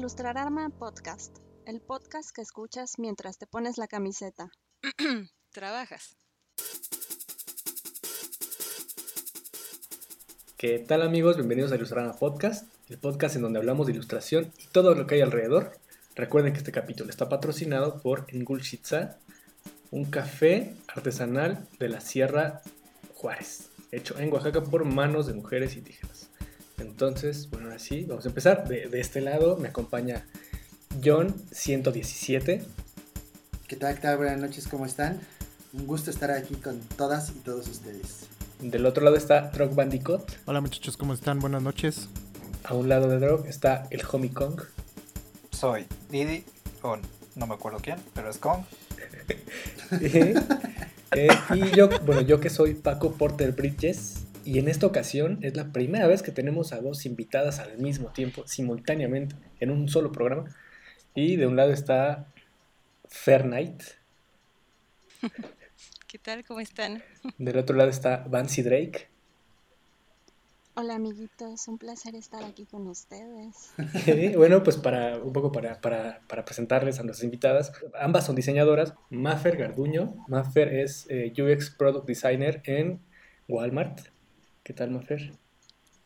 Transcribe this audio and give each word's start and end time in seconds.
Ilustrarama 0.00 0.70
Podcast, 0.70 1.36
el 1.66 1.82
podcast 1.82 2.30
que 2.34 2.40
escuchas 2.40 2.94
mientras 2.96 3.36
te 3.36 3.46
pones 3.46 3.76
la 3.76 3.86
camiseta. 3.86 4.50
Trabajas. 5.52 6.16
¿Qué 10.56 10.78
tal 10.78 11.02
amigos? 11.02 11.36
Bienvenidos 11.36 11.70
a 11.70 11.74
Ilustrarama 11.74 12.14
Podcast, 12.14 12.66
el 12.88 12.96
podcast 12.96 13.36
en 13.36 13.42
donde 13.42 13.58
hablamos 13.58 13.88
de 13.88 13.92
ilustración 13.92 14.50
y 14.56 14.68
todo 14.68 14.94
lo 14.94 15.06
que 15.06 15.16
hay 15.16 15.20
alrededor. 15.20 15.72
Recuerden 16.14 16.54
que 16.54 16.60
este 16.60 16.72
capítulo 16.72 17.10
está 17.10 17.28
patrocinado 17.28 18.00
por 18.00 18.24
Engulshitza, 18.28 19.18
un 19.90 20.06
café 20.06 20.76
artesanal 20.88 21.68
de 21.78 21.90
la 21.90 22.00
Sierra 22.00 22.62
Juárez, 23.16 23.68
hecho 23.92 24.18
en 24.18 24.32
Oaxaca 24.32 24.64
por 24.64 24.86
manos 24.86 25.26
de 25.26 25.34
mujeres 25.34 25.76
indígenas. 25.76 26.09
Entonces, 26.80 27.48
bueno, 27.50 27.66
ahora 27.66 27.78
sí, 27.78 28.04
vamos 28.08 28.24
a 28.24 28.28
empezar. 28.28 28.66
De, 28.66 28.88
de 28.88 29.00
este 29.00 29.20
lado 29.20 29.56
me 29.56 29.68
acompaña 29.68 30.26
John 31.04 31.34
117. 31.52 32.62
¿Qué 33.68 33.76
tal? 33.76 33.94
¿Qué 33.94 34.00
tal? 34.00 34.16
Buenas 34.16 34.40
noches, 34.40 34.66
¿cómo 34.66 34.86
están? 34.86 35.20
Un 35.72 35.86
gusto 35.86 36.10
estar 36.10 36.30
aquí 36.30 36.54
con 36.56 36.80
todas 36.96 37.30
y 37.30 37.34
todos 37.34 37.68
ustedes. 37.68 38.26
Del 38.60 38.84
otro 38.86 39.04
lado 39.04 39.16
está 39.16 39.50
Drog 39.50 39.74
Bandicoot. 39.74 40.22
Hola 40.46 40.60
muchachos, 40.60 40.96
¿cómo 40.96 41.14
están? 41.14 41.38
Buenas 41.38 41.62
noches. 41.62 42.08
A 42.64 42.74
un 42.74 42.88
lado 42.88 43.08
de 43.08 43.18
Drog 43.18 43.46
está 43.46 43.86
el 43.90 44.02
Homie 44.10 44.32
Kong. 44.32 44.60
Soy 45.50 45.86
Didi, 46.10 46.44
o 46.82 46.96
no 47.36 47.46
me 47.46 47.54
acuerdo 47.54 47.78
quién, 47.80 47.98
pero 48.14 48.30
es 48.30 48.38
Kong. 48.38 48.62
Eh, 49.92 50.34
eh, 51.16 51.28
y 51.56 51.76
yo, 51.76 51.88
bueno, 52.06 52.20
yo 52.20 52.38
que 52.38 52.48
soy 52.48 52.74
Paco 52.74 53.12
Porter 53.14 53.50
Bridges. 53.50 54.26
Y 54.44 54.58
en 54.58 54.68
esta 54.68 54.86
ocasión 54.86 55.38
es 55.42 55.56
la 55.56 55.72
primera 55.72 56.06
vez 56.06 56.22
que 56.22 56.32
tenemos 56.32 56.72
a 56.72 56.80
dos 56.80 57.06
invitadas 57.06 57.58
al 57.58 57.78
mismo 57.78 58.08
tiempo, 58.10 58.46
simultáneamente, 58.46 59.36
en 59.60 59.70
un 59.70 59.88
solo 59.88 60.12
programa. 60.12 60.44
Y 61.14 61.36
de 61.36 61.46
un 61.46 61.56
lado 61.56 61.72
está 61.72 62.26
Fair 63.08 63.42
Knight. 63.42 63.82
¿Qué 66.06 66.18
tal? 66.18 66.44
¿Cómo 66.44 66.60
están? 66.60 67.02
Del 67.38 67.58
otro 67.58 67.76
lado 67.76 67.90
está 67.90 68.24
Vancy 68.28 68.62
Drake. 68.62 69.08
Hola 70.74 70.94
amiguitos, 70.94 71.68
un 71.68 71.78
placer 71.78 72.14
estar 72.14 72.42
aquí 72.42 72.64
con 72.64 72.86
ustedes. 72.86 73.72
Bueno, 74.36 74.62
pues 74.62 74.76
para 74.76 75.18
un 75.18 75.32
poco 75.32 75.52
para, 75.52 75.80
para, 75.80 76.20
para, 76.26 76.44
presentarles 76.44 76.98
a 76.98 77.02
nuestras 77.02 77.24
invitadas, 77.24 77.72
ambas 78.00 78.24
son 78.24 78.36
diseñadoras. 78.36 78.94
Maffer 79.10 79.56
Garduño. 79.56 80.14
Maffer 80.28 80.72
es 80.72 81.06
eh, 81.10 81.32
UX 81.36 81.70
Product 81.70 82.06
Designer 82.06 82.62
en 82.64 83.00
Walmart. 83.46 84.00
¿Qué 84.62 84.72
tal, 84.72 84.90
Maffer? 84.90 85.32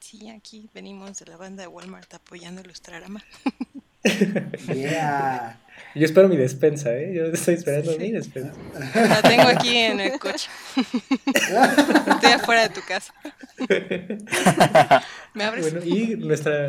Sí, 0.00 0.28
aquí 0.30 0.68
venimos 0.74 1.18
de 1.18 1.26
la 1.26 1.36
banda 1.36 1.62
de 1.62 1.68
Walmart 1.68 2.12
apoyando 2.14 2.60
Ilustrarama. 2.60 3.22
Yeah. 4.68 5.58
Yo 5.94 6.04
espero 6.04 6.28
mi 6.28 6.36
despensa, 6.36 6.94
¿eh? 6.94 7.14
Yo 7.14 7.24
estoy 7.24 7.54
esperando 7.54 7.92
Sí. 7.92 7.98
mi 7.98 8.12
despensa. 8.12 8.52
La 8.94 9.22
tengo 9.22 9.44
aquí 9.48 9.76
en 9.78 9.98
el 9.98 10.18
coche. 10.18 10.50
Estoy 10.76 12.32
afuera 12.32 12.68
de 12.68 12.74
tu 12.74 12.82
casa. 12.86 13.14
¿Me 15.32 15.44
abres? 15.44 15.72
Bueno, 15.72 15.86
y 15.86 16.16
nuestra, 16.16 16.68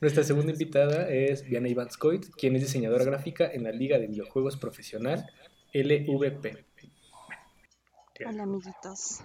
nuestra 0.00 0.24
segunda 0.24 0.50
invitada 0.52 1.08
es 1.08 1.44
Diana 1.44 1.68
Ivanskoit, 1.68 2.26
quien 2.36 2.56
es 2.56 2.62
diseñadora 2.62 3.04
gráfica 3.04 3.48
en 3.52 3.62
la 3.62 3.70
Liga 3.70 3.98
de 4.00 4.08
Videojuegos 4.08 4.56
Profesional 4.56 5.30
LVP. 5.72 6.64
Hola 8.26 8.42
amiguitos. 8.42 9.20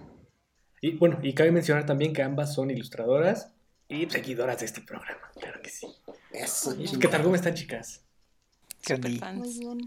Y 0.80 0.92
bueno, 0.92 1.18
y 1.22 1.34
cabe 1.34 1.52
mencionar 1.52 1.84
también 1.86 2.12
que 2.12 2.22
ambas 2.22 2.54
son 2.54 2.70
ilustradoras 2.70 3.52
y 3.88 4.08
seguidoras 4.08 4.60
de 4.60 4.66
este 4.66 4.80
programa, 4.80 5.30
claro 5.38 5.60
que 5.62 5.68
sí. 5.68 5.86
Eso, 6.32 6.72
¿Y 6.74 6.84
chingón. 6.84 7.00
¿Qué 7.00 7.08
tal? 7.08 7.22
¿Cómo 7.22 7.34
están, 7.34 7.54
chicas? 7.54 8.02
¿Qué 8.82 8.96
Super 8.96 9.10
onda? 9.12 9.32
Muy 9.32 9.48
fans. 9.48 9.58
bien, 9.58 9.78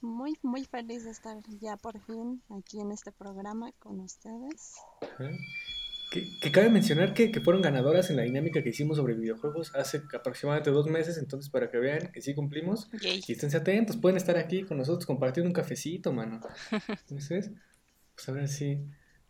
muy, 0.00 0.38
muy 0.42 0.64
feliz 0.64 1.04
de 1.04 1.10
estar 1.10 1.36
ya 1.60 1.76
por 1.76 2.00
fin 2.00 2.42
aquí 2.50 2.80
en 2.80 2.90
este 2.90 3.12
programa 3.12 3.70
con 3.78 4.00
ustedes. 4.00 4.76
Ajá. 5.02 5.30
Que, 6.10 6.26
que 6.42 6.50
cabe 6.50 6.70
mencionar 6.70 7.14
que, 7.14 7.30
que 7.30 7.40
fueron 7.40 7.62
ganadoras 7.62 8.10
en 8.10 8.16
la 8.16 8.22
dinámica 8.22 8.64
que 8.64 8.70
hicimos 8.70 8.96
sobre 8.96 9.14
videojuegos 9.14 9.72
hace 9.76 10.02
aproximadamente 10.12 10.70
dos 10.70 10.86
meses, 10.88 11.18
entonces 11.18 11.48
para 11.50 11.70
que 11.70 11.78
vean 11.78 12.10
que 12.10 12.20
sí 12.20 12.34
cumplimos. 12.34 12.90
Yay. 13.00 13.22
Y 13.28 13.32
esténse 13.32 13.58
atentos, 13.58 13.96
pueden 13.96 14.16
estar 14.16 14.36
aquí 14.36 14.64
con 14.64 14.78
nosotros 14.78 15.06
compartiendo 15.06 15.48
un 15.48 15.54
cafecito, 15.54 16.12
mano. 16.12 16.40
Entonces, 16.88 17.52
pues 18.16 18.28
ahora 18.28 18.48
sí. 18.48 18.84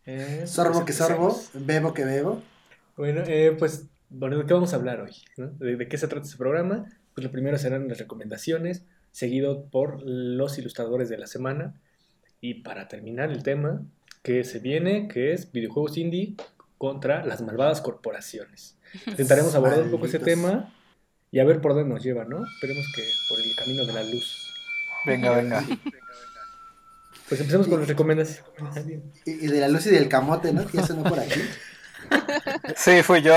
Eh, 0.05 0.43
Sorbo 0.47 0.73
pues 0.73 0.85
que 0.85 0.93
sorbo, 0.93 1.39
bebo 1.53 1.93
que 1.93 2.05
bebo. 2.05 2.41
Bueno, 2.97 3.23
eh, 3.27 3.55
pues, 3.57 3.85
bueno, 4.09 4.37
¿de 4.37 4.45
qué 4.45 4.53
vamos 4.53 4.73
a 4.73 4.75
hablar 4.77 5.01
hoy? 5.01 5.15
no? 5.37 5.47
¿De, 5.47 5.75
de 5.75 5.87
qué 5.87 5.97
se 5.97 6.07
trata 6.07 6.25
este 6.25 6.37
programa? 6.37 6.85
Pues 7.13 7.25
lo 7.25 7.31
primero 7.31 7.57
serán 7.57 7.87
las 7.87 7.97
recomendaciones, 7.97 8.85
seguido 9.11 9.65
por 9.69 10.01
los 10.03 10.57
ilustradores 10.57 11.09
de 11.09 11.17
la 11.17 11.27
semana. 11.27 11.73
Y 12.39 12.55
para 12.63 12.87
terminar 12.87 13.31
el 13.31 13.43
tema 13.43 13.83
que 14.23 14.43
se 14.43 14.59
viene, 14.59 15.07
que 15.07 15.33
es 15.33 15.51
videojuegos 15.51 15.97
indie 15.97 16.35
contra 16.77 17.23
las 17.25 17.41
malvadas 17.41 17.81
corporaciones. 17.81 18.77
Intentaremos 19.05 19.53
abordar 19.55 19.81
un 19.83 19.91
poco 19.91 20.05
ese 20.05 20.19
Malditos. 20.19 20.41
tema 20.41 20.73
y 21.31 21.39
a 21.39 21.45
ver 21.45 21.61
por 21.61 21.73
dónde 21.73 21.93
nos 21.93 22.03
lleva, 22.03 22.25
¿no? 22.25 22.43
Esperemos 22.45 22.85
que 22.95 23.03
por 23.29 23.39
el 23.39 23.55
camino 23.55 23.85
de 23.85 23.93
la 23.93 24.03
luz. 24.03 24.51
Venga, 25.05 25.31
venga. 25.35 25.63
Pues 27.31 27.39
empecemos 27.39 27.69
con 27.69 27.79
las 27.79 27.87
recomendaciones. 27.87 28.43
Y, 29.25 29.47
de 29.47 29.61
la 29.61 29.69
luz 29.69 29.85
y 29.85 29.89
del 29.89 30.09
camote, 30.09 30.51
¿no? 30.51 30.67
Que 30.67 30.79
ya 30.79 30.85
sonó 30.85 31.03
por 31.03 31.17
aquí. 31.17 31.39
Sí, 32.75 33.03
fui 33.03 33.21
yo. 33.21 33.35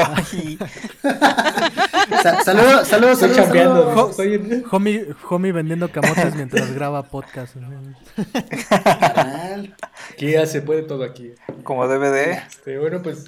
Saludos, 2.43 2.89
saludos, 2.89 3.23
Estoy 3.23 3.45
saludos. 3.45 4.17
Homie, 4.73 5.07
homie 5.31 5.53
vendiendo 5.53 5.93
camotes 5.93 6.35
mientras 6.35 6.75
graba 6.75 7.05
podcast. 7.05 7.55
Carnal. 9.15 9.77
Aquí 10.11 10.33
ya 10.33 10.45
se 10.47 10.61
puede 10.61 10.83
todo 10.83 11.05
aquí. 11.05 11.31
como 11.63 11.87
DVD. 11.87 12.33
Este, 12.49 12.77
bueno, 12.79 13.01
pues 13.01 13.27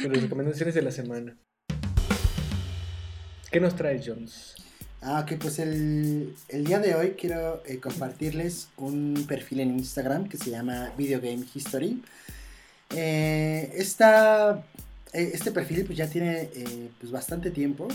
con 0.00 0.14
las 0.14 0.22
recomendaciones 0.22 0.74
de 0.74 0.80
la 0.80 0.92
semana. 0.92 1.36
¿Qué 3.50 3.60
nos 3.60 3.76
trae 3.76 4.00
Jones? 4.02 4.55
Ah, 5.02 5.20
ok, 5.20 5.38
pues 5.40 5.58
el, 5.58 6.34
día 6.48 6.78
de 6.80 6.94
hoy 6.94 7.10
quiero 7.18 7.62
eh, 7.66 7.78
compartirles 7.78 8.68
un 8.76 9.24
perfil 9.28 9.60
en 9.60 9.78
Instagram 9.78 10.28
que 10.28 10.36
se 10.38 10.50
llama 10.50 10.92
Video 10.96 11.20
Game 11.20 11.44
History. 11.54 12.02
Eh, 12.90 13.72
esta- 13.74 14.64
eh, 15.12 15.30
este 15.34 15.52
perfil 15.52 15.84
pues 15.84 15.98
ya 15.98 16.08
tiene 16.08 16.48
pues 17.00 17.12
bastante 17.12 17.50
tiempo 17.50 17.88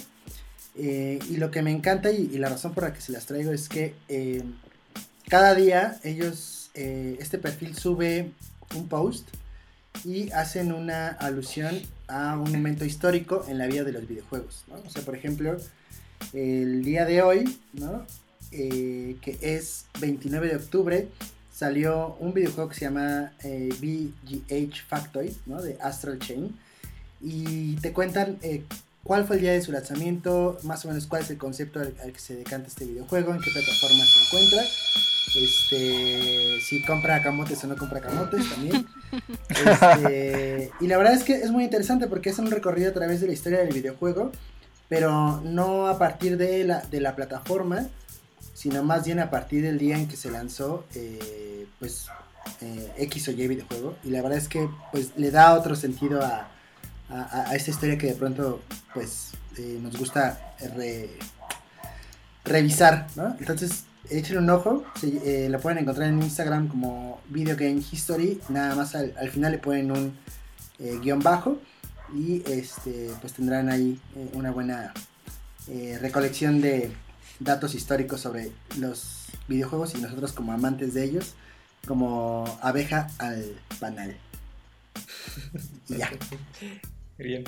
y 0.75 1.38
lo 1.38 1.51
que 1.51 1.61
me 1.61 1.72
encanta 1.72 2.11
y, 2.11 2.28
la 2.38 2.50
razón 2.50 2.73
por 2.73 2.84
la 2.84 2.94
que 2.94 3.01
se 3.01 3.11
las 3.11 3.25
traigo 3.25 3.51
es 3.51 3.67
que 3.67 3.94
cada 5.28 5.53
día 5.53 6.00
ellos, 6.03 6.72
este 6.73 7.38
perfil 7.38 7.75
sube 7.75 8.31
un 8.75 8.88
post 8.88 9.28
y 10.06 10.31
hacen 10.31 10.72
una 10.72 11.09
alusión 11.09 11.81
a 12.07 12.38
un 12.38 12.51
momento 12.51 12.85
histórico 12.85 13.45
en 13.50 13.57
la 13.57 13.67
vida 13.67 13.84
de 13.84 13.91
los 13.91 14.07
videojuegos. 14.07 14.63
O 14.85 14.90
sea, 14.90 15.03
por 15.03 15.16
ejemplo, 15.16 15.57
el 16.34 16.84
día 16.84 17.06
de 17.06 17.22
hoy, 17.22 17.58
¿no? 17.74 18.06
Eh, 18.52 19.16
que 19.22 19.38
es 19.42 19.86
29 20.00 20.50
de 20.50 20.56
octubre, 20.56 21.08
salió 21.54 22.16
un 22.20 22.34
videojuego 22.34 22.70
que 22.70 22.76
se 22.76 22.86
llama 22.86 23.32
eh, 23.44 23.70
VGH 23.80 24.84
Factoid, 24.88 25.34
¿no? 25.46 25.62
De 25.62 25.78
Astral 25.82 26.20
Chain. 26.20 26.58
Y 27.22 27.76
te 27.78 27.94
cuentan 27.94 28.38
eh, 28.42 28.64
cuál 29.04 29.26
fue 29.26 29.38
el 29.38 29.44
día 29.44 29.52
de 29.54 29.62
su 29.62 29.72
lanzamiento, 29.72 30.59
más 30.64 30.84
o 30.86 30.88
menos 30.88 31.08
cuál 31.08 31.22
es 31.22 31.30
el 31.30 31.38
concepto 31.38 31.80
al, 31.80 31.94
al 32.04 32.12
que 32.12 32.20
se 32.20 32.36
decanta 32.36 32.68
este 32.68 32.86
videojuego, 32.86 33.34
en 33.34 33.42
qué 33.42 33.52
plataforma 33.52 34.03
se 34.06 34.24
encuentra. 34.26 34.64
Este, 35.36 36.59
si 36.59 36.84
compra 36.84 37.24
camotes 37.24 37.64
o 37.64 37.68
no 37.68 37.78
compra 37.78 38.02
camotes 38.02 38.50
también. 38.50 38.86
Este, 39.50 40.72
y 40.79 40.88
la 40.88 40.97
verdad 40.97 41.14
es 41.14 41.26
que 41.26 41.34
es 41.34 41.52
muy 41.52 41.66
interesante 41.66 42.08
porque 42.08 42.29
es 42.29 42.40
un 42.40 42.50
recorrido 42.50 42.91
a 42.91 42.94
través 42.94 43.20
de 43.20 43.28
la 43.28 43.34
historia 43.34 43.59
del 43.59 43.74
videojuego, 43.74 44.32
pero 44.91 45.40
no 45.46 45.88
a 45.88 45.97
partir 45.97 46.35
de 46.35 46.66
la, 46.66 46.82
de 46.82 46.99
la 46.99 47.16
plataforma, 47.16 47.88
sino 48.53 48.84
más 48.84 49.05
bien 49.05 49.20
a 49.22 49.29
partir 49.29 49.64
del 49.64 49.78
día 49.78 49.97
en 49.97 50.05
que 50.09 50.17
se 50.17 50.29
lanzó, 50.29 50.84
eh, 50.96 51.66
pues, 51.79 52.08
eh, 52.59 52.91
X 52.97 53.29
o 53.29 53.32
Y 53.32 53.47
videojuego. 53.47 53.96
Y 54.03 54.09
la 54.09 54.22
verdad 54.22 54.38
es 54.38 54.49
que, 54.49 54.67
pues, 54.91 55.11
le 55.16 55.32
da 55.32 55.53
otro 55.53 55.78
sentido 55.78 56.22
a, 56.22 56.49
a, 57.09 57.55
esta 57.55 57.72
historia 57.72 57.97
que 57.97 58.08
de 58.08 58.16
pronto, 58.16 58.61
pues, 58.93 59.32
eh, 59.58 59.79
nos 59.82 59.96
gusta 59.97 60.55
re- 60.76 61.17
revisar. 62.43 63.08
Entonces, 63.40 63.85
échenle 64.09 64.41
un 64.41 64.49
ojo, 64.49 64.84
la 65.03 65.59
pueden 65.59 65.78
encontrar 65.78 66.09
en 66.09 66.22
Instagram 66.22 66.67
como 66.67 67.22
Video 67.29 67.55
Game 67.55 67.82
History, 67.90 68.41
nada 68.49 68.76
más 68.76 68.93
al, 68.96 69.14
al 69.17 69.29
final 69.29 69.53
le 69.53 69.58
ponen 69.58 69.90
un 69.90 70.17
guion 71.02 71.22
bajo 71.22 71.59
y 72.13 72.43
este 72.47 73.09
pues 73.22 73.34
tendrán 73.34 73.69
ahí 73.69 73.99
eh, 74.16 74.29
una 74.34 74.52
buena 74.52 74.93
eh, 75.67 75.97
recolección 76.02 76.61
de 76.61 76.91
datos 77.40 77.75
históricos 77.75 78.22
sobre 78.22 78.52
los 78.78 79.25
videojuegos 79.47 79.96
y 79.96 80.02
nosotros 80.02 80.34
como 80.34 80.52
amantes 80.52 80.93
de 80.93 81.03
ellos 81.03 81.35
como 81.87 82.46
abeja 82.61 83.09
al 83.17 83.55
panal. 83.79 84.16
Y 85.90 85.97
ya. 85.97 86.11
Bien. 87.17 87.43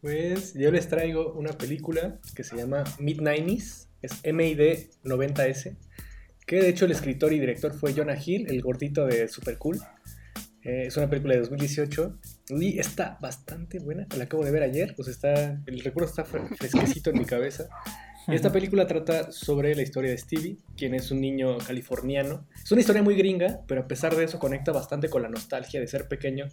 Pues 0.00 0.54
yo 0.54 0.70
les 0.70 0.88
traigo 0.88 1.32
una 1.32 1.52
película 1.52 2.18
que 2.34 2.44
se 2.44 2.56
llama 2.56 2.84
Mid-90s, 2.98 3.86
es 4.02 4.12
MID 4.24 4.90
90S, 5.04 5.76
que 6.46 6.56
de 6.56 6.68
hecho 6.68 6.84
el 6.84 6.92
escritor 6.92 7.32
y 7.32 7.40
director 7.40 7.74
fue 7.74 7.92
Jonah 7.92 8.18
Hill, 8.22 8.46
el 8.48 8.62
gordito 8.62 9.06
de 9.06 9.26
Super 9.28 9.58
Cool. 9.58 9.80
Eh, 10.62 10.84
es 10.86 10.96
una 10.96 11.08
película 11.08 11.34
de 11.34 11.40
2018 11.40 12.18
y 12.48 12.78
está 12.78 13.18
bastante 13.20 13.78
buena, 13.80 14.06
la 14.16 14.24
acabo 14.24 14.44
de 14.44 14.50
ver 14.50 14.62
ayer, 14.62 14.94
pues 14.96 15.08
está, 15.08 15.60
el 15.66 15.80
recuerdo 15.80 16.08
está 16.10 16.24
fre- 16.24 16.56
fresquecito 16.56 17.10
en 17.10 17.18
mi 17.18 17.24
cabeza. 17.24 17.68
Esta 18.28 18.50
película 18.50 18.88
trata 18.88 19.30
sobre 19.30 19.74
la 19.76 19.82
historia 19.82 20.10
de 20.10 20.18
Stevie, 20.18 20.56
quien 20.76 20.94
es 20.94 21.12
un 21.12 21.20
niño 21.20 21.58
californiano. 21.58 22.44
Es 22.60 22.72
una 22.72 22.80
historia 22.80 23.02
muy 23.02 23.14
gringa, 23.14 23.60
pero 23.68 23.82
a 23.82 23.86
pesar 23.86 24.16
de 24.16 24.24
eso 24.24 24.40
conecta 24.40 24.72
bastante 24.72 25.08
con 25.08 25.22
la 25.22 25.28
nostalgia 25.28 25.78
de 25.78 25.86
ser 25.86 26.08
pequeño 26.08 26.46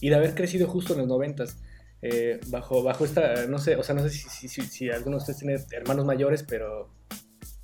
y 0.00 0.08
de 0.08 0.14
haber 0.14 0.34
crecido 0.36 0.68
justo 0.68 0.92
en 0.92 1.00
los 1.00 1.08
noventas. 1.08 1.58
eh, 2.02 2.38
bajo, 2.48 2.82
bajo 2.84 3.04
esta, 3.04 3.46
no 3.46 3.58
sé, 3.58 3.74
o 3.74 3.82
sea, 3.82 3.94
no 3.94 4.02
sé 4.02 4.10
si, 4.10 4.28
si, 4.28 4.48
si, 4.48 4.60
si 4.62 4.90
alguno 4.90 5.16
de 5.16 5.22
ustedes 5.22 5.38
tiene 5.40 5.56
hermanos 5.72 6.04
mayores, 6.04 6.44
pero 6.44 6.90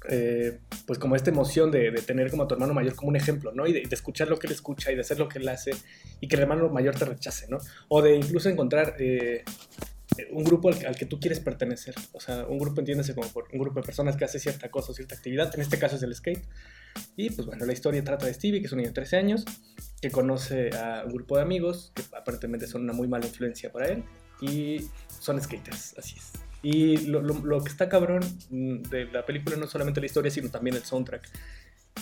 eh, 0.09 0.59
pues 0.87 0.99
como 0.99 1.15
esta 1.15 1.31
emoción 1.31 1.71
de, 1.71 1.93
tener 1.93 2.31
como 2.31 2.45
a 2.45 2.49
tu 2.49 2.55
hermano 2.55 2.75
mayor 2.75 2.95
como 2.95 3.11
un 3.11 3.17
ejemplo, 3.17 3.53
¿no? 3.53 3.67
Y 3.67 3.73
de, 3.73 3.83
escuchar 3.91 4.29
lo 4.29 4.39
que 4.39 4.47
él 4.47 4.53
escucha 4.53 4.91
y 4.91 4.95
de 4.95 5.03
hacer 5.03 5.19
lo 5.19 5.29
que 5.29 5.39
él 5.39 5.49
hace 5.49 5.73
y 6.21 6.29
que 6.29 6.37
el 6.37 6.43
hermano 6.43 6.69
mayor 6.69 6.97
te 6.97 7.05
rechace, 7.05 7.47
¿no? 7.49 7.59
O 7.89 8.03
de 8.03 8.17
incluso 8.17 8.49
encontrar 8.49 8.97
eh, 8.99 9.45
un 10.31 10.45
grupo 10.45 10.71
al, 10.71 10.97
que 10.97 11.07
tú 11.07 11.21
quieres 11.21 11.41
pertenecer. 11.41 11.95
O 12.13 12.21
sea, 12.21 12.47
un 12.47 12.59
grupo, 12.59 12.81
entiéndase 12.81 13.15
como 13.15 13.29
un 13.53 13.59
grupo 13.59 13.81
de 13.81 13.87
personas 13.87 14.17
que 14.17 14.25
hace 14.25 14.39
cierta 14.39 14.71
cosa 14.71 14.93
o 14.93 14.95
cierta 14.95 15.15
actividad. 15.15 15.55
En 15.55 15.61
este 15.61 15.79
caso 15.79 15.97
es 15.97 16.03
el 16.03 16.15
skate. 16.15 16.45
Y 17.17 17.31
pues 17.31 17.47
bueno, 17.47 17.65
la 17.65 17.73
historia 17.73 18.03
trata 18.05 18.27
de 18.27 18.35
Stevie, 18.35 18.61
que 18.61 18.67
es 18.67 18.73
un 18.73 18.79
niño 18.79 18.91
de 18.91 18.95
13 18.95 19.17
años, 19.17 19.45
que 20.01 20.11
conoce 20.11 20.71
a 20.77 21.05
un 21.07 21.13
grupo 21.13 21.37
de 21.37 21.43
amigos 21.43 21.93
que 21.95 22.03
aparentemente 22.15 22.67
son 22.67 22.83
una 22.83 22.93
muy 22.93 23.09
mala 23.09 23.27
influencia 23.27 23.71
para 23.73 23.89
él. 23.89 24.05
Y 24.41 24.89
son 25.21 25.41
skaters, 25.41 25.97
así 25.97 26.17
es. 26.19 26.52
Y 26.63 26.99
lo, 27.09 27.21
lo- 27.23 27.45
lo 27.45 27.63
que 27.65 27.71
está 27.71 27.89
cabrón 27.89 28.23
mm, 28.51 28.83
de 28.83 29.07
la 29.07 29.27
película 29.27 29.57
no 29.57 29.65
es 29.65 29.71
solamente 29.71 30.01
la 30.01 30.07
historia, 30.07 30.31
sino 30.31 30.49
también 30.49 30.77
el 30.77 30.83
soundtrack. 30.85 31.29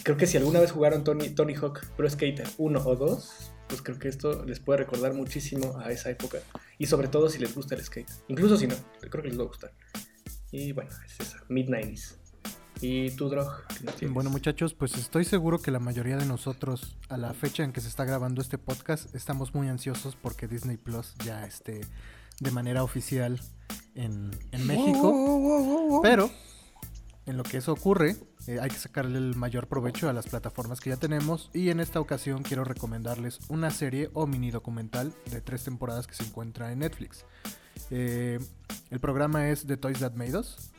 Creo 0.02 0.16
que 0.16 0.26
si 0.26 0.36
alguna 0.36 0.60
vez 0.60 0.70
jugaron 0.72 1.02
Tony, 1.04 1.30
Tony 1.30 1.54
Hawk 1.54 1.84
Pro 1.96 2.08
Skater 2.08 2.46
1 2.58 2.80
o 2.84 2.96
2, 2.96 3.52
pues 3.68 3.82
creo 3.82 3.98
que 3.98 4.08
esto 4.08 4.44
les 4.44 4.60
puede 4.60 4.78
recordar 4.80 5.14
muchísimo 5.14 5.78
a 5.78 5.90
esa 5.90 6.10
época. 6.10 6.38
Y 6.78 6.86
sobre 6.86 7.08
todo 7.08 7.28
si 7.28 7.38
les 7.38 7.54
gusta 7.54 7.74
el 7.74 7.82
skate. 7.84 8.08
Incluso 8.28 8.56
si 8.56 8.66
no, 8.66 8.74
creo 9.00 9.22
que 9.22 9.28
les 9.28 9.38
va 9.38 9.44
a 9.44 9.46
gustar. 9.46 9.72
Y 10.52 10.72
bueno, 10.72 10.90
es 11.06 11.20
esa, 11.26 11.38
Mid-90s. 11.48 12.16
¿Y 12.82 13.10
tú, 13.10 13.28
Drog? 13.28 13.50
Bueno 14.08 14.30
muchachos, 14.30 14.72
pues 14.74 14.96
estoy 14.96 15.24
seguro 15.24 15.58
que 15.60 15.70
la 15.70 15.80
mayoría 15.80 16.16
de 16.16 16.24
nosotros 16.24 16.96
a 17.10 17.16
la 17.18 17.34
fecha 17.34 17.62
en 17.62 17.72
que 17.72 17.80
se 17.82 17.88
está 17.88 18.04
grabando 18.06 18.40
este 18.40 18.56
podcast 18.58 19.14
estamos 19.14 19.54
muy 19.54 19.68
ansiosos 19.68 20.16
porque 20.16 20.48
Disney 20.48 20.78
Plus 20.78 21.14
ya 21.24 21.44
esté 21.44 21.82
de 22.40 22.50
manera 22.52 22.82
oficial 22.82 23.38
en, 23.94 24.30
en 24.52 24.66
México. 24.66 26.00
Pero 26.02 26.30
en 27.26 27.36
lo 27.36 27.42
que 27.44 27.58
eso 27.58 27.72
ocurre, 27.72 28.16
eh, 28.46 28.58
hay 28.60 28.70
que 28.70 28.76
sacarle 28.76 29.18
el 29.18 29.36
mayor 29.36 29.68
provecho 29.68 30.08
a 30.08 30.12
las 30.12 30.26
plataformas 30.26 30.80
que 30.80 30.90
ya 30.90 30.96
tenemos 30.96 31.50
y 31.52 31.70
en 31.70 31.78
esta 31.78 32.00
ocasión 32.00 32.42
quiero 32.42 32.64
recomendarles 32.64 33.38
una 33.48 33.70
serie 33.70 34.10
o 34.14 34.26
mini 34.26 34.50
documental 34.50 35.14
de 35.30 35.40
tres 35.40 35.62
temporadas 35.62 36.06
que 36.06 36.14
se 36.14 36.24
encuentra 36.24 36.72
en 36.72 36.80
Netflix. 36.80 37.24
Eh, 37.90 38.40
el 38.90 39.00
programa 39.00 39.48
es 39.48 39.66
The 39.66 39.76
Toys 39.76 40.00
That 40.00 40.14
Made 40.14 40.38
Us 40.38 40.72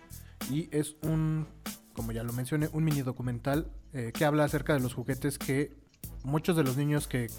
y 0.50 0.68
es 0.76 0.96
un, 1.04 1.48
como 1.94 2.12
ya 2.12 2.24
lo 2.24 2.34
mencioné, 2.34 2.70
un 2.74 2.84
mini 2.84 3.02
documental 3.02 3.72
eh, 3.94 4.12
que 4.14 4.26
habla 4.26 4.44
acerca 4.44 4.74
de 4.74 4.80
los 4.80 4.94
juguetes 4.94 5.38
que 5.38 5.78
muchos 6.24 6.58
de 6.58 6.64
los 6.64 6.76
niños 6.76 7.08
que 7.08 7.30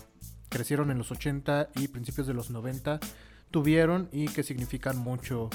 crecieron 0.49 0.91
en 0.91 0.99
los 0.99 1.11
80 1.11 1.71
y 1.75 1.89
principios 1.89 2.27
de 2.27 2.35
los 2.35 2.51
90 2.51 3.01
tuvieron 3.53 4.09
y 4.11 4.27
que 4.27 4.43
significan 4.43 4.99
mucho 4.99 5.49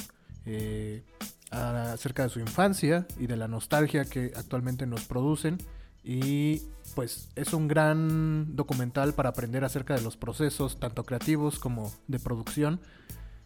eh, 0.46 1.04
acerca 1.52 2.24
de 2.24 2.30
su 2.30 2.40
infancia 2.40 3.06
y 3.20 3.28
de 3.28 3.36
la 3.36 3.50
nostalgia 3.50 4.06
que 4.06 4.32
actualmente 4.36 4.86
nos 4.86 5.04
producen. 5.04 5.58
Y 6.04 6.62
pues 6.96 7.30
es 7.36 7.54
un 7.54 7.68
gran 7.68 8.56
documental 8.56 9.14
para 9.14 9.30
aprender 9.30 9.66
acerca 9.66 9.94
de 9.94 10.02
los 10.02 10.16
procesos, 10.16 10.80
tanto 10.80 11.04
creativos 11.04 11.60
como 11.60 11.92
de 12.08 12.20
producción, 12.20 12.80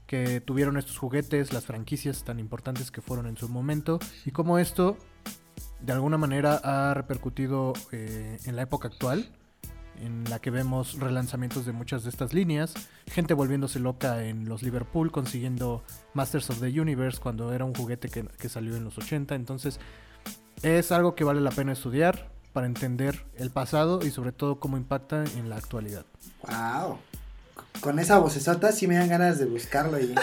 que 0.05 0.41
tuvieron 0.41 0.77
estos 0.77 0.97
juguetes, 0.97 1.53
las 1.53 1.65
franquicias 1.65 2.23
tan 2.23 2.39
importantes 2.39 2.91
que 2.91 3.01
fueron 3.01 3.25
en 3.25 3.37
su 3.37 3.49
momento, 3.49 3.97
y 4.25 4.31
cómo 4.31 4.59
esto 4.59 4.97
de 5.79 5.93
alguna 5.93 6.17
manera 6.17 6.61
ha 6.63 6.93
repercutido 6.93 7.73
eh, 7.91 8.37
en 8.45 8.55
la 8.55 8.61
época 8.61 8.89
actual 8.89 9.31
en 10.01 10.23
la 10.29 10.39
que 10.39 10.49
vemos 10.51 10.99
relanzamientos 10.99 11.65
de 11.65 11.71
muchas 11.71 12.03
de 12.03 12.09
estas 12.09 12.33
líneas, 12.33 12.73
gente 13.07 13.33
volviéndose 13.33 13.79
loca 13.79 14.23
en 14.25 14.49
los 14.49 14.63
Liverpool 14.63 15.11
consiguiendo 15.11 15.83
Masters 16.13 16.49
of 16.49 16.59
the 16.59 16.79
Universe 16.79 17.19
cuando 17.21 17.53
era 17.53 17.65
un 17.65 17.73
juguete 17.75 18.09
que, 18.09 18.23
que 18.25 18.49
salió 18.49 18.75
en 18.75 18.83
los 18.83 18.97
80, 18.97 19.35
entonces 19.35 19.79
es 20.63 20.91
algo 20.91 21.15
que 21.15 21.23
vale 21.23 21.41
la 21.41 21.51
pena 21.51 21.71
estudiar 21.73 22.29
para 22.53 22.65
entender 22.67 23.25
el 23.37 23.49
pasado 23.51 23.99
y 24.05 24.11
sobre 24.11 24.31
todo 24.31 24.59
cómo 24.59 24.75
impacta 24.77 25.23
en 25.37 25.49
la 25.49 25.55
actualidad. 25.57 26.05
Wow. 26.47 26.97
Con 27.79 27.99
esa 27.99 28.17
vocesota 28.19 28.71
sí 28.71 28.87
me 28.87 28.95
dan 28.95 29.07
ganas 29.09 29.39
de 29.39 29.45
buscarlo 29.45 29.97
y 29.99 30.13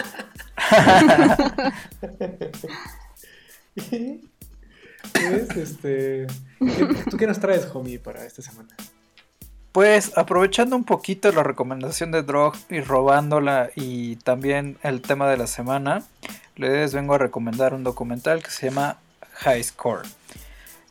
Pues, 5.13 5.49
este... 5.57 6.27
¿qué- 6.59 7.03
¿Tú 7.09 7.17
qué 7.17 7.27
nos 7.27 7.39
traes, 7.39 7.67
homie, 7.73 7.99
para 7.99 8.25
esta 8.25 8.41
semana? 8.41 8.69
Pues 9.71 10.17
aprovechando 10.17 10.75
un 10.75 10.83
poquito 10.83 11.31
la 11.31 11.43
recomendación 11.43 12.11
de 12.11 12.23
Drog 12.23 12.55
y 12.69 12.81
robándola 12.81 13.69
y 13.75 14.15
también 14.17 14.77
el 14.81 15.01
tema 15.01 15.29
de 15.29 15.37
la 15.37 15.47
semana, 15.47 16.03
les 16.55 16.93
vengo 16.93 17.13
a 17.13 17.19
recomendar 17.19 17.73
un 17.73 17.83
documental 17.83 18.41
que 18.41 18.49
se 18.49 18.69
llama 18.69 18.97
High 19.33 19.63
Score. 19.63 20.07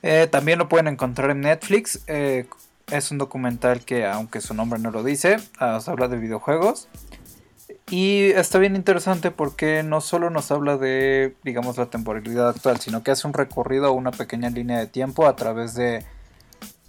Eh, 0.02 0.28
también 0.30 0.58
lo 0.58 0.69
pueden 0.69 0.86
encontrar 0.88 1.30
en 1.30 1.40
Netflix. 1.40 2.02
eh, 2.06 2.46
es 2.90 3.10
un 3.10 3.19
documental 3.19 3.80
que, 3.80 4.06
aunque 4.06 4.40
su 4.40 4.54
nombre 4.54 4.78
no 4.78 4.90
lo 4.90 5.02
dice, 5.02 5.36
ah, 5.58 5.76
os 5.76 5.88
habla 5.88 6.08
de 6.08 6.16
videojuegos. 6.16 6.88
Y 7.90 8.31
está 8.31 8.58
bien 8.58 8.76
interesante 8.76 9.31
porque 9.31 9.82
no 9.82 10.00
solo 10.00 10.31
nos 10.31 10.50
habla 10.50 10.76
de, 10.76 11.34
digamos, 11.42 11.78
la 11.78 11.86
temporalidad 11.86 12.48
actual, 12.50 12.81
sino 12.81 13.02
que 13.02 13.10
hace 13.10 13.26
un 13.26 13.34
recorrido 13.34 13.86
a 13.86 13.90
una 13.90 14.10
pequeña 14.10 14.50
línea 14.50 14.78
de 14.78 14.86
tiempo 14.86 15.26
a 15.26 15.36
través 15.36 15.74
de 15.74 16.04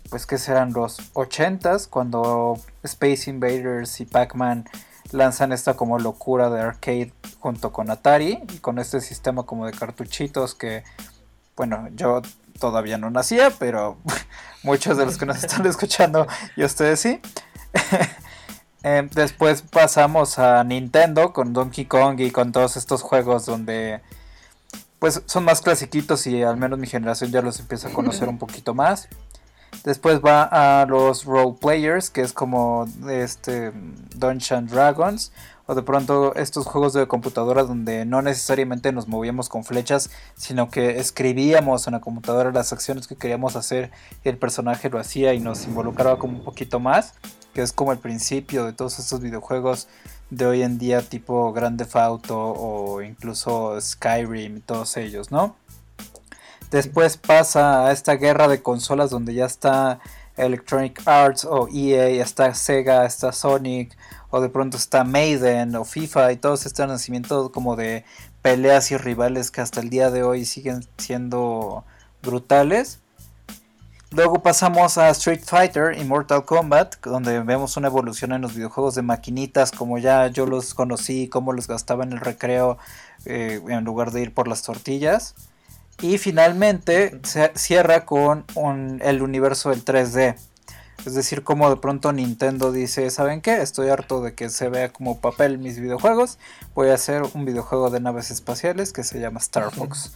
pues 0.09 0.25
que 0.25 0.38
serán 0.38 0.73
los 0.73 1.13
80s 1.13 1.88
cuando 1.88 2.59
Space 2.83 3.29
Invaders 3.29 4.00
y 4.01 4.06
Pac-Man 4.06 4.67
lanzan 5.11 5.51
esta 5.51 5.75
como 5.75 5.99
locura 5.99 6.49
de 6.49 6.61
arcade 6.61 7.13
junto 7.39 7.71
con 7.71 7.89
Atari 7.89 8.44
y 8.54 8.57
con 8.59 8.80
este 8.80 9.01
sistema 9.01 9.44
como 9.44 9.66
de 9.66 9.71
cartuchitos 9.73 10.56
que 10.56 10.83
bueno 11.56 11.87
yo 11.95 12.21
todavía 12.59 12.97
no 12.97 13.09
nacía 13.09 13.51
pero 13.57 13.97
muchos 14.63 14.97
de 14.97 15.06
los 15.06 15.18
que 15.18 15.25
nos 15.25 15.37
están 15.44 15.66
escuchando 15.66 16.28
y 16.56 16.63
ustedes 16.63 16.99
sí 16.99 17.21
Eh, 18.83 19.09
después 19.13 19.61
pasamos 19.61 20.39
a 20.39 20.63
Nintendo 20.63 21.33
con 21.33 21.51
Donkey 21.51 21.85
Kong 21.85 22.19
y 22.21 22.31
con 22.31 22.54
todos 22.54 22.78
estos 22.78 23.01
juegos 23.01 23.45
donde 23.45 24.01
pues 24.99 25.21
son 25.25 25.44
más 25.44 25.61
clasiquitos 25.61 26.28
y 26.28 26.44
al 26.44 26.56
menos 26.57 26.80
mi 26.80 26.87
generación 26.87 27.31
ya 27.31 27.42
los 27.42 27.59
empieza 27.59 27.89
a 27.89 27.92
conocer 27.92 28.30
un 28.30 28.37
poquito 28.37 28.73
más. 28.73 29.09
Después 29.83 30.19
va 30.19 30.44
a 30.44 30.85
los 30.85 31.26
role 31.26 31.56
players, 31.59 32.09
que 32.09 32.21
es 32.21 32.33
como 32.33 32.88
este 33.09 33.71
Dungeons 34.16 34.71
Dragons, 34.71 35.31
o 35.69 35.76
de 35.76 35.83
pronto 35.83 36.33
estos 36.33 36.66
juegos 36.66 36.94
de 36.94 37.07
computadora 37.07 37.64
donde 37.64 38.04
no 38.04 38.23
necesariamente 38.23 38.92
nos 38.92 39.07
movíamos 39.07 39.49
con 39.49 39.64
flechas, 39.64 40.09
sino 40.35 40.69
que 40.69 40.97
escribíamos 40.99 41.85
en 41.85 41.94
la 41.94 42.02
computadora 42.02 42.52
las 42.52 42.73
acciones 42.73 43.07
que 43.07 43.16
queríamos 43.16 43.56
hacer 43.56 43.92
y 44.23 44.30
el 44.30 44.38
personaje 44.40 44.90
lo 44.90 44.99
hacía 44.99 45.35
y 45.35 45.40
nos 45.40 45.66
involucraba 45.66 46.18
como 46.18 46.40
un 46.40 46.44
poquito 46.44 46.80
más, 46.80 47.14
que 47.54 47.61
es 47.61 47.71
como 47.71 47.92
el 47.92 47.99
principio 47.99 48.66
de 48.66 48.73
todos 48.73 48.97
estos 48.97 49.21
videojuegos 49.21 49.88
de 50.31 50.47
hoy 50.47 50.64
en 50.64 50.80
día 50.80 51.02
tipo 51.04 51.54
Grand 51.54 51.78
Theft 51.78 51.95
Auto 51.95 52.35
o 52.38 53.04
incluso 53.04 53.80
Skyrim 53.80 54.61
todos 54.61 54.97
ellos, 54.97 55.30
¿no? 55.30 55.56
Después 56.71 57.18
pasa 57.18 57.88
a 57.88 57.92
esta 57.92 58.14
guerra 58.14 58.47
de 58.47 58.61
consolas 58.61 59.09
donde 59.09 59.33
ya 59.33 59.45
está 59.45 59.99
Electronic 60.38 61.02
Arts 61.06 61.45
o 61.45 61.68
EA, 61.73 62.21
está 62.21 62.54
Sega, 62.54 63.06
está 63.06 63.31
Sonic, 63.31 63.97
o 64.30 64.40
de 64.40 64.49
pronto 64.49 64.78
está 64.78 65.04
Maiden 65.04 65.76
o 65.76 65.83
FIFA 65.83 66.31
y 66.31 66.38
todos 66.38 66.66
este 66.66 66.85
nacimiento 66.85 67.52
como 67.52 67.76
de 67.76 68.06
peleas 68.42 68.92
y 68.92 68.97
rivales 68.97 69.52
que 69.52 69.61
hasta 69.61 69.81
el 69.81 69.90
día 69.90 70.11
de 70.11 70.23
hoy 70.23 70.45
siguen 70.45 70.85
siendo 70.97 71.83
brutales. 72.21 72.99
Luego 74.11 74.42
pasamos 74.42 74.97
a 74.97 75.09
Street 75.09 75.42
Fighter 75.45 75.95
y 75.95 76.04
Mortal 76.04 76.44
Kombat, 76.44 76.95
donde 77.04 77.42
vemos 77.42 77.78
una 77.78 77.90
evolución 77.90 78.31
en 78.31 78.42
los 78.42 78.56
videojuegos 78.56 78.95
de 78.95 79.04
maquinitas, 79.04 79.71
como 79.71 79.99
ya 79.99 80.28
yo 80.28 80.47
los 80.47 80.73
conocí, 80.73 81.28
cómo 81.28 81.54
los 81.54 81.68
gastaba 81.68 82.04
en 82.04 82.14
el 82.14 82.19
recreo 82.19 82.80
eh, 83.26 83.61
en 83.68 83.83
lugar 83.83 84.11
de 84.11 84.21
ir 84.21 84.33
por 84.33 84.47
las 84.47 84.64
tortillas. 84.64 85.35
Y 86.01 86.18
finalmente 86.18 87.19
se 87.23 87.51
cierra 87.56 88.06
con 88.06 88.45
un- 88.56 89.01
el 89.03 89.21
universo 89.21 89.69
del 89.69 89.83
3D. 89.83 90.35
Es 91.06 91.13
decir, 91.13 91.44
como 91.44 91.69
de 91.69 91.77
pronto 91.77 92.11
Nintendo 92.11 92.71
dice, 92.71 93.09
¿saben 93.09 93.41
qué? 93.41 93.61
Estoy 93.61 93.89
harto 93.89 94.21
de 94.21 94.33
que 94.33 94.49
se 94.49 94.69
vea 94.69 94.91
como 94.91 95.19
papel 95.19 95.57
mis 95.57 95.79
videojuegos. 95.79 96.39
Voy 96.75 96.89
a 96.89 96.95
hacer 96.95 97.23
un 97.33 97.45
videojuego 97.45 97.89
de 97.89 97.99
naves 98.01 98.31
espaciales 98.31 98.91
que 98.91 99.03
se 99.03 99.19
llama 99.19 99.39
Star 99.39 99.71
Fox. 99.71 100.13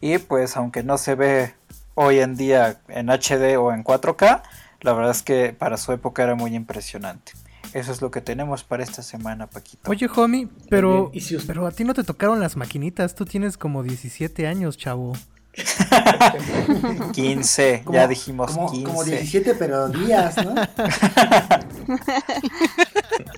Y 0.00 0.18
pues 0.18 0.56
aunque 0.56 0.82
no 0.82 0.98
se 0.98 1.14
ve 1.14 1.54
hoy 1.94 2.20
en 2.20 2.36
día 2.36 2.80
en 2.88 3.08
HD 3.10 3.56
o 3.56 3.72
en 3.72 3.82
4K, 3.82 4.42
la 4.80 4.92
verdad 4.92 5.10
es 5.12 5.22
que 5.22 5.52
para 5.52 5.76
su 5.76 5.92
época 5.92 6.22
era 6.22 6.34
muy 6.36 6.54
impresionante. 6.54 7.32
Eso 7.74 7.92
es 7.92 8.00
lo 8.00 8.10
que 8.10 8.20
tenemos 8.20 8.64
para 8.64 8.82
esta 8.84 9.02
semana, 9.02 9.48
Paquito. 9.48 9.90
Oye, 9.90 10.08
homie, 10.16 10.48
pero, 10.70 11.10
bien. 11.10 11.10
¿Y 11.14 11.20
si 11.20 11.34
os- 11.36 11.44
pero 11.44 11.66
a 11.66 11.72
ti 11.72 11.84
no 11.84 11.92
te 11.92 12.04
tocaron 12.04 12.40
las 12.40 12.56
maquinitas. 12.56 13.14
Tú 13.14 13.24
tienes 13.26 13.58
como 13.58 13.82
17 13.82 14.46
años, 14.46 14.78
chavo. 14.78 15.12
15, 17.12 17.82
Como- 17.84 17.96
ya 17.98 18.08
dijimos 18.08 18.50
como, 18.52 18.70
15. 18.70 18.84
como 18.86 19.04
17, 19.04 19.54
pero 19.54 19.88
días, 19.88 20.36
¿no? 20.44 20.54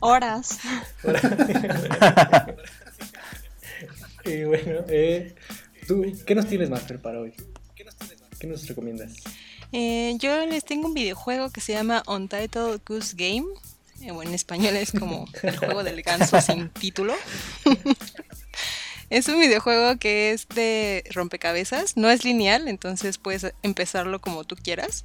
Horas. 0.01 0.59
Y 4.25 4.43
bueno, 4.43 4.81
eh, 4.89 5.37
¿tú 5.87 6.05
qué 6.27 6.35
nos 6.35 6.47
tienes, 6.49 6.69
Master, 6.69 7.01
para 7.01 7.21
hoy? 7.21 7.33
¿Qué 8.41 8.47
nos 8.49 8.67
recomiendas? 8.67 9.13
Eh, 9.71 10.17
yo 10.19 10.45
les 10.47 10.65
tengo 10.65 10.89
un 10.89 10.95
videojuego 10.95 11.51
que 11.51 11.61
se 11.61 11.75
llama 11.75 12.03
Untitled 12.09 12.81
Goose 12.85 13.15
Game. 13.17 13.47
Eh, 14.01 14.09
en 14.09 14.35
español 14.35 14.77
es 14.77 14.93
como 14.93 15.27
el 15.43 15.57
juego 15.57 15.83
del 15.83 16.03
ganso 16.03 16.41
sin 16.41 16.69
título. 16.81 17.15
es 19.11 19.29
un 19.29 19.41
videojuego 19.41 19.99
que 19.99 20.33
es 20.33 20.49
de 20.49 21.05
rompecabezas, 21.13 21.97
no 21.97 22.11
es 22.11 22.25
lineal, 22.25 22.69
entonces 22.69 23.19
puedes 23.19 23.53
empezarlo 23.63 24.21
como 24.21 24.45
tú 24.45 24.57
quieras. 24.57 25.05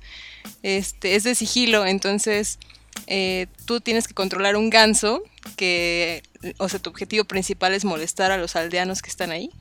Este, 0.64 1.16
es 1.16 1.24
de 1.24 1.36
sigilo, 1.36 1.86
entonces 1.86 2.60
eh, 3.08 3.48
tú 3.66 3.82
tienes 3.82 4.08
que 4.08 4.14
controlar 4.14 4.56
un 4.56 4.70
ganso 4.70 5.24
que, 5.56 6.24
o 6.58 6.70
sea, 6.70 6.80
tu 6.80 6.90
objetivo 6.90 7.24
principal 7.26 7.74
es 7.74 7.86
molestar 7.86 8.32
a 8.32 8.38
los 8.38 8.56
aldeanos 8.56 9.02
que 9.02 9.10
están 9.10 9.32
ahí. 9.32 9.52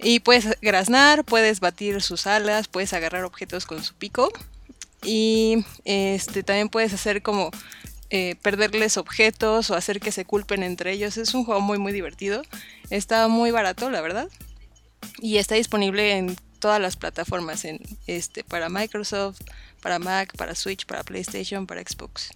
Y 0.00 0.20
puedes 0.20 0.60
graznar, 0.60 1.24
puedes 1.24 1.58
batir 1.60 2.00
sus 2.02 2.26
alas, 2.28 2.68
puedes 2.68 2.92
agarrar 2.92 3.24
objetos 3.24 3.66
con 3.66 3.82
su 3.82 3.94
pico. 3.94 4.32
Y 5.02 5.64
este 5.84 6.42
también 6.42 6.68
puedes 6.68 6.92
hacer 6.92 7.22
como 7.22 7.50
eh, 8.10 8.36
perderles 8.42 8.96
objetos 8.96 9.70
o 9.70 9.74
hacer 9.74 10.00
que 10.00 10.12
se 10.12 10.24
culpen 10.24 10.62
entre 10.62 10.92
ellos. 10.92 11.16
Es 11.16 11.34
un 11.34 11.44
juego 11.44 11.60
muy 11.60 11.78
muy 11.78 11.92
divertido. 11.92 12.42
Está 12.90 13.28
muy 13.28 13.50
barato, 13.50 13.90
la 13.90 14.00
verdad. 14.00 14.28
Y 15.20 15.36
está 15.36 15.54
disponible 15.54 16.16
en 16.16 16.36
todas 16.58 16.80
las 16.80 16.96
plataformas, 16.96 17.64
en 17.64 17.80
este, 18.06 18.44
para 18.44 18.68
Microsoft, 18.68 19.40
para 19.82 19.98
Mac, 19.98 20.36
para 20.36 20.54
Switch, 20.54 20.86
para 20.86 21.02
PlayStation, 21.02 21.66
para 21.66 21.82
Xbox. 21.82 22.30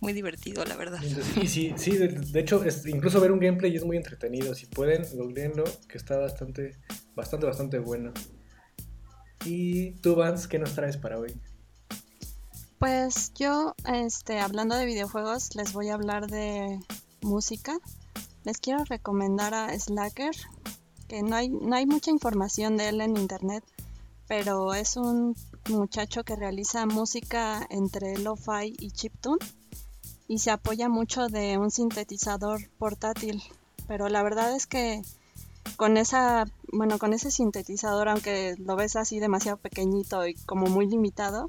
Muy 0.00 0.12
divertido, 0.12 0.64
la 0.64 0.76
verdad. 0.76 1.00
Y 1.40 1.46
sí, 1.46 1.74
sí 1.76 1.96
de, 1.96 2.40
hecho, 2.40 2.62
es, 2.64 2.86
incluso 2.86 3.20
ver 3.20 3.32
un 3.32 3.40
gameplay 3.40 3.74
es 3.74 3.84
muy 3.84 3.96
entretenido. 3.96 4.54
Si 4.54 4.66
pueden, 4.66 5.04
googleenlo, 5.14 5.64
que 5.88 5.98
está 5.98 6.16
bastante, 6.18 6.76
bastante, 7.14 7.46
bastante 7.46 7.78
bueno. 7.78 8.12
Y 9.44 9.92
tú, 10.02 10.14
Vance, 10.16 10.48
¿qué 10.48 10.58
nos 10.58 10.74
traes 10.74 10.96
para 10.96 11.18
hoy? 11.18 11.34
Pues 12.78 13.32
yo, 13.34 13.74
este, 13.86 14.38
hablando 14.38 14.76
de 14.76 14.84
videojuegos, 14.84 15.56
les 15.56 15.72
voy 15.72 15.88
a 15.88 15.94
hablar 15.94 16.26
de 16.26 16.78
música. 17.22 17.78
Les 18.44 18.58
quiero 18.58 18.84
recomendar 18.84 19.54
a 19.54 19.78
Slacker, 19.78 20.34
que 21.08 21.22
no 21.22 21.36
hay, 21.36 21.48
no 21.48 21.74
hay 21.74 21.86
mucha 21.86 22.10
información 22.10 22.76
de 22.76 22.90
él 22.90 23.00
en 23.00 23.16
internet, 23.16 23.64
pero 24.28 24.74
es 24.74 24.98
un 24.98 25.34
muchacho 25.70 26.22
que 26.22 26.36
realiza 26.36 26.84
música 26.84 27.66
entre 27.70 28.18
lo-fi 28.18 28.76
y 28.78 28.90
chiptune 28.90 29.44
y 30.28 30.40
se 30.40 30.50
apoya 30.50 30.90
mucho 30.90 31.28
de 31.28 31.56
un 31.56 31.70
sintetizador 31.70 32.68
portátil. 32.78 33.42
Pero 33.88 34.10
la 34.10 34.22
verdad 34.22 34.54
es 34.54 34.66
que 34.66 35.00
con 35.78 35.96
esa, 35.96 36.44
bueno, 36.72 36.98
con 36.98 37.14
ese 37.14 37.30
sintetizador, 37.30 38.10
aunque 38.10 38.54
lo 38.58 38.76
ves 38.76 38.96
así 38.96 39.18
demasiado 39.18 39.56
pequeñito 39.56 40.26
y 40.26 40.34
como 40.34 40.66
muy 40.66 40.86
limitado, 40.86 41.46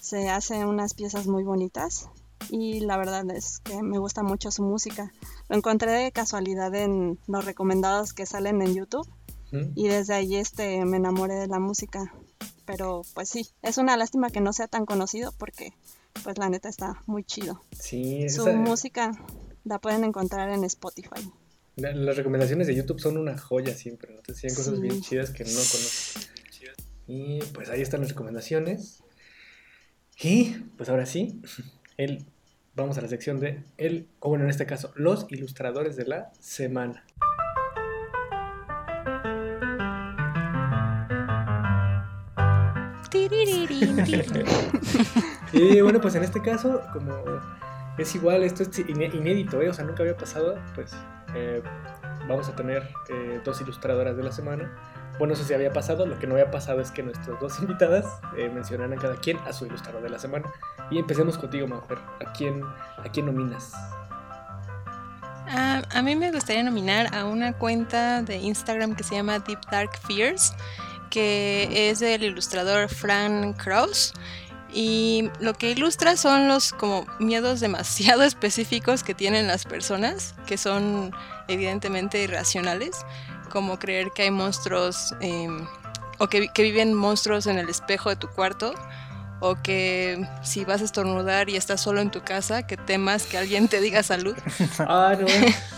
se 0.00 0.28
hace 0.28 0.64
unas 0.64 0.94
piezas 0.94 1.26
muy 1.26 1.44
bonitas 1.44 2.08
y 2.50 2.80
la 2.80 2.96
verdad 2.96 3.28
es 3.30 3.58
que 3.60 3.82
me 3.82 3.98
gusta 3.98 4.22
mucho 4.22 4.50
su 4.50 4.62
música. 4.62 5.12
Lo 5.48 5.56
encontré 5.56 5.92
de 5.92 6.12
casualidad 6.12 6.74
en 6.74 7.18
los 7.26 7.44
recomendados 7.44 8.12
que 8.12 8.26
salen 8.26 8.62
en 8.62 8.74
YouTube 8.74 9.08
¿Mm? 9.52 9.72
y 9.74 9.88
desde 9.88 10.14
ahí 10.14 10.36
este 10.36 10.84
me 10.84 10.96
enamoré 10.98 11.34
de 11.34 11.46
la 11.48 11.58
música. 11.58 12.12
Pero 12.64 13.02
pues 13.14 13.28
sí, 13.28 13.48
es 13.62 13.78
una 13.78 13.96
lástima 13.96 14.30
que 14.30 14.40
no 14.40 14.52
sea 14.52 14.66
tan 14.68 14.86
conocido 14.86 15.32
porque 15.38 15.72
pues 16.24 16.38
la 16.38 16.48
neta 16.48 16.68
está 16.68 17.02
muy 17.06 17.22
chido. 17.24 17.62
Sí, 17.78 18.28
Su 18.28 18.46
música 18.54 19.12
la 19.64 19.78
pueden 19.78 20.02
encontrar 20.04 20.50
en 20.50 20.64
Spotify. 20.64 21.30
la- 21.76 21.92
las 21.92 22.16
recomendaciones 22.16 22.66
de 22.68 22.74
YouTube 22.74 23.00
son 23.00 23.18
una 23.18 23.36
joya 23.36 23.74
siempre, 23.74 24.14
¿no? 24.14 24.22
Te 24.22 24.32
cosas 24.32 24.74
Sí. 24.76 24.80
bien 24.80 25.00
chidas 25.02 25.30
que 25.30 25.44
no 25.44 25.50
conoces. 25.50 26.28
Y 27.08 27.38
pues 27.54 27.68
ahí 27.68 27.82
están 27.82 28.00
las 28.00 28.10
recomendaciones. 28.10 29.02
Y 30.18 30.54
pues 30.76 30.88
ahora 30.88 31.06
sí, 31.06 31.40
el, 31.96 32.24
vamos 32.74 32.98
a 32.98 33.02
la 33.02 33.08
sección 33.08 33.40
de 33.40 33.62
el, 33.76 34.08
o 34.20 34.28
bueno, 34.30 34.44
en 34.44 34.50
este 34.50 34.66
caso, 34.66 34.92
los 34.96 35.26
ilustradores 35.30 35.96
de 35.96 36.06
la 36.06 36.32
semana. 36.40 37.04
Y 45.52 45.80
bueno, 45.80 46.00
pues 46.00 46.14
en 46.16 46.22
este 46.24 46.42
caso, 46.42 46.82
como 46.92 47.14
es 47.98 48.14
igual, 48.14 48.42
esto 48.42 48.62
es 48.64 48.70
iné- 48.88 49.14
inédito, 49.14 49.62
¿eh? 49.62 49.68
o 49.70 49.72
sea, 49.74 49.84
nunca 49.84 50.02
había 50.02 50.16
pasado, 50.16 50.58
pues 50.74 50.92
eh, 51.34 51.62
vamos 52.28 52.48
a 52.48 52.56
tener 52.56 52.82
eh, 53.08 53.40
dos 53.44 53.60
ilustradoras 53.60 54.16
de 54.16 54.22
la 54.22 54.32
semana. 54.32 54.76
Bueno, 55.18 55.32
eso 55.32 55.44
sí 55.44 55.54
había 55.54 55.72
pasado, 55.72 56.04
lo 56.04 56.18
que 56.18 56.26
no 56.26 56.34
había 56.34 56.50
pasado 56.50 56.80
es 56.80 56.90
que 56.90 57.02
nuestras 57.02 57.40
dos 57.40 57.58
invitadas 57.60 58.04
eh, 58.36 58.50
mencionaran 58.52 58.98
cada 58.98 59.16
quien 59.16 59.38
a 59.46 59.52
su 59.52 59.66
ilustrador 59.66 60.02
de 60.02 60.10
la 60.10 60.18
semana. 60.18 60.52
Y 60.90 60.98
empecemos 60.98 61.38
contigo, 61.38 61.66
Mafer. 61.66 61.98
¿A 61.98 62.32
quién, 62.32 62.62
¿A 62.62 63.04
quién 63.12 63.26
nominas? 63.26 63.72
Ah, 65.48 65.82
a 65.90 66.02
mí 66.02 66.16
me 66.16 66.32
gustaría 66.32 66.62
nominar 66.62 67.14
a 67.14 67.24
una 67.24 67.52
cuenta 67.52 68.22
de 68.22 68.36
Instagram 68.36 68.96
que 68.96 69.04
se 69.04 69.14
llama 69.14 69.38
Deep 69.38 69.60
Dark 69.70 69.96
Fears, 70.06 70.52
que 71.08 71.90
es 71.90 72.00
del 72.00 72.24
ilustrador 72.24 72.88
Frank 72.88 73.56
Kraus. 73.56 74.12
Y 74.72 75.30
lo 75.40 75.54
que 75.54 75.70
ilustra 75.70 76.16
son 76.16 76.48
los 76.48 76.72
como 76.72 77.06
miedos 77.20 77.60
demasiado 77.60 78.22
específicos 78.24 79.02
que 79.02 79.14
tienen 79.14 79.46
las 79.46 79.64
personas, 79.64 80.34
que 80.46 80.58
son 80.58 81.12
evidentemente 81.48 82.22
irracionales, 82.22 83.06
como 83.56 83.78
creer 83.78 84.10
que 84.14 84.24
hay 84.24 84.30
monstruos 84.30 85.14
eh, 85.22 85.48
o 86.18 86.28
que, 86.28 86.48
que 86.48 86.62
viven 86.62 86.92
monstruos 86.92 87.46
en 87.46 87.56
el 87.56 87.70
espejo 87.70 88.10
de 88.10 88.16
tu 88.16 88.28
cuarto, 88.28 88.74
o 89.40 89.54
que 89.62 90.28
si 90.42 90.66
vas 90.66 90.82
a 90.82 90.84
estornudar 90.84 91.48
y 91.48 91.56
estás 91.56 91.80
solo 91.80 92.02
en 92.02 92.10
tu 92.10 92.20
casa, 92.20 92.66
que 92.66 92.76
temas 92.76 93.24
que 93.24 93.38
alguien 93.38 93.66
te 93.66 93.80
diga 93.80 94.02
salud. 94.02 94.36
Ah, 94.78 95.14
no. 95.18 95.26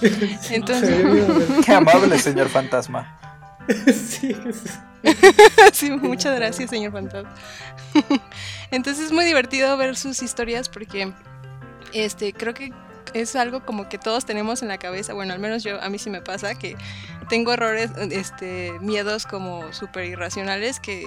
Entonces-. 0.51 1.65
Qué 1.65 1.73
amable, 1.73 2.19
señor 2.19 2.49
fantasma. 2.49 3.17
sí, 3.87 4.35
sí, 5.73 5.91
muchas 5.93 6.35
gracias, 6.35 6.71
señor 6.71 6.91
Fantasma. 6.91 7.33
Entonces 8.73 9.07
es 9.07 9.13
muy 9.13 9.25
divertido 9.25 9.77
ver 9.77 9.95
sus 9.95 10.21
historias 10.21 10.69
porque 10.69 11.13
este 11.93 12.33
creo 12.33 12.55
que 12.55 12.73
es 13.15 13.37
algo 13.37 13.65
como 13.65 13.88
que 13.88 13.99
todos 13.99 14.25
tenemos 14.25 14.62
en 14.62 14.69
la 14.69 14.79
cabeza, 14.79 15.12
bueno, 15.12 15.33
al 15.33 15.38
menos 15.38 15.62
yo 15.62 15.81
a 15.83 15.88
mí 15.88 15.99
sí 15.99 16.11
me 16.11 16.21
pasa 16.21 16.55
que 16.55 16.77
tengo 17.29 17.53
errores 17.53 17.91
este 18.11 18.73
miedos 18.81 19.27
como 19.27 19.73
súper 19.73 20.07
irracionales 20.07 20.81
que 20.81 21.07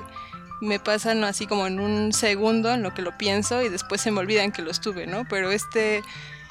me 0.61 0.79
pasan 0.79 1.23
así 1.23 1.47
como 1.47 1.67
en 1.67 1.79
un 1.79 2.13
segundo 2.13 2.71
en 2.71 2.83
lo 2.83 2.93
que 2.93 3.01
lo 3.01 3.17
pienso 3.17 3.61
y 3.61 3.69
después 3.69 4.01
se 4.01 4.11
me 4.11 4.19
olvidan 4.19 4.51
que 4.51 4.61
los 4.61 4.79
tuve, 4.79 5.07
¿no? 5.07 5.25
Pero 5.27 5.51
este 5.51 6.03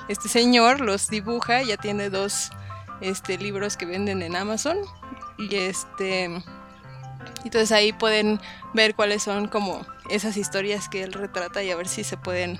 este 0.08 0.28
señor 0.28 0.80
los 0.80 1.08
dibuja, 1.08 1.62
ya 1.62 1.76
tiene 1.76 2.10
dos 2.10 2.50
este 3.00 3.38
libros 3.38 3.76
que 3.76 3.86
venden 3.86 4.22
en 4.22 4.34
Amazon 4.34 4.78
y 5.38 5.54
este 5.54 6.24
entonces 7.44 7.72
ahí 7.72 7.92
pueden 7.92 8.40
ver 8.74 8.94
cuáles 8.94 9.22
son 9.22 9.48
como 9.48 9.86
esas 10.10 10.36
historias 10.36 10.88
que 10.88 11.02
él 11.02 11.12
retrata 11.12 11.62
y 11.62 11.70
a 11.70 11.76
ver 11.76 11.88
si 11.88 12.04
se 12.04 12.16
pueden 12.16 12.58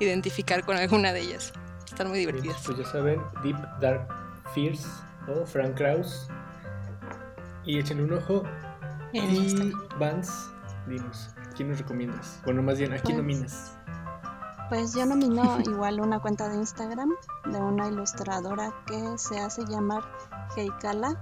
identificar 0.00 0.64
con 0.64 0.76
alguna 0.76 1.12
de 1.12 1.20
ellas. 1.20 1.52
Están 1.90 2.08
muy 2.08 2.20
divertidas. 2.20 2.62
Pues 2.64 2.78
ya 2.78 2.84
saben, 2.84 3.20
Deep 3.42 3.56
Dark 3.80 4.08
Fears 4.54 4.86
o 5.28 5.44
Frank 5.46 5.76
Kraus. 5.76 6.28
Y 7.64 7.78
échenle 7.78 8.04
un 8.04 8.12
ojo. 8.14 8.42
Y. 9.12 9.72
Vance, 9.98 10.32
dinos, 10.86 11.30
¿a 11.38 11.50
quién 11.54 11.70
nos 11.70 11.78
recomiendas? 11.78 12.40
Bueno, 12.44 12.62
más 12.62 12.78
bien, 12.78 12.92
¿a 12.92 12.98
quién 12.98 13.16
Pues- 13.16 13.16
nominas? 13.16 13.74
Pues 14.68 14.94
yo 14.94 15.06
nomino 15.06 15.58
igual 15.64 15.98
una 16.00 16.20
cuenta 16.20 16.48
de 16.50 16.56
Instagram 16.56 17.10
de 17.46 17.58
una 17.58 17.88
ilustradora 17.88 18.70
que 18.86 19.16
se 19.16 19.40
hace 19.40 19.64
llamar 19.64 20.02
Heikala. 20.56 21.16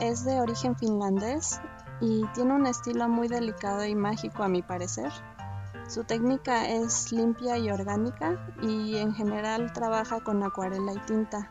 Es 0.00 0.24
de 0.24 0.38
origen 0.40 0.76
finlandés 0.76 1.60
y 2.00 2.24
tiene 2.34 2.54
un 2.54 2.66
estilo 2.66 3.08
muy 3.08 3.26
delicado 3.26 3.84
y 3.86 3.94
mágico 3.94 4.42
a 4.42 4.48
mi 4.48 4.62
parecer. 4.62 5.10
Su 5.88 6.04
técnica 6.04 6.68
es 6.68 7.12
limpia 7.12 7.56
y 7.56 7.70
orgánica 7.70 8.38
y 8.60 8.98
en 8.98 9.14
general 9.14 9.72
trabaja 9.72 10.20
con 10.20 10.42
acuarela 10.42 10.92
y 10.92 10.98
tinta. 11.06 11.50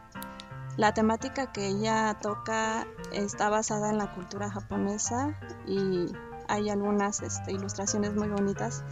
La 0.78 0.94
temática 0.94 1.52
que 1.52 1.66
ella 1.66 2.16
toca 2.22 2.86
está 3.12 3.50
basada 3.50 3.90
en 3.90 3.98
la 3.98 4.14
cultura 4.14 4.52
japonesa 4.52 5.36
y 5.66 6.06
hay 6.48 6.70
algunas 6.70 7.24
este, 7.24 7.52
ilustraciones 7.52 8.14
muy 8.14 8.28
bonitas 8.28 8.84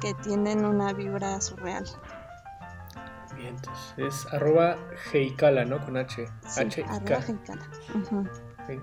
que 0.00 0.14
tienen 0.14 0.64
una 0.64 0.92
vibra 0.92 1.40
surreal. 1.40 1.84
Bien, 3.36 3.54
entonces 3.54 3.94
es 3.98 4.26
arroba 4.34 4.76
Heikala, 5.12 5.64
¿no? 5.64 5.78
Con 5.84 5.96
H. 5.96 6.26
Sí, 6.44 6.60
H 6.60 6.82
arroba 6.82 7.04
K. 7.04 7.18
Heikala. 7.28 7.68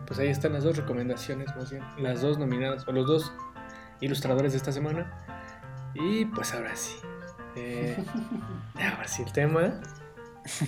Pues 0.07 0.17
ahí 0.17 0.29
están 0.29 0.53
las 0.53 0.63
dos 0.63 0.77
recomendaciones, 0.77 1.53
más 1.57 1.72
bien. 1.72 1.84
Las 1.98 2.22
dos 2.22 2.39
nominadas, 2.39 2.88
o 2.88 2.93
los 2.93 3.05
dos 3.05 3.34
ilustradores 4.00 4.53
de 4.53 4.60
esta 4.60 4.72
semana. 4.72 5.25
Y 5.95 6.25
pues 6.25 6.53
ahora 6.53 6.75
sí. 6.75 6.95
Eh, 7.55 7.95
ahora 8.75 9.07
sí, 9.07 9.23
el 9.23 9.31
tema. 9.31 9.81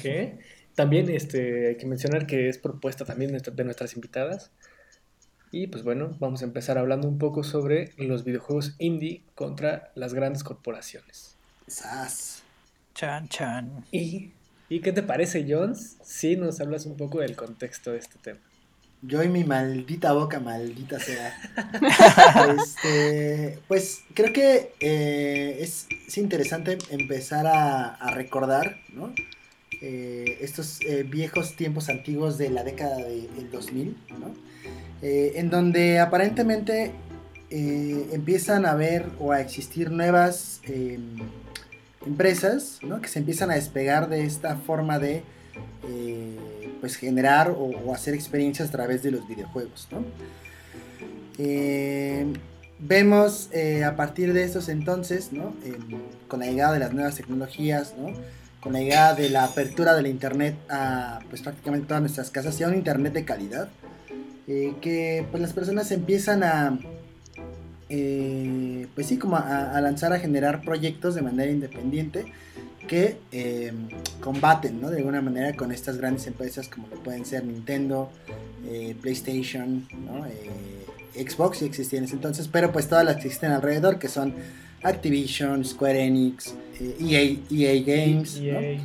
que 0.01 0.39
También 0.75 1.09
este, 1.09 1.67
hay 1.67 1.77
que 1.77 1.85
mencionar 1.85 2.25
que 2.25 2.49
es 2.49 2.57
propuesta 2.57 3.05
también 3.05 3.31
de 3.31 3.39
de 3.39 3.63
nuestras 3.63 3.95
invitadas. 3.95 4.51
Y 5.51 5.67
pues 5.67 5.83
bueno, 5.83 6.15
vamos 6.19 6.41
a 6.41 6.45
empezar 6.45 6.77
hablando 6.77 7.07
un 7.07 7.17
poco 7.17 7.43
sobre 7.43 7.93
los 7.97 8.25
videojuegos 8.25 8.75
indie 8.79 9.23
contra 9.33 9.91
las 9.95 10.13
grandes 10.13 10.43
corporaciones. 10.43 11.37
Sas. 11.67 12.43
Chan, 12.93 13.27
chan. 13.29 13.85
¿Y, 13.91 14.33
¿y 14.69 14.81
qué 14.81 14.91
te 14.91 15.03
parece, 15.03 15.45
Jones? 15.47 15.97
Si 16.03 16.35
nos 16.35 16.59
hablas 16.59 16.85
un 16.85 16.97
poco 16.97 17.19
del 17.19 17.35
contexto 17.35 17.91
de 17.91 17.99
este 17.99 18.17
tema. 18.19 18.39
Yo 19.03 19.23
y 19.23 19.29
mi 19.29 19.43
maldita 19.43 20.11
boca, 20.13 20.39
maldita 20.39 20.99
sea. 20.99 21.33
Este, 22.57 23.59
pues 23.67 24.01
creo 24.13 24.33
que 24.33 24.73
eh, 24.79 25.57
es, 25.61 25.87
es 26.07 26.17
interesante 26.17 26.77
empezar 26.89 27.45
a, 27.47 27.95
a 27.95 28.11
recordar, 28.11 28.77
¿no? 28.93 29.13
Eh, 29.81 30.37
estos 30.41 30.79
eh, 30.81 31.03
viejos 31.03 31.55
tiempos 31.55 31.89
antiguos 31.89 32.37
de 32.37 32.49
la 32.49 32.63
década 32.63 32.97
de- 32.97 33.27
del 33.35 33.51
2000, 33.51 33.95
¿no? 34.19 34.33
Eh, 35.01 35.33
en 35.35 35.49
donde 35.51 35.99
aparentemente 35.99 36.91
empiezan 37.49 38.65
a 38.65 38.71
haber 38.71 39.05
o 39.19 39.31
a 39.31 39.39
existir 39.39 39.89
nuevas 39.91 40.59
eh, 40.65 40.99
empresas, 42.05 42.79
¿no? 42.81 42.99
Que 43.01 43.07
se 43.07 43.19
empiezan 43.19 43.51
a 43.51 43.55
despegar 43.55 44.09
de 44.09 44.25
esta 44.25 44.55
forma 44.57 44.97
de 44.99 45.21
pues 46.79 46.95
generar 46.95 47.53
o, 47.57 47.93
hacer 47.93 48.13
experiencias 48.13 48.69
a 48.69 48.71
través 48.71 49.03
de 49.03 49.11
los 49.11 49.27
videojuegos, 49.27 49.87
¿no? 49.91 50.03
Eh, 51.37 52.25
vemos 52.79 53.49
eh, 53.51 53.83
a 53.83 53.95
partir 53.95 54.33
de 54.33 54.43
estos 54.43 54.69
entonces, 54.69 55.31
¿no? 55.31 55.53
Con 56.27 56.39
la 56.39 56.47
llegada 56.47 56.73
de 56.73 56.79
las 56.79 56.93
nuevas 56.93 57.15
tecnologías, 57.15 57.95
¿no? 57.97 58.11
Con 58.61 58.73
la 58.73 58.79
llegada 58.79 59.15
de 59.15 59.29
la 59.29 59.45
apertura 59.45 59.95
del 59.95 60.07
internet 60.07 60.55
a 60.69 61.19
pues 61.29 61.41
prácticamente 61.41 61.87
todas 61.87 62.01
nuestras 62.01 62.31
casas 62.31 62.59
y 62.59 62.63
a 62.63 62.67
un 62.67 62.75
internet 62.75 63.13
de 63.13 63.25
calidad, 63.25 63.69
eh, 64.47 64.73
que 64.81 65.25
pues 65.31 65.41
las 65.41 65.53
personas 65.53 65.91
empiezan 65.91 66.43
a 66.43 66.79
pues 68.95 69.07
sí, 69.07 69.17
como 69.17 69.37
a 69.37 69.79
lanzar, 69.79 70.11
a 70.11 70.19
generar 70.19 70.61
proyectos 70.61 71.15
de 71.15 71.21
manera 71.21 71.49
independiente 71.49 72.25
que 72.87 73.17
eh, 73.31 73.71
combaten, 74.19 74.81
¿no? 74.81 74.89
De 74.89 74.97
alguna 74.97 75.21
manera 75.21 75.55
con 75.55 75.71
estas 75.71 75.97
grandes 75.97 76.25
empresas 76.27 76.67
como 76.67 76.87
lo 76.87 76.95
pueden 77.03 77.25
ser 77.25 77.43
Nintendo, 77.43 78.09
eh, 78.65 78.95
PlayStation, 79.01 79.87
¿no? 80.05 80.25
Eh, 80.25 81.27
Xbox 81.27 81.59
ya 81.59 81.65
existía 81.67 81.99
en 81.99 82.05
ese 82.05 82.15
entonces, 82.15 82.47
pero 82.47 82.71
pues 82.71 82.87
todas 82.87 83.05
las 83.05 83.17
que 83.17 83.27
existen 83.27 83.51
alrededor, 83.51 83.99
que 83.99 84.07
son 84.07 84.33
Activision, 84.83 85.65
Square 85.65 86.03
Enix, 86.03 86.55
EA, 86.99 87.37
EA 87.51 87.83
Games, 87.83 88.39
¿no? 88.39 88.59
EA, 88.59 88.79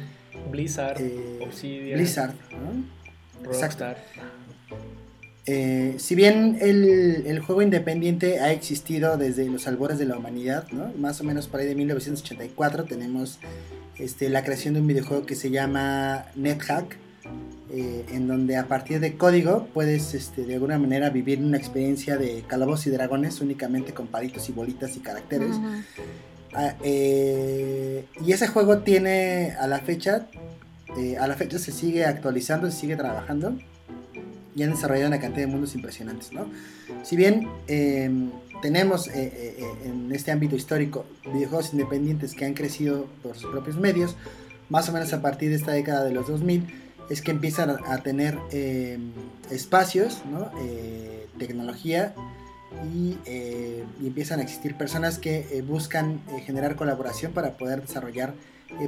Blizzard, 0.50 1.00
Obsidian, 1.40 1.98
Blizzard, 1.98 2.34
¿no? 2.50 3.44
Rockstar. 3.44 3.96
Eh, 5.44 5.96
si 5.98 6.14
bien 6.14 6.58
el, 6.60 7.24
el 7.26 7.40
juego 7.40 7.62
independiente 7.62 8.38
ha 8.38 8.52
existido 8.52 9.16
desde 9.16 9.44
los 9.46 9.66
albores 9.66 9.98
de 9.98 10.04
la 10.04 10.16
humanidad, 10.16 10.68
¿no? 10.70 10.92
más 10.96 11.20
o 11.20 11.24
menos 11.24 11.48
por 11.48 11.58
ahí 11.58 11.66
de 11.66 11.74
1984 11.74 12.84
tenemos 12.84 13.40
este, 14.02 14.28
la 14.28 14.42
creación 14.42 14.74
de 14.74 14.80
un 14.80 14.86
videojuego 14.86 15.24
que 15.26 15.34
se 15.34 15.50
llama 15.50 16.26
NetHack, 16.34 16.96
eh, 17.70 18.04
en 18.10 18.26
donde 18.26 18.56
a 18.56 18.66
partir 18.66 19.00
de 19.00 19.16
código 19.16 19.68
puedes 19.72 20.14
este, 20.14 20.44
de 20.44 20.54
alguna 20.54 20.78
manera 20.78 21.08
vivir 21.10 21.38
una 21.38 21.56
experiencia 21.56 22.16
de 22.16 22.42
calabozos 22.46 22.88
y 22.88 22.90
dragones 22.90 23.40
únicamente 23.40 23.94
con 23.94 24.08
palitos 24.08 24.48
y 24.48 24.52
bolitas 24.52 24.96
y 24.96 25.00
caracteres. 25.00 25.56
Ah, 26.54 26.74
eh, 26.82 28.04
y 28.26 28.32
ese 28.32 28.48
juego 28.48 28.78
tiene 28.78 29.52
a 29.58 29.66
la 29.66 29.78
fecha, 29.78 30.26
eh, 30.98 31.16
a 31.16 31.26
la 31.26 31.34
fecha 31.34 31.58
se 31.58 31.72
sigue 31.72 32.04
actualizando, 32.04 32.70
se 32.70 32.78
sigue 32.78 32.96
trabajando 32.96 33.56
y 34.54 34.62
han 34.62 34.70
desarrollado 34.70 35.08
una 35.08 35.20
cantidad 35.20 35.46
de 35.46 35.52
mundos 35.52 35.74
impresionantes, 35.74 36.32
¿no? 36.32 36.46
Si 37.04 37.16
bien 37.16 37.48
eh, 37.68 38.10
tenemos 38.62 39.08
eh, 39.08 39.12
eh, 39.14 39.56
eh, 39.58 39.66
en 39.84 40.10
este 40.12 40.30
ámbito 40.30 40.56
histórico 40.56 41.04
videojuegos 41.34 41.74
independientes 41.74 42.32
que 42.34 42.46
han 42.46 42.54
crecido 42.54 43.06
por 43.22 43.36
sus 43.36 43.50
propios 43.50 43.76
medios, 43.76 44.16
más 44.70 44.88
o 44.88 44.92
menos 44.92 45.12
a 45.12 45.20
partir 45.20 45.50
de 45.50 45.56
esta 45.56 45.72
década 45.72 46.04
de 46.04 46.12
los 46.12 46.28
2000, 46.28 46.66
es 47.10 47.20
que 47.20 47.32
empiezan 47.32 47.68
a, 47.70 47.98
tener 47.98 48.38
eh, 48.52 48.98
espacios, 49.50 50.22
¿no? 50.30 50.50
Eh, 50.62 51.26
tecnología 51.38 52.14
y, 52.94 53.18
eh, 53.26 53.84
y 54.00 54.06
empiezan 54.06 54.40
a 54.40 54.44
existir 54.44 54.76
personas 54.76 55.18
que 55.18 55.62
buscan 55.66 56.20
generar 56.46 56.76
colaboración 56.76 57.32
para 57.32 57.58
poder 57.58 57.82
desarrollar 57.82 58.32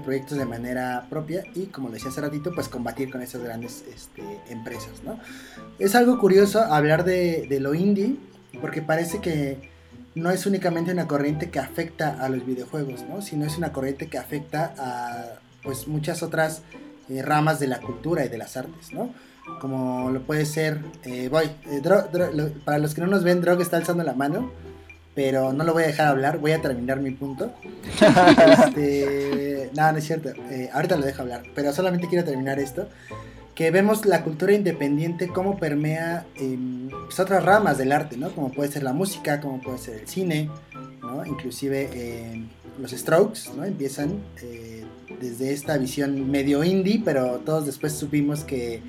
proyectos 0.04 0.38
de 0.38 0.46
manera 0.46 1.06
propia 1.10 1.42
y 1.54 1.66
como 1.66 1.90
decía 1.90 2.08
hace 2.08 2.22
ratito 2.22 2.52
pues 2.54 2.68
combatir 2.68 3.10
con 3.10 3.20
esas 3.20 3.42
grandes 3.42 3.84
este, 3.94 4.22
empresas 4.48 5.02
¿no? 5.04 5.20
es 5.78 5.94
algo 5.94 6.18
curioso 6.18 6.60
hablar 6.60 7.04
de, 7.04 7.46
de 7.50 7.60
lo 7.60 7.74
indie 7.74 8.16
porque 8.61 8.83
parece 8.83 9.21
que 9.21 9.71
no 10.14 10.31
es 10.31 10.47
únicamente 10.47 10.93
una 10.93 11.07
corriente 11.09 11.51
que 11.51 11.59
afecta 11.59 12.17
a 12.25 12.29
los 12.29 12.45
videojuegos 12.47 13.03
¿no? 13.09 13.21
sino 13.23 13.45
es 13.47 13.59
una 13.59 13.73
corriente 13.73 14.07
que 14.09 14.19
afecta 14.19 14.75
a 14.79 15.25
pues 15.62 15.88
muchas 15.88 16.23
otras 16.23 16.62
eh, 17.09 17.23
ramas 17.23 17.59
de 17.61 17.67
la 17.69 17.81
cultura 17.81 18.25
y 18.25 18.29
de 18.29 18.38
las 18.38 18.57
artes 18.57 18.93
¿no? 18.93 19.11
como 19.61 20.11
lo 20.11 20.23
puede 20.23 20.47
ser, 20.47 20.81
eh, 21.05 21.29
voy, 21.29 21.45
eh, 21.67 21.81
Dro- 21.83 22.11
Dro- 22.11 22.33
lo- 22.33 22.51
para 22.64 22.79
los 22.79 22.95
que 22.95 23.01
no 23.03 23.07
nos 23.09 23.25
ven, 23.25 23.40
Drog 23.43 23.61
está 23.61 23.77
alzando 23.77 24.03
la 24.03 24.14
mano, 24.14 24.51
pero 25.14 25.53
no 25.53 25.64
lo 25.64 25.75
voy 25.75 25.83
a 25.83 25.87
dejar 25.88 26.07
hablar, 26.09 26.38
voy 26.38 26.53
a 26.53 26.62
terminar 26.62 26.99
mi 27.01 27.11
punto. 27.11 27.53
Este, 28.01 29.71
no, 29.77 29.93
no 29.93 29.99
es 29.99 30.05
cierto, 30.05 30.31
eh, 30.51 30.71
ahorita 30.73 30.97
lo 30.97 31.05
dejo 31.05 31.23
hablar, 31.23 31.43
pero 31.55 31.73
solamente 31.73 32.09
quiero 32.09 32.25
terminar 32.25 32.59
esto, 32.59 32.88
que 33.55 33.71
vemos 33.71 34.05
la 34.05 34.23
cultura 34.25 34.53
independiente 34.53 35.29
cómo 35.29 35.59
permea 35.59 36.27
em, 36.37 36.88
pues, 36.88 37.21
otras 37.21 37.45
ramas 37.45 37.79
del 37.79 37.93
arte, 37.93 38.17
¿no? 38.17 38.31
Como 38.31 38.51
puede 38.51 38.71
ser 38.71 38.83
la 38.83 38.93
música, 38.93 39.40
como 39.40 39.61
puede 39.61 39.79
ser 39.79 40.01
el 40.01 40.09
cine, 40.09 40.51
¿no? 41.01 41.25
Inclusive 41.25 42.33
em, 42.33 42.49
los 42.81 42.90
Strokes, 42.90 43.51
¿no? 43.57 43.64
Empiezan 43.64 44.21
eh, 44.43 44.85
desde 45.21 45.53
esta 45.53 45.79
visión 45.79 46.31
medio 46.31 46.64
indie, 46.64 47.03
pero 47.05 47.38
todos 47.45 47.67
después 47.67 47.93
supimos 47.93 48.43
que 48.43 48.83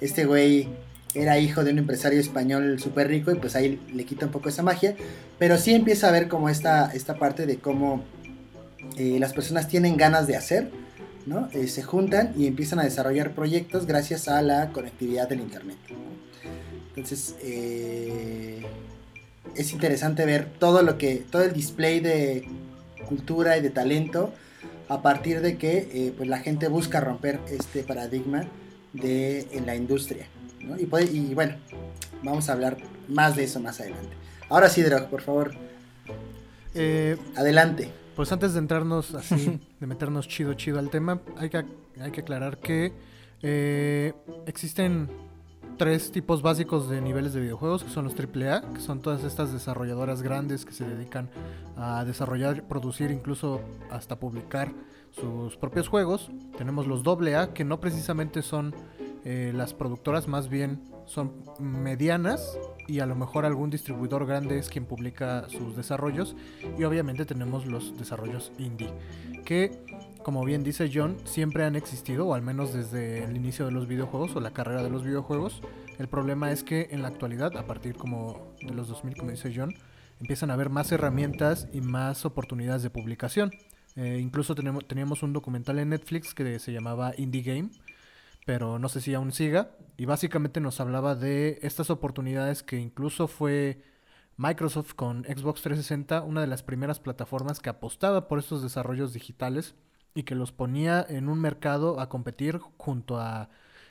este 0.00 0.24
güey 0.24 0.68
era 1.14 1.38
hijo 1.38 1.64
de 1.64 1.72
un 1.72 1.78
empresario 1.78 2.20
español 2.20 2.78
súper 2.78 3.08
rico 3.08 3.30
y 3.30 3.36
pues 3.36 3.56
ahí 3.56 3.80
le 3.92 4.04
quita 4.04 4.26
un 4.26 4.32
poco 4.32 4.48
esa 4.48 4.62
magia, 4.62 4.96
pero 5.38 5.56
sí 5.56 5.74
empieza 5.74 6.08
a 6.08 6.12
ver 6.12 6.28
como 6.28 6.48
esta, 6.48 6.90
esta 6.92 7.18
parte 7.18 7.46
de 7.46 7.56
cómo 7.56 8.02
eh, 8.98 9.18
las 9.18 9.32
personas 9.32 9.68
tienen 9.68 9.96
ganas 9.96 10.26
de 10.26 10.36
hacer, 10.36 10.70
¿no? 11.26 11.48
Eh, 11.52 11.66
se 11.68 11.82
juntan 11.82 12.32
y 12.36 12.46
empiezan 12.46 12.78
a 12.78 12.84
desarrollar 12.84 13.32
proyectos 13.34 13.86
gracias 13.86 14.28
a 14.28 14.40
la 14.42 14.72
conectividad 14.72 15.28
del 15.28 15.40
internet. 15.40 15.76
¿no? 15.90 15.96
Entonces 16.90 17.34
eh, 17.42 18.64
es 19.54 19.72
interesante 19.72 20.24
ver 20.24 20.46
todo 20.58 20.82
lo 20.82 20.96
que, 20.98 21.16
todo 21.30 21.42
el 21.42 21.52
display 21.52 22.00
de 22.00 22.46
cultura 23.08 23.56
y 23.58 23.60
de 23.62 23.70
talento 23.70 24.32
a 24.88 25.02
partir 25.02 25.40
de 25.40 25.58
que 25.58 25.88
eh, 25.92 26.14
pues 26.16 26.28
la 26.28 26.38
gente 26.38 26.68
busca 26.68 27.00
romper 27.00 27.40
este 27.50 27.82
paradigma 27.82 28.44
de 28.92 29.46
en 29.52 29.66
la 29.66 29.74
industria. 29.76 30.26
¿no? 30.60 30.78
Y, 30.78 30.86
puede- 30.86 31.10
y 31.12 31.34
bueno, 31.34 31.56
vamos 32.22 32.48
a 32.48 32.52
hablar 32.52 32.76
más 33.08 33.36
de 33.36 33.44
eso 33.44 33.60
más 33.60 33.80
adelante. 33.80 34.14
Ahora 34.48 34.68
sí, 34.68 34.80
Drog, 34.82 35.08
por 35.08 35.22
favor, 35.22 35.52
adelante. 37.36 37.90
Pues 38.16 38.32
antes 38.32 38.54
de 38.54 38.60
entrarnos 38.60 39.14
así, 39.14 39.60
de 39.78 39.86
meternos 39.86 40.26
chido 40.26 40.54
chido 40.54 40.78
al 40.78 40.88
tema, 40.88 41.20
hay 41.36 41.50
que, 41.50 41.64
hay 42.00 42.10
que 42.10 42.22
aclarar 42.22 42.58
que 42.58 42.94
eh, 43.42 44.14
existen 44.46 45.10
tres 45.76 46.10
tipos 46.10 46.40
básicos 46.40 46.88
de 46.88 47.02
niveles 47.02 47.34
de 47.34 47.42
videojuegos, 47.42 47.84
que 47.84 47.90
son 47.90 48.04
los 48.04 48.14
AAA, 48.14 48.72
que 48.72 48.80
son 48.80 49.00
todas 49.00 49.22
estas 49.24 49.52
desarrolladoras 49.52 50.22
grandes 50.22 50.64
que 50.64 50.72
se 50.72 50.86
dedican 50.86 51.28
a 51.76 52.06
desarrollar, 52.06 52.66
producir, 52.66 53.10
incluso 53.10 53.60
hasta 53.90 54.18
publicar 54.18 54.72
sus 55.10 55.58
propios 55.58 55.88
juegos. 55.88 56.30
Tenemos 56.56 56.86
los 56.86 57.02
AA, 57.06 57.52
que 57.52 57.64
no 57.64 57.80
precisamente 57.80 58.40
son 58.40 58.74
eh, 59.28 59.50
las 59.52 59.74
productoras 59.74 60.28
más 60.28 60.48
bien 60.48 60.84
son 61.04 61.42
medianas 61.58 62.56
y 62.86 63.00
a 63.00 63.06
lo 63.06 63.16
mejor 63.16 63.44
algún 63.44 63.70
distribuidor 63.70 64.24
grande 64.24 64.56
es 64.56 64.68
quien 64.68 64.84
publica 64.84 65.48
sus 65.48 65.74
desarrollos 65.74 66.36
y 66.78 66.84
obviamente 66.84 67.26
tenemos 67.26 67.66
los 67.66 67.98
desarrollos 67.98 68.52
indie 68.56 68.88
que 69.44 69.84
como 70.22 70.44
bien 70.44 70.62
dice 70.62 70.88
John 70.94 71.16
siempre 71.24 71.64
han 71.64 71.74
existido 71.74 72.28
o 72.28 72.34
al 72.34 72.42
menos 72.42 72.72
desde 72.72 73.24
el 73.24 73.36
inicio 73.36 73.66
de 73.66 73.72
los 73.72 73.88
videojuegos 73.88 74.36
o 74.36 74.40
la 74.40 74.52
carrera 74.52 74.84
de 74.84 74.90
los 74.90 75.02
videojuegos. 75.02 75.60
El 75.98 76.06
problema 76.06 76.52
es 76.52 76.62
que 76.62 76.86
en 76.92 77.02
la 77.02 77.08
actualidad 77.08 77.56
a 77.56 77.66
partir 77.66 77.96
como 77.96 78.54
de 78.62 78.74
los 78.74 78.86
2000 78.86 79.16
como 79.16 79.32
dice 79.32 79.52
John 79.52 79.74
empiezan 80.20 80.52
a 80.52 80.54
haber 80.54 80.70
más 80.70 80.92
herramientas 80.92 81.66
y 81.72 81.80
más 81.80 82.24
oportunidades 82.24 82.84
de 82.84 82.90
publicación. 82.90 83.50
Eh, 83.96 84.20
incluso 84.22 84.54
tenemos, 84.54 84.86
teníamos 84.86 85.24
un 85.24 85.32
documental 85.32 85.80
en 85.80 85.88
Netflix 85.88 86.32
que 86.32 86.60
se 86.60 86.72
llamaba 86.72 87.12
Indie 87.16 87.42
Game 87.42 87.70
pero 88.46 88.78
no 88.78 88.88
sé 88.88 89.02
si 89.02 89.12
aún 89.12 89.32
siga. 89.32 89.72
Y 89.98 90.06
básicamente 90.06 90.60
nos 90.60 90.80
hablaba 90.80 91.14
de 91.14 91.58
estas 91.62 91.90
oportunidades 91.90 92.62
que 92.62 92.78
incluso 92.78 93.28
fue 93.28 93.82
Microsoft 94.38 94.94
con 94.94 95.24
Xbox 95.24 95.62
360, 95.62 96.22
una 96.22 96.42
de 96.42 96.46
las 96.46 96.62
primeras 96.62 97.00
plataformas 97.00 97.60
que 97.60 97.70
apostaba 97.70 98.28
por 98.28 98.38
estos 98.38 98.62
desarrollos 98.62 99.12
digitales 99.12 99.74
y 100.14 100.22
que 100.22 100.36
los 100.36 100.52
ponía 100.52 101.04
en 101.08 101.28
un 101.28 101.40
mercado 101.40 102.00
a 102.00 102.08
competir 102.08 102.60
junto 102.78 103.18
a 103.18 103.50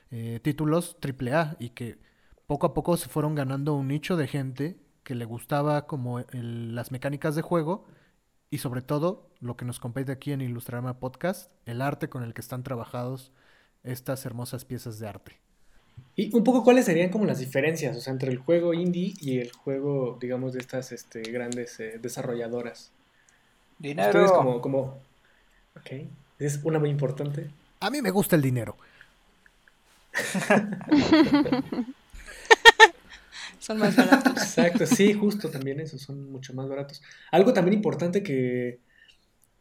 eh, 0.10 0.39
títulos 0.41 0.98
AAA 1.02 1.58
y 1.60 1.72
que 1.72 2.00
poco 2.48 2.68
a 2.68 2.74
poco 2.74 2.96
se 2.98 3.10
fueron 3.10 3.36
ganando 3.36 3.74
un 3.74 3.89
nicho 3.89 4.15
de 4.15 4.28
gente 4.28 4.80
que 5.04 5.15
le 5.15 5.26
gustaba 5.26 5.86
como 5.86 6.24
las 6.32 6.91
mecánicas 6.91 7.36
de 7.36 7.41
juego 7.41 7.86
y 8.50 8.60
sobre 8.60 8.82
todo 8.82 9.30
lo 9.41 9.58
que 9.58 9.65
nos 9.65 9.80
compete 9.80 10.13
aquí 10.13 10.32
en 10.32 10.41
Ilustrarama 10.41 11.00
Podcast, 11.00 11.52
el 11.65 11.82
arte 11.82 12.10
con 12.10 12.24
el 12.24 12.34
que 12.34 12.41
están 12.41 12.63
trabajados 12.63 13.34
estas 13.86 14.26
hermosas 14.26 14.65
piezas 14.65 15.00
de 15.00 15.08
arte. 15.08 15.32
Y 16.15 16.36
un 16.36 16.43
poco 16.43 16.63
cuáles 16.63 16.86
serían 16.86 17.10
como 17.10 17.26
las 17.26 17.39
diferencias, 17.39 17.95
o 17.98 18.02
sea, 18.02 18.13
entre 18.13 18.32
el 18.32 18.38
juego 18.38 18.74
indie 18.74 19.13
y 19.19 19.39
el 19.39 19.52
juego, 19.52 20.17
digamos, 20.19 20.54
de 20.54 20.60
estas 20.60 20.91
este, 20.91 21.21
grandes 21.24 21.80
eh, 21.80 22.00
desarrolladoras. 22.02 22.91
Dinero. 23.80 24.08
Ustedes 24.08 24.32
como, 24.32 24.62
como, 24.62 24.98
ok, 25.76 25.91
es 26.39 26.62
una 26.63 26.80
muy 26.80 26.89
importante. 26.89 27.50
A 27.82 27.89
mí 27.89 28.02
me 28.02 28.12
gusta 28.12 28.38
el 28.38 28.41
dinero. 28.41 28.78
Son 33.60 33.78
más 33.78 33.95
baratos. 33.95 34.38
Exacto, 34.38 34.86
sí, 34.86 35.13
justo 35.13 35.50
también 35.50 35.80
eso, 35.80 35.98
son 35.98 36.32
mucho 36.32 36.54
más 36.54 36.69
baratos. 36.69 37.02
Algo 37.32 37.52
también 37.52 37.74
importante 37.74 38.21
que, 38.21 38.78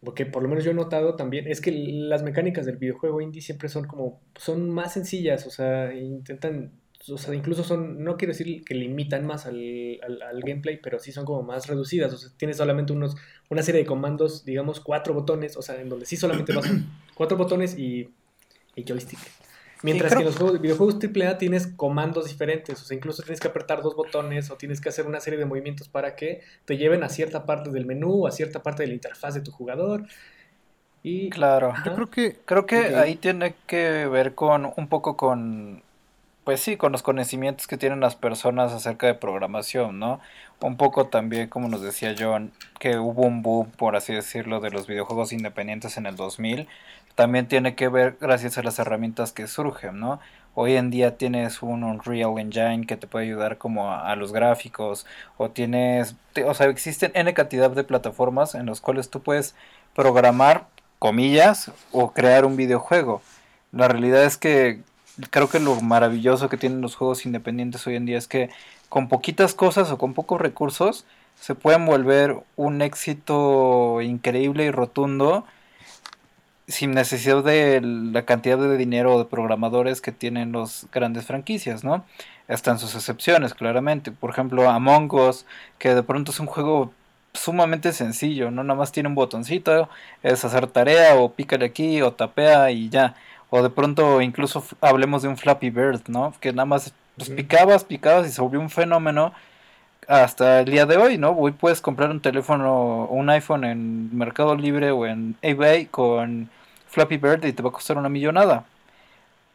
porque 0.04 0.26
por 0.26 0.42
lo 0.42 0.48
menos 0.48 0.64
yo 0.64 0.70
he 0.70 0.74
notado 0.74 1.16
también, 1.16 1.46
es 1.48 1.60
que 1.60 1.72
las 1.72 2.22
mecánicas 2.22 2.66
del 2.66 2.76
videojuego 2.76 3.20
indie 3.20 3.42
siempre 3.42 3.68
son 3.68 3.86
como, 3.86 4.20
son 4.36 4.70
más 4.70 4.92
sencillas, 4.92 5.46
o 5.46 5.50
sea, 5.50 5.94
intentan, 5.94 6.72
o 7.08 7.18
sea, 7.18 7.34
incluso 7.34 7.64
son, 7.64 8.02
no 8.04 8.16
quiero 8.16 8.32
decir 8.32 8.64
que 8.64 8.74
limitan 8.74 9.26
más 9.26 9.46
al, 9.46 10.00
al, 10.02 10.40
gameplay, 10.40 10.78
pero 10.82 10.98
sí 10.98 11.12
son 11.12 11.24
como 11.24 11.42
más 11.42 11.66
reducidas, 11.66 12.12
o 12.12 12.16
sea, 12.16 12.30
tienes 12.36 12.56
solamente 12.56 12.92
unos, 12.92 13.16
una 13.50 13.62
serie 13.62 13.82
de 13.82 13.86
comandos, 13.86 14.44
digamos, 14.44 14.80
cuatro 14.80 15.14
botones, 15.14 15.56
o 15.56 15.62
sea, 15.62 15.80
en 15.80 15.88
donde 15.88 16.06
sí 16.06 16.16
solamente 16.16 16.52
vas 16.54 16.70
cuatro 17.14 17.36
botones 17.36 17.78
y, 17.78 18.08
y 18.76 18.84
joystick. 18.84 19.18
Mientras 19.84 20.14
que 20.14 20.20
en 20.20 20.24
los 20.24 20.36
juegos, 20.36 20.60
videojuegos 20.62 20.96
AAA 20.96 21.36
tienes 21.36 21.66
comandos 21.66 22.26
diferentes, 22.26 22.80
o 22.80 22.84
sea, 22.86 22.96
incluso 22.96 23.22
tienes 23.22 23.38
que 23.38 23.48
apretar 23.48 23.82
dos 23.82 23.94
botones 23.94 24.50
o 24.50 24.56
tienes 24.56 24.80
que 24.80 24.88
hacer 24.88 25.06
una 25.06 25.20
serie 25.20 25.38
de 25.38 25.44
movimientos 25.44 25.90
para 25.90 26.16
que 26.16 26.40
te 26.64 26.78
lleven 26.78 27.02
a 27.04 27.10
cierta 27.10 27.44
parte 27.44 27.70
del 27.70 27.84
menú, 27.84 28.26
a 28.26 28.30
cierta 28.30 28.62
parte 28.62 28.82
de 28.82 28.86
la 28.88 28.94
interfaz 28.94 29.34
de 29.34 29.42
tu 29.42 29.50
jugador. 29.50 30.06
Y, 31.02 31.28
claro. 31.28 31.74
Yo 31.84 31.94
creo 31.94 32.10
que 32.10 32.36
creo 32.46 32.64
que 32.64 32.96
ahí 32.96 33.16
tiene 33.16 33.54
que 33.66 34.06
ver 34.06 34.34
con 34.34 34.72
un 34.74 34.88
poco 34.88 35.18
con 35.18 35.82
pues 36.44 36.60
sí, 36.60 36.76
con 36.76 36.92
los 36.92 37.02
conocimientos 37.02 37.66
que 37.66 37.78
tienen 37.78 38.00
las 38.00 38.16
personas 38.16 38.72
acerca 38.72 39.06
de 39.06 39.14
programación, 39.14 39.98
¿no? 39.98 40.20
Un 40.60 40.76
poco 40.76 41.06
también, 41.06 41.48
como 41.48 41.68
nos 41.68 41.80
decía 41.80 42.14
John, 42.18 42.52
que 42.78 42.98
hubo 42.98 43.22
un 43.22 43.42
boom, 43.42 43.70
por 43.70 43.96
así 43.96 44.12
decirlo, 44.12 44.60
de 44.60 44.70
los 44.70 44.86
videojuegos 44.86 45.32
independientes 45.32 45.96
en 45.96 46.06
el 46.06 46.16
2000, 46.16 46.68
también 47.14 47.46
tiene 47.48 47.74
que 47.74 47.88
ver 47.88 48.16
gracias 48.20 48.58
a 48.58 48.62
las 48.62 48.78
herramientas 48.78 49.32
que 49.32 49.46
surgen, 49.46 50.00
¿no? 50.00 50.20
Hoy 50.56 50.76
en 50.76 50.90
día 50.90 51.16
tienes 51.16 51.62
un 51.62 51.82
Unreal 51.82 52.38
Engine 52.38 52.86
que 52.86 52.96
te 52.96 53.06
puede 53.06 53.26
ayudar 53.26 53.58
como 53.58 53.92
a, 53.92 54.14
los 54.14 54.32
gráficos, 54.32 55.04
o 55.36 55.50
tienes, 55.50 56.14
o 56.46 56.54
sea, 56.54 56.68
existen 56.68 57.10
N 57.14 57.32
cantidad 57.34 57.70
de 57.70 57.82
plataformas 57.82 58.54
en 58.54 58.66
las 58.66 58.80
cuales 58.80 59.10
tú 59.10 59.20
puedes 59.20 59.54
programar, 59.94 60.66
comillas, 61.00 61.72
o 61.90 62.12
crear 62.12 62.44
un 62.44 62.56
videojuego. 62.56 63.20
La 63.72 63.88
realidad 63.88 64.24
es 64.24 64.36
que 64.36 64.80
creo 65.30 65.48
que 65.48 65.60
lo 65.60 65.80
maravilloso 65.80 66.48
que 66.48 66.56
tienen 66.56 66.80
los 66.80 66.96
juegos 66.96 67.26
independientes 67.26 67.86
hoy 67.86 67.96
en 67.96 68.06
día 68.06 68.18
es 68.18 68.28
que 68.28 68.50
con 68.88 69.08
poquitas 69.08 69.54
cosas 69.54 69.90
o 69.90 69.98
con 69.98 70.14
pocos 70.14 70.40
recursos 70.40 71.04
se 71.40 71.54
pueden 71.56 71.84
volver 71.84 72.36
un 72.56 72.80
éxito 72.80 74.00
increíble 74.02 74.66
y 74.66 74.70
rotundo 74.70 75.44
sin 76.66 76.92
necesidad 76.92 77.44
de 77.44 77.80
la 77.82 78.24
cantidad 78.24 78.58
de 78.58 78.76
dinero 78.76 79.14
o 79.14 79.18
de 79.18 79.24
programadores 79.26 80.00
que 80.00 80.12
tienen 80.12 80.52
los 80.52 80.86
grandes 80.92 81.26
franquicias, 81.26 81.84
¿no? 81.84 82.04
Están 82.48 82.78
sus 82.78 82.94
excepciones, 82.94 83.54
claramente. 83.54 84.12
Por 84.12 84.30
ejemplo, 84.30 84.68
Among 84.68 85.12
Us, 85.14 85.46
que 85.78 85.94
de 85.94 86.02
pronto 86.02 86.30
es 86.30 86.40
un 86.40 86.46
juego 86.46 86.92
sumamente 87.34 87.92
sencillo, 87.92 88.50
¿no? 88.50 88.64
Nada 88.64 88.78
más 88.78 88.92
tiene 88.92 89.08
un 89.08 89.14
botoncito, 89.14 89.88
es 90.22 90.44
hacer 90.44 90.66
tarea 90.68 91.16
o 91.16 91.32
pícale 91.32 91.66
aquí 91.66 92.00
o 92.00 92.12
tapea 92.12 92.70
y 92.70 92.88
ya. 92.88 93.14
O 93.50 93.62
de 93.62 93.70
pronto 93.70 94.20
incluso 94.20 94.64
hablemos 94.80 95.22
de 95.22 95.28
un 95.28 95.36
Flappy 95.36 95.70
Bird, 95.70 96.02
¿no? 96.08 96.32
Que 96.40 96.52
nada 96.52 96.66
más 96.66 96.92
pues, 97.16 97.30
picabas, 97.30 97.84
picabas 97.84 98.26
y 98.26 98.30
se 98.30 98.40
volvió 98.40 98.60
un 98.60 98.70
fenómeno 98.70 99.32
hasta 100.08 100.60
el 100.60 100.66
día 100.66 100.86
de 100.86 100.96
hoy, 100.96 101.18
¿no? 101.18 101.30
Hoy 101.30 101.52
puedes 101.52 101.80
comprar 101.80 102.10
un 102.10 102.20
teléfono 102.20 103.06
un 103.06 103.30
iPhone 103.30 103.64
en 103.64 104.16
Mercado 104.16 104.54
Libre 104.56 104.90
o 104.90 105.06
en 105.06 105.36
eBay 105.42 105.86
con 105.86 106.50
Flappy 106.88 107.16
Bird 107.16 107.44
y 107.44 107.52
te 107.52 107.62
va 107.62 107.70
a 107.70 107.72
costar 107.72 107.98
una 107.98 108.08
millonada. 108.08 108.64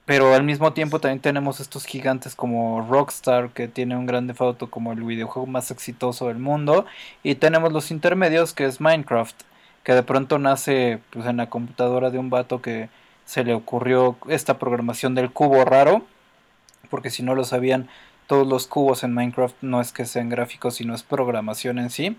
Pero 0.06 0.34
al 0.34 0.44
mismo 0.44 0.74
tiempo 0.74 1.00
también 1.00 1.20
tenemos 1.20 1.60
estos 1.60 1.86
gigantes 1.86 2.36
como 2.36 2.82
Rockstar, 2.90 3.52
que 3.52 3.68
tiene 3.68 3.96
un 3.96 4.08
grande 4.08 4.34
foto 4.34 4.70
como 4.72 4.92
el 4.92 5.04
videojuego 5.04 5.46
más 5.46 5.70
exitoso 5.70 6.30
del 6.30 6.40
mundo. 6.40 6.86
Y 7.22 7.36
tenemos 7.36 7.72
los 7.72 7.92
intermedios, 7.92 8.54
que 8.54 8.66
es 8.66 8.82
Minecraft, 8.82 9.36
que 9.84 9.94
de 9.94 10.02
pronto 10.02 10.40
nace 10.40 11.00
pues, 11.12 11.28
en 11.28 11.38
la 11.38 11.50
computadora 11.50 12.10
de 12.10 12.18
un 12.18 12.32
vato 12.32 12.60
que 12.62 12.90
se 13.26 13.44
le 13.44 13.54
ocurrió 13.54 14.18
esta 14.28 14.58
programación 14.58 15.14
del 15.14 15.32
cubo 15.32 15.64
raro. 15.64 16.04
Porque 16.90 17.12
si 17.12 17.22
no 17.22 17.36
lo 17.36 17.44
sabían, 17.44 17.88
todos 18.30 18.48
los 18.48 18.68
cubos 18.68 19.04
en 19.04 19.12
Minecraft 19.12 19.56
no 19.62 19.82
es 19.82 19.92
que 19.92 20.06
sean 20.06 20.30
gráficos, 20.30 20.76
sino 20.76 20.94
es 20.94 21.02
programación 21.02 21.80
en 21.80 21.90
sí. 21.90 22.16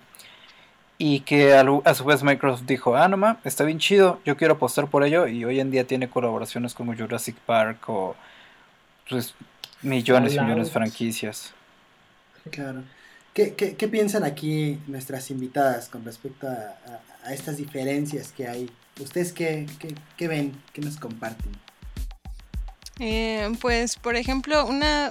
Y 0.98 1.20
que 1.20 1.54
a 1.54 1.94
su 1.94 2.04
vez 2.04 2.24
Minecraft 2.24 2.64
dijo, 2.64 2.96
ah, 2.96 3.06
no 3.06 3.38
está 3.44 3.62
bien 3.62 3.78
chido, 3.78 4.20
yo 4.24 4.36
quiero 4.36 4.54
apostar 4.54 4.88
por 4.88 5.04
ello. 5.04 5.28
Y 5.28 5.44
hoy 5.44 5.60
en 5.60 5.70
día 5.70 5.86
tiene 5.86 6.10
colaboraciones 6.10 6.74
como 6.74 6.96
Jurassic 6.96 7.36
Park 7.36 7.88
o 7.88 8.16
pues, 9.08 9.36
millones 9.82 10.34
y 10.34 10.40
millones 10.40 10.66
de 10.66 10.72
franquicias. 10.72 11.54
Claro. 12.50 12.82
¿Qué, 13.32 13.54
qué, 13.54 13.88
piensan 13.88 14.24
aquí 14.24 14.80
nuestras 14.88 15.30
invitadas 15.30 15.88
con 15.88 16.04
respecto 16.04 16.48
a, 16.48 17.32
estas 17.32 17.56
diferencias 17.56 18.32
que 18.32 18.48
hay? 18.48 18.68
¿Ustedes 18.98 19.32
qué, 19.32 19.68
qué 20.16 20.26
ven? 20.26 20.60
¿Qué 20.72 20.82
nos 20.82 20.96
comparten? 20.96 21.52
Eh, 23.00 23.50
pues, 23.62 23.96
por 23.96 24.14
ejemplo, 24.14 24.66
una, 24.66 25.10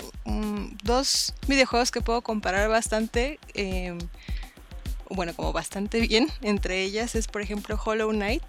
dos 0.84 1.34
videojuegos 1.48 1.90
que 1.90 2.02
puedo 2.02 2.22
comparar 2.22 2.70
bastante, 2.70 3.40
eh, 3.56 3.98
bueno, 5.10 5.34
como 5.36 5.52
bastante 5.54 6.00
bien, 6.00 6.28
entre 6.44 6.84
ellas 6.84 7.16
es, 7.16 7.28
por 7.28 7.42
ejemplo, 7.42 7.80
Hollow 7.84 8.12
Knight 8.12 8.44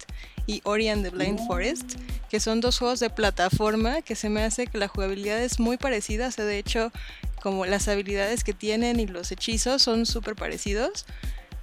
y 0.45 0.61
Ori 0.63 0.89
and 0.89 1.03
the 1.03 1.09
Blind 1.09 1.39
oh. 1.41 1.47
Forest, 1.47 1.95
que 2.29 2.39
son 2.39 2.61
dos 2.61 2.77
juegos 2.77 2.99
de 2.99 3.09
plataforma 3.09 4.03
que 4.03 4.15
se 4.15 4.29
me 4.29 4.43
hace 4.43 4.67
que 4.67 4.77
la 4.77 4.87
jugabilidad 4.87 5.41
es 5.41 5.59
muy 5.59 5.77
parecida, 5.77 6.27
o 6.27 6.31
sea, 6.31 6.45
de 6.45 6.59
hecho, 6.59 6.91
como 7.41 7.65
las 7.65 7.87
habilidades 7.87 8.43
que 8.43 8.53
tienen 8.53 8.99
y 8.99 9.07
los 9.07 9.31
hechizos 9.31 9.81
son 9.81 10.05
súper 10.05 10.35
parecidos 10.35 11.07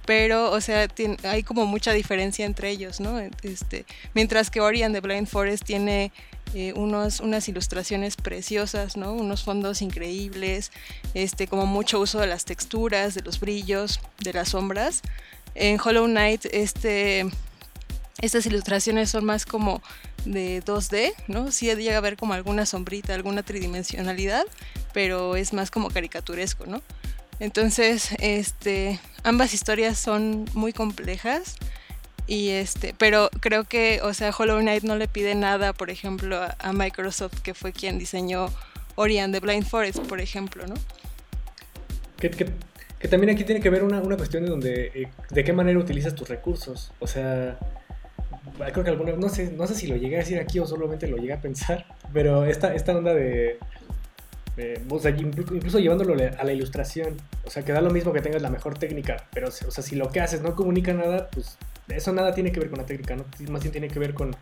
pero, 0.09 0.49
o 0.49 0.59
sea, 0.59 0.87
hay 1.21 1.43
como 1.43 1.67
mucha 1.67 1.93
diferencia 1.93 2.43
entre 2.47 2.71
ellos, 2.71 2.99
¿no? 2.99 3.19
Este, 3.43 3.85
mientras 4.15 4.49
que 4.49 4.59
Ori 4.59 4.81
and 4.81 4.95
the 4.95 5.01
Blind 5.01 5.27
Forest 5.27 5.63
tiene 5.65 6.11
eh, 6.53 6.73
unos, 6.73 7.19
unas 7.19 7.47
ilustraciones 7.47 8.15
preciosas, 8.15 8.97
¿no? 8.97 9.13
Unos 9.13 9.43
fondos 9.43 9.81
increíbles, 9.81 10.71
este, 11.13 11.47
como 11.47 11.65
mucho 11.65 11.99
uso 11.99 12.19
de 12.19 12.27
las 12.27 12.45
texturas, 12.45 13.13
de 13.13 13.21
los 13.21 13.39
brillos, 13.39 13.99
de 14.19 14.33
las 14.33 14.49
sombras. 14.49 15.01
En 15.53 15.79
Hollow 15.79 16.05
Knight, 16.05 16.45
este, 16.51 17.29
estas 18.21 18.45
ilustraciones 18.45 19.09
son 19.09 19.25
más 19.25 19.45
como 19.45 19.81
de 20.25 20.63
2D, 20.63 21.13
¿no? 21.27 21.51
Sí 21.51 21.67
llega 21.67 21.95
a 21.95 21.97
haber 21.97 22.17
como 22.17 22.33
alguna 22.33 22.65
sombrita, 22.65 23.13
alguna 23.13 23.43
tridimensionalidad, 23.43 24.45
pero 24.93 25.35
es 25.35 25.53
más 25.53 25.71
como 25.71 25.89
caricaturesco, 25.89 26.65
¿no? 26.65 26.81
Entonces, 27.39 28.09
este, 28.19 28.99
ambas 29.23 29.53
historias 29.53 29.97
son 29.97 30.45
muy 30.53 30.73
complejas. 30.73 31.55
Y 32.29 32.49
este, 32.49 32.93
pero 32.95 33.31
creo 33.39 33.63
que, 33.63 34.01
o 34.03 34.13
sea, 34.13 34.29
Hollow 34.29 34.59
Knight 34.59 34.83
no 34.83 34.95
le 34.97 35.07
pide 35.07 35.33
nada, 35.33 35.73
por 35.73 35.89
ejemplo, 35.89 36.39
a, 36.59 36.73
Microsoft, 36.73 37.39
que 37.41 37.55
fue 37.55 37.73
quien 37.73 37.97
diseñó 37.97 38.51
Ori 38.93 39.17
and 39.17 39.33
the 39.33 39.39
Blind 39.39 39.65
Forest, 39.65 40.01
por 40.01 40.21
ejemplo, 40.21 40.67
¿no? 40.67 40.75
Que, 42.19 42.29
también 43.09 43.33
aquí 43.33 43.43
tiene 43.45 43.61
que 43.61 43.71
ver 43.71 43.83
una, 43.83 43.99
una 43.99 44.15
cuestión 44.15 44.43
de 44.43 44.49
donde 44.51 44.91
eh, 44.93 45.07
de 45.31 45.43
qué 45.43 45.53
manera 45.53 45.79
utilizas 45.79 46.13
tus 46.13 46.29
recursos. 46.29 46.91
O 46.99 47.07
sea, 47.07 47.57
creo 48.73 48.83
que 48.83 48.91
alguna 48.91 49.13
no 49.13 49.29
sé, 49.29 49.49
no 49.49 49.65
sé 49.65 49.73
si 49.73 49.87
lo 49.87 49.95
llegué 49.95 50.17
a 50.17 50.19
decir 50.19 50.37
aquí 50.37 50.59
o 50.59 50.67
solamente 50.67 51.07
lo 51.07 51.17
llegué 51.17 51.33
a 51.33 51.41
pensar, 51.41 51.87
pero 52.13 52.45
esta, 52.45 52.75
esta 52.75 52.95
onda 52.95 53.15
de, 53.15 53.57
o 54.87 54.99
sea, 54.99 55.17
inclu- 55.17 55.55
incluso 55.55 55.79
llevándolo 55.79 56.13
le- 56.13 56.27
a 56.27 56.43
la 56.43 56.53
ilustración, 56.53 57.17
o 57.43 57.49
sea, 57.49 57.65
que 57.65 57.71
da 57.71 57.81
lo 57.81 57.89
mismo 57.89 58.13
que 58.13 58.21
tengas 58.21 58.43
la 58.43 58.51
mejor 58.51 58.77
técnica, 58.77 59.25
pero 59.33 59.47
o 59.47 59.71
sea, 59.71 59.83
si 59.83 59.95
lo 59.95 60.11
que 60.11 60.21
haces 60.21 60.43
no 60.43 60.55
comunica 60.55 60.93
nada, 60.93 61.27
pues 61.31 61.57
eso 61.89 62.13
nada 62.13 62.33
tiene 62.33 62.51
que 62.51 62.59
ver 62.59 62.69
con 62.69 62.79
la 62.79 62.85
técnica, 62.85 63.15
¿no? 63.15 63.25
más 63.51 63.61
bien 63.61 63.71
tiene 63.71 63.87
que 63.87 63.99
ver 63.99 64.13
con 64.13 64.35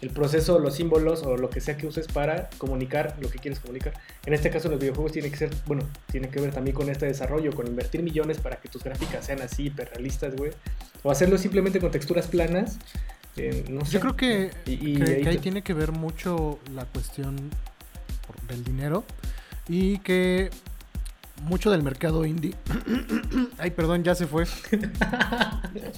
el 0.00 0.10
proceso, 0.10 0.58
los 0.58 0.74
símbolos 0.74 1.22
o 1.22 1.36
lo 1.36 1.48
que 1.48 1.60
sea 1.60 1.76
que 1.76 1.86
uses 1.86 2.06
para 2.08 2.50
comunicar 2.58 3.16
lo 3.20 3.30
que 3.30 3.38
quieres 3.38 3.58
comunicar. 3.60 3.94
En 4.26 4.34
este 4.34 4.50
caso 4.50 4.68
los 4.68 4.78
videojuegos 4.78 5.12
tienen 5.12 5.30
que 5.30 5.38
ser, 5.38 5.50
bueno, 5.66 5.88
tiene 6.10 6.28
que 6.28 6.40
ver 6.40 6.52
también 6.52 6.74
con 6.74 6.90
este 6.90 7.06
desarrollo, 7.06 7.52
con 7.54 7.66
invertir 7.66 8.02
millones 8.02 8.38
para 8.38 8.56
que 8.56 8.68
tus 8.68 8.82
gráficas 8.84 9.24
sean 9.24 9.40
así, 9.40 9.66
hiperrealistas, 9.66 10.36
güey. 10.36 10.50
O 11.02 11.10
hacerlo 11.10 11.38
simplemente 11.38 11.80
con 11.80 11.90
texturas 11.90 12.26
planas. 12.26 12.78
eh, 13.36 13.64
no 13.68 13.84
sé. 13.84 13.92
Yo 13.92 14.00
creo 14.00 14.14
que, 14.16 14.50
Y- 14.66 14.72
y 14.72 14.94
que- 14.96 15.02
ahí 15.04 15.22
que 15.22 15.28
ahí 15.30 15.36
te- 15.36 15.42
tiene 15.42 15.62
que 15.62 15.74
ver 15.74 15.90
mucho 15.90 16.60
la 16.72 16.84
cuestión 16.84 17.50
del 18.48 18.62
dinero 18.62 19.04
y 19.68 19.98
que 19.98 20.50
mucho 21.42 21.70
del 21.70 21.82
mercado 21.82 22.24
indie. 22.24 22.54
Ay, 23.58 23.70
perdón, 23.70 24.02
ya 24.04 24.14
se 24.14 24.26
fue. 24.26 24.46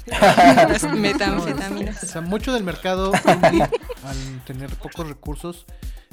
Las 0.07 0.85
O 2.03 2.07
sea, 2.07 2.21
mucho 2.21 2.53
del 2.53 2.65
mercado 2.65 3.13
indie, 3.35 3.63
al 3.63 4.45
tener 4.45 4.71
pocos 4.77 5.07
recursos, 5.09 5.67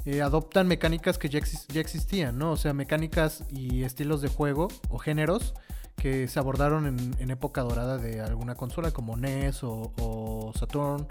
eh, 0.05 0.21
adoptan 0.21 0.67
mecánicas 0.67 1.17
que 1.17 1.29
ya, 1.29 1.39
exis- 1.39 1.65
ya 1.69 1.81
existían, 1.81 2.37
¿no? 2.37 2.51
O 2.51 2.57
sea, 2.57 2.73
mecánicas 2.73 3.43
y 3.49 3.83
estilos 3.83 4.21
de 4.21 4.27
juego 4.27 4.67
o 4.89 4.97
géneros 4.97 5.53
que 5.95 6.27
se 6.27 6.39
abordaron 6.39 6.87
en, 6.87 7.15
en 7.19 7.31
época 7.31 7.61
dorada 7.61 7.97
de 7.97 8.19
alguna 8.19 8.55
consola 8.55 8.91
como 8.91 9.15
NES 9.15 9.63
o, 9.63 9.93
o 9.99 10.51
Saturn. 10.57 11.07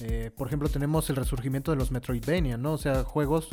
Eh, 0.00 0.30
por 0.36 0.46
ejemplo, 0.48 0.68
tenemos 0.68 1.08
el 1.10 1.16
resurgimiento 1.16 1.70
de 1.70 1.76
los 1.76 1.90
Metroidvania, 1.90 2.56
¿no? 2.56 2.72
O 2.72 2.78
sea, 2.78 3.04
juegos 3.04 3.48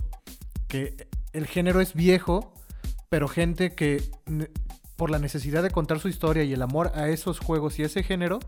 que 0.67 1.07
el 1.33 1.45
género 1.47 1.81
es 1.81 1.93
viejo, 1.93 2.53
pero 3.09 3.27
gente 3.27 3.73
que 3.73 4.03
por 4.95 5.09
la 5.09 5.19
necesidad 5.19 5.63
de 5.63 5.71
contar 5.71 5.99
su 5.99 6.07
historia 6.07 6.43
y 6.43 6.53
el 6.53 6.61
amor 6.61 6.91
a 6.93 7.09
esos 7.09 7.39
juegos 7.39 7.79
y 7.79 7.83
ese 7.83 8.03
género, 8.03 8.39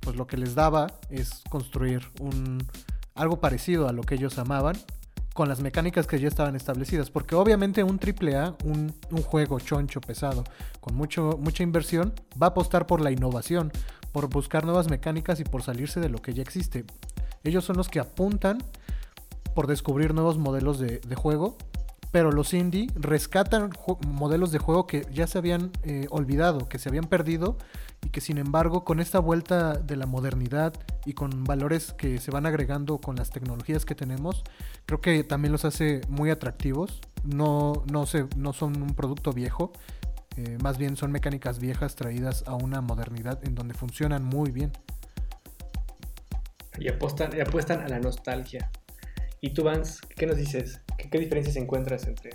pues 0.00 0.16
lo 0.16 0.26
que 0.26 0.36
les 0.36 0.54
daba 0.54 0.88
es 1.10 1.42
construir 1.48 2.06
un 2.20 2.66
algo 3.14 3.40
parecido 3.40 3.88
a 3.88 3.92
lo 3.92 4.02
que 4.02 4.14
ellos 4.14 4.38
amaban 4.38 4.76
con 5.34 5.48
las 5.48 5.60
mecánicas 5.60 6.06
que 6.06 6.20
ya 6.20 6.28
estaban 6.28 6.56
establecidas, 6.56 7.10
porque 7.10 7.34
obviamente 7.34 7.82
un 7.82 7.98
AAA, 7.98 8.56
un, 8.64 8.94
un 9.10 9.22
juego 9.22 9.58
choncho 9.60 10.00
pesado 10.00 10.44
con 10.80 10.94
mucho 10.94 11.38
mucha 11.40 11.62
inversión 11.62 12.12
va 12.40 12.48
a 12.48 12.50
apostar 12.50 12.86
por 12.86 13.00
la 13.00 13.10
innovación, 13.10 13.72
por 14.12 14.28
buscar 14.28 14.64
nuevas 14.64 14.90
mecánicas 14.90 15.40
y 15.40 15.44
por 15.44 15.62
salirse 15.62 16.00
de 16.00 16.10
lo 16.10 16.20
que 16.20 16.34
ya 16.34 16.42
existe. 16.42 16.84
Ellos 17.44 17.64
son 17.64 17.76
los 17.76 17.88
que 17.88 18.00
apuntan 18.00 18.62
por 19.54 19.66
descubrir 19.66 20.12
nuevos 20.12 20.36
modelos 20.36 20.78
de, 20.78 20.98
de 20.98 21.14
juego, 21.14 21.56
pero 22.12 22.30
los 22.30 22.52
indie 22.52 22.88
rescatan 22.94 23.70
modelos 24.06 24.52
de 24.52 24.58
juego 24.58 24.86
que 24.86 25.06
ya 25.10 25.26
se 25.26 25.38
habían 25.38 25.72
eh, 25.82 26.06
olvidado, 26.10 26.68
que 26.68 26.78
se 26.78 26.90
habían 26.90 27.06
perdido 27.06 27.56
y 28.04 28.10
que 28.10 28.20
sin 28.20 28.36
embargo 28.36 28.84
con 28.84 29.00
esta 29.00 29.18
vuelta 29.18 29.78
de 29.78 29.96
la 29.96 30.04
modernidad 30.04 30.74
y 31.06 31.14
con 31.14 31.44
valores 31.44 31.94
que 31.94 32.18
se 32.18 32.30
van 32.30 32.44
agregando 32.44 32.98
con 32.98 33.16
las 33.16 33.30
tecnologías 33.30 33.86
que 33.86 33.94
tenemos, 33.94 34.44
creo 34.84 35.00
que 35.00 35.24
también 35.24 35.52
los 35.52 35.64
hace 35.64 36.02
muy 36.08 36.30
atractivos. 36.30 37.00
No, 37.24 37.84
no, 37.90 38.04
se, 38.04 38.26
no 38.36 38.52
son 38.52 38.82
un 38.82 38.94
producto 38.94 39.32
viejo, 39.32 39.72
eh, 40.36 40.58
más 40.62 40.76
bien 40.76 40.96
son 40.96 41.12
mecánicas 41.12 41.60
viejas 41.60 41.96
traídas 41.96 42.44
a 42.46 42.54
una 42.54 42.82
modernidad 42.82 43.42
en 43.44 43.54
donde 43.54 43.72
funcionan 43.74 44.22
muy 44.22 44.50
bien. 44.50 44.72
Y 46.78 46.88
y 46.88 46.88
apuestan 47.40 47.80
a 47.80 47.88
la 47.88 48.00
nostalgia. 48.00 48.70
¿Y 49.44 49.54
tú, 49.54 49.64
Vance, 49.64 49.98
qué 50.16 50.24
nos 50.24 50.36
dices? 50.36 50.78
¿Qué, 50.96 51.10
qué 51.10 51.18
diferencias 51.18 51.56
encuentras 51.56 52.06
entre...? 52.06 52.30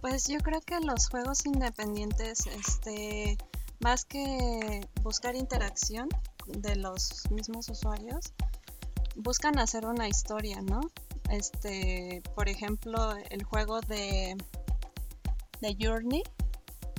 Pues 0.00 0.28
yo 0.28 0.38
creo 0.38 0.60
que 0.60 0.78
los 0.78 1.08
juegos 1.08 1.44
independientes, 1.44 2.46
este, 2.46 3.36
más 3.80 4.04
que 4.04 4.86
buscar 5.02 5.34
interacción 5.34 6.08
de 6.46 6.76
los 6.76 7.28
mismos 7.32 7.68
usuarios, 7.68 8.32
buscan 9.16 9.58
hacer 9.58 9.86
una 9.86 10.06
historia, 10.06 10.62
¿no? 10.62 10.82
Este, 11.30 12.22
por 12.36 12.48
ejemplo, 12.48 13.16
el 13.30 13.42
juego 13.42 13.80
de, 13.80 14.36
de 15.60 15.76
Journey, 15.80 16.22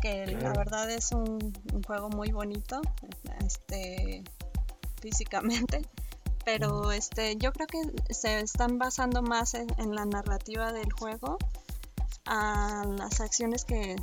que 0.01 0.27
la 0.27 0.51
verdad 0.51 0.91
es 0.91 1.13
un, 1.13 1.53
un 1.73 1.83
juego 1.83 2.09
muy 2.09 2.33
bonito, 2.33 2.81
este, 3.45 4.25
físicamente. 5.01 5.83
Pero 6.45 6.91
este, 6.91 7.35
yo 7.37 7.51
creo 7.51 7.67
que 7.67 8.13
se 8.13 8.39
están 8.39 8.77
basando 8.79 9.21
más 9.21 9.53
en, 9.53 9.67
la 9.95 10.05
narrativa 10.05 10.73
del 10.73 10.91
juego 10.91 11.37
a 12.25 12.85
las 12.97 13.21
acciones 13.21 13.65
que, 13.65 13.95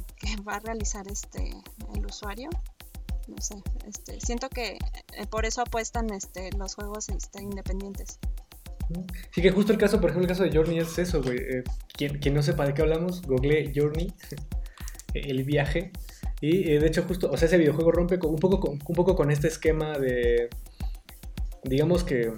va 0.47 0.57
a 0.57 0.61
realizar 0.61 1.07
este 1.09 1.53
el 1.95 2.07
usuario. 2.07 2.51
No 3.27 3.37
sé, 3.41 3.57
este, 3.87 4.21
siento 4.21 4.49
que 4.49 4.79
eh, 5.13 5.27
por 5.29 5.45
eso 5.45 5.61
apuestan 5.61 6.11
este, 6.11 6.51
los 6.53 6.75
juegos 6.75 7.09
este, 7.11 7.43
independientes. 7.43 8.19
Sí, 9.33 9.43
que 9.43 9.51
justo 9.51 9.73
el 9.73 9.79
caso, 9.79 10.01
por 10.01 10.11
ejemplo, 10.11 10.25
el 10.25 10.29
caso 10.29 10.45
de 10.45 10.57
Journey 10.57 10.79
es 10.79 10.99
eso, 10.99 11.23
güey. 11.23 11.37
Eh, 11.37 11.65
quien, 11.93 12.19
quien 12.19 12.35
no 12.35 12.43
sepa 12.43 12.65
de 12.65 12.73
qué 12.73 12.83
hablamos, 12.83 13.23
google 13.23 13.71
Journey, 13.75 14.13
el 15.15 15.45
viaje. 15.45 15.93
Y 16.41 16.71
eh, 16.71 16.79
de 16.79 16.87
hecho, 16.87 17.03
justo, 17.03 17.31
o 17.31 17.37
sea, 17.37 17.47
ese 17.47 17.59
videojuego 17.59 17.93
rompe 17.93 18.19
con- 18.19 18.31
un, 18.31 18.39
poco 18.39 18.61
con, 18.61 18.73
un 18.73 18.95
poco 18.95 19.15
con 19.15 19.31
este 19.31 19.49
esquema 19.49 19.99
de. 19.99 20.49
Digamos 21.65 22.05
que. 22.05 22.33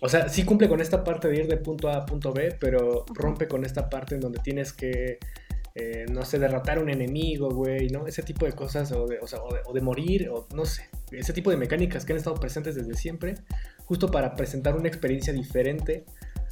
O 0.00 0.08
sea, 0.08 0.28
sí 0.28 0.44
cumple 0.44 0.68
con 0.68 0.80
esta 0.80 1.02
parte 1.02 1.26
de 1.28 1.36
ir 1.38 1.48
de 1.48 1.56
punto 1.56 1.88
A 1.88 1.96
a 1.98 2.06
punto 2.06 2.32
B, 2.32 2.56
pero 2.60 3.04
rompe 3.14 3.48
con 3.48 3.64
esta 3.64 3.90
parte 3.90 4.14
en 4.14 4.20
donde 4.20 4.38
tienes 4.40 4.72
que. 4.72 5.18
eh, 5.74 6.06
no 6.10 6.24
sé, 6.24 6.38
derrotar 6.40 6.78
a 6.78 6.80
un 6.80 6.90
enemigo, 6.90 7.50
güey, 7.50 7.88
¿no? 7.90 8.06
Ese 8.08 8.22
tipo 8.24 8.46
de 8.46 8.52
cosas, 8.52 8.90
o 8.92 9.06
de, 9.06 9.18
o 9.20 9.26
sea, 9.28 9.40
o 9.42 9.52
de- 9.54 9.60
o 9.64 9.72
de 9.72 9.80
morir, 9.80 10.28
o 10.28 10.46
no 10.54 10.64
sé. 10.64 10.88
Ese 11.12 11.32
tipo 11.32 11.50
de 11.50 11.56
mecánicas 11.56 12.04
que 12.04 12.12
han 12.12 12.18
estado 12.18 12.34
presentes 12.36 12.74
desde 12.74 12.94
siempre, 12.94 13.34
justo 13.84 14.10
para 14.10 14.34
presentar 14.34 14.76
una 14.76 14.88
experiencia 14.88 15.32
diferente 15.32 16.04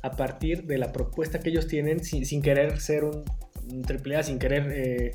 a 0.02 0.12
partir 0.12 0.64
de 0.64 0.78
la 0.78 0.92
propuesta 0.92 1.40
que 1.40 1.50
ellos 1.50 1.66
tienen 1.66 2.04
sin, 2.04 2.24
sin 2.24 2.40
querer 2.40 2.78
ser 2.80 3.02
un, 3.04 3.24
un 3.72 3.82
AAA, 3.84 4.22
sin 4.22 4.38
querer, 4.38 4.70
eh, 4.72 5.12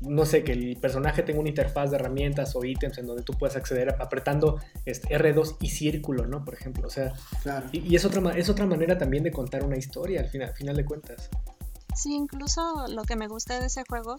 no 0.00 0.24
sé, 0.24 0.44
que 0.44 0.52
el 0.52 0.76
personaje 0.78 1.22
tenga 1.22 1.40
una 1.40 1.48
interfaz 1.50 1.90
de 1.90 1.96
herramientas 1.96 2.56
o 2.56 2.64
ítems 2.64 2.98
en 2.98 3.06
donde 3.06 3.22
tú 3.22 3.34
puedas 3.34 3.56
acceder 3.56 3.96
apretando 4.00 4.58
este, 4.86 5.08
R2 5.16 5.56
y 5.60 5.68
círculo, 5.70 6.26
¿no? 6.26 6.44
Por 6.44 6.54
ejemplo, 6.54 6.86
o 6.86 6.90
sea, 6.90 7.12
Claro. 7.42 7.68
y, 7.72 7.80
y 7.80 7.96
es, 7.96 8.04
otra, 8.04 8.36
es 8.36 8.48
otra 8.48 8.66
manera 8.66 8.96
también 8.98 9.22
de 9.22 9.32
contar 9.32 9.64
una 9.64 9.76
historia 9.76 10.20
al 10.20 10.28
final, 10.28 10.48
al 10.48 10.54
final 10.54 10.76
de 10.76 10.84
cuentas. 10.84 11.28
Sí, 11.94 12.14
incluso 12.14 12.86
lo 12.88 13.02
que 13.02 13.16
me 13.16 13.28
gusta 13.28 13.60
de 13.60 13.66
ese 13.66 13.84
juego 13.88 14.16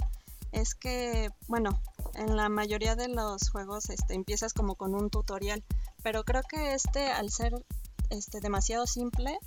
es 0.52 0.76
que, 0.76 1.30
bueno, 1.48 1.82
en 2.16 2.36
la 2.36 2.50
mayoría 2.50 2.96
de 2.96 3.08
los 3.08 3.50
juegos 3.50 3.90
este, 3.90 4.14
empiezas 4.14 4.54
como 4.54 4.76
con 4.76 4.94
un 4.94 5.10
tutorial, 5.10 5.64
pero 6.04 6.24
creo 6.24 6.44
que 6.44 6.74
este, 6.74 7.08
al 7.08 7.32
ser 7.32 7.54
este, 8.10 8.42
demasiado 8.42 8.86
simple, 8.86 9.40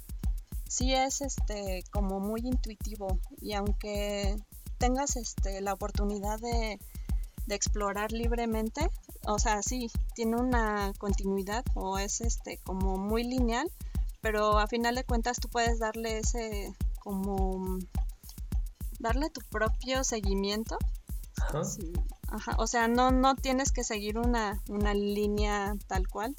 sí 0.66 0.94
es 0.94 1.20
este, 1.20 1.84
como 1.92 2.20
muy 2.20 2.40
intuitivo 2.40 3.18
y 3.40 3.52
aunque 3.52 4.36
tengas 4.84 5.16
este, 5.16 5.62
la 5.62 5.72
oportunidad 5.72 6.38
de, 6.40 6.78
de 7.46 7.54
explorar 7.54 8.12
libremente, 8.12 8.90
o 9.26 9.38
sea, 9.38 9.62
sí, 9.62 9.90
tiene 10.14 10.36
una 10.36 10.92
continuidad 10.98 11.64
o 11.74 11.96
es 11.96 12.20
este, 12.20 12.58
como 12.58 12.98
muy 12.98 13.24
lineal, 13.24 13.66
pero 14.20 14.58
a 14.58 14.66
final 14.66 14.94
de 14.94 15.04
cuentas 15.04 15.38
tú 15.40 15.48
puedes 15.48 15.78
darle 15.78 16.18
ese 16.18 16.70
como 16.98 17.78
darle 18.98 19.30
tu 19.30 19.40
propio 19.50 20.04
seguimiento. 20.04 20.76
Ajá. 21.40 21.64
Sí, 21.64 21.90
ajá, 22.28 22.54
O 22.58 22.66
sea, 22.66 22.86
no, 22.86 23.10
no 23.10 23.36
tienes 23.36 23.72
que 23.72 23.84
seguir 23.84 24.18
una, 24.18 24.60
una 24.68 24.92
línea 24.92 25.72
tal 25.86 26.06
cual, 26.08 26.34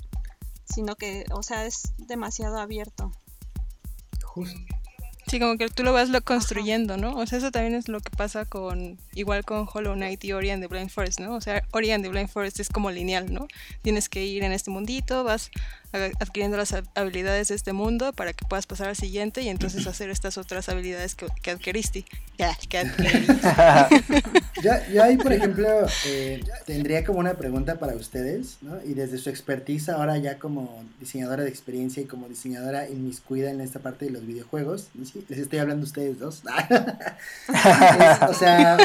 sino 0.65 0.95
que, 0.95 1.25
o 1.33 1.41
sea, 1.41 1.65
es 1.65 1.95
demasiado 1.97 2.59
abierto. 2.59 3.11
Justo. 4.23 4.74
Sí, 5.27 5.39
como 5.39 5.57
que 5.57 5.69
tú 5.69 5.83
lo 5.83 5.91
vas 5.91 6.09
lo 6.09 6.21
construyendo, 6.21 6.97
¿no? 6.97 7.15
O 7.15 7.25
sea, 7.25 7.39
eso 7.39 7.49
también 7.49 7.73
es 7.73 7.87
lo 7.87 7.99
que 7.99 8.11
pasa 8.15 8.45
con, 8.45 8.99
igual 9.15 9.43
con 9.43 9.67
Hollow 9.71 9.95
Knight 9.95 10.23
y 10.23 10.33
Ori 10.33 10.51
and 10.51 10.61
the 10.61 10.67
Blind 10.67 10.91
Forest, 10.91 11.19
¿no? 11.19 11.33
O 11.35 11.41
sea, 11.41 11.63
Ori 11.71 11.91
and 11.91 12.03
the 12.03 12.09
Blind 12.09 12.29
Forest 12.29 12.59
es 12.59 12.69
como 12.69 12.91
lineal, 12.91 13.33
¿no? 13.33 13.47
Tienes 13.81 14.07
que 14.07 14.23
ir 14.23 14.43
en 14.43 14.51
este 14.51 14.69
mundito, 14.69 15.23
vas 15.23 15.49
adquiriendo 16.19 16.57
las 16.57 16.73
habilidades 16.95 17.49
de 17.49 17.55
este 17.55 17.73
mundo 17.73 18.13
para 18.13 18.33
que 18.33 18.45
puedas 18.45 18.65
pasar 18.67 18.89
al 18.89 18.95
siguiente 18.95 19.41
y 19.41 19.49
entonces 19.49 19.87
hacer 19.87 20.09
estas 20.09 20.37
otras 20.37 20.69
habilidades 20.69 21.15
que, 21.15 21.27
que 21.41 21.51
adquiriste. 21.51 22.05
Ya, 22.37 22.55
que 22.69 22.79
adquiriste. 22.79 23.33
yo, 24.91 25.03
ahí, 25.03 25.17
por 25.17 25.33
ejemplo, 25.33 25.67
eh, 26.05 26.43
tendría 26.65 27.03
como 27.03 27.19
una 27.19 27.35
pregunta 27.35 27.79
para 27.79 27.95
ustedes, 27.95 28.57
¿no? 28.61 28.81
Y 28.83 28.93
desde 28.93 29.17
su 29.17 29.29
expertise 29.29 29.89
ahora 29.89 30.17
ya 30.17 30.37
como 30.37 30.83
diseñadora 30.99 31.43
de 31.43 31.49
experiencia 31.49 32.03
y 32.03 32.05
como 32.05 32.27
diseñadora 32.27 32.89
inmiscuida 32.89 33.51
en 33.51 33.61
esta 33.61 33.79
parte 33.79 34.05
de 34.05 34.11
los 34.11 34.25
videojuegos, 34.25 34.87
les 35.29 35.39
estoy 35.39 35.59
hablando 35.59 35.83
a 35.83 35.87
ustedes 35.87 36.19
dos. 36.19 36.41
o 38.29 38.33
sea, 38.33 38.77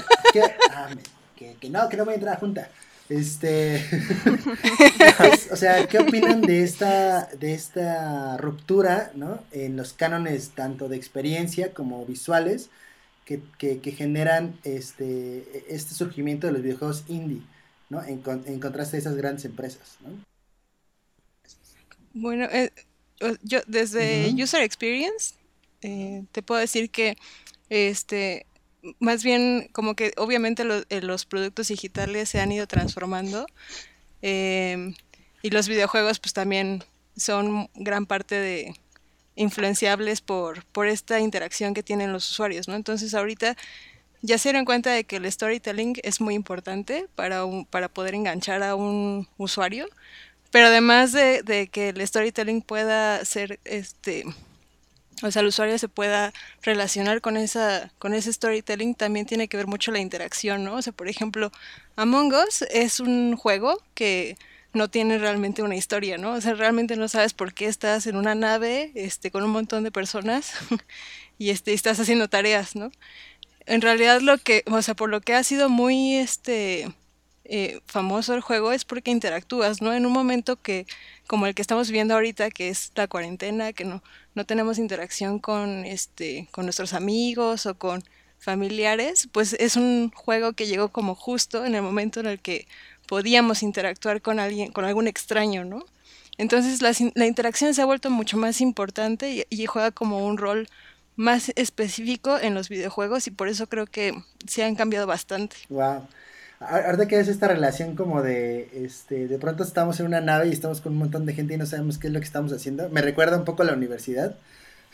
ah, 0.72 0.88
que, 1.36 1.56
que, 1.60 1.70
no, 1.70 1.88
que 1.88 1.96
no 1.96 2.04
voy 2.04 2.12
a 2.12 2.16
entrar 2.16 2.36
a 2.36 2.38
junta. 2.38 2.68
Este, 3.10 3.84
o 5.50 5.56
sea, 5.56 5.84
¿qué 5.88 5.98
opinan 5.98 6.42
de 6.42 6.62
esta, 6.62 7.26
de 7.26 7.54
esta 7.54 8.36
ruptura, 8.36 9.10
¿no? 9.16 9.42
En 9.50 9.76
los 9.76 9.92
cánones 9.92 10.50
tanto 10.50 10.88
de 10.88 10.96
experiencia 10.96 11.74
como 11.74 12.06
visuales 12.06 12.70
que, 13.24 13.42
que, 13.58 13.92
generan 13.92 14.58
este, 14.62 15.64
este 15.68 15.94
surgimiento 15.94 16.46
de 16.46 16.52
los 16.52 16.62
videojuegos 16.62 17.02
indie, 17.08 17.42
¿no? 17.88 18.00
En, 18.04 18.22
en 18.46 18.60
contraste 18.60 18.96
a 18.96 19.00
esas 19.00 19.16
grandes 19.16 19.44
empresas, 19.44 19.98
¿no? 20.02 20.10
Bueno, 22.14 22.44
eh, 22.44 22.70
yo 23.42 23.58
desde 23.66 24.32
User 24.40 24.62
Experience 24.62 25.34
eh, 25.82 26.24
te 26.30 26.42
puedo 26.42 26.60
decir 26.60 26.90
que 26.90 27.16
este 27.70 28.46
más 28.98 29.22
bien 29.22 29.68
como 29.72 29.94
que 29.94 30.12
obviamente 30.16 30.64
eh, 30.88 31.00
los 31.02 31.24
productos 31.26 31.68
digitales 31.68 32.28
se 32.28 32.40
han 32.40 32.52
ido 32.52 32.66
transformando 32.66 33.46
em, 34.22 34.94
y 35.42 35.50
los 35.50 35.68
videojuegos 35.68 36.18
pues 36.18 36.32
también 36.32 36.84
son 37.16 37.68
gran 37.74 38.06
parte 38.06 38.34
de 38.34 38.74
influenciables 39.36 40.20
por, 40.20 40.64
por 40.66 40.86
esta 40.86 41.20
interacción 41.20 41.74
que 41.74 41.82
tienen 41.82 42.12
los 42.12 42.30
usuarios, 42.30 42.68
¿no? 42.68 42.74
Entonces 42.74 43.14
ahorita 43.14 43.56
ya 44.22 44.38
se 44.38 44.50
dieron 44.50 44.64
cuenta 44.64 44.90
de 44.90 45.04
que 45.04 45.16
el 45.16 45.30
storytelling 45.30 45.94
es 46.02 46.20
muy 46.20 46.34
importante 46.34 47.06
para, 47.14 47.44
para 47.70 47.88
poder 47.88 48.14
enganchar 48.14 48.62
a 48.62 48.74
un 48.74 49.28
usuario, 49.38 49.88
pero 50.50 50.66
además 50.66 51.12
de, 51.12 51.42
de 51.42 51.68
que 51.68 51.90
el 51.90 52.06
storytelling 52.06 52.60
pueda 52.60 53.24
ser 53.24 53.60
este 53.64 54.24
o 55.22 55.30
sea, 55.30 55.40
el 55.40 55.48
usuario 55.48 55.78
se 55.78 55.88
pueda 55.88 56.32
relacionar 56.62 57.20
con 57.20 57.36
esa 57.36 57.90
con 57.98 58.14
ese 58.14 58.32
storytelling 58.32 58.94
también 58.94 59.26
tiene 59.26 59.48
que 59.48 59.56
ver 59.56 59.66
mucho 59.66 59.92
la 59.92 59.98
interacción, 59.98 60.64
¿no? 60.64 60.74
O 60.76 60.82
sea, 60.82 60.92
por 60.92 61.08
ejemplo, 61.08 61.50
Among 61.96 62.32
Us 62.34 62.62
es 62.70 63.00
un 63.00 63.36
juego 63.36 63.78
que 63.94 64.36
no 64.72 64.88
tiene 64.88 65.18
realmente 65.18 65.62
una 65.62 65.76
historia, 65.76 66.16
¿no? 66.18 66.32
O 66.32 66.40
sea, 66.40 66.54
realmente 66.54 66.96
no 66.96 67.08
sabes 67.08 67.34
por 67.34 67.54
qué 67.54 67.66
estás 67.66 68.06
en 68.06 68.16
una 68.16 68.34
nave 68.34 68.92
este 68.94 69.30
con 69.30 69.42
un 69.44 69.50
montón 69.50 69.84
de 69.84 69.90
personas 69.90 70.52
y 71.38 71.50
este 71.50 71.72
estás 71.72 71.98
haciendo 72.00 72.28
tareas, 72.28 72.76
¿no? 72.76 72.90
En 73.66 73.82
realidad 73.82 74.20
lo 74.20 74.38
que, 74.38 74.64
o 74.70 74.82
sea, 74.82 74.94
por 74.94 75.10
lo 75.10 75.20
que 75.20 75.34
ha 75.34 75.44
sido 75.44 75.68
muy 75.68 76.16
este 76.16 76.88
eh, 77.52 77.80
famoso 77.86 78.34
el 78.34 78.42
juego 78.42 78.72
es 78.72 78.84
porque 78.84 79.10
interactúas, 79.10 79.82
¿no? 79.82 79.92
En 79.92 80.06
un 80.06 80.12
momento 80.12 80.56
que, 80.56 80.86
como 81.26 81.46
el 81.46 81.54
que 81.54 81.62
estamos 81.62 81.88
viviendo 81.88 82.14
ahorita, 82.14 82.50
que 82.50 82.68
es 82.68 82.92
la 82.94 83.08
cuarentena, 83.08 83.72
que 83.72 83.84
no, 83.84 84.02
no 84.34 84.44
tenemos 84.44 84.78
interacción 84.78 85.38
con, 85.38 85.84
este, 85.84 86.48
con 86.50 86.66
nuestros 86.66 86.92
amigos 86.92 87.66
o 87.66 87.74
con 87.76 88.02
familiares, 88.38 89.28
pues 89.32 89.54
es 89.54 89.76
un 89.76 90.10
juego 90.14 90.54
que 90.54 90.66
llegó 90.66 90.88
como 90.88 91.14
justo 91.14 91.64
en 91.64 91.74
el 91.74 91.82
momento 91.82 92.20
en 92.20 92.26
el 92.26 92.40
que 92.40 92.66
podíamos 93.06 93.62
interactuar 93.62 94.22
con 94.22 94.40
alguien, 94.40 94.72
con 94.72 94.84
algún 94.84 95.08
extraño, 95.08 95.64
¿no? 95.64 95.84
Entonces 96.38 96.80
la, 96.80 96.92
la 97.14 97.26
interacción 97.26 97.74
se 97.74 97.82
ha 97.82 97.84
vuelto 97.84 98.08
mucho 98.08 98.38
más 98.38 98.60
importante 98.62 99.30
y, 99.30 99.44
y, 99.50 99.66
juega 99.66 99.90
como 99.90 100.24
un 100.24 100.38
rol 100.38 100.68
más 101.16 101.52
específico 101.54 102.38
en 102.38 102.54
los 102.54 102.70
videojuegos 102.70 103.26
y 103.26 103.30
por 103.30 103.48
eso 103.48 103.66
creo 103.66 103.86
que 103.86 104.14
se 104.46 104.64
han 104.64 104.74
cambiado 104.74 105.06
bastante. 105.06 105.56
Wow. 105.68 106.06
Ahorita 106.60 107.08
que 107.08 107.18
es 107.18 107.28
esta 107.28 107.48
relación 107.48 107.96
como 107.96 108.22
de, 108.22 108.68
este, 108.84 109.26
de 109.28 109.38
pronto 109.38 109.62
estamos 109.64 109.98
en 109.98 110.06
una 110.06 110.20
nave 110.20 110.48
y 110.48 110.52
estamos 110.52 110.82
con 110.82 110.92
un 110.92 110.98
montón 110.98 111.24
de 111.24 111.32
gente 111.32 111.54
y 111.54 111.56
no 111.56 111.64
sabemos 111.64 111.96
qué 111.96 112.08
es 112.08 112.12
lo 112.12 112.20
que 112.20 112.26
estamos 112.26 112.52
haciendo. 112.52 112.90
Me 112.90 113.00
recuerda 113.00 113.38
un 113.38 113.46
poco 113.46 113.62
a 113.62 113.66
la 113.66 113.72
universidad. 113.72 114.36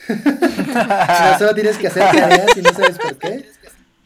solo 1.38 1.54
tienes 1.54 1.76
que 1.76 1.88
hacer 1.88 2.04
tareas 2.04 2.56
y 2.56 2.62
no 2.62 2.72
sabes 2.72 2.98
por 2.98 3.16
qué. 3.18 3.50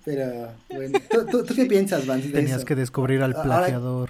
Pero, 0.07 0.55
bueno, 0.70 0.99
¿tú, 1.31 1.44
qué 1.55 1.66
piensas, 1.66 2.07
Vance? 2.07 2.31
Tenías 2.31 2.64
que 2.64 2.75
descubrir 2.75 3.23
al 3.23 3.35
plagiador. 3.35 4.09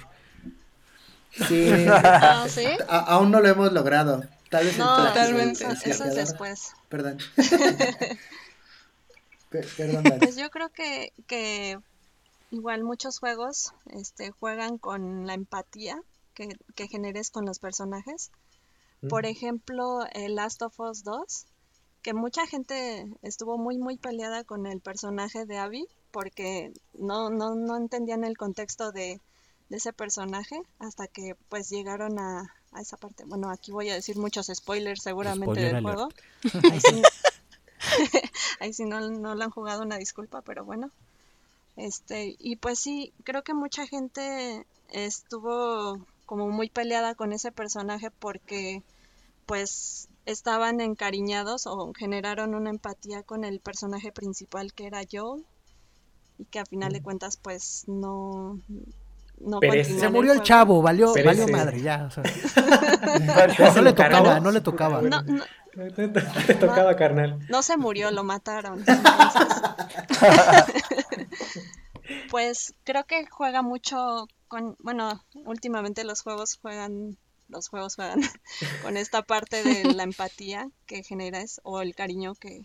Sí. 1.48 1.86
¿Ah, 1.88 2.46
¿sí? 2.48 2.66
aún 2.88 3.32
no 3.32 3.40
lo 3.40 3.48
hemos 3.48 3.72
logrado. 3.72 4.22
Tal 4.48 4.64
vez 4.64 4.78
no, 4.78 5.08
totalmente. 5.08 5.66
Eso, 5.84 6.04
es 6.04 6.14
después. 6.14 6.70
Perdón. 6.88 7.18
Perdón, 9.50 10.04
Pues 10.20 10.36
yo 10.36 10.48
creo 10.50 10.68
que, 10.68 11.12
que 11.26 11.78
igual 12.50 12.84
muchos 12.84 13.18
juegos 13.18 13.72
este, 13.86 14.30
juegan 14.30 14.78
con 14.78 15.26
la 15.26 15.34
empatía 15.34 16.00
que, 16.34 16.56
generes 16.88 17.30
con 17.30 17.44
los 17.44 17.58
personajes. 17.58 18.30
Por 19.08 19.24
ejemplo, 19.24 20.04
el 20.12 20.34
Last 20.34 20.60
of 20.60 20.78
Us 20.78 21.04
2, 21.04 21.46
que 22.02 22.12
mucha 22.12 22.46
gente 22.46 23.06
estuvo 23.22 23.56
muy, 23.56 23.78
muy 23.78 23.96
peleada 23.96 24.44
con 24.44 24.66
el 24.66 24.80
personaje 24.80 25.46
de 25.46 25.56
Abby 25.56 25.86
porque 26.10 26.72
no, 26.92 27.30
no, 27.30 27.54
no 27.54 27.76
entendían 27.76 28.24
el 28.24 28.36
contexto 28.36 28.92
de, 28.92 29.20
ese 29.70 29.92
personaje 29.92 30.60
hasta 30.80 31.06
que 31.06 31.36
pues 31.48 31.70
llegaron 31.70 32.18
a, 32.18 32.52
esa 32.80 32.96
parte. 32.96 33.24
Bueno, 33.24 33.50
aquí 33.50 33.70
voy 33.70 33.88
a 33.88 33.94
decir 33.94 34.16
muchos 34.16 34.50
spoilers 34.52 35.02
seguramente 35.02 35.60
del 35.60 35.82
juego. 35.82 36.08
Ahí 38.60 38.72
sí, 38.72 38.84
no, 38.84 39.08
no 39.08 39.34
lo 39.34 39.44
han 39.44 39.50
jugado, 39.50 39.82
una 39.82 39.96
disculpa, 39.96 40.42
pero 40.42 40.64
bueno. 40.64 40.90
Este, 41.80 42.36
y 42.38 42.56
pues 42.56 42.78
sí, 42.78 43.14
creo 43.24 43.42
que 43.42 43.54
mucha 43.54 43.86
gente 43.86 44.66
estuvo 44.90 45.98
como 46.26 46.50
muy 46.50 46.68
peleada 46.68 47.14
con 47.14 47.32
ese 47.32 47.52
personaje 47.52 48.10
porque 48.10 48.82
pues 49.46 50.08
estaban 50.26 50.82
encariñados 50.82 51.66
o 51.66 51.90
generaron 51.96 52.54
una 52.54 52.68
empatía 52.68 53.22
con 53.22 53.44
el 53.44 53.60
personaje 53.60 54.12
principal 54.12 54.74
que 54.74 54.88
era 54.88 55.00
Joel 55.10 55.46
y 56.38 56.44
que 56.44 56.58
a 56.58 56.66
final 56.66 56.92
de 56.92 57.02
cuentas 57.02 57.38
pues 57.38 57.84
no 57.86 58.60
no 59.40 59.58
se 59.60 60.08
murió 60.10 60.34
el, 60.34 60.42
chavo, 60.42 60.82
valió, 60.82 61.14
valió 61.14 61.48
madre 61.48 61.80
ya, 61.80 62.10
no 63.74 63.82
le 63.82 63.92
tocaba, 63.94 64.38
no 64.38 64.50
le 64.52 64.60
tocaba. 64.60 65.00
No, 65.00 65.24
te 66.46 66.54
tocaba, 66.54 66.96
carnal. 66.96 67.38
No 67.48 67.62
se 67.62 67.76
murió, 67.76 68.10
lo 68.10 68.24
mataron. 68.24 68.84
pues 72.30 72.74
creo 72.84 73.04
que 73.04 73.26
juega 73.26 73.62
mucho 73.62 74.26
con, 74.48 74.76
bueno, 74.80 75.24
últimamente 75.44 76.04
los 76.04 76.22
juegos 76.22 76.58
juegan, 76.60 77.16
los 77.48 77.68
juegos 77.68 77.96
juegan 77.96 78.20
con 78.82 78.96
esta 78.96 79.22
parte 79.22 79.62
de 79.62 79.94
la 79.94 80.02
empatía 80.02 80.68
que 80.86 81.02
generas 81.02 81.60
o 81.62 81.82
el 81.82 81.94
cariño 81.94 82.34
que, 82.34 82.62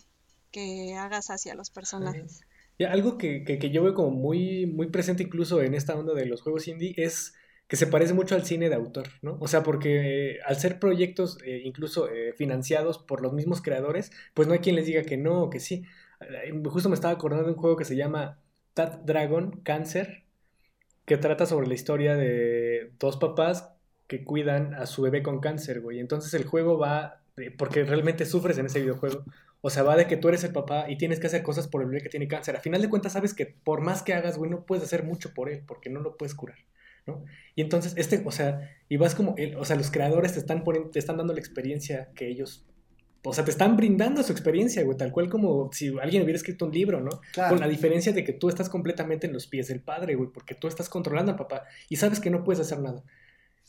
que 0.52 0.96
hagas 0.96 1.30
hacia 1.30 1.56
los 1.56 1.70
personajes. 1.70 2.42
algo 2.90 3.18
que, 3.18 3.44
que, 3.44 3.70
yo 3.70 3.84
veo 3.84 3.94
como 3.94 4.12
muy, 4.12 4.66
muy 4.66 4.88
presente 4.88 5.24
incluso 5.24 5.62
en 5.62 5.76
esta 5.76 5.96
onda 5.96 6.14
de 6.14 6.26
los 6.26 6.42
juegos 6.42 6.68
indie 6.68 6.94
es 6.98 7.34
que 7.68 7.78
se 7.78 7.88
parece 7.88 8.14
mucho 8.14 8.36
al 8.36 8.46
cine 8.46 8.70
de 8.70 8.76
autor, 8.76 9.08
¿no? 9.22 9.38
O 9.40 9.48
sea, 9.48 9.64
porque 9.64 10.40
al 10.46 10.58
ser 10.58 10.80
proyectos 10.80 11.38
eh, 11.44 11.62
incluso 11.66 12.10
eh, 12.10 12.34
financiados 12.38 13.00
por 13.00 13.22
los 13.22 13.34
mismos 13.34 13.62
creadores, 13.62 14.12
pues 14.34 14.48
no 14.48 14.54
hay 14.54 14.60
quien 14.60 14.76
les 14.76 14.86
diga 14.86 15.04
que 15.04 15.18
no 15.18 15.42
o 15.42 15.50
que 15.50 15.60
sí. 15.60 15.84
Eh, 16.22 16.54
justo 16.66 16.90
me 16.90 16.96
estaba 16.96 17.14
acordando 17.14 17.46
de 17.46 17.54
un 17.54 17.58
juego 17.58 17.76
que 17.76 17.86
se 17.86 17.96
llama 17.96 18.40
Tat 18.74 19.02
Dragon 19.06 19.62
Cancer, 19.64 20.24
que 21.06 21.18
trata 21.18 21.46
sobre 21.46 21.68
la 21.68 21.74
historia 21.74 22.16
de 22.16 22.92
dos 23.00 23.18
papás 23.18 23.72
que 24.08 24.24
cuidan 24.24 24.76
a 24.76 24.86
su 24.86 25.02
bebé 25.02 25.24
con 25.24 25.40
cáncer, 25.40 25.82
güey. 25.82 26.00
Entonces 26.00 26.34
el 26.36 26.46
juego 26.46 26.78
va, 26.78 27.22
porque 27.58 27.84
realmente 27.84 28.26
sufres 28.26 28.58
en 28.60 28.68
ese 28.68 28.82
videojuego. 28.82 29.24
O 29.62 29.72
sea, 29.72 29.82
va 29.82 29.96
de 29.98 30.06
que 30.06 30.18
tú 30.18 30.30
eres 30.30 30.44
el 30.44 30.54
papá 30.54 30.86
y 30.90 30.98
tienes 30.98 31.20
que 31.20 31.28
hacer 31.28 31.42
cosas 31.42 31.68
por 31.68 31.82
el 31.82 31.88
bebé 31.88 32.02
que 32.04 32.10
tiene 32.10 32.28
cáncer. 32.28 32.56
A 32.56 32.60
final 32.60 32.82
de 32.82 32.90
cuentas 32.90 33.14
sabes 33.14 33.34
que 33.34 33.48
por 33.48 33.82
más 33.82 34.04
que 34.04 34.14
hagas, 34.14 34.38
güey, 34.38 34.52
no 34.52 34.66
puedes 34.66 34.84
hacer 34.84 35.04
mucho 35.04 35.34
por 35.34 35.50
él, 35.50 35.64
porque 35.66 35.90
no 35.90 36.02
lo 36.02 36.18
puedes 36.18 36.36
curar. 36.36 36.58
¿No? 37.06 37.24
Y 37.56 37.62
entonces, 37.62 37.94
este, 37.98 38.22
o 38.26 38.32
sea, 38.32 38.72
y 38.90 38.98
vas 38.98 39.16
como, 39.16 39.36
o 39.58 39.66
sea, 39.66 39.76
los 39.76 39.92
creadores 39.92 40.34
te 40.34 40.40
están, 40.40 40.64
poniendo, 40.64 40.90
te 40.90 41.00
están 41.00 41.18
dando 41.18 41.34
la 41.34 41.40
experiencia 41.40 42.10
que 42.16 42.28
ellos, 42.28 42.66
o 43.24 43.34
sea, 43.34 43.44
te 43.44 43.52
están 43.52 43.78
brindando 43.78 44.22
su 44.24 44.32
experiencia, 44.32 44.84
güey, 44.84 44.98
tal 44.98 45.12
cual 45.12 45.30
como 45.30 45.72
si 45.72 45.88
alguien 46.02 46.24
hubiera 46.24 46.38
escrito 46.38 46.66
un 46.66 46.72
libro, 46.72 47.02
¿no? 47.02 47.22
Con 47.50 47.60
la 47.60 47.68
diferencia 47.68 48.12
de 48.14 48.24
que 48.24 48.34
tú 48.34 48.50
estás 48.50 48.70
completamente 48.70 49.28
en 49.28 49.34
los 49.34 49.48
pies 49.48 49.68
del 49.68 49.82
padre, 49.82 50.16
güey, 50.16 50.30
porque 50.32 50.56
tú 50.56 50.68
estás 50.68 50.90
controlando 50.90 51.32
al 51.32 51.38
papá 51.38 51.64
y 51.90 51.96
sabes 51.96 52.20
que 52.20 52.30
no 52.30 52.44
puedes 52.44 52.60
hacer 52.60 52.80
nada. 52.80 53.04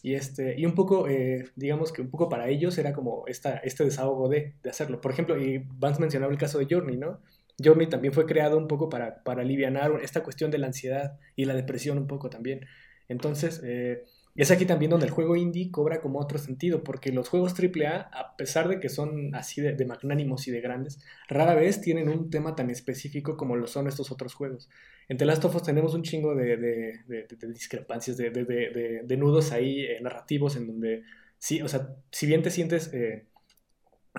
Y, 0.03 0.15
este, 0.15 0.55
y 0.59 0.67
un 0.67 0.75
poco, 0.75 1.09
eh, 1.09 1.51
digamos 1.57 1.93
que 1.93 2.03
un 2.03 2.11
poco 2.11 2.29
para 2.29 2.49
ellos 2.49 2.77
era 2.79 2.93
como 2.93 3.25
esta, 3.27 3.57
este 3.57 3.83
desahogo 3.85 4.29
de, 4.29 4.55
de 4.63 4.71
hacerlo. 4.71 5.01
Por 5.01 5.11
ejemplo, 5.11 5.41
y 5.41 5.67
Vance 5.67 6.01
mencionaba 6.01 6.31
el 6.33 6.39
caso 6.39 6.59
de 6.59 6.67
Journey, 6.71 6.97
¿no? 6.97 7.21
Journey 7.63 7.89
también 7.89 8.13
fue 8.13 8.27
creado 8.27 8.59
un 8.59 8.69
poco 8.69 8.89
para, 8.89 9.23
para 9.23 9.43
aliviar 9.43 9.75
esta 10.03 10.23
cuestión 10.23 10.51
de 10.51 10.59
la 10.59 10.67
ansiedad 10.67 11.19
y 11.35 11.47
la 11.47 11.55
depresión 11.55 11.99
un 11.99 12.07
poco 12.07 12.29
también. 12.29 12.67
Entonces, 13.09 13.61
eh, 13.65 14.05
es 14.37 14.51
aquí 14.51 14.67
también 14.67 14.91
donde 14.91 15.07
el 15.07 15.13
juego 15.13 15.35
indie 15.35 15.71
cobra 15.71 16.01
como 16.01 16.21
otro 16.21 16.39
sentido, 16.39 16.85
porque 16.85 17.11
los 17.11 17.29
juegos 17.29 17.55
AAA, 17.59 18.11
a 18.13 18.37
pesar 18.37 18.69
de 18.69 18.81
que 18.81 18.91
son 18.91 19.35
así 19.35 19.63
de, 19.63 19.85
magnánimos 19.87 20.47
y 20.47 20.51
de 20.51 20.61
grandes, 20.61 21.03
rara 21.29 21.55
vez 21.55 21.81
tienen 21.81 22.11
un 22.11 22.29
tema 22.29 22.55
tan 22.55 22.69
específico 22.69 23.37
como 23.37 23.57
lo 23.57 23.67
son 23.67 23.89
estos 23.89 24.11
otros 24.13 24.35
juegos. 24.35 24.69
En 25.09 25.17
The 25.17 25.25
Last 25.25 25.45
of 25.47 25.55
Us 25.57 25.63
tenemos 25.63 25.95
un 25.95 26.03
chingo 26.03 26.35
de, 26.35 26.57
de 26.59 27.49
discrepancias, 27.49 28.19
de, 28.19 29.17
nudos 29.17 29.53
ahí 29.53 29.81
eh, 29.81 30.01
narrativos 30.03 30.57
en 30.57 30.67
donde, 30.67 31.05
sí, 31.39 31.63
o 31.63 31.69
sea, 31.69 31.97
si 32.11 32.27
bien 32.27 32.43
te 32.43 32.51
sientes... 32.51 32.93
Eh, 32.93 33.27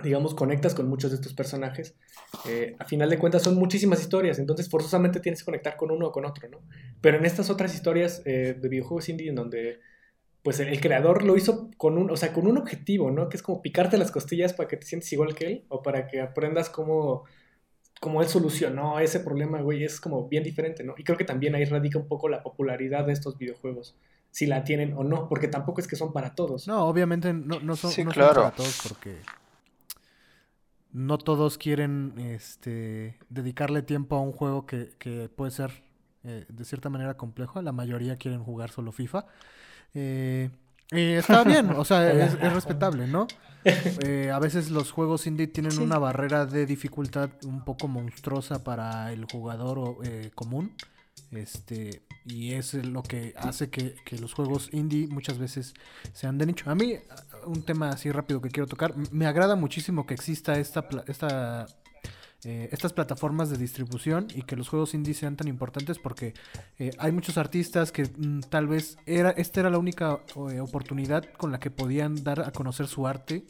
digamos, 0.04 0.36
conectas 0.36 0.74
con 0.76 0.88
muchos 0.88 1.12
de 1.12 1.16
estos 1.16 1.34
personajes, 1.34 1.96
eh, 2.48 2.76
a 2.80 2.86
final 2.86 3.10
de 3.10 3.18
cuentas 3.18 3.44
son 3.44 3.56
muchísimas 3.56 4.02
historias, 4.02 4.40
entonces 4.40 4.70
forzosamente 4.70 5.20
tienes 5.20 5.42
que 5.42 5.46
conectar 5.46 5.78
con 5.78 5.92
uno 5.92 6.08
o 6.08 6.12
con 6.12 6.26
otro, 6.26 6.50
¿no? 6.50 6.60
Pero 7.02 7.18
en 7.18 7.26
estas 7.26 7.50
otras 7.50 7.74
historias 7.74 8.24
de 8.24 8.54
videojuegos 8.70 9.10
indie 9.10 9.30
en 9.30 9.36
donde 9.36 9.80
pues 10.48 10.62
el, 10.62 10.80
creador 10.80 11.24
lo 11.24 11.36
hizo 11.36 11.72
con 11.76 11.98
un, 11.98 12.10
o 12.10 12.16
sea, 12.16 12.32
con 12.32 12.48
un 12.48 12.58
objetivo, 12.58 13.12
¿no? 13.12 13.28
Que 13.28 13.36
es 13.36 13.44
como 13.44 13.62
picarte 13.62 13.98
las 13.98 14.12
costillas 14.12 14.54
para 14.54 14.70
que 14.70 14.78
te 14.78 14.86
sientes 14.86 15.12
igual 15.12 15.36
que 15.36 15.46
él 15.46 15.66
o 15.68 15.84
para 15.84 16.08
que 16.08 16.22
aprendas 16.22 16.70
cómo, 16.70 17.26
cómo 18.00 18.22
él 18.22 18.30
solucionó 18.30 18.98
ese 19.02 19.20
problema, 19.20 19.60
güey, 19.60 19.84
es 19.84 20.00
como 20.00 20.30
bien 20.30 20.46
diferente, 20.46 20.86
¿no? 20.86 20.96
Y 20.98 21.04
creo 21.04 21.18
que 21.18 21.26
también 21.26 21.54
ahí 21.56 21.66
radica 21.66 22.00
un 22.00 22.08
poco 22.08 22.30
la 22.30 22.44
popularidad 22.44 23.06
de 23.06 23.12
estos 23.12 23.38
videojuegos, 23.38 23.98
si 24.32 24.46
la 24.46 24.64
tienen 24.64 24.94
o 24.94 25.04
no, 25.04 25.28
porque 25.28 25.50
tampoco 25.50 25.82
es 25.82 25.88
que 25.88 25.98
son 25.98 26.14
para 26.14 26.34
todos. 26.34 26.66
No, 26.66 26.86
obviamente 26.86 27.34
no, 27.34 27.60
no, 27.60 27.76
son, 27.76 27.92
para 28.06 28.52
todos 28.52 28.80
porque 28.88 29.18
no 30.92 31.18
todos 31.18 31.58
quieren 31.58 32.14
este, 32.18 33.18
dedicarle 33.30 33.82
tiempo 33.82 34.16
a 34.16 34.22
un 34.22 34.32
juego 34.32 34.66
que, 34.66 34.92
que 34.98 35.30
puede 35.30 35.52
ser 35.52 35.84
eh, 36.24 36.46
de 36.50 36.66
cierta 36.66 36.90
manera 36.90 37.16
complejo, 37.16 37.62
la 37.62 37.72
mayoría 37.72 38.18
quieren 38.18 38.44
jugar 38.44 38.72
solo 38.72 38.92
FIFA. 38.92 39.26
Eh, 39.94 40.50
está 40.92 41.44
bien, 41.44 41.72
o 41.72 41.84
sea, 41.84 42.12
es, 42.26 42.40
respetable, 42.54 43.08
¿no? 43.08 43.28
Eh, 43.66 44.32
a 44.34 44.40
veces 44.40 44.72
los 44.72 44.92
juegos 44.92 45.28
indie 45.28 45.48
tienen 45.48 45.78
una 45.80 45.98
barrera 45.98 46.46
de 46.46 46.66
dificultad 46.66 47.30
un 47.44 47.66
poco 47.66 47.88
monstruosa 47.88 48.64
para 48.64 49.12
el 49.12 49.26
jugador 49.26 49.98
eh, 50.04 50.32
común. 50.34 50.72
Este, 51.32 52.02
y 52.26 52.54
es 52.54 52.74
lo 52.74 53.04
que 53.04 53.34
hace 53.38 53.70
que, 53.70 53.96
los 54.20 54.34
juegos 54.34 54.70
indie 54.72 55.08
muchas 55.08 55.38
veces 55.38 55.74
sean 56.14 56.38
de 56.38 56.46
nicho. 56.46 56.70
A 56.70 56.76
mí, 56.76 56.96
un 57.46 57.64
tema 57.64 57.90
así 57.90 58.12
rápido 58.12 58.42
que 58.42 58.50
quiero 58.50 58.68
tocar, 58.68 58.96
me 59.12 59.26
agrada 59.26 59.56
muchísimo 59.56 60.06
que 60.06 60.14
exista 60.14 60.58
esta, 60.58 60.88
esta 61.08 61.68
eh, 62.46 62.70
estas 62.72 62.94
plataformas 62.94 63.50
de 63.50 63.58
distribución 63.58 64.28
y 64.34 64.44
que 64.44 64.56
los 64.56 64.70
juegos 64.70 64.94
indie 64.94 65.16
sean 65.16 65.36
tan 65.36 65.48
importantes 65.48 65.98
porque 65.98 66.36
eh, 66.78 66.92
hay 67.00 67.12
muchos 67.12 67.36
artistas 67.40 67.92
que 67.92 68.04
mm, 68.04 68.42
tal 68.42 68.68
vez 68.68 69.00
era 69.08 69.32
esta 69.32 69.62
era 69.62 69.72
la 69.72 69.80
única 69.80 70.20
eh, 70.52 70.60
oportunidad 70.60 71.26
con 71.34 71.52
la 71.52 71.60
que 71.60 71.72
podían 71.72 72.24
dar 72.24 72.42
a 72.42 72.52
conocer 72.52 72.86
su 72.86 73.08
arte 73.08 73.44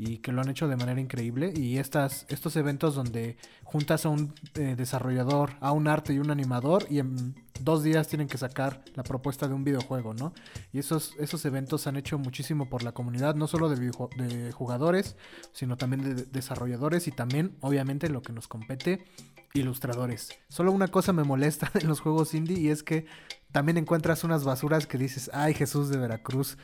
y 0.00 0.18
que 0.18 0.30
lo 0.30 0.40
han 0.40 0.48
hecho 0.48 0.68
de 0.68 0.76
manera 0.76 1.00
increíble. 1.00 1.52
Y 1.56 1.78
estas, 1.78 2.24
estos 2.28 2.54
eventos 2.54 2.94
donde 2.94 3.36
juntas 3.64 4.06
a 4.06 4.10
un 4.10 4.32
eh, 4.54 4.76
desarrollador, 4.76 5.54
a 5.60 5.72
un 5.72 5.88
arte 5.88 6.12
y 6.12 6.20
un 6.20 6.30
animador 6.30 6.86
y 6.88 7.00
en 7.00 7.34
dos 7.58 7.82
días 7.82 8.06
tienen 8.06 8.28
que 8.28 8.38
sacar 8.38 8.84
la 8.94 9.02
propuesta 9.02 9.48
de 9.48 9.54
un 9.54 9.64
videojuego, 9.64 10.14
¿no? 10.14 10.32
Y 10.72 10.78
esos, 10.78 11.16
esos 11.18 11.44
eventos 11.44 11.88
han 11.88 11.96
hecho 11.96 12.16
muchísimo 12.16 12.68
por 12.68 12.84
la 12.84 12.92
comunidad, 12.92 13.34
no 13.34 13.48
solo 13.48 13.68
de, 13.68 13.90
de 14.16 14.52
jugadores, 14.52 15.16
sino 15.52 15.76
también 15.76 16.14
de 16.14 16.22
desarrolladores 16.26 17.08
y 17.08 17.10
también, 17.10 17.56
obviamente, 17.60 18.08
lo 18.08 18.22
que 18.22 18.32
nos 18.32 18.46
compete, 18.46 19.04
ilustradores. 19.52 20.28
Solo 20.48 20.70
una 20.70 20.86
cosa 20.86 21.12
me 21.12 21.24
molesta 21.24 21.72
en 21.74 21.88
los 21.88 21.98
juegos 21.98 22.34
indie 22.34 22.60
y 22.60 22.68
es 22.68 22.84
que 22.84 23.06
también 23.50 23.78
encuentras 23.78 24.22
unas 24.22 24.44
basuras 24.44 24.86
que 24.86 24.96
dices, 24.96 25.28
ay 25.34 25.54
Jesús 25.54 25.88
de 25.88 25.96
Veracruz. 25.96 26.56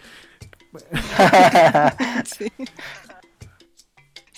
sí. 2.24 2.53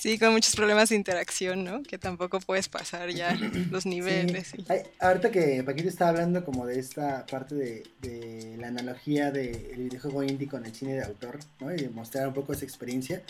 Sí, 0.07 0.21
con 0.21 0.33
muchos 0.35 0.55
problemas 0.55 0.91
de 0.91 0.95
interacción, 0.95 1.65
¿no? 1.65 1.83
Que 1.83 1.99
tampoco 1.99 2.39
puedes 2.39 2.69
pasar 2.69 3.11
ya 3.11 3.37
los 3.73 3.87
niveles. 3.87 4.53
ahorita 5.01 5.33
que 5.33 5.65
Paquito 5.65 5.89
estaba 5.89 6.11
hablando 6.11 6.45
como 6.45 6.65
de 6.65 6.79
esta 6.79 7.27
parte 7.27 7.57
de, 7.57 8.57
la 8.57 8.69
analogía 8.69 9.33
del 9.33 9.75
videojuego 9.77 10.23
indie 10.23 10.47
con 10.47 10.65
el 10.65 10.73
cine 10.73 10.95
de 10.95 11.03
autor, 11.03 11.41
¿no? 11.59 11.75
Y 11.75 11.79
de 11.79 11.89
mostrar 11.89 12.29
un 12.29 12.35
poco 12.35 12.53
esa 12.53 12.65
experiencia. 12.65 13.21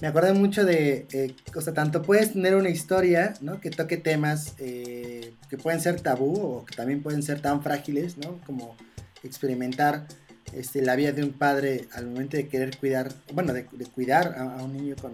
Me 0.00 0.08
acuerdo 0.08 0.34
mucho 0.34 0.64
de, 0.64 1.06
eh, 1.12 1.34
o 1.54 1.60
sea, 1.60 1.74
tanto 1.74 2.00
puedes 2.00 2.32
tener 2.32 2.54
una 2.54 2.70
historia, 2.70 3.34
¿no? 3.42 3.60
Que 3.60 3.68
toque 3.68 3.98
temas 3.98 4.54
eh, 4.56 5.34
que 5.50 5.58
pueden 5.58 5.82
ser 5.82 6.00
tabú 6.00 6.34
o 6.40 6.64
que 6.64 6.74
también 6.76 7.02
pueden 7.02 7.22
ser 7.22 7.42
tan 7.42 7.62
frágiles, 7.62 8.16
¿no? 8.16 8.40
Como 8.46 8.74
experimentar 9.22 10.06
este, 10.54 10.80
la 10.80 10.96
vida 10.96 11.12
de 11.12 11.24
un 11.24 11.34
padre 11.34 11.88
al 11.92 12.06
momento 12.06 12.38
de 12.38 12.48
querer 12.48 12.78
cuidar, 12.78 13.12
bueno, 13.34 13.52
de, 13.52 13.66
cuidar 13.94 14.38
a, 14.38 14.62
un 14.62 14.72
niño 14.72 14.96
con, 14.96 15.12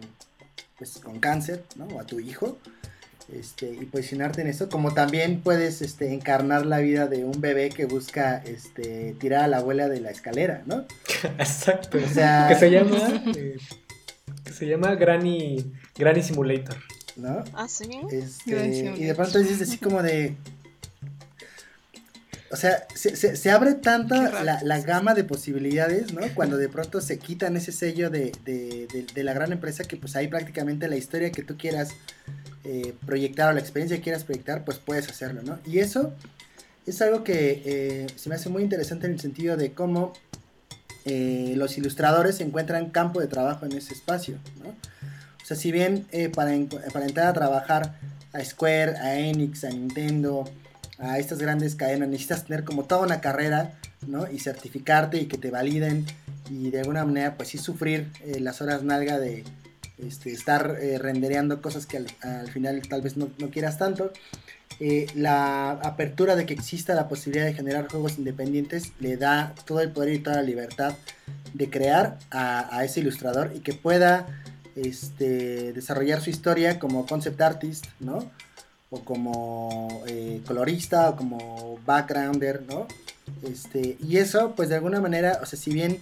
pues, 0.79 0.99
con 0.99 1.20
cáncer, 1.20 1.64
¿no? 1.77 1.87
O 1.87 2.01
a 2.01 2.05
tu 2.05 2.20
hijo, 2.20 2.59
este, 3.33 3.70
y 3.70 3.85
posicionarte 3.87 4.43
en 4.43 4.47
eso, 4.47 4.68
como 4.68 4.95
también 4.95 5.41
puedes 5.41 5.83
este, 5.83 6.12
encarnar 6.12 6.64
la 6.64 6.79
vida 6.79 7.09
de 7.09 7.24
un 7.24 7.41
bebé 7.41 7.70
que 7.70 7.85
busca 7.85 8.37
este, 8.45 9.16
tirar 9.18 9.45
a 9.45 9.49
la 9.49 9.59
abuela 9.59 9.89
de 9.89 10.01
la 10.01 10.11
escalera, 10.11 10.62
¿no? 10.66 10.85
Exacto. 11.39 11.99
O 11.99 12.09
sea, 12.09 12.47
que 12.49 12.55
se 12.55 12.70
llama, 12.70 12.99
eh, 13.37 13.57
que 14.45 14.53
se 14.53 14.66
llama 14.66 14.95
Granny, 14.95 15.72
Granny 15.97 16.22
Simulator. 16.22 16.77
¿No? 17.16 17.43
Ah, 17.55 17.66
sí. 17.66 17.89
Este, 18.12 18.95
y 18.95 19.05
de 19.05 19.14
pronto 19.14 19.39
dices 19.39 19.62
así 19.62 19.79
como 19.79 20.03
de, 20.03 20.37
o 22.51 22.57
sea, 22.57 22.86
se, 22.94 23.51
abre 23.51 23.74
tanta 23.74 24.44
la, 24.44 24.80
gama 24.80 25.14
de 25.14 25.24
posibilidades, 25.24 26.12
¿no? 26.12 26.22
Cuando 26.34 26.57
de 26.57 26.68
pronto 26.68 27.01
se 27.01 27.18
quitan 27.18 27.57
ese 27.57 27.72
sello 27.72 28.09
de, 28.09 28.32
la 29.16 29.32
gran 29.32 29.53
empresa 29.53 29.84
que 29.84 29.97
pues 29.97 30.14
ahí 30.16 30.28
prácticamente 30.28 30.88
la 30.88 30.97
historia 30.97 31.32
que 31.32 31.42
tú 31.42 31.57
quieras 31.57 31.90
eh, 32.64 32.94
proyectar 33.05 33.51
o 33.51 33.53
la 33.53 33.61
experiencia 33.61 33.97
que 33.97 34.05
quieras 34.05 34.24
proyectar, 34.24 34.64
pues 34.64 34.78
puedes 34.78 35.09
hacerlo, 35.09 35.42
¿no? 35.42 35.59
Y 35.66 35.80
eso 35.80 36.12
es 36.86 37.03
algo 37.03 37.24
que 37.24 37.62
eh, 37.64 38.07
se 38.14 38.28
me 38.28 38.36
hace 38.36 38.49
muy 38.49 38.62
interesante 38.62 39.07
en 39.07 39.14
el 39.14 39.20
sentido 39.20 39.57
de 39.57 39.72
cómo 39.72 40.12
eh, 41.05 41.55
los 41.57 41.76
ilustradores 41.78 42.40
encuentran 42.40 42.90
campo 42.90 43.20
de 43.20 43.26
trabajo 43.26 43.66
en 43.66 43.72
ese 43.72 43.92
espacio, 43.92 44.38
¿no? 44.62 44.68
O 44.70 45.47
sea, 45.47 45.57
si 45.57 45.70
bien 45.70 46.07
para, 46.34 46.53
para 46.92 47.07
entrar 47.07 47.28
a 47.28 47.32
trabajar 47.32 47.94
a 48.32 48.44
Square, 48.44 48.97
a 48.97 49.16
Enix, 49.16 49.62
a 49.62 49.70
Nintendo, 49.70 50.44
a 50.99 51.18
estas 51.18 51.38
grandes 51.38 51.74
cadenas, 51.74 52.09
necesitas 52.09 52.44
tener 52.44 52.64
como 52.64 52.84
toda 52.84 53.03
una 53.03 53.20
carrera, 53.20 53.74
¿no? 54.07 54.30
Y 54.30 54.38
certificarte 54.38 55.18
y 55.18 55.26
que 55.26 55.38
te 55.38 55.51
validen 55.51 56.07
y 56.51 56.70
de 56.70 56.80
alguna 56.80 57.05
manera 57.05 57.36
pues 57.36 57.51
sí 57.51 57.59
sufrir 57.59 58.11
eh, 58.24 58.40
las 58.40 58.62
horas 58.62 58.82
nalga 58.82 59.18
de 59.18 59.44
este, 59.99 60.32
estar 60.32 60.76
eh, 60.80 60.99
rendereando 60.99 61.61
cosas 61.61 61.86
que 61.86 61.97
al, 61.97 62.49
final 62.51 62.82
tal 62.88 63.03
vez 63.03 63.16
no, 63.16 63.28
quieras 63.51 63.78
tanto. 63.78 64.12
Eh, 64.78 65.07
la 65.14 65.70
apertura 65.70 66.36
de 66.36 66.44
que 66.44 66.53
exista 66.53 66.94
la 66.94 67.09
posibilidad 67.09 67.47
de 67.47 67.55
generar 67.55 67.88
juegos 67.88 68.18
independientes 68.18 68.92
le 69.01 69.16
da 69.16 69.55
todo 69.64 69.80
el 69.80 69.90
poder 69.90 70.14
y 70.14 70.18
toda 70.18 70.36
la 70.36 70.42
libertad 70.42 70.94
de 71.55 71.70
crear 71.70 72.18
a, 72.30 72.76
a 72.76 72.84
ese 72.84 73.01
ilustrador 73.01 73.53
y 73.55 73.61
que 73.61 73.72
pueda 73.72 74.26
este, 74.76 75.72
desarrollar 75.72 76.20
su 76.20 76.28
historia 76.28 76.78
como 76.78 77.07
concept 77.07 77.40
artist, 77.40 77.86
¿no? 77.99 78.30
O 78.97 79.05
como 79.05 80.03
eh, 80.07 80.40
colorista 80.47 81.11
o 81.11 81.16
como 81.16 81.78
backgrounder, 81.86 82.62
¿no? 82.62 82.86
Este, 83.42 83.97
y 84.01 84.18
eso, 84.18 84.55
pues 84.57 84.68
de 84.68 84.76
alguna 84.76 85.01
manera, 85.01 85.40
o 85.42 85.47
sea, 85.47 85.59
si 85.59 85.72
bien 85.72 86.01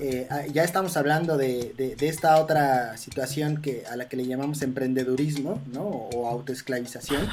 eh, 0.00 0.26
ah, 0.28 0.42
ya 0.52 0.64
estamos 0.64 0.96
hablando 0.96 1.36
de, 1.36 1.72
de, 1.76 2.08
esta 2.08 2.38
otra 2.38 2.96
situación 2.96 3.62
que, 3.62 3.84
a 3.90 3.96
la 3.96 4.08
que 4.08 4.16
le 4.16 4.26
llamamos 4.26 4.62
emprendedurismo, 4.62 5.62
¿no? 5.72 5.82
O 5.82 6.28
autoesclavización. 6.28 7.28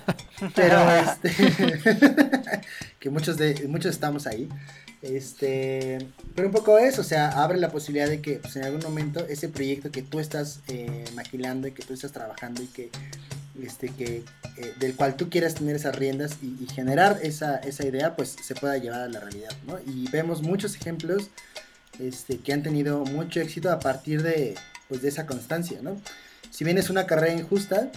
pero 0.54 0.78
este, 0.92 1.32
que 3.00 3.10
muchos, 3.10 3.36
de, 3.36 3.66
muchos 3.68 3.92
estamos 3.92 4.26
ahí. 4.26 4.48
Este, 5.02 5.98
pero 6.34 6.48
un 6.48 6.54
poco 6.54 6.78
eso, 6.78 7.02
o 7.02 7.04
sea, 7.04 7.42
abre 7.42 7.58
la 7.58 7.70
posibilidad 7.70 8.08
de 8.08 8.22
que 8.22 8.36
pues, 8.36 8.56
en 8.56 8.64
algún 8.64 8.80
momento 8.80 9.26
ese 9.28 9.48
proyecto 9.48 9.90
que 9.90 10.02
tú 10.02 10.18
estás 10.18 10.60
eh, 10.68 11.04
maquilando 11.14 11.68
y 11.68 11.72
que 11.72 11.84
tú 11.84 11.92
estás 11.92 12.12
trabajando 12.12 12.62
y 12.62 12.68
que 12.68 12.90
este, 13.62 13.88
que, 13.88 14.24
eh, 14.56 14.74
del 14.78 14.94
cual 14.94 15.16
tú 15.16 15.30
quieras 15.30 15.54
tener 15.54 15.76
esas 15.76 15.94
riendas 15.94 16.38
y, 16.42 16.66
generar 16.72 17.20
esa, 17.22 17.56
esa, 17.58 17.86
idea, 17.86 18.16
pues 18.16 18.30
se 18.30 18.54
pueda 18.54 18.76
llevar 18.78 19.02
a 19.02 19.08
la 19.08 19.20
realidad, 19.20 19.52
¿no? 19.66 19.78
Y 19.86 20.08
vemos 20.10 20.42
muchos 20.42 20.74
ejemplos 20.74 21.30
este, 21.98 22.38
que 22.38 22.52
han 22.52 22.62
tenido 22.62 23.04
mucho 23.04 23.40
éxito 23.40 23.70
a 23.70 23.78
partir 23.78 24.22
de, 24.22 24.56
pues, 24.88 25.02
de 25.02 25.08
esa 25.08 25.26
constancia, 25.26 25.80
¿no? 25.82 26.00
Si 26.50 26.64
bien 26.64 26.78
es 26.78 26.90
una 26.90 27.06
carrera 27.06 27.32
injusta, 27.32 27.90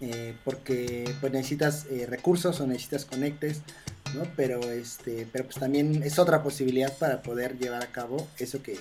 eh, 0.00 0.34
porque 0.44 1.14
pues 1.20 1.30
necesitas 1.30 1.86
eh, 1.90 2.06
recursos 2.08 2.58
o 2.60 2.66
necesitas 2.66 3.04
conectes, 3.04 3.60
¿no? 4.14 4.22
Pero, 4.34 4.60
este, 4.70 5.26
pero 5.30 5.44
pues 5.44 5.56
también 5.56 6.02
es 6.02 6.18
otra 6.18 6.42
posibilidad 6.42 6.96
para 6.96 7.22
poder 7.22 7.58
llevar 7.58 7.82
a 7.82 7.92
cabo 7.92 8.26
eso 8.38 8.62
que, 8.62 8.78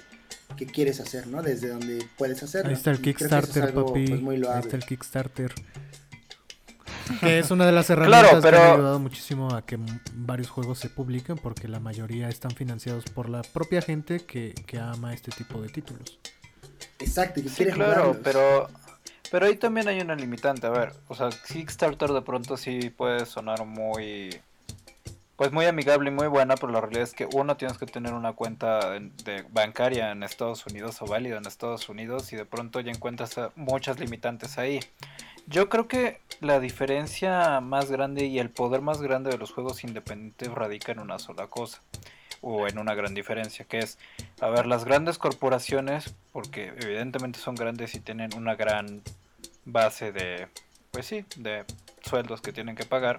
que 0.58 0.66
quieres 0.66 1.00
hacer, 1.00 1.28
¿no? 1.28 1.41
Desde 1.41 1.70
donde 1.70 2.06
puedes 2.18 2.41
hacerlo. 2.43 2.70
Ahí 2.70 2.76
está 2.76 2.91
el 2.91 3.02
Kickstarter, 3.02 3.74
papi. 3.74 4.08
Pues, 4.18 4.47
Ahí 4.47 4.60
está 4.60 4.76
el 4.76 4.86
Kickstarter. 4.86 5.54
Que 7.22 7.39
es 7.39 7.50
una 7.50 7.66
de 7.66 7.72
las 7.72 7.89
herramientas 7.89 8.22
Claro, 8.30 8.38
que 8.41 8.47
pero- 8.50 8.74
ayudado 8.74 9.00
muchísimo 9.00 9.56
a 9.56 9.66
que 9.66 9.80
varios 10.14 10.50
juegos 10.52 10.78
se 10.78 10.89
publiquen 10.89 11.38
porque 11.38 11.68
la 11.68 11.80
mayoría 11.80 12.30
están 12.30 12.52
financiados 12.52 13.06
por 13.06 13.30
la 13.30 13.41
propia 13.41 13.82
gente 13.82 14.20
que, 14.20 14.54
que 14.68 14.78
ama 14.78 15.12
este 15.14 15.32
tipo 15.32 15.60
de 15.60 15.70
títulos. 15.70 16.20
Exacto, 17.00 17.39
y 17.39 17.43
que 17.43 17.50
Sí, 17.50 17.56
quiere 17.56 17.72
claro, 17.72 18.14
jugarlos. 18.14 18.18
pero 18.24 18.70
pero 19.32 19.45
ahí 19.47 19.56
también 19.56 19.88
hay 19.88 20.00
una 20.02 20.14
limitante. 20.16 20.68
A 20.68 20.70
ver, 20.72 20.93
o 21.08 21.16
sea, 21.16 21.30
Kickstarter 21.47 22.12
de 22.12 22.22
pronto 22.22 22.58
sí 22.58 22.91
puede 22.95 23.26
sonar 23.26 23.66
muy 23.66 24.39
pues 25.40 25.54
muy 25.54 25.66
amigable 25.68 26.10
y 26.10 26.14
muy 26.14 26.28
buena, 26.28 26.56
pero 26.56 26.74
la 26.74 26.82
realidad 26.82 27.04
es 27.04 27.14
que 27.14 27.26
uno 27.34 27.56
tienes 27.56 27.78
que 27.78 27.86
tener 27.86 28.12
una 28.14 28.34
cuenta 28.34 29.00
bancaria 29.52 30.12
en 30.12 30.22
Estados 30.22 30.66
Unidos 30.66 31.02
o 31.02 31.06
válida 31.06 31.38
en 31.38 31.46
Estados 31.46 31.88
Unidos 31.88 32.34
y 32.34 32.36
de 32.36 32.44
pronto 32.44 32.82
ya 32.82 32.92
encuentras 32.92 33.38
eh, 33.38 33.48
muchas 33.56 34.02
limitantes 34.02 34.58
ahí. 34.58 34.82
Yo 35.48 35.70
creo 35.70 35.88
que 35.88 36.20
la 36.42 36.60
diferencia 36.60 37.62
más 37.62 37.90
grande 37.90 38.26
y 38.26 38.38
el 38.40 38.50
poder 38.50 38.82
más 38.82 39.02
grande 39.02 39.30
de 39.30 39.38
los 39.38 39.54
juegos 39.54 39.86
independientes 39.86 40.50
radica 40.50 40.92
en 40.92 41.00
una 41.00 41.20
sola 41.20 41.48
cosa 41.48 41.82
o 42.42 42.68
en 42.68 42.78
una 42.78 42.94
gran 42.94 43.14
diferencia 43.14 43.64
que 43.64 43.78
es 43.78 43.98
a 44.42 44.50
ver 44.50 44.66
las 44.66 44.84
grandes 44.84 45.18
corporaciones 45.18 46.14
porque 46.34 46.74
evidentemente 46.82 47.40
son 47.40 47.56
grandes 47.56 47.96
y 47.96 48.02
tienen 48.02 48.32
una 48.36 48.56
gran 48.56 49.04
base 49.64 50.12
de 50.12 50.50
pues 50.92 51.06
sí 51.06 51.24
de 51.38 51.64
sueldos 52.04 52.42
que 52.42 52.52
tienen 52.52 52.76
que 52.76 52.84
pagar 52.84 53.18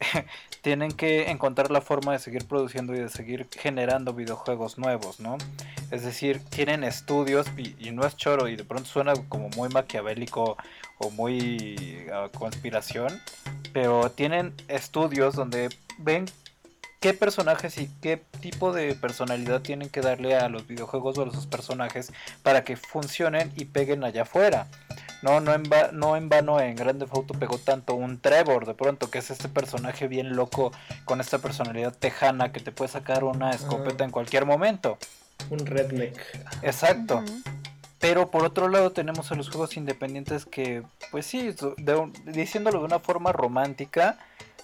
tienen 0.62 0.92
que 0.92 1.30
encontrar 1.30 1.70
la 1.70 1.80
forma 1.80 2.12
de 2.12 2.18
seguir 2.18 2.46
produciendo 2.46 2.94
y 2.94 2.98
de 2.98 3.08
seguir 3.08 3.48
generando 3.50 4.12
videojuegos 4.12 4.78
nuevos, 4.78 5.20
¿no? 5.20 5.38
Es 5.90 6.04
decir, 6.04 6.40
tienen 6.50 6.84
estudios 6.84 7.46
y, 7.56 7.90
no 7.90 8.06
es 8.06 8.16
choro 8.16 8.48
y 8.48 8.56
de 8.56 8.64
pronto 8.64 8.88
suena 8.88 9.14
como 9.28 9.48
muy 9.50 9.68
maquiavélico 9.68 10.56
o 10.98 11.10
muy 11.10 12.06
ah, 12.12 12.28
conspiración, 12.32 13.20
pero 13.72 14.10
tienen 14.10 14.54
estudios 14.68 15.34
donde 15.34 15.68
ven 15.98 16.26
qué 17.00 17.14
personajes 17.14 17.78
y 17.78 17.88
qué 18.02 18.22
tipo 18.40 18.72
de 18.72 18.94
personalidad 18.94 19.62
tienen 19.62 19.88
que 19.88 20.00
darle 20.02 20.36
a 20.36 20.48
los 20.48 20.66
videojuegos 20.66 21.16
o 21.18 21.22
a 21.22 21.26
los 21.26 21.46
personajes 21.46 22.12
para 22.42 22.62
que 22.62 22.76
funcionen 22.76 23.52
y 23.56 23.64
peguen 23.64 24.04
allá 24.04 24.22
afuera. 24.22 24.66
No, 25.22 25.40
no 25.40 25.52
en, 25.54 25.64
va- 25.64 25.90
no 25.92 26.16
en 26.16 26.28
vano 26.28 26.60
en 26.60 26.76
Grande 26.76 27.06
Auto 27.10 27.34
pegó 27.34 27.58
tanto 27.58 27.94
un 27.94 28.18
Trevor 28.20 28.66
de 28.66 28.74
pronto, 28.74 29.10
que 29.10 29.18
es 29.18 29.30
este 29.30 29.48
personaje 29.48 30.08
bien 30.08 30.34
loco 30.36 30.72
con 31.04 31.20
esta 31.20 31.38
personalidad 31.38 31.94
tejana 31.94 32.52
que 32.52 32.60
te 32.60 32.72
puede 32.72 32.90
sacar 32.90 33.24
una 33.24 33.50
escopeta 33.50 34.04
en 34.04 34.10
cualquier 34.10 34.46
momento. 34.46 34.96
Un 35.50 35.66
redneck. 35.66 36.18
Exacto. 36.62 37.22
Pero 37.98 38.30
por 38.30 38.44
otro 38.44 38.68
lado 38.68 38.92
tenemos 38.92 39.30
a 39.30 39.34
los 39.34 39.50
juegos 39.50 39.76
independientes 39.76 40.46
que, 40.46 40.82
pues 41.10 41.26
sí, 41.26 41.52
so- 41.52 41.74
de 41.76 41.96
un- 41.96 42.12
diciéndolo 42.24 42.78
de 42.78 42.84
una 42.86 42.98
forma 42.98 43.30
romántica, 43.32 44.18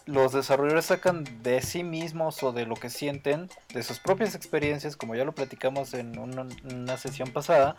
los 0.06 0.32
desarrolladores 0.32 0.86
sacan 0.86 1.24
de 1.42 1.60
sí 1.60 1.82
mismos 1.82 2.42
o 2.42 2.52
de 2.52 2.64
lo 2.64 2.76
que 2.76 2.90
sienten, 2.90 3.50
de 3.74 3.82
sus 3.82 3.98
propias 3.98 4.34
experiencias, 4.34 4.96
como 4.96 5.16
ya 5.16 5.24
lo 5.24 5.34
platicamos 5.34 5.94
en 5.94 6.18
una, 6.18 6.46
una 6.72 6.96
sesión 6.96 7.30
pasada, 7.30 7.76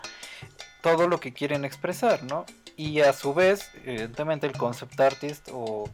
todo 0.82 1.08
lo 1.08 1.20
que 1.20 1.32
quieren 1.32 1.64
expresar, 1.64 2.22
¿no? 2.22 2.44
Y 2.76 3.00
a 3.00 3.12
su 3.12 3.34
vez, 3.34 3.70
evidentemente 3.84 4.46
el 4.46 4.52
concept 4.52 5.00
artist 5.00 5.48
o 5.52 5.90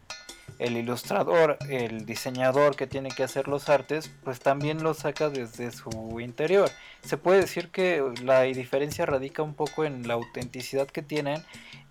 el 0.58 0.76
ilustrador, 0.76 1.56
el 1.68 2.04
diseñador 2.04 2.76
que 2.76 2.86
tiene 2.86 3.10
que 3.10 3.22
hacer 3.22 3.48
los 3.48 3.68
artes, 3.68 4.10
pues 4.24 4.40
también 4.40 4.82
lo 4.82 4.94
saca 4.94 5.30
desde 5.30 5.70
su 5.70 6.20
interior. 6.20 6.70
Se 7.04 7.16
puede 7.18 7.40
decir 7.40 7.68
que 7.70 8.02
la 8.22 8.42
diferencia 8.42 9.04
radica 9.06 9.42
un 9.42 9.54
poco 9.54 9.84
en 9.84 10.08
la 10.08 10.14
autenticidad 10.14 10.86
que 10.88 11.02
tienen 11.02 11.42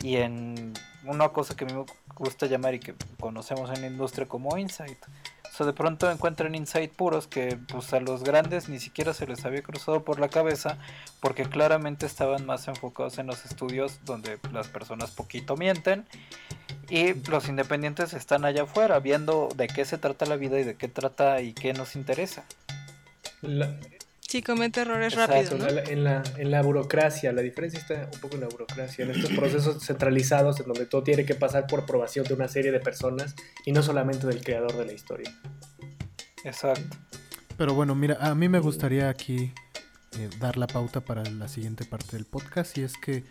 y 0.01 0.17
en 0.17 0.73
una 1.05 1.29
cosa 1.29 1.55
que 1.55 1.65
a 1.65 1.67
mí 1.67 1.73
me 1.73 1.85
gusta 2.15 2.47
llamar 2.47 2.73
y 2.73 2.79
que 2.79 2.95
conocemos 3.19 3.69
en 3.71 3.81
la 3.81 3.87
industria 3.87 4.27
como 4.27 4.57
insight. 4.57 4.97
O 5.59 5.65
de 5.65 5.73
pronto 5.73 6.09
encuentran 6.09 6.55
insight 6.55 6.91
puros 6.91 7.27
que 7.27 7.59
pues 7.67 7.93
a 7.93 7.99
los 7.99 8.23
grandes 8.23 8.69
ni 8.69 8.79
siquiera 8.79 9.13
se 9.13 9.27
les 9.27 9.45
había 9.45 9.61
cruzado 9.61 10.03
por 10.03 10.19
la 10.19 10.27
cabeza 10.27 10.79
porque 11.19 11.43
claramente 11.45 12.07
estaban 12.07 12.43
más 12.47 12.67
enfocados 12.67 13.19
en 13.19 13.27
los 13.27 13.45
estudios 13.45 13.99
donde 14.03 14.39
las 14.51 14.67
personas 14.67 15.11
poquito 15.11 15.55
mienten 15.55 16.07
y 16.89 17.13
los 17.29 17.47
independientes 17.49 18.13
están 18.13 18.45
allá 18.45 18.63
afuera 18.63 18.99
viendo 18.99 19.47
de 19.55 19.67
qué 19.67 19.85
se 19.85 19.99
trata 19.99 20.25
la 20.25 20.37
vida 20.37 20.59
y 20.59 20.63
de 20.63 20.75
qué 20.75 20.87
trata 20.87 21.39
y 21.41 21.53
qué 21.53 21.73
nos 21.73 21.95
interesa. 21.95 22.45
La- 23.43 23.77
Sí, 24.33 24.41
comete 24.41 24.81
errores 24.81 25.13
Exacto, 25.13 25.59
rápido, 25.59 25.83
en, 25.91 26.03
la, 26.03 26.23
en 26.37 26.49
la 26.49 26.63
burocracia, 26.63 27.31
la 27.31 27.43
diferencia 27.43 27.79
está 27.79 28.09
un 28.11 28.19
poco 28.19 28.33
en 28.33 28.41
la 28.41 28.47
burocracia, 28.47 29.05
en 29.05 29.11
estos 29.11 29.31
procesos 29.31 29.85
centralizados 29.85 30.59
en 30.59 30.65
donde 30.65 30.87
todo 30.87 31.03
tiene 31.03 31.23
que 31.23 31.35
pasar 31.35 31.67
por 31.67 31.81
aprobación 31.81 32.25
de 32.25 32.33
una 32.33 32.47
serie 32.47 32.71
de 32.71 32.79
personas 32.79 33.35
y 33.63 33.71
no 33.73 33.83
solamente 33.83 34.25
del 34.25 34.43
creador 34.43 34.75
de 34.75 34.85
la 34.85 34.93
historia. 34.93 35.31
Exacto. 36.43 36.97
Pero 37.59 37.75
bueno, 37.75 37.93
mira, 37.93 38.17
a 38.21 38.33
mí 38.33 38.49
me 38.49 38.57
gustaría 38.57 39.07
aquí 39.07 39.53
eh, 40.17 40.29
dar 40.39 40.57
la 40.57 40.65
pauta 40.65 41.01
para 41.01 41.23
la 41.25 41.47
siguiente 41.47 41.85
parte 41.85 42.17
del 42.17 42.25
podcast 42.25 42.75
y 42.79 42.81
es 42.81 42.97
que 42.97 43.25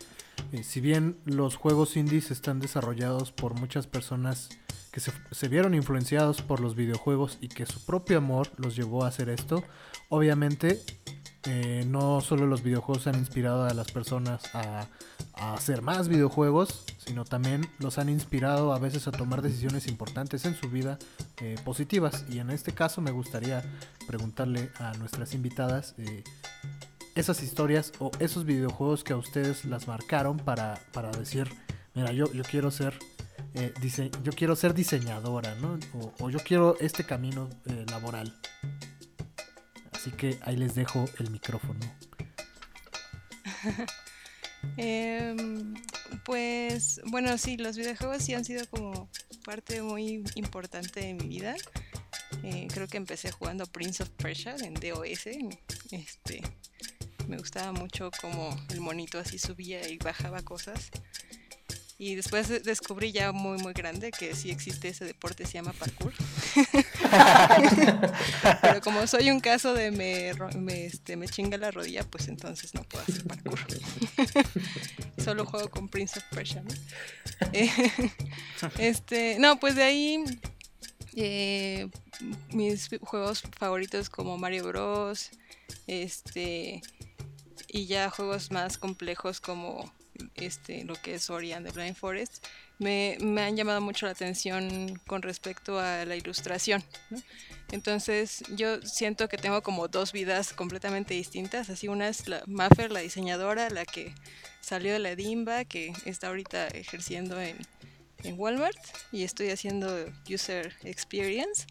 eh, 0.53 0.63
si 0.63 0.81
bien 0.81 1.17
los 1.25 1.57
juegos 1.57 1.97
indies 1.97 2.31
están 2.31 2.61
desarrollados 2.61 3.33
por 3.33 3.55
muchas 3.55 3.89
personas 3.89 4.51
que 4.93 5.01
se, 5.01 5.49
vieron 5.49 5.75
influenciados 5.75 6.43
por 6.43 6.61
los 6.61 6.77
videojuegos 6.77 7.39
y 7.41 7.49
que 7.49 7.67
su 7.67 7.85
propio 7.85 8.19
amor 8.19 8.51
los 8.59 8.77
llevó 8.77 9.05
a 9.05 9.09
hacer 9.09 9.31
esto, 9.31 9.65
obviamente 10.11 10.81
eh, 11.45 11.85
no 11.89 12.21
solo 12.21 12.47
los 12.47 12.63
videojuegos 12.63 13.07
han 13.07 13.17
inspirado 13.17 13.65
a 13.65 13.75
las 13.75 13.91
personas 13.91 14.55
a, 14.55 14.87
a 15.35 15.55
hacer 15.55 15.83
más 15.83 16.09
videojuegos, 16.09 16.85
sino 16.99 17.25
también 17.25 17.69
los 17.79 17.99
han 17.99 18.09
inspirado 18.09 18.73
a 18.73 18.79
veces 18.79 19.09
a 19.09 19.13
tomar 19.13 19.43
decisiones 19.43 19.87
importantes 19.87 20.45
en 20.45 20.55
su 20.55 20.69
vida 20.69 20.99
eh, 21.41 21.57
positivas. 21.65 22.25
Y 22.31 22.39
en 22.39 22.51
este 22.51 22.73
caso 22.73 23.01
me 23.01 23.11
gustaría 23.11 23.63
preguntarle 24.07 24.71
a 24.79 24.93
nuestras 24.95 25.35
invitadas 25.35 25.95
eh, 25.99 26.23
esas 27.15 27.43
historias 27.43 27.93
o 27.99 28.11
esos 28.19 28.45
videojuegos 28.45 29.05
que 29.05 29.13
a 29.13 29.17
ustedes 29.17 29.65
las 29.65 29.89
marcaron 29.89 30.37
para, 30.39 30.79
para 30.93 31.11
decir, 31.11 31.49
mira, 31.95 32.13
yo, 32.13 32.33
yo 32.33 32.43
quiero 32.45 32.71
ser... 32.71 32.99
eh, 33.55 33.73
dise- 33.81 34.11
yo 34.23 34.33
quiero 34.33 34.57
ser 34.57 34.75
diseñadora, 34.75 35.55
¿no? 35.57 35.79
O, 35.95 36.13
o 36.21 36.31
yo 36.31 36.39
quiero 36.41 36.77
este 36.81 37.05
camino 37.05 37.49
eh, 37.67 37.85
laboral. 37.91 38.35
Así 39.93 40.11
que 40.11 40.39
ahí 40.43 40.57
les 40.57 40.75
dejo 40.75 41.05
el 41.19 41.31
micrófono. 41.31 41.81
Em, 44.77 45.75
pues 46.25 47.01
bueno, 47.07 47.37
sí, 47.37 47.57
los 47.57 47.77
videojuegos 47.77 48.23
sí 48.23 48.35
han 48.35 48.45
sido 48.45 48.65
como 48.69 49.09
parte 49.45 49.83
muy 49.83 50.23
importante 50.37 51.01
de 51.01 51.15
mi 51.15 51.27
vida. 51.27 51.57
Eh, 52.45 52.69
creo 52.73 52.87
que 52.87 52.97
empecé 52.97 53.33
jugando 53.33 53.67
Prince 53.67 54.03
of 54.05 54.09
Persia 54.11 54.55
en 54.63 54.75
DOS. 54.75 55.27
Este, 55.91 56.43
me 57.29 57.39
gustaba 57.39 57.73
mucho 57.73 58.11
como 58.21 58.57
el 58.71 58.81
monito 58.81 59.19
así 59.19 59.39
subía 59.39 59.89
y 59.89 59.99
bajaba 59.99 60.43
cosas. 60.43 60.91
Y 62.03 62.17
después 62.17 62.49
de- 62.49 62.59
descubrí 62.59 63.13
ya 63.13 63.31
muy 63.31 63.59
muy 63.59 63.75
grande 63.75 64.11
que 64.11 64.35
sí 64.35 64.51
existe 64.51 64.89
ese 64.89 65.05
deporte, 65.05 65.47
se 65.47 65.53
llama 65.53 65.73
parkour. 65.73 66.13
Pero 68.61 68.81
como 68.81 69.07
soy 69.07 69.31
un 69.31 69.39
caso 69.39 69.73
de 69.73 69.93
me, 69.93 70.33
me, 70.59 70.87
este, 70.87 71.17
me 71.17 71.29
chinga 71.29 71.59
la 71.59 71.71
rodilla, 71.71 72.03
pues 72.03 72.27
entonces 72.27 72.75
no 72.75 72.83
puedo 72.83 73.05
hacer 73.05 73.25
parkour. 73.25 73.61
Solo 75.25 75.47
juego 75.47 75.71
con 75.71 75.89
Prince 75.89 76.19
of 76.19 76.25
Persia, 76.35 76.65
¿no? 76.65 76.75
Eh, 77.53 77.71
este, 78.79 79.37
no, 79.39 79.61
pues 79.61 79.77
de 79.77 79.85
ahí 79.85 80.25
eh, 81.15 81.89
mis 82.51 82.89
juegos 83.01 83.45
favoritos 83.61 84.11
como 84.11 84.37
Mario 84.39 84.65
Bros. 84.65 85.31
Este 85.87 86.83
y 87.69 87.87
ya 87.87 88.11
juegos 88.11 88.51
más 88.51 88.77
complejos 88.77 89.41
como 89.41 89.93
este 90.37 90.85
lo 90.85 90.95
que 90.95 91.15
es 91.15 91.31
Ori 91.31 91.53
and 91.53 91.67
the 91.67 91.73
Blind 91.73 91.97
Forest 91.97 92.47
me, 92.79 93.17
me 93.21 93.43
han 93.43 93.57
llamado 93.57 93.81
mucho 93.81 94.07
la 94.07 94.13
atención 94.13 95.01
con 95.07 95.23
respecto 95.23 95.79
a 95.79 96.05
la 96.05 96.17
ilustración. 96.17 96.83
¿no? 97.11 97.19
Entonces 97.71 98.43
yo 98.55 98.83
siento 98.83 99.29
que 99.29 99.39
tengo 99.39 99.63
como 99.63 99.89
dos 99.89 100.13
vidas 100.13 100.53
completamente 100.53 101.15
distintas. 101.15 101.71
Así 101.71 101.89
una 101.89 102.09
es 102.09 102.29
la 102.29 102.43
Maffer, 102.47 102.91
la 102.91 103.01
diseñadora, 103.01 103.71
la 103.71 103.85
que 103.85 104.15
salió 104.61 104.93
de 104.93 104.99
la 104.99 105.17
DIMBA, 105.17 105.65
que 105.65 105.93
está 106.05 106.29
ahorita 106.29 106.69
ejerciendo 106.69 107.41
en, 107.41 107.57
en 108.25 108.39
Walmart 108.39 108.79
y 109.11 109.25
estoy 109.25 109.51
haciendo 109.51 110.07
User 110.29 110.75
Experience. 110.85 111.67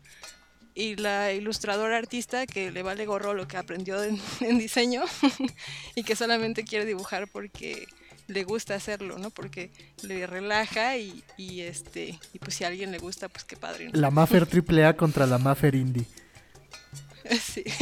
Y 0.74 0.95
la 0.95 1.34
ilustradora 1.34 1.97
artista 1.97 2.47
que 2.47 2.72
le 2.72 2.82
vale 2.82 3.06
gorro 3.06 3.34
lo 3.34 3.45
que 3.47 3.58
aprendió 3.58 4.02
en, 4.02 4.20
en 4.39 4.58
diseño 4.58 5.04
y 5.95 6.04
que 6.04 6.16
solamente 6.16 6.64
quiere 6.64 6.86
dibujar 6.86 7.28
porque 7.28 7.88
le 8.32 8.44
gusta 8.44 8.76
hacerlo, 8.76 9.18
¿no? 9.18 9.30
Porque 9.30 9.72
le 10.04 10.26
relaja 10.28 10.98
y, 10.98 11.24
y, 11.38 11.62
este 11.62 12.20
y 12.34 12.40
pues 12.40 12.56
si 12.56 12.64
a 12.64 12.68
alguien 12.68 12.92
le 12.92 12.98
gusta, 12.98 13.30
pues 13.30 13.44
qué 13.44 13.58
padre. 13.58 13.90
¿no? 13.90 14.00
La 14.00 14.12
Maffer 14.12 14.48
AAA 14.48 14.96
contra 14.98 15.26
la 15.26 15.38
Maffer 15.38 15.76
Indie. 15.76 16.06
Sí. 17.40 17.64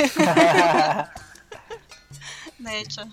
De 2.60 2.80
hecho, 2.82 3.04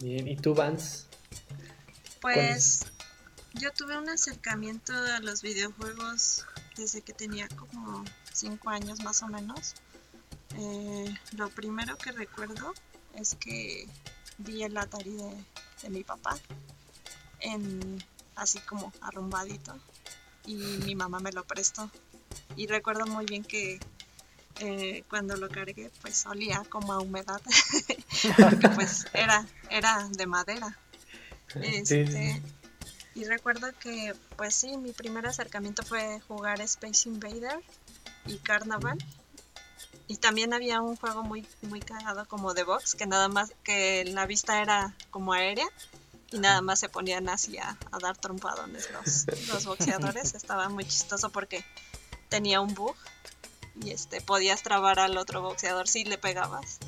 Bien, 0.00 0.26
¿y 0.26 0.36
tú, 0.36 0.54
Vance? 0.54 1.04
pues 2.20 2.86
yo 3.52 3.70
tuve 3.72 3.98
un 3.98 4.08
acercamiento 4.08 4.94
a 4.94 5.20
los 5.20 5.42
videojuegos 5.42 6.46
desde 6.76 7.02
que 7.02 7.12
tenía 7.12 7.48
como 7.48 8.02
5 8.32 8.70
años 8.70 9.02
más 9.02 9.22
o 9.22 9.28
menos. 9.28 9.74
Eh, 10.56 11.14
lo 11.36 11.50
primero 11.50 11.98
que 11.98 12.12
recuerdo 12.12 12.72
es 13.14 13.34
que 13.34 13.86
vi 14.38 14.62
el 14.62 14.76
Atari 14.76 15.12
de, 15.12 15.34
de 15.84 15.90
mi 15.90 16.02
papá 16.02 16.36
en 17.40 18.02
así 18.36 18.58
como 18.60 18.92
arrumbadito 19.02 19.78
y 20.46 20.56
mi 20.56 20.94
mamá 20.94 21.20
me 21.20 21.30
lo 21.32 21.44
prestó. 21.44 21.90
Y 22.56 22.66
recuerdo 22.66 23.06
muy 23.06 23.26
bien 23.26 23.44
que 23.44 23.78
eh, 24.60 25.04
cuando 25.08 25.36
lo 25.36 25.48
cargué 25.48 25.90
pues 26.00 26.26
olía 26.26 26.62
como 26.68 26.92
a 26.92 27.00
humedad 27.00 27.40
porque 28.38 28.68
pues 28.70 29.06
era 29.12 29.46
era 29.70 30.08
de 30.08 30.26
madera. 30.26 30.78
Este, 31.54 32.42
y 33.14 33.24
recuerdo 33.24 33.68
que 33.78 34.14
pues 34.36 34.54
sí 34.54 34.76
mi 34.78 34.92
primer 34.92 35.26
acercamiento 35.26 35.82
fue 35.82 36.20
jugar 36.26 36.60
Space 36.62 37.08
Invader 37.08 37.60
y 38.26 38.38
Carnaval 38.38 38.98
y 40.06 40.16
también 40.16 40.52
había 40.52 40.80
un 40.80 40.96
juego 40.96 41.22
muy 41.22 41.46
muy 41.62 41.80
cagado 41.80 42.26
como 42.26 42.54
de 42.54 42.64
box 42.64 42.94
que 42.94 43.06
nada 43.06 43.28
más 43.28 43.52
que 43.62 44.04
la 44.04 44.26
vista 44.26 44.60
era 44.60 44.94
como 45.10 45.32
aérea 45.32 45.66
y 46.30 46.38
nada 46.38 46.60
más 46.60 46.80
se 46.80 46.88
ponían 46.88 47.28
así 47.28 47.58
a, 47.58 47.78
a 47.90 47.98
dar 47.98 48.16
trompadones 48.16 48.90
los, 48.90 49.26
los 49.48 49.64
boxeadores 49.64 50.34
estaba 50.34 50.68
muy 50.68 50.84
chistoso 50.84 51.30
porque 51.30 51.64
tenía 52.28 52.60
un 52.60 52.74
bug 52.74 52.96
y 53.82 53.90
este 53.90 54.20
podías 54.20 54.62
trabar 54.62 54.98
al 54.98 55.16
otro 55.16 55.42
boxeador 55.42 55.88
si 55.88 56.04
le 56.04 56.18
pegabas. 56.18 56.78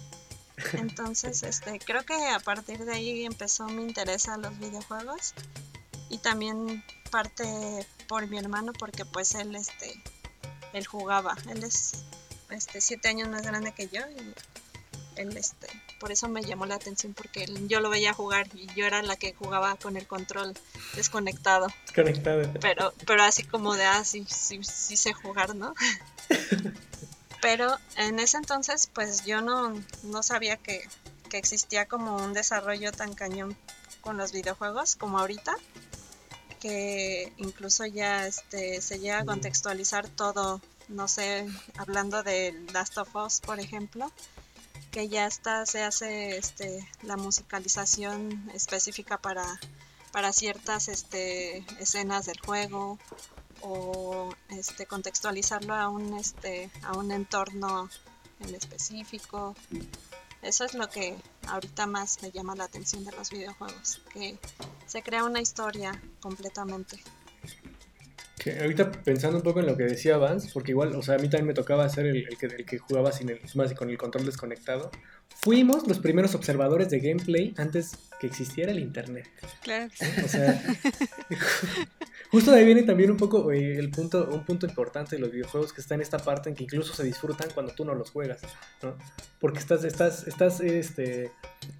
Entonces, 0.72 1.42
este 1.44 1.78
creo 1.78 2.04
que 2.04 2.14
a 2.28 2.40
partir 2.40 2.84
de 2.84 2.94
ahí 2.94 3.24
empezó 3.24 3.66
mi 3.66 3.82
interés 3.82 4.28
a 4.28 4.36
los 4.36 4.58
videojuegos 4.58 5.34
y 6.08 6.18
también 6.18 6.84
parte 7.10 7.86
por 8.08 8.26
mi 8.28 8.38
hermano 8.38 8.72
porque 8.72 9.04
pues 9.04 9.34
él 9.34 9.54
este 9.56 10.02
él 10.72 10.86
jugaba, 10.86 11.36
él 11.48 11.64
es 11.64 12.04
este 12.50 12.80
siete 12.80 13.08
años 13.08 13.28
más 13.28 13.42
grande 13.42 13.72
que 13.72 13.88
yo 13.88 14.00
y 14.08 14.34
él 15.20 15.36
este 15.36 15.66
por 15.98 16.12
eso 16.12 16.28
me 16.28 16.42
llamó 16.42 16.66
la 16.66 16.74
atención 16.74 17.14
porque 17.14 17.44
él- 17.44 17.68
yo 17.68 17.80
lo 17.80 17.88
veía 17.88 18.12
jugar 18.12 18.46
y 18.54 18.66
yo 18.74 18.84
era 18.86 19.02
la 19.02 19.16
que 19.16 19.32
jugaba 19.34 19.76
con 19.76 19.96
el 19.96 20.06
control 20.06 20.52
desconectado. 20.94 21.68
Conectado. 21.94 22.52
pero 22.60 22.92
pero 23.06 23.22
así 23.22 23.42
como 23.42 23.74
de 23.74 23.84
ah 23.84 24.04
sí, 24.04 24.26
sí, 24.28 24.60
sí 24.62 24.96
sé 24.96 25.12
jugar 25.14 25.54
no 25.56 25.74
pero 27.40 27.76
en 27.96 28.18
ese 28.18 28.36
entonces 28.36 28.88
pues 28.92 29.24
yo 29.24 29.40
no, 29.40 29.72
no 30.02 30.22
sabía 30.22 30.56
que, 30.56 30.86
que 31.30 31.38
existía 31.38 31.86
como 31.86 32.16
un 32.16 32.32
desarrollo 32.34 32.92
tan 32.92 33.14
cañón 33.14 33.56
con 34.00 34.16
los 34.16 34.32
videojuegos 34.32 34.96
como 34.96 35.18
ahorita 35.18 35.54
que 36.60 37.32
incluso 37.36 37.84
ya 37.86 38.26
este 38.26 38.80
se 38.80 38.98
llega 38.98 39.20
a 39.20 39.24
contextualizar 39.24 40.08
todo 40.08 40.60
no 40.88 41.08
sé 41.08 41.46
hablando 41.76 42.22
de 42.22 42.52
Last 42.72 42.98
of 42.98 43.14
Us 43.16 43.40
por 43.40 43.60
ejemplo 43.60 44.10
que 44.90 45.08
ya 45.08 45.26
está 45.26 45.66
se 45.66 45.82
hace 45.82 46.38
este 46.38 46.88
la 47.02 47.16
musicalización 47.16 48.50
específica 48.54 49.18
para 49.18 49.58
para 50.16 50.32
ciertas 50.32 50.88
este, 50.88 51.58
escenas 51.78 52.24
del 52.24 52.40
juego 52.40 52.98
o 53.60 54.34
este, 54.48 54.86
contextualizarlo 54.86 55.74
a 55.74 55.90
un, 55.90 56.14
este, 56.14 56.70
a 56.84 56.96
un 56.96 57.10
entorno 57.10 57.90
en 58.40 58.54
específico. 58.54 59.54
Eso 60.40 60.64
es 60.64 60.72
lo 60.72 60.88
que 60.88 61.18
ahorita 61.48 61.86
más 61.86 62.22
me 62.22 62.30
llama 62.30 62.56
la 62.56 62.64
atención 62.64 63.04
de 63.04 63.12
los 63.12 63.28
videojuegos, 63.28 64.00
que 64.10 64.38
se 64.86 65.02
crea 65.02 65.22
una 65.24 65.42
historia 65.42 66.00
completamente. 66.20 67.02
Que 68.46 68.60
ahorita 68.60 68.92
pensando 69.02 69.38
un 69.38 69.42
poco 69.42 69.58
en 69.58 69.66
lo 69.66 69.76
que 69.76 69.82
decía 69.82 70.18
Vance, 70.18 70.50
porque 70.54 70.70
igual, 70.70 70.94
o 70.94 71.02
sea, 71.02 71.16
a 71.16 71.18
mí 71.18 71.28
también 71.28 71.48
me 71.48 71.54
tocaba 71.54 71.88
ser 71.88 72.06
el, 72.06 72.18
el 72.28 72.38
que, 72.38 72.46
el 72.46 72.64
que 72.64 72.78
jugaba 72.78 73.10
sin 73.10 73.28
el, 73.28 73.40
más 73.56 73.74
con 73.74 73.90
el 73.90 73.98
control 73.98 74.24
desconectado. 74.24 74.92
Fuimos 75.42 75.88
los 75.88 75.98
primeros 75.98 76.36
observadores 76.36 76.88
de 76.88 77.00
gameplay 77.00 77.54
antes 77.56 77.98
que 78.20 78.28
existiera 78.28 78.70
el 78.70 78.78
internet. 78.78 79.28
Claro 79.64 79.90
que 79.90 79.96
sí. 79.96 80.20
O 80.24 80.28
sea, 80.28 80.62
justo 82.30 82.52
de 82.52 82.58
ahí 82.58 82.64
viene 82.64 82.84
también 82.84 83.10
un 83.10 83.16
poco 83.16 83.50
eh, 83.52 83.76
el 83.78 83.90
punto, 83.90 84.28
un 84.30 84.44
punto 84.44 84.66
importante 84.66 85.16
de 85.16 85.20
los 85.22 85.32
videojuegos 85.32 85.72
que 85.72 85.80
está 85.80 85.96
en 85.96 86.00
esta 86.02 86.18
parte 86.18 86.48
en 86.48 86.54
que 86.54 86.64
incluso 86.64 86.94
se 86.94 87.02
disfrutan 87.02 87.48
cuando 87.52 87.72
tú 87.74 87.84
no 87.84 87.94
los 87.94 88.10
juegas, 88.10 88.40
¿no? 88.82 88.96
Porque 89.40 89.58
estás, 89.58 89.82
estás, 89.84 90.26
estás, 90.28 90.60
este, 90.60 91.32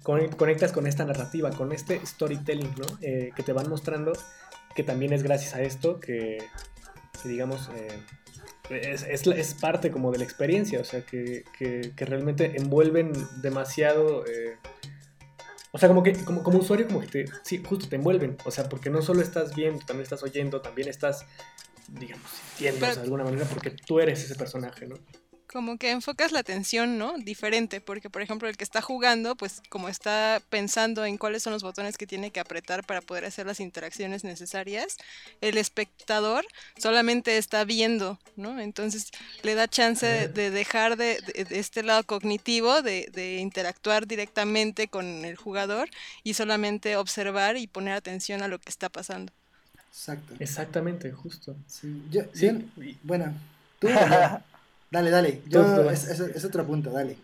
con- 0.03 0.27
conectas 0.29 0.71
con 0.73 0.85
esta 0.85 1.05
narrativa, 1.05 1.49
con 1.51 1.71
este 1.71 2.05
storytelling, 2.05 2.75
¿no? 2.77 2.85
Eh, 3.01 3.31
que 3.35 3.43
te 3.43 3.53
van 3.53 3.69
mostrando 3.69 4.13
que 4.77 4.83
también 4.83 5.11
es 5.11 5.23
gracias 5.23 5.55
a 5.55 5.61
esto 5.63 5.99
que, 5.99 6.37
que 7.21 7.27
digamos, 7.27 7.69
eh, 7.75 7.99
es, 8.69 9.01
es 9.03 9.25
la- 9.25 9.35
es 9.35 9.55
parte 9.55 9.89
como 9.91 10.11
de 10.11 10.19
la 10.19 10.23
experiencia, 10.23 10.79
o 10.79 10.83
sea, 10.83 11.01
que, 11.05 11.43
que- 11.57 11.93
que 11.95 12.05
realmente 12.05 12.53
envuelven 12.55 13.11
demasiado... 13.41 14.23
eh, 14.27 14.55
o 15.71 15.79
sea, 15.79 15.89
como 15.89 16.03
que 16.03 16.13
como, 16.23 16.43
como 16.43 16.59
usuario, 16.59 16.85
como 16.87 16.99
que 17.01 17.07
te, 17.07 17.25
sí, 17.43 17.61
justo 17.67 17.89
te 17.89 17.95
envuelven. 17.97 18.37
O 18.45 18.51
sea, 18.51 18.69
porque 18.69 18.89
no 18.91 19.01
solo 19.01 19.21
estás 19.21 19.55
viendo, 19.55 19.83
también 19.85 20.03
estás 20.03 20.21
oyendo, 20.23 20.61
también 20.61 20.87
estás, 20.89 21.25
digamos, 21.87 22.29
sintiendo 22.31 22.79
de 22.95 23.01
alguna 23.01 23.23
manera, 23.23 23.45
porque 23.45 23.71
tú 23.71 23.99
eres 23.99 24.23
ese 24.23 24.35
personaje, 24.35 24.85
¿no? 24.87 24.95
Como 25.51 25.77
que 25.77 25.91
enfocas 25.91 26.33
la 26.33 26.39
atención, 26.39 26.97
¿no? 26.97 27.13
Diferente, 27.19 27.79
porque 27.79 28.09
por 28.09 28.21
ejemplo 28.21 28.49
el 28.49 28.57
que 28.57 28.65
está 28.65 28.81
jugando, 28.81 29.35
pues 29.37 29.61
como 29.69 29.87
está 29.87 30.41
pensando 30.49 31.05
en 31.05 31.17
cuáles 31.17 31.41
son 31.41 31.53
los 31.53 31.63
botones 31.63 31.97
que 31.97 32.05
tiene 32.05 32.31
que 32.31 32.41
apretar 32.41 32.83
para 32.85 32.99
poder 32.99 33.23
hacer 33.23 33.45
las 33.45 33.61
interacciones 33.61 34.25
necesarias, 34.25 34.97
el 35.39 35.57
espectador 35.57 36.45
solamente 36.77 37.37
está 37.37 37.63
viendo, 37.63 38.19
¿no? 38.35 38.59
Entonces 38.59 39.09
le 39.41 39.55
da 39.55 39.69
chance 39.69 40.05
de, 40.05 40.27
de 40.27 40.51
dejar 40.51 40.97
de, 40.97 41.21
de- 41.21 41.45
de 41.45 41.59
este 41.59 41.81
lado 41.81 42.03
cognitivo, 42.03 42.81
de, 42.81 43.09
de 43.13 43.37
interactuar 43.37 44.05
directamente 44.05 44.89
con 44.89 45.23
el 45.23 45.37
jugador 45.37 45.89
y 46.25 46.33
solamente 46.33 46.97
observar 46.97 47.55
y 47.55 47.67
poner 47.67 47.93
atención 47.93 48.41
a 48.43 48.49
lo 48.49 48.59
que 48.59 48.69
está 48.69 48.89
pasando. 48.89 49.31
Exacto. 49.91 50.33
Exactamente, 50.41 51.09
justo. 51.13 51.55
Sí, 51.67 52.03
yo- 52.11 52.23
Sí, 52.33 52.47
yo- 52.47 52.83
y- 52.83 52.97
bueno, 53.01 53.33
tú. 53.79 53.87
no. 54.91 54.97
Dale, 54.99 55.09
dale. 55.11 55.41
Yo, 55.47 55.89
es, 55.91 56.05
es- 56.07 56.19
es 56.19 56.45
otro 56.45 56.65
punto, 56.65 56.91
dale. 56.91 57.17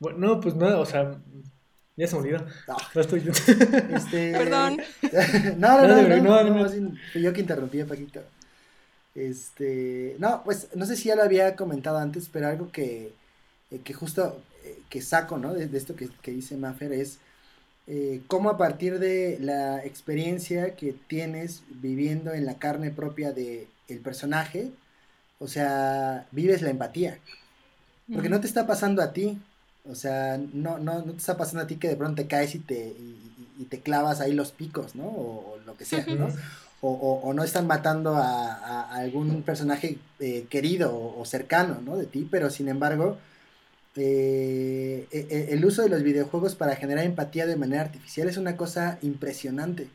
bueno, 0.00 0.18
no, 0.18 0.40
pues 0.40 0.54
nada, 0.54 0.78
o 0.78 0.86
sea, 0.86 1.16
ya 1.96 2.06
se 2.06 2.14
me 2.16 2.22
olvidó. 2.22 2.46
Ah. 2.68 2.76
No 2.94 3.00
estoy... 3.00 3.28
Este... 3.28 4.32
Perdón. 4.38 4.78
no, 5.58 5.82
no, 5.82 5.88
No, 5.88 5.88
no, 5.88 6.02
no, 6.02 6.16
no, 6.16 6.44
no, 6.44 6.44
no, 6.44 6.64
no. 6.80 6.96
fui 7.12 7.22
yo 7.22 7.32
que 7.32 7.40
interrumpí 7.40 7.80
a 7.80 7.86
Paquito. 7.86 8.20
Este, 9.14 10.14
no, 10.18 10.42
pues 10.44 10.68
no 10.74 10.86
sé 10.86 10.96
si 10.96 11.08
ya 11.08 11.16
lo 11.16 11.22
había 11.24 11.56
comentado 11.56 11.98
antes, 11.98 12.28
pero 12.32 12.46
algo 12.48 12.70
que, 12.70 13.12
eh, 13.70 13.80
que 13.82 13.92
justo 13.94 14.40
eh, 14.64 14.78
que 14.88 15.02
saco, 15.02 15.38
¿no? 15.38 15.54
De, 15.54 15.66
de 15.66 15.78
esto 15.78 15.96
que, 15.96 16.08
que 16.22 16.30
dice 16.30 16.56
Maffer 16.56 16.92
es 16.92 17.18
eh, 17.88 18.20
cómo 18.28 18.50
a 18.50 18.58
partir 18.58 18.98
de 19.00 19.38
la 19.40 19.84
experiencia 19.84 20.76
que 20.76 20.94
tienes 21.08 21.62
viviendo 21.68 22.32
en 22.32 22.46
la 22.46 22.58
carne 22.58 22.90
propia 22.92 23.32
de 23.32 23.66
el 23.88 23.98
personaje, 23.98 24.70
o 25.38 25.48
sea, 25.48 26.26
vives 26.32 26.62
la 26.62 26.70
empatía. 26.70 27.18
Porque 28.12 28.28
no 28.28 28.40
te 28.40 28.46
está 28.46 28.66
pasando 28.66 29.02
a 29.02 29.12
ti. 29.12 29.38
O 29.84 29.94
sea, 29.94 30.38
no, 30.52 30.78
no, 30.78 31.02
no 31.04 31.12
te 31.12 31.18
está 31.18 31.36
pasando 31.36 31.62
a 31.64 31.66
ti 31.66 31.76
que 31.76 31.88
de 31.88 31.96
pronto 31.96 32.22
te 32.22 32.28
caes 32.28 32.54
y 32.54 32.58
te, 32.60 32.88
y, 33.58 33.64
te 33.70 33.80
clavas 33.80 34.20
ahí 34.20 34.32
los 34.34 34.52
picos, 34.52 34.94
¿no? 34.94 35.04
O, 35.04 35.54
o 35.54 35.58
lo 35.66 35.76
que 35.76 35.84
sea, 35.84 36.06
¿no? 36.10 36.26
O, 36.80 36.90
o- 36.92 37.20
o 37.28 37.34
no 37.34 37.42
están 37.44 37.66
matando 37.66 38.16
a, 38.16 38.82
algún 38.94 39.42
personaje 39.42 39.98
eh, 40.20 40.46
querido 40.50 40.94
o, 40.94 41.20
o 41.20 41.24
cercano, 41.24 41.80
¿no? 41.84 41.96
De 41.96 42.06
ti, 42.06 42.26
pero 42.30 42.50
sin 42.50 42.68
embargo, 42.68 43.18
eh, 43.96 45.08
e- 45.10 45.26
e- 45.30 45.54
el 45.54 45.64
uso 45.64 45.82
de 45.82 45.88
los 45.88 46.02
videojuegos 46.02 46.54
para 46.54 46.76
generar 46.76 47.04
empatía 47.04 47.46
de 47.46 47.56
manera 47.56 47.82
artificial 47.82 48.28
es 48.28 48.36
una 48.36 48.56
cosa 48.56 48.98
impresionante. 49.02 49.88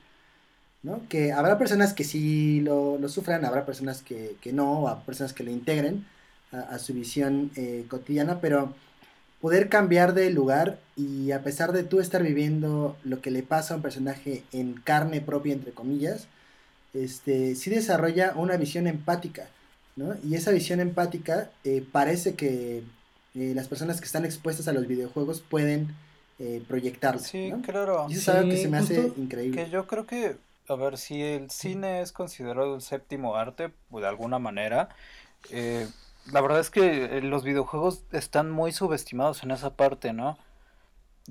¿No? 0.84 1.02
Que 1.10 1.32
habrá 1.32 1.58
personas 1.58 1.94
que 1.94 2.04
sí 2.04 2.60
lo, 2.62 2.98
lo 2.98 3.10
sufran, 3.10 3.46
habrá 3.46 3.66
personas 3.66 4.02
que, 4.02 4.36
que 4.42 4.54
no, 4.54 4.88
habrá 4.88 5.04
personas 5.04 5.34
que 5.34 5.44
lo 5.44 5.52
integren 5.52 6.06
a, 6.52 6.60
a 6.60 6.80
su 6.80 6.94
visión 6.94 7.52
eh, 7.56 7.86
cotidiana, 7.88 8.40
pero 8.42 8.74
poder 9.42 9.68
cambiar 9.70 10.14
de 10.14 10.30
lugar 10.30 10.80
y 10.96 11.32
a 11.32 11.42
pesar 11.44 11.72
de 11.74 11.84
tú 11.84 12.00
estar 12.00 12.24
viviendo 12.24 12.96
lo 13.04 13.20
que 13.22 13.32
le 13.32 13.44
pasa 13.44 13.74
a 13.74 13.78
un 13.78 13.84
personaje 13.84 14.44
en 14.54 14.74
carne 14.74 15.20
propia, 15.22 15.54
entre 15.54 15.72
comillas, 15.72 16.28
este, 16.94 17.56
sí 17.56 17.70
desarrolla 17.70 18.34
una 18.36 18.56
visión 18.58 18.88
empática, 18.88 19.48
¿no? 19.96 20.16
Y 20.24 20.36
esa 20.36 20.52
visión 20.52 20.80
empática 20.80 21.50
eh, 21.64 21.84
parece 21.92 22.36
que 22.36 22.84
eh, 23.36 23.52
las 23.56 23.68
personas 23.68 24.00
que 24.00 24.06
están 24.06 24.26
expuestas 24.26 24.68
a 24.68 24.74
los 24.74 24.88
videojuegos 24.88 25.42
pueden 25.42 25.96
eh, 26.40 26.62
proyectarla, 26.68 27.22
Sí, 27.22 27.50
¿no? 27.50 27.62
claro. 27.62 28.06
Y 28.10 28.14
eso 28.14 28.32
es 28.32 28.38
algo 28.38 28.50
que 28.50 28.58
se 28.58 28.68
me 28.70 28.78
hace 28.78 29.12
increíble. 29.18 29.64
Que 29.66 29.70
yo 29.72 29.88
creo 29.88 30.06
que, 30.06 30.36
a 30.68 30.76
ver, 30.76 30.98
si 30.98 31.22
el 31.22 31.50
cine 31.50 32.02
es 32.02 32.12
considerado 32.12 32.76
el 32.76 32.82
séptimo 32.82 33.36
arte, 33.36 33.70
pues, 33.90 34.04
de 34.04 34.10
alguna 34.10 34.40
manera, 34.40 34.90
eh, 35.50 35.88
la 36.32 36.42
verdad 36.42 36.60
es 36.60 36.70
que 36.70 37.18
eh, 37.18 37.22
los 37.22 37.44
videojuegos 37.44 38.06
están 38.12 38.52
muy 38.52 38.72
subestimados 38.72 39.44
en 39.44 39.52
esa 39.52 39.76
parte, 39.76 40.14
¿no? 40.14 40.38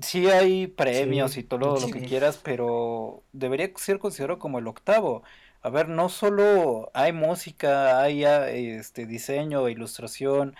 sí 0.01 0.29
hay 0.29 0.67
premios 0.67 1.33
Sí, 1.33 1.41
y 1.41 1.43
todo 1.43 1.79
lo 1.79 1.89
que 1.91 2.01
quieras, 2.03 2.39
pero 2.43 3.23
debería 3.31 3.71
ser 3.75 3.99
considerado 3.99 4.39
como 4.39 4.59
el 4.59 4.67
octavo. 4.67 5.23
A 5.61 5.69
ver, 5.69 5.87
no 5.87 6.09
solo 6.09 6.91
hay 6.93 7.13
música, 7.13 8.01
hay 8.01 8.25
ah, 8.25 8.49
este 8.49 9.05
diseño, 9.05 9.69
ilustración, 9.69 10.55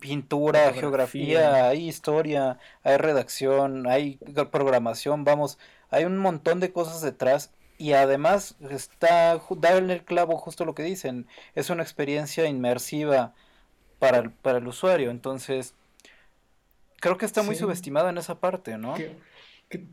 pintura, 0.00 0.72
Fotografía. 0.72 0.80
geografía, 0.80 1.68
hay 1.68 1.88
historia, 1.88 2.58
hay 2.82 2.96
redacción, 2.96 3.86
hay 3.86 4.18
programación, 4.50 5.24
vamos, 5.24 5.58
hay 5.90 6.04
un 6.04 6.16
montón 6.18 6.60
de 6.60 6.72
cosas 6.72 7.02
detrás 7.02 7.52
y 7.78 7.92
además 7.92 8.56
está 8.70 9.38
ju- 9.38 9.58
da 9.58 9.76
en 9.78 9.90
el 9.90 10.04
clavo 10.04 10.36
justo 10.36 10.64
lo 10.64 10.74
que 10.74 10.82
dicen, 10.82 11.26
es 11.54 11.70
una 11.70 11.82
experiencia 11.82 12.46
inmersiva 12.46 13.34
para 13.98 14.18
el, 14.18 14.30
para 14.30 14.58
el 14.58 14.66
usuario, 14.66 15.10
entonces 15.10 15.74
creo 17.00 17.16
que 17.16 17.24
está 17.26 17.42
muy 17.42 17.54
Sí. 17.54 17.60
subestimado 17.60 18.08
en 18.08 18.18
esa 18.18 18.40
parte, 18.40 18.76
¿no? 18.78 18.94
Que- 18.94 19.16
que- 19.68 19.86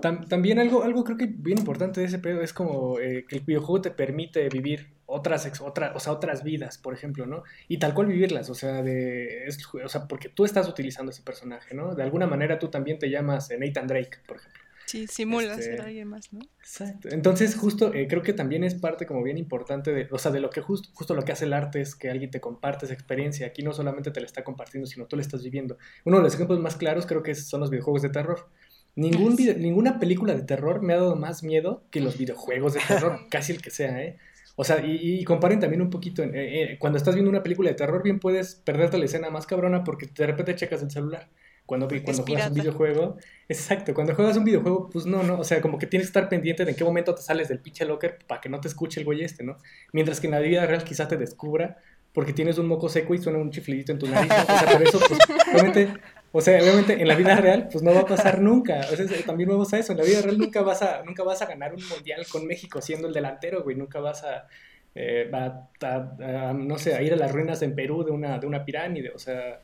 tam- 0.00 0.26
también 0.28 0.58
algo, 0.58 0.82
algo 0.82 1.04
creo 1.04 1.16
que 1.16 1.26
bien 1.26 1.58
importante 1.58 2.00
de 2.00 2.06
ese 2.06 2.18
pedo 2.18 2.42
es 2.42 2.52
como 2.52 2.98
eh, 2.98 3.24
que 3.28 3.36
el 3.36 3.42
videojuego 3.42 3.80
te 3.82 3.90
permite 3.90 4.48
vivir 4.48 4.92
otras, 5.06 5.60
otra- 5.60 5.92
o 5.94 6.00
sea, 6.00 6.12
otras 6.14 6.42
vidas, 6.42 6.78
por 6.78 6.94
ejemplo, 6.94 7.26
¿no? 7.26 7.42
Y 7.68 7.78
tal 7.78 7.92
cual 7.92 8.06
vivirlas, 8.06 8.48
o 8.48 8.54
sea, 8.54 8.82
de, 8.82 9.44
es- 9.46 9.58
o 9.72 9.88
sea, 9.88 10.06
porque 10.08 10.30
tú 10.30 10.44
estás 10.46 10.66
utilizando 10.68 11.10
ese 11.12 11.22
personaje, 11.22 11.74
¿no? 11.74 11.94
De 11.94 12.02
alguna 12.02 12.26
manera 12.26 12.58
tú 12.58 12.68
también 12.68 12.98
te 12.98 13.10
llamas 13.10 13.50
Nathan 13.58 13.86
Drake, 13.86 14.18
por 14.26 14.38
ejemplo. 14.38 14.62
Sí, 14.86 15.06
simula 15.06 15.52
Este- 15.52 15.62
ser 15.64 15.80
alguien 15.80 16.08
más, 16.08 16.32
¿no? 16.32 16.40
Exacto. 16.60 17.08
Entonces, 17.10 17.56
justo, 17.56 17.92
eh, 17.94 18.06
creo 18.08 18.22
que 18.22 18.32
también 18.32 18.64
es 18.64 18.74
parte 18.74 19.06
como 19.06 19.22
bien 19.22 19.38
importante 19.38 19.92
de, 19.92 20.08
o 20.10 20.18
sea, 20.18 20.30
de 20.30 20.40
lo 20.40 20.50
que 20.50 20.60
justo, 20.60 20.88
justo 20.94 21.14
lo 21.14 21.22
que 21.24 21.32
hace 21.32 21.46
el 21.46 21.52
arte 21.52 21.80
es 21.80 21.94
que 21.94 22.10
alguien 22.10 22.30
te 22.30 22.40
comparte 22.40 22.84
esa 22.86 22.94
experiencia. 22.94 23.46
Aquí 23.46 23.62
no 23.62 23.72
solamente 23.72 24.10
te 24.10 24.20
la 24.20 24.26
está 24.26 24.44
compartiendo, 24.44 24.86
sino 24.86 25.06
tú 25.06 25.16
la 25.16 25.22
estás 25.22 25.42
viviendo. 25.42 25.78
Uno 26.04 26.18
de 26.18 26.22
los 26.24 26.34
ejemplos 26.34 26.60
más 26.60 26.76
claros 26.76 27.06
creo 27.06 27.22
que 27.22 27.34
son 27.34 27.60
los 27.60 27.70
videojuegos 27.70 28.02
de 28.02 28.10
terror. 28.10 28.48
Ningún 28.96 29.32
Ah, 29.32 29.36
sí. 29.36 29.42
vide- 29.44 29.56
ninguna 29.56 29.98
película 29.98 30.34
de 30.34 30.42
terror 30.42 30.80
me 30.82 30.92
ha 30.92 30.96
dado 30.96 31.16
más 31.16 31.42
miedo 31.42 31.82
que 31.90 32.00
los 32.00 32.16
videojuegos 32.18 32.74
de 32.74 32.80
terror, 32.86 33.18
casi 33.30 33.52
el 33.52 33.60
que 33.62 33.70
sea, 33.70 34.02
¿eh? 34.02 34.18
O 34.56 34.62
sea, 34.62 34.86
y, 34.86 35.18
y 35.20 35.24
comparen 35.24 35.58
también 35.58 35.82
un 35.82 35.90
poquito, 35.90 36.22
eh, 36.22 36.30
eh, 36.34 36.78
cuando 36.78 36.96
estás 36.96 37.14
viendo 37.14 37.28
una 37.28 37.42
película 37.42 37.70
de 37.70 37.74
terror, 37.74 38.02
bien 38.04 38.20
puedes 38.20 38.54
perderte 38.54 38.98
la 38.98 39.06
escena 39.06 39.28
más 39.30 39.46
cabrona 39.46 39.82
porque 39.82 40.06
de 40.06 40.26
repente 40.26 40.54
checas 40.54 40.80
el 40.82 40.92
celular. 40.92 41.28
Cuando, 41.66 41.86
cuando 41.88 42.10
es 42.10 42.20
juegas 42.28 42.48
un 42.48 42.54
videojuego, 42.54 43.16
exacto, 43.48 43.94
cuando 43.94 44.14
juegas 44.14 44.36
un 44.36 44.44
videojuego, 44.44 44.90
pues 44.90 45.06
no, 45.06 45.22
no, 45.22 45.38
o 45.38 45.44
sea, 45.44 45.62
como 45.62 45.78
que 45.78 45.86
tienes 45.86 46.08
que 46.08 46.10
estar 46.10 46.28
pendiente 46.28 46.64
de 46.64 46.72
en 46.72 46.76
qué 46.76 46.84
momento 46.84 47.14
te 47.14 47.22
sales 47.22 47.48
del 47.48 47.58
pinche 47.60 47.86
locker 47.86 48.18
para 48.26 48.40
que 48.40 48.48
no 48.50 48.60
te 48.60 48.68
escuche 48.68 49.00
el 49.00 49.06
güey 49.06 49.22
este, 49.24 49.42
¿no? 49.44 49.56
Mientras 49.92 50.20
que 50.20 50.26
en 50.26 50.32
la 50.32 50.40
vida 50.40 50.66
real 50.66 50.84
quizás 50.84 51.08
te 51.08 51.16
descubra 51.16 51.78
porque 52.12 52.32
tienes 52.34 52.58
un 52.58 52.66
moco 52.68 52.88
seco 52.88 53.14
y 53.14 53.18
suena 53.18 53.38
un 53.38 53.50
chiflidito 53.50 53.92
en 53.92 53.98
tu 53.98 54.06
nariz, 54.06 54.28
¿no? 54.28 54.54
O 54.54 54.58
sea, 54.58 54.72
por 54.72 54.82
eso, 54.82 55.00
pues, 55.08 55.18
obviamente, 55.52 55.88
o 56.32 56.40
sea, 56.40 56.60
obviamente 56.62 57.00
en 57.00 57.08
la 57.08 57.14
vida 57.16 57.34
real, 57.36 57.68
pues 57.72 57.82
no 57.82 57.94
va 57.94 58.00
a 58.00 58.06
pasar 58.06 58.40
nunca. 58.42 58.80
O 58.92 58.96
sea, 58.96 59.06
también 59.24 59.48
vamos 59.48 59.72
a 59.72 59.78
eso, 59.78 59.92
en 59.92 59.98
la 59.98 60.04
vida 60.04 60.20
real 60.20 60.38
nunca 60.38 60.60
vas 60.62 60.82
a, 60.82 61.02
nunca 61.02 61.24
vas 61.24 61.40
a 61.42 61.46
ganar 61.46 61.74
un 61.74 61.80
mundial 61.88 62.26
con 62.30 62.46
México 62.46 62.80
siendo 62.82 63.08
el 63.08 63.14
delantero, 63.14 63.62
güey, 63.64 63.74
nunca 63.74 64.00
vas 64.00 64.22
a, 64.22 64.46
eh, 64.94 65.28
a- 65.32 65.66
a- 65.80 66.50
a, 66.50 66.52
no 66.52 66.78
sé, 66.78 66.94
a 66.94 67.02
ir 67.02 67.12
a 67.14 67.16
las 67.16 67.32
ruinas 67.32 67.62
en 67.62 67.74
Perú 67.74 68.04
de 68.04 68.10
una, 68.12 68.38
de 68.38 68.46
una 68.46 68.64
pirámide, 68.64 69.10
o 69.14 69.18
sea, 69.18 69.60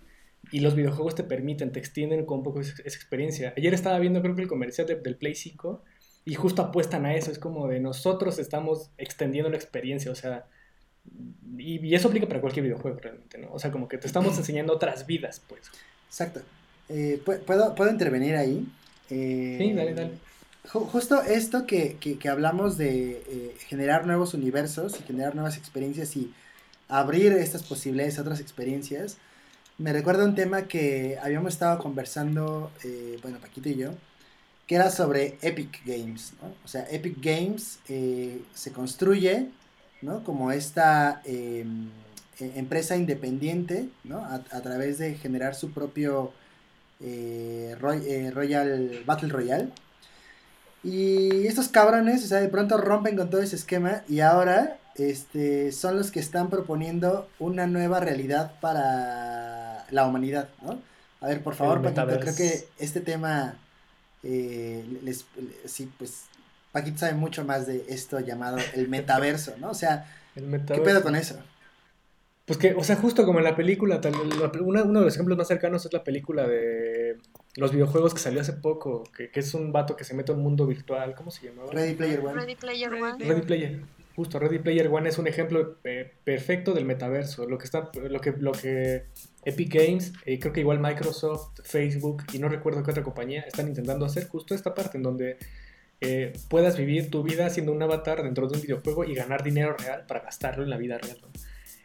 y 0.52 0.60
los 0.60 0.74
videojuegos 0.74 1.14
te 1.14 1.24
permiten, 1.24 1.72
te 1.72 1.78
extienden 1.78 2.24
con 2.26 2.38
un 2.38 2.44
poco 2.44 2.60
esa, 2.60 2.72
esa 2.84 2.96
experiencia. 2.96 3.54
Ayer 3.56 3.72
estaba 3.74 3.98
viendo, 3.98 4.20
creo 4.22 4.34
que 4.34 4.42
el 4.42 4.48
comercial 4.48 4.86
de- 4.86 4.96
del 4.96 5.16
Play 5.16 5.34
5 5.34 5.82
y 6.24 6.34
justo 6.34 6.62
apuestan 6.62 7.06
a 7.06 7.14
eso, 7.14 7.30
es 7.30 7.38
como 7.38 7.68
de 7.68 7.80
nosotros 7.80 8.38
estamos 8.38 8.90
extendiendo 8.98 9.48
la 9.50 9.56
experiencia, 9.56 10.10
o 10.10 10.14
sea, 10.14 10.46
y, 11.56 11.84
y 11.86 11.94
eso 11.94 12.08
aplica 12.08 12.26
para 12.28 12.40
cualquier 12.40 12.64
videojuego 12.64 12.98
realmente, 13.00 13.38
¿no? 13.38 13.52
O 13.52 13.58
sea, 13.58 13.70
como 13.70 13.88
que 13.88 13.98
te 13.98 14.06
estamos 14.06 14.36
enseñando 14.38 14.72
otras 14.74 15.06
vidas, 15.06 15.42
pues. 15.48 15.62
Exacto. 16.08 16.40
Eh, 16.88 17.20
pu- 17.24 17.40
¿puedo, 17.40 17.74
¿Puedo 17.74 17.90
intervenir 17.90 18.34
ahí? 18.36 18.66
Eh, 19.10 19.56
Sí, 19.58 19.72
dale, 19.72 19.94
dale. 19.94 20.10
ju- 20.68 20.86
justo 20.86 21.22
esto 21.22 21.66
que, 21.66 21.96
que- 22.00 22.18
que 22.18 22.28
hablamos 22.28 22.76
de 22.76 23.22
eh, 23.28 23.54
generar 23.66 24.06
nuevos 24.06 24.34
universos 24.34 24.98
y 25.00 25.02
generar 25.04 25.34
nuevas 25.34 25.56
experiencias 25.56 26.16
y 26.16 26.32
abrir 26.88 27.32
estas 27.32 27.62
posibilidades 27.62 28.18
a 28.18 28.22
otras 28.22 28.40
experiencias, 28.40 29.18
me 29.80 29.92
recuerda 29.94 30.24
un 30.26 30.34
tema 30.34 30.62
que 30.68 31.18
habíamos 31.22 31.54
estado 31.54 31.78
conversando, 31.78 32.70
eh, 32.84 33.18
bueno, 33.22 33.38
Paquito 33.38 33.70
y 33.70 33.76
yo, 33.76 33.90
que 34.66 34.74
era 34.74 34.90
sobre 34.90 35.38
Epic 35.40 35.80
Games, 35.86 36.34
¿no? 36.42 36.48
O 36.64 36.68
sea, 36.68 36.86
Epic 36.90 37.16
Games 37.20 37.78
eh, 37.88 38.42
se 38.54 38.72
construye, 38.72 39.48
¿no? 40.02 40.22
Como 40.22 40.52
esta 40.52 41.22
eh, 41.24 41.64
eh, 42.40 42.52
empresa 42.56 42.94
independiente, 42.96 43.88
¿no? 44.04 44.18
A, 44.24 44.40
través 44.60 44.98
de 44.98 45.14
generar 45.14 45.54
su 45.54 45.72
propio 45.72 46.32
Roy- 47.00 48.30
Royal 48.30 49.02
Battle 49.06 49.30
Royale. 49.30 49.68
Y 50.82 51.46
estos 51.46 51.68
cabrones, 51.68 52.24
o 52.24 52.26
sea, 52.28 52.40
de 52.40 52.48
pronto 52.48 52.76
rompen 52.76 53.16
con 53.16 53.30
todo 53.30 53.40
ese 53.42 53.56
esquema 53.56 54.02
y 54.08 54.20
ahora 54.20 54.78
este, 54.94 55.72
son 55.72 55.96
los 55.96 56.10
que 56.10 56.20
están 56.20 56.50
proponiendo 56.50 57.28
una 57.38 57.66
nueva 57.66 58.00
realidad 58.00 58.52
para 58.60 59.59
la 59.90 60.06
humanidad, 60.06 60.48
¿no? 60.62 60.80
A 61.20 61.28
ver, 61.28 61.42
por 61.42 61.54
favor, 61.54 61.82
Paquito, 61.82 62.06
creo 62.20 62.34
que 62.34 62.64
este 62.78 63.00
tema, 63.00 63.56
eh, 64.22 64.84
les, 65.02 65.26
sí, 65.66 65.90
pues, 65.98 66.24
Paquito 66.72 66.98
sabe 66.98 67.14
mucho 67.14 67.44
más 67.44 67.66
de 67.66 67.84
esto 67.88 68.20
llamado 68.20 68.58
el 68.74 68.88
metaverso, 68.88 69.54
¿no? 69.58 69.70
O 69.70 69.74
sea, 69.74 70.06
El 70.36 70.44
¿qué 70.66 70.80
pedo 70.80 71.02
con 71.02 71.16
eso? 71.16 71.36
Pues 72.46 72.58
que, 72.58 72.74
o 72.74 72.82
sea, 72.82 72.96
justo 72.96 73.24
como 73.24 73.38
en 73.38 73.44
la 73.44 73.54
película, 73.54 74.00
tal- 74.00 74.12
la- 74.40 74.50
una- 74.62 74.82
uno 74.82 75.00
de 75.00 75.04
los 75.04 75.14
ejemplos 75.14 75.38
más 75.38 75.46
cercanos 75.46 75.84
es 75.86 75.92
la 75.92 76.02
película 76.02 76.48
de 76.48 77.16
los 77.56 77.70
videojuegos 77.70 78.12
que 78.12 78.20
salió 78.20 78.40
hace 78.40 78.54
poco, 78.54 79.04
que, 79.16 79.30
que 79.30 79.40
es 79.40 79.54
un 79.54 79.70
vato 79.72 79.94
que 79.94 80.04
se 80.04 80.14
mete 80.14 80.32
a 80.32 80.34
un 80.34 80.42
mundo 80.42 80.66
virtual, 80.66 81.14
¿cómo 81.14 81.30
se 81.30 81.46
llamaba? 81.46 81.70
Ready 81.70 81.94
Player 81.94 82.20
One. 82.20 82.34
Ready 82.34 82.56
Player 82.56 82.92
One. 82.94 83.24
Ready 83.24 83.42
Player, 83.42 83.80
justo 84.16 84.38
Ready 84.40 84.58
Player 84.58 84.88
One 84.88 85.08
es 85.08 85.18
un 85.18 85.28
ejemplo 85.28 85.76
eh, 85.84 86.12
perfecto 86.24 86.72
del 86.72 86.86
metaverso. 86.86 87.46
Lo 87.46 87.56
que 87.58 87.64
está, 87.66 87.90
lo 87.94 88.20
que, 88.20 88.32
lo 88.32 88.50
que 88.52 89.04
Epic 89.44 89.72
Games, 89.72 90.12
eh, 90.26 90.38
creo 90.38 90.52
que 90.52 90.60
igual 90.60 90.80
Microsoft, 90.80 91.60
Facebook 91.64 92.24
y 92.32 92.38
no 92.38 92.48
recuerdo 92.48 92.82
qué 92.82 92.90
otra 92.90 93.02
compañía 93.02 93.42
están 93.42 93.68
intentando 93.68 94.04
hacer 94.04 94.28
justo 94.28 94.54
esta 94.54 94.74
parte 94.74 94.98
en 94.98 95.02
donde 95.02 95.38
eh, 96.00 96.32
puedas 96.48 96.76
vivir 96.76 97.10
tu 97.10 97.22
vida 97.22 97.48
siendo 97.50 97.72
un 97.72 97.82
avatar 97.82 98.22
dentro 98.22 98.48
de 98.48 98.56
un 98.56 98.62
videojuego 98.62 99.04
y 99.04 99.14
ganar 99.14 99.42
dinero 99.42 99.76
real 99.76 100.04
para 100.06 100.20
gastarlo 100.20 100.62
en 100.62 100.70
la 100.70 100.76
vida 100.76 100.98
real. 100.98 101.18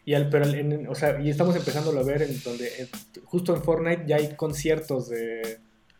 Y, 0.05 0.13
al, 0.13 0.29
pero 0.29 0.45
o 0.89 0.95
sea, 0.95 1.19
y 1.19 1.29
estamos 1.29 1.55
empezando 1.55 1.97
a 1.97 2.03
ver 2.03 2.21
en 2.21 2.41
donde 2.43 2.67
eh, 2.67 2.87
justo 3.23 3.55
en 3.55 3.63
Fortnite 3.63 4.03
ya 4.05 4.17
hay 4.17 4.35
conciertos 4.35 5.09
de 5.09 5.59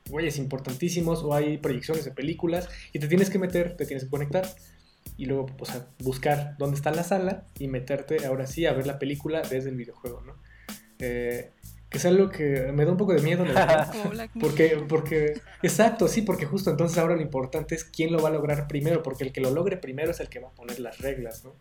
güeyes 0.10 0.38
importantísimos 0.38 1.24
o 1.24 1.34
hay 1.34 1.58
proyecciones 1.58 2.06
de 2.06 2.12
películas 2.12 2.70
y 2.94 3.00
te 3.00 3.08
tienes 3.08 3.30
que 3.30 3.40
meter, 3.40 3.76
te 3.76 3.86
tienes 3.86 4.04
que 4.04 4.10
conectar 4.10 4.46
y 5.18 5.26
luego 5.26 5.48
o 5.60 5.66
sea, 5.66 5.88
buscar 6.00 6.56
dónde 6.58 6.76
está 6.76 6.92
la 6.92 7.04
sala 7.04 7.48
y 7.58 7.68
meterte 7.68 8.26
ahora 8.26 8.46
sí 8.46 8.66
a 8.66 8.74
ver 8.74 8.86
la 8.86 9.00
película 9.00 9.42
desde 9.42 9.70
el 9.70 9.76
videojuego, 9.76 10.22
¿no? 10.22 10.36
Eh, 11.00 11.52
que 11.90 11.98
es 12.00 12.06
algo 12.06 12.30
que 12.30 12.72
me 12.74 12.84
da 12.84 12.92
un 12.92 12.98
poco 12.98 13.14
de 13.14 13.22
miedo, 13.22 13.46
Mirror. 13.46 14.30
Porque, 14.40 14.84
porque, 14.88 15.42
exacto, 15.62 16.08
sí, 16.08 16.22
porque 16.22 16.46
justo 16.46 16.70
entonces 16.70 16.98
ahora 16.98 17.16
lo 17.16 17.22
importante 17.22 17.76
es 17.76 17.84
quién 17.86 18.12
lo 18.12 18.20
va 18.22 18.30
a 18.30 18.34
lograr 18.34 18.68
primero, 18.68 19.02
porque 19.04 19.24
el 19.24 19.32
que 19.32 19.42
lo 19.42 19.52
logre 19.52 19.78
primero 19.78 20.12
es 20.12 20.20
el 20.20 20.30
que 20.30 20.40
va 20.40 20.50
a 20.50 20.52
poner 20.52 20.80
las 20.80 21.00
reglas, 21.00 21.44
¿no? 21.44 21.54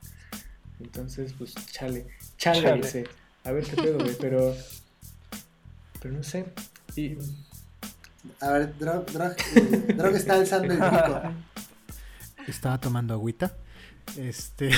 Entonces, 0.80 1.34
pues, 1.38 1.54
chale, 1.70 2.06
chale, 2.36 2.62
Chale. 2.62 2.80
ese. 2.80 3.04
A 3.44 3.52
ver 3.52 3.64
qué 3.64 3.76
pedo, 3.76 3.98
güey, 3.98 4.16
pero, 4.20 4.56
pero 6.00 6.14
no 6.14 6.22
sé. 6.22 6.46
Y, 6.96 7.16
A 8.40 8.50
ver, 8.50 8.76
Drog, 8.78 9.06
Drog, 9.06 9.36
eh, 9.54 9.94
Drog 9.94 10.14
está 10.16 10.34
alzando 10.34 10.72
el 10.72 10.80
pico. 10.80 11.22
Estaba 12.48 12.80
tomando 12.80 13.14
agüita. 13.14 13.54
Este. 14.16 14.70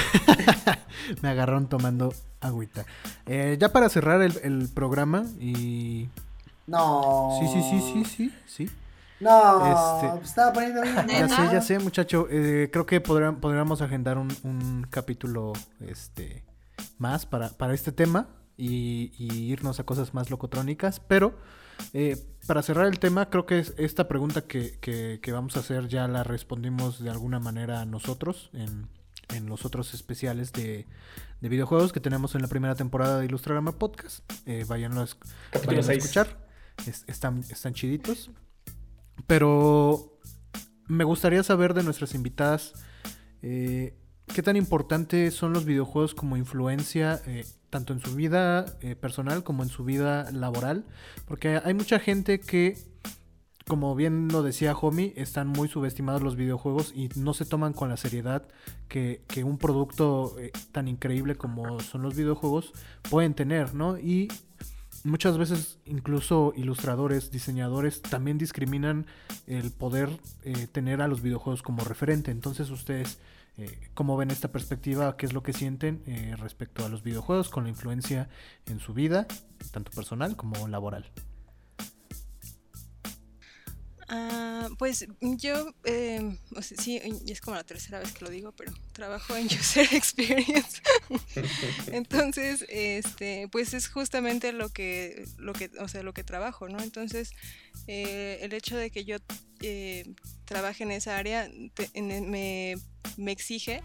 me 1.22 1.28
agarraron 1.28 1.68
tomando 1.68 2.12
agüita. 2.46 2.84
Eh, 3.26 3.56
ya 3.60 3.72
para 3.72 3.88
cerrar 3.88 4.22
el, 4.22 4.38
el 4.42 4.68
programa 4.68 5.24
y. 5.40 6.08
No. 6.66 7.38
Sí, 7.40 7.46
sí, 7.48 7.62
sí, 7.62 7.80
sí, 7.80 8.04
sí, 8.04 8.34
sí. 8.46 8.70
No, 9.20 10.02
Este- 10.04 10.24
estaba 10.24 10.52
poniendo 10.52 10.82
bien. 10.82 11.06
Ya 11.08 11.28
sé, 11.28 11.42
ya 11.52 11.60
sé, 11.62 11.78
muchacho. 11.78 12.26
Eh, 12.30 12.68
creo 12.72 12.84
que 12.86 13.00
podrán- 13.02 13.36
podríamos 13.40 13.80
agendar 13.80 14.18
un, 14.18 14.28
un 14.42 14.86
capítulo 14.90 15.52
este 15.80 16.44
más 16.98 17.24
para, 17.24 17.48
para 17.50 17.72
este 17.72 17.92
tema 17.92 18.28
y, 18.58 19.12
y 19.18 19.32
irnos 19.52 19.80
a 19.80 19.84
cosas 19.84 20.12
más 20.12 20.30
locotrónicas. 20.30 21.00
Pero 21.00 21.34
eh, 21.94 22.16
para 22.46 22.62
cerrar 22.62 22.86
el 22.86 22.98
tema, 22.98 23.30
creo 23.30 23.46
que 23.46 23.58
es- 23.60 23.72
esta 23.78 24.06
pregunta 24.08 24.42
que, 24.42 24.78
que- 24.80 25.18
que 25.22 25.32
vamos 25.32 25.56
a 25.56 25.60
hacer 25.60 25.88
ya 25.88 26.06
la 26.08 26.22
respondimos 26.22 27.02
de 27.02 27.08
alguna 27.10 27.38
manera 27.40 27.86
nosotros 27.86 28.50
en, 28.52 28.86
en 29.34 29.46
los 29.46 29.64
otros 29.64 29.92
especiales 29.94 30.52
de, 30.52 30.86
de 31.40 31.48
videojuegos 31.48 31.92
que 31.92 32.00
tenemos 32.00 32.34
en 32.34 32.42
la 32.42 32.48
primera 32.48 32.74
temporada 32.74 33.18
de 33.18 33.26
Ilustrarama 33.26 33.72
Podcast. 33.78 34.20
Eh, 34.46 34.64
vayan 34.68 34.96
a 34.98 35.06
6. 35.06 35.88
escuchar. 35.88 36.46
Es- 36.86 37.04
están, 37.06 37.40
están 37.50 37.74
chiditos. 37.74 38.30
Pero 39.26 40.18
me 40.86 41.04
gustaría 41.04 41.42
saber 41.42 41.74
de 41.74 41.82
nuestras 41.82 42.14
invitadas 42.14 42.74
eh, 43.42 43.96
qué 44.34 44.42
tan 44.42 44.56
importantes 44.56 45.34
son 45.34 45.52
los 45.52 45.64
videojuegos 45.64 46.14
como 46.14 46.36
influencia, 46.36 47.20
eh, 47.26 47.44
tanto 47.70 47.92
en 47.92 48.00
su 48.00 48.14
vida 48.14 48.66
eh, 48.80 48.94
personal 48.94 49.42
como 49.42 49.62
en 49.62 49.68
su 49.68 49.84
vida 49.84 50.30
laboral. 50.32 50.84
Porque 51.26 51.60
hay 51.64 51.74
mucha 51.74 51.98
gente 51.98 52.40
que 52.40 52.78
como 53.66 53.94
bien 53.94 54.28
lo 54.28 54.42
decía 54.42 54.76
Homie, 54.76 55.12
están 55.16 55.48
muy 55.48 55.68
subestimados 55.68 56.22
los 56.22 56.36
videojuegos 56.36 56.92
y 56.94 57.08
no 57.16 57.34
se 57.34 57.44
toman 57.44 57.72
con 57.72 57.88
la 57.88 57.96
seriedad 57.96 58.46
que, 58.88 59.22
que 59.26 59.44
un 59.44 59.58
producto 59.58 60.36
eh, 60.38 60.52
tan 60.72 60.88
increíble 60.88 61.34
como 61.34 61.80
son 61.80 62.02
los 62.02 62.14
videojuegos 62.14 62.72
pueden 63.10 63.34
tener, 63.34 63.74
¿no? 63.74 63.98
Y 63.98 64.28
muchas 65.06 65.38
veces 65.38 65.78
incluso 65.84 66.52
ilustradores, 66.56 67.30
diseñadores 67.30 68.02
también 68.02 68.38
discriminan 68.38 69.06
el 69.46 69.70
poder 69.70 70.10
eh, 70.42 70.66
tener 70.66 71.00
a 71.00 71.08
los 71.08 71.22
videojuegos 71.22 71.62
como 71.62 71.84
referente. 71.84 72.30
Entonces 72.30 72.70
ustedes, 72.70 73.18
eh, 73.56 73.88
¿cómo 73.94 74.16
ven 74.16 74.30
esta 74.30 74.52
perspectiva? 74.52 75.16
¿Qué 75.16 75.26
es 75.26 75.32
lo 75.32 75.42
que 75.42 75.52
sienten 75.52 76.02
eh, 76.06 76.34
respecto 76.38 76.84
a 76.84 76.88
los 76.88 77.02
videojuegos 77.02 77.48
con 77.48 77.64
la 77.64 77.70
influencia 77.70 78.28
en 78.66 78.80
su 78.80 78.94
vida, 78.94 79.26
tanto 79.70 79.90
personal 79.92 80.36
como 80.36 80.68
laboral? 80.68 81.10
Ah, 84.08 84.68
pues 84.78 85.06
yo, 85.20 85.74
eh, 85.84 86.38
o 86.54 86.62
sí, 86.62 87.00
es 87.26 87.40
como 87.40 87.56
la 87.56 87.64
tercera 87.64 87.98
vez 87.98 88.12
que 88.12 88.24
lo 88.24 88.30
digo, 88.30 88.52
pero 88.52 88.72
trabajo 88.92 89.34
en 89.36 89.46
User 89.60 89.88
Experience. 89.92 90.80
Entonces, 91.92 92.64
este, 92.68 93.48
pues 93.50 93.74
es 93.74 93.88
justamente 93.88 94.52
lo 94.52 94.68
que, 94.68 95.24
lo 95.38 95.52
que, 95.52 95.70
o 95.80 95.88
sea, 95.88 96.02
lo 96.02 96.14
que 96.14 96.24
trabajo, 96.24 96.68
¿no? 96.68 96.78
Entonces, 96.82 97.32
eh, 97.88 98.38
el 98.42 98.52
hecho 98.52 98.76
de 98.76 98.90
que 98.90 99.04
yo 99.04 99.16
eh, 99.60 100.04
trabaje 100.44 100.84
en 100.84 100.92
esa 100.92 101.16
área 101.18 101.46
en- 101.46 101.72
en- 101.94 102.30
me, 102.30 102.76
me 103.16 103.32
exige 103.32 103.82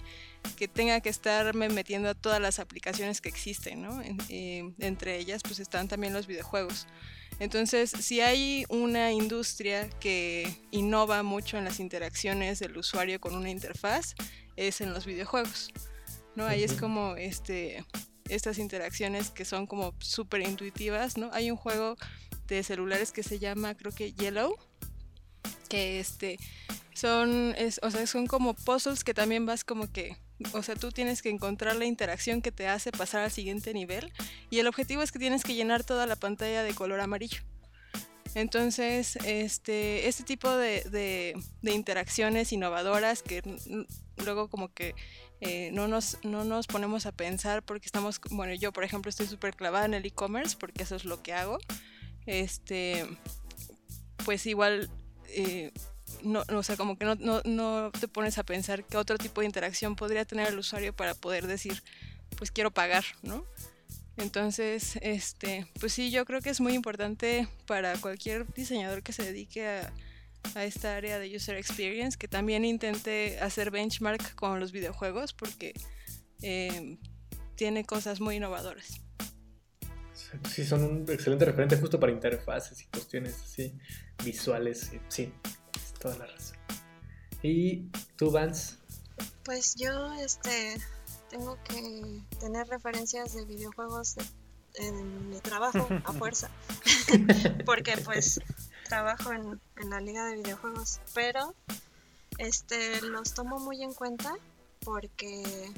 que 0.56 0.68
tenga 0.68 1.02
que 1.02 1.10
estarme 1.10 1.70
metiendo 1.70 2.10
a 2.10 2.14
todas 2.16 2.40
las 2.42 2.60
aplicaciones 2.60 3.22
que 3.22 3.30
existen, 3.30 3.82
¿no? 3.82 4.02
En- 4.02 4.18
eh, 4.30 4.72
entre 4.80 5.18
ellas, 5.18 5.42
pues 5.44 5.60
están 5.60 5.88
también 5.88 6.14
los 6.14 6.28
videojuegos. 6.28 6.88
Entonces, 7.40 7.90
si 7.90 8.22
hay 8.22 8.66
una 8.70 9.12
industria 9.12 9.90
que 10.00 10.56
innova 10.72 11.24
mucho 11.24 11.58
en 11.58 11.66
las 11.66 11.80
interacciones 11.80 12.60
del 12.60 12.78
usuario 12.78 13.20
con 13.20 13.36
una 13.36 13.50
interfaz, 13.50 14.14
es 14.56 14.82
en 14.82 14.94
los 14.94 15.06
videojuegos. 15.06 15.72
¿no? 16.36 16.46
Ahí 16.46 16.64
es 16.64 16.74
como 16.74 17.16
este, 17.16 17.84
estas 18.30 18.58
interacciones 18.58 19.30
que 19.30 19.46
son 19.46 19.68
como 19.68 19.94
súper 20.00 20.42
intuitivas, 20.42 21.18
¿no? 21.18 21.30
Hay 21.34 21.52
un 21.52 21.58
juego 21.58 21.96
de 22.48 22.64
celulares 22.64 23.12
que 23.12 23.24
se 23.24 23.40
llama, 23.40 23.76
creo 23.76 23.92
que 23.92 24.14
Yellow, 24.14 24.56
que 25.70 26.00
este, 26.00 26.38
son, 26.94 27.56
es, 27.58 27.80
o 27.84 27.92
sea, 27.92 28.06
son 28.08 28.28
como 28.28 28.54
puzzles 28.54 29.04
que 29.04 29.14
también 29.14 29.46
vas 29.46 29.64
como 29.64 29.92
que, 29.92 30.18
o 30.54 30.64
sea, 30.64 30.76
tú 30.76 30.92
tienes 30.92 31.22
que 31.22 31.30
encontrar 31.30 31.76
la 31.76 31.86
interacción 31.86 32.42
que 32.42 32.52
te 32.52 32.68
hace 32.68 32.92
pasar 32.92 33.22
al 33.22 33.32
siguiente 33.32 33.74
nivel 33.74 34.12
y 34.50 34.60
el 34.60 34.68
objetivo 34.68 35.02
es 35.02 35.12
que 35.12 35.20
tienes 35.20 35.44
que 35.44 35.54
llenar 35.56 35.84
toda 35.84 36.06
la 36.06 36.16
pantalla 36.16 36.64
de 36.64 36.74
color 36.74 37.00
amarillo. 37.00 37.42
Entonces, 38.34 39.18
este, 39.26 40.08
este 40.08 40.24
tipo 40.24 40.50
de, 40.50 40.84
de- 40.90 41.72
interacciones 41.74 42.54
innovadoras 42.54 43.24
que 43.24 43.42
luego 44.24 44.48
como 44.50 44.74
que 44.74 44.96
eh, 45.42 45.70
no, 45.74 45.88
nos, 45.88 46.18
no 46.24 46.46
nos 46.46 46.68
ponemos 46.68 47.06
a 47.06 47.12
pensar 47.12 47.62
porque 47.64 47.88
estamos, 47.88 48.22
bueno, 48.30 48.54
yo 48.54 48.72
por 48.72 48.84
ejemplo 48.84 49.10
estoy 49.10 49.28
súper 49.28 49.56
clavada 49.56 49.86
en 49.86 49.96
el 49.96 50.06
e-commerce 50.06 50.56
porque 50.58 50.84
eso 50.84 50.96
es 50.96 51.04
lo 51.04 51.22
que 51.22 51.34
hago. 51.34 51.58
Este, 52.26 53.06
pues 54.24 54.46
igual, 54.46 54.90
eh, 55.28 55.72
no, 56.24 56.44
o 56.50 56.64
sea, 56.64 56.78
como 56.78 56.98
que 56.98 57.06
no, 57.06 57.16
no, 57.16 57.42
no 57.46 57.92
te 58.00 58.08
pones 58.08 58.38
a 58.38 58.44
pensar 58.44 58.84
qué 58.84 58.98
otro 58.98 59.18
tipo 59.18 59.42
de 59.42 59.48
interacción 59.48 59.96
podría 59.96 60.26
tener 60.26 60.48
el 60.48 60.60
usuario 60.60 60.94
para 60.94 61.14
poder 61.14 61.48
decir, 61.48 61.84
pues 62.38 62.52
quiero 62.52 62.72
pagar, 62.72 63.04
¿no? 63.22 63.46
Entonces, 64.18 64.98
este, 65.02 65.68
pues 65.80 65.94
sí, 65.94 66.12
yo 66.12 66.26
creo 66.26 66.42
que 66.42 66.50
es 66.50 66.62
muy 66.62 66.74
importante 66.74 67.48
para 67.66 67.98
cualquier 67.98 68.52
diseñador 68.54 69.04
que 69.04 69.14
se 69.14 69.24
dedique 69.24 69.68
a, 69.68 69.92
esta 70.56 70.96
área 70.96 71.20
de 71.20 71.36
user 71.36 71.56
experience 71.56 72.18
que 72.18 72.28
también 72.28 72.66
intente 72.66 73.40
hacer 73.40 73.70
benchmark 73.70 74.34
con 74.34 74.60
los 74.60 74.72
videojuegos 74.72 75.34
porque 75.34 75.74
eh, 76.42 76.98
tiene 77.56 77.86
cosas 77.86 78.20
muy 78.20 78.38
innovadoras. 78.38 79.02
Sí, 80.50 80.66
son 80.66 80.84
un 80.84 81.06
excelente 81.10 81.46
referente 81.46 81.78
justo 81.78 82.00
para 82.00 82.12
interfaces 82.12 82.82
y 82.82 82.86
cuestiones 82.86 83.36
así 83.44 83.78
visuales. 84.24 84.92
Sí, 85.10 85.32
toda 86.02 86.18
la 86.18 86.26
razón. 86.28 86.58
¿Y 87.44 87.90
tú, 88.18 88.32
Vance? 88.32 88.76
Pues 89.44 89.76
yo 89.76 90.14
este 90.14 90.80
tengo 91.30 91.58
que 91.64 92.22
tener 92.40 92.68
referencias 92.68 93.34
de 93.34 93.46
videojuegos 93.46 94.16
de- 94.16 94.26
en 94.76 95.30
mi 95.30 95.40
trabajo 95.40 95.88
a 96.06 96.14
fuerza. 96.14 96.50
Porque 97.66 97.98
pues 97.98 98.40
trabajo 98.88 99.32
en, 99.34 99.60
en 99.78 99.90
la 99.90 100.00
liga 100.02 100.26
de 100.26 100.36
videojuegos. 100.36 101.00
Pero 101.14 101.56
este 102.38 103.02
los 103.02 103.34
tomo 103.34 103.60
muy 103.60 103.82
en 103.84 103.94
cuenta 103.94 104.34
porque 104.84 105.72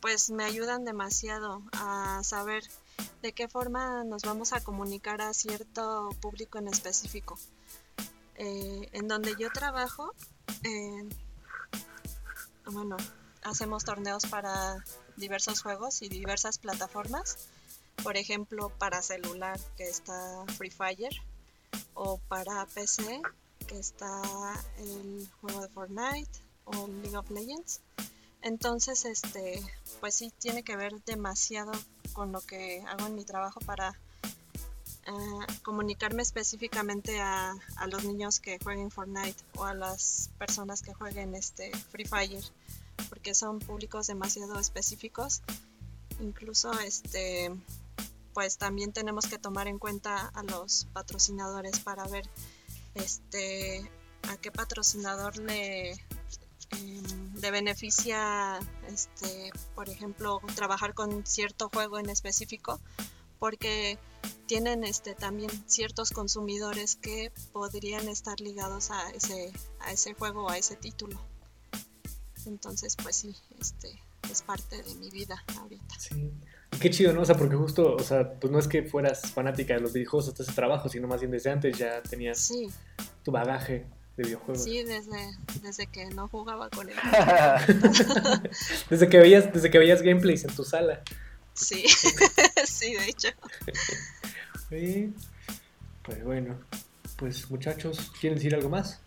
pues 0.00 0.30
me 0.30 0.44
ayudan 0.44 0.84
demasiado 0.84 1.62
a 1.72 2.20
saber 2.24 2.62
de 3.22 3.32
qué 3.32 3.48
forma 3.48 4.04
nos 4.04 4.22
vamos 4.22 4.52
a 4.52 4.60
comunicar 4.60 5.20
a 5.22 5.32
cierto 5.32 6.10
público 6.20 6.58
en 6.58 6.68
específico. 6.68 7.38
Eh, 8.42 8.88
en 8.92 9.06
donde 9.06 9.34
yo 9.38 9.50
trabajo, 9.52 10.14
eh, 10.64 11.06
bueno, 12.64 12.96
hacemos 13.42 13.84
torneos 13.84 14.24
para 14.24 14.82
diversos 15.18 15.60
juegos 15.60 16.00
y 16.00 16.08
diversas 16.08 16.56
plataformas. 16.56 17.36
Por 18.02 18.16
ejemplo, 18.16 18.70
para 18.78 19.02
celular, 19.02 19.60
que 19.76 19.84
está 19.84 20.46
Free 20.56 20.70
Fire, 20.70 21.12
o 21.92 22.16
para 22.28 22.64
PC, 22.64 23.20
que 23.66 23.78
está 23.78 24.22
el 24.78 25.28
juego 25.42 25.60
de 25.60 25.68
Fortnite 25.68 26.40
o 26.64 26.88
League 26.88 27.18
of 27.18 27.30
Legends. 27.30 27.82
Entonces, 28.40 29.04
este, 29.04 29.62
pues 30.00 30.14
sí 30.14 30.32
tiene 30.38 30.62
que 30.62 30.76
ver 30.76 30.94
demasiado 31.04 31.72
con 32.14 32.32
lo 32.32 32.40
que 32.40 32.82
hago 32.88 33.06
en 33.06 33.16
mi 33.16 33.26
trabajo 33.26 33.60
para 33.60 34.00
comunicarme 35.62 36.22
específicamente 36.22 37.20
a, 37.20 37.54
a 37.76 37.86
los 37.88 38.04
niños 38.04 38.38
que 38.40 38.58
jueguen 38.62 38.90
Fortnite 38.90 39.42
o 39.56 39.64
a 39.64 39.74
las 39.74 40.30
personas 40.38 40.82
que 40.82 40.94
jueguen 40.94 41.34
este 41.34 41.72
Free 41.90 42.04
Fire 42.04 42.44
porque 43.08 43.34
son 43.34 43.58
públicos 43.58 44.06
demasiado 44.06 44.58
específicos. 44.58 45.42
Incluso 46.20 46.72
este 46.80 47.50
pues 48.34 48.58
también 48.58 48.92
tenemos 48.92 49.26
que 49.26 49.38
tomar 49.38 49.66
en 49.66 49.78
cuenta 49.78 50.28
a 50.28 50.42
los 50.44 50.86
patrocinadores 50.92 51.80
para 51.80 52.06
ver 52.06 52.28
este 52.94 53.90
a 54.28 54.36
qué 54.36 54.52
patrocinador 54.52 55.38
le 55.38 55.92
em, 56.70 57.34
le 57.40 57.50
beneficia 57.50 58.60
este 58.86 59.50
por 59.74 59.88
ejemplo 59.88 60.40
trabajar 60.54 60.94
con 60.94 61.26
cierto 61.26 61.70
juego 61.70 61.98
en 61.98 62.08
específico 62.08 62.78
porque 63.40 63.98
tienen 64.46 64.84
este 64.84 65.14
también 65.14 65.50
ciertos 65.66 66.10
consumidores 66.10 66.96
que 66.96 67.32
podrían 67.52 68.08
estar 68.08 68.40
ligados 68.40 68.90
a 68.90 69.10
ese 69.10 69.52
a 69.80 69.92
ese 69.92 70.14
juego 70.14 70.44
o 70.46 70.50
a 70.50 70.58
ese 70.58 70.76
título 70.76 71.20
entonces, 72.46 72.96
pues 73.02 73.16
sí, 73.16 73.34
este 73.58 73.98
es 74.30 74.42
parte 74.42 74.82
de 74.82 74.94
mi 74.94 75.10
vida 75.10 75.42
ahorita. 75.58 75.94
Sí. 75.98 76.30
Qué 76.80 76.90
chido, 76.90 77.12
¿no? 77.12 77.22
O 77.22 77.24
sea, 77.24 77.36
porque 77.36 77.56
justo, 77.56 77.94
o 77.94 78.02
sea, 78.02 78.32
pues 78.34 78.50
no 78.52 78.58
es 78.58 78.68
que 78.68 78.82
fueras 78.84 79.22
fanática 79.32 79.74
de 79.74 79.80
los 79.80 79.92
videojuegos 79.92 80.28
hasta 80.28 80.42
ese 80.42 80.52
trabajo, 80.52 80.88
sino 80.88 81.08
más 81.08 81.20
bien 81.20 81.30
desde 81.32 81.50
antes 81.50 81.76
ya 81.76 82.02
tenías 82.02 82.38
Sí, 82.38 82.68
tu 83.24 83.32
bagaje 83.32 83.86
de 84.16 84.24
videojuegos. 84.24 84.64
sí, 84.64 84.82
desde, 84.84 85.36
desde 85.62 85.86
que 85.88 86.06
no 86.06 86.28
jugaba 86.28 86.70
con 86.70 86.88
él. 86.88 86.96
Desde 88.90 89.08
que 89.08 89.18
veías, 89.18 89.52
desde 89.52 89.70
que 89.70 89.78
veías 89.78 90.02
gameplays 90.02 90.44
en 90.44 90.54
tu 90.54 90.64
sala. 90.64 91.02
Sí, 91.60 91.84
sí, 92.66 92.94
de 92.94 93.06
hecho. 93.08 93.28
Sí. 94.68 95.14
Pues 96.02 96.24
bueno, 96.24 96.58
pues 97.16 97.50
muchachos, 97.50 98.12
¿quieren 98.20 98.38
decir 98.38 98.54
algo 98.54 98.68
más? 98.70 99.00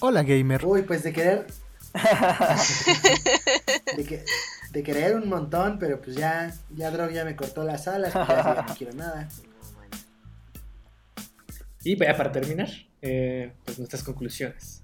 Hola 0.00 0.22
gamer. 0.22 0.64
Uy, 0.64 0.82
pues 0.82 1.02
de 1.02 1.12
querer. 1.12 1.46
de, 3.96 4.04
que- 4.04 4.24
de 4.72 4.82
querer 4.82 5.14
un 5.14 5.28
montón, 5.28 5.78
pero 5.78 6.00
pues 6.00 6.16
ya, 6.16 6.52
ya 6.74 6.90
Drog 6.90 7.10
ya 7.12 7.24
me 7.24 7.36
cortó 7.36 7.62
las 7.64 7.86
alas, 7.86 8.12
pues 8.12 8.26
ya, 8.28 8.54
ya 8.56 8.62
no 8.66 8.74
quiero 8.74 8.92
nada. 8.94 9.28
Y 11.84 11.96
ya 11.96 12.16
para 12.16 12.32
terminar, 12.32 12.68
eh, 13.02 13.52
pues 13.64 13.78
nuestras 13.78 14.02
conclusiones. 14.02 14.82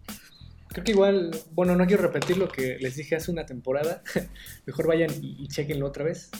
Creo 0.73 0.85
que 0.85 0.93
igual, 0.93 1.31
bueno, 1.53 1.75
no 1.77 1.87
quiero 1.87 2.03
repetir 2.03 2.39
lo 2.39 2.49
que 2.49 2.79
les 2.79 2.97
dije 2.97 3.17
hace 3.17 3.31
una 3.31 3.47
temporada. 3.47 4.03
Mejor 4.67 4.87
vayan 4.87 5.11
y, 5.21 5.37
y 5.43 5.49
chequenlo 5.49 5.87
otra 5.87 6.05
vez. 6.05 6.31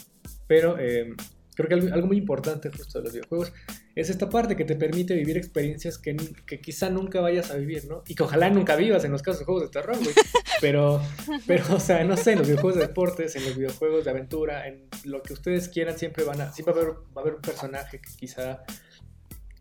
Pero 0.47 0.79
eh, 0.79 1.15
creo 1.55 1.69
que 1.69 1.75
algo, 1.75 1.95
algo 1.95 2.07
muy 2.07 2.17
importante 2.17 2.71
justo 2.71 2.99
de 2.99 3.05
los 3.05 3.13
videojuegos 3.13 3.53
es 3.95 4.09
esta 4.09 4.29
parte 4.31 4.57
que 4.57 4.65
te 4.65 4.77
permite 4.77 5.15
vivir 5.15 5.37
experiencias 5.37 5.99
que, 5.99 6.17
quizá 6.63 6.91
nunca 6.91 7.21
vayas 7.21 7.51
a 7.51 7.57
vivir, 7.57 7.87
¿no? 7.87 8.03
Y 8.07 8.15
que 8.15 8.23
ojalá 8.23 8.49
nunca 8.51 8.77
vivas 8.77 9.05
en 9.05 9.13
los 9.13 9.23
casos 9.23 9.41
de 9.41 9.45
juegos 9.45 9.65
de 9.65 9.69
terror, 9.69 9.97
güey. 9.99 10.15
Pero, 10.61 11.01
pero, 11.47 11.65
o 11.75 11.81
sea, 11.81 12.05
no 12.05 12.19
sé, 12.19 12.33
en 12.33 12.41
los 12.41 12.47
videojuegos 12.47 12.79
de 12.79 12.87
deportes, 12.87 13.35
en 13.35 13.47
los 13.47 13.57
videojuegos 13.57 14.05
de 14.05 14.11
aventura, 14.11 14.69
en 14.69 14.89
lo 15.05 15.23
que 15.23 15.33
ustedes 15.33 15.71
quieran, 15.71 15.97
siempre 15.97 16.23
van 16.23 16.39
a, 16.43 16.53
siempre 16.53 16.75
va 16.75 16.81
a 16.81 16.83
haber, 16.83 16.97
va 16.97 17.03
a 17.17 17.21
haber 17.21 17.35
un 17.37 17.41
personaje 17.41 17.99
que 17.99 18.11
quizá 18.19 18.63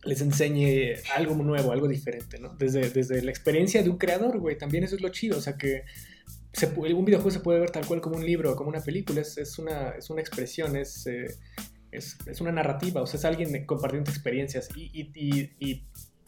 les 0.03 0.21
enseñe 0.21 0.95
algo 1.15 1.35
nuevo, 1.35 1.71
algo 1.71 1.87
diferente, 1.87 2.39
¿no? 2.39 2.55
Desde, 2.55 2.89
desde 2.89 3.21
la 3.21 3.31
experiencia 3.31 3.83
de 3.83 3.89
un 3.89 3.97
creador, 3.97 4.39
güey, 4.39 4.57
también 4.57 4.83
eso 4.83 4.95
es 4.95 5.01
lo 5.01 5.09
chido, 5.09 5.37
o 5.37 5.41
sea 5.41 5.57
que 5.57 5.83
se, 6.53 6.67
un 6.67 7.05
videojuego 7.05 7.31
se 7.31 7.39
puede 7.41 7.59
ver 7.59 7.71
tal 7.71 7.85
cual 7.85 8.01
como 8.01 8.15
un 8.15 8.25
libro, 8.25 8.55
como 8.55 8.69
una 8.69 8.81
película, 8.81 9.21
es, 9.21 9.37
es 9.37 9.59
una, 9.59 9.89
es 9.91 10.09
una 10.09 10.21
expresión, 10.21 10.75
es, 10.75 11.05
eh, 11.07 11.27
es, 11.91 12.17
es, 12.25 12.41
una 12.41 12.51
narrativa, 12.51 13.01
o 13.01 13.07
sea, 13.07 13.17
es 13.17 13.25
alguien 13.25 13.65
compartiendo 13.65 14.09
experiencias 14.09 14.69
y, 14.75 14.89
y, 14.93 15.11
y, 15.13 15.51
y, 15.59 15.85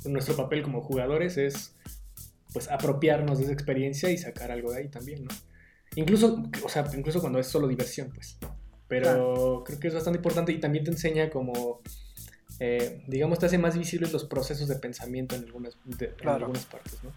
nuestro 0.10 0.36
papel 0.36 0.64
como 0.64 0.82
jugadores 0.82 1.38
es 1.38 1.76
pues 2.54 2.70
apropiarnos 2.70 3.38
de 3.38 3.46
esa 3.46 3.54
experiencia 3.54 4.10
y 4.10 4.18
sacar 4.18 4.52
algo 4.52 4.72
de 4.72 4.80
ahí 4.80 4.90
también, 4.90 5.24
¿no? 5.26 5.30
Incluso, 5.96 6.44
o 6.64 6.70
sea, 6.70 6.90
incluso 6.98 7.22
cuando 7.22 7.40
es 7.40 7.48
solo 7.48 7.68
diversión, 7.68 8.10
pues. 8.14 8.38
Pero 8.88 9.04
claro. 9.04 9.64
creo 9.66 9.80
que 9.80 9.88
es 9.90 9.94
bastante 9.94 10.18
importante 10.18 10.52
y 10.52 10.60
también 10.60 10.84
te 10.84 10.92
enseña 10.92 11.30
como 11.30 11.82
eh, 12.64 13.02
digamos, 13.08 13.40
te 13.40 13.48
hace 13.48 13.58
más 13.58 13.76
visibles 13.76 14.14
los 14.14 14.26
procesos 14.26 14.68
de 14.68 14.76
pensamiento 14.76 15.36
en 15.36 15.46
algunas, 15.46 15.80
de, 15.84 16.14
claro. 16.14 16.38
en 16.38 16.44
algunas 16.44 16.66
partes, 16.66 17.04
¿no? 17.04 17.12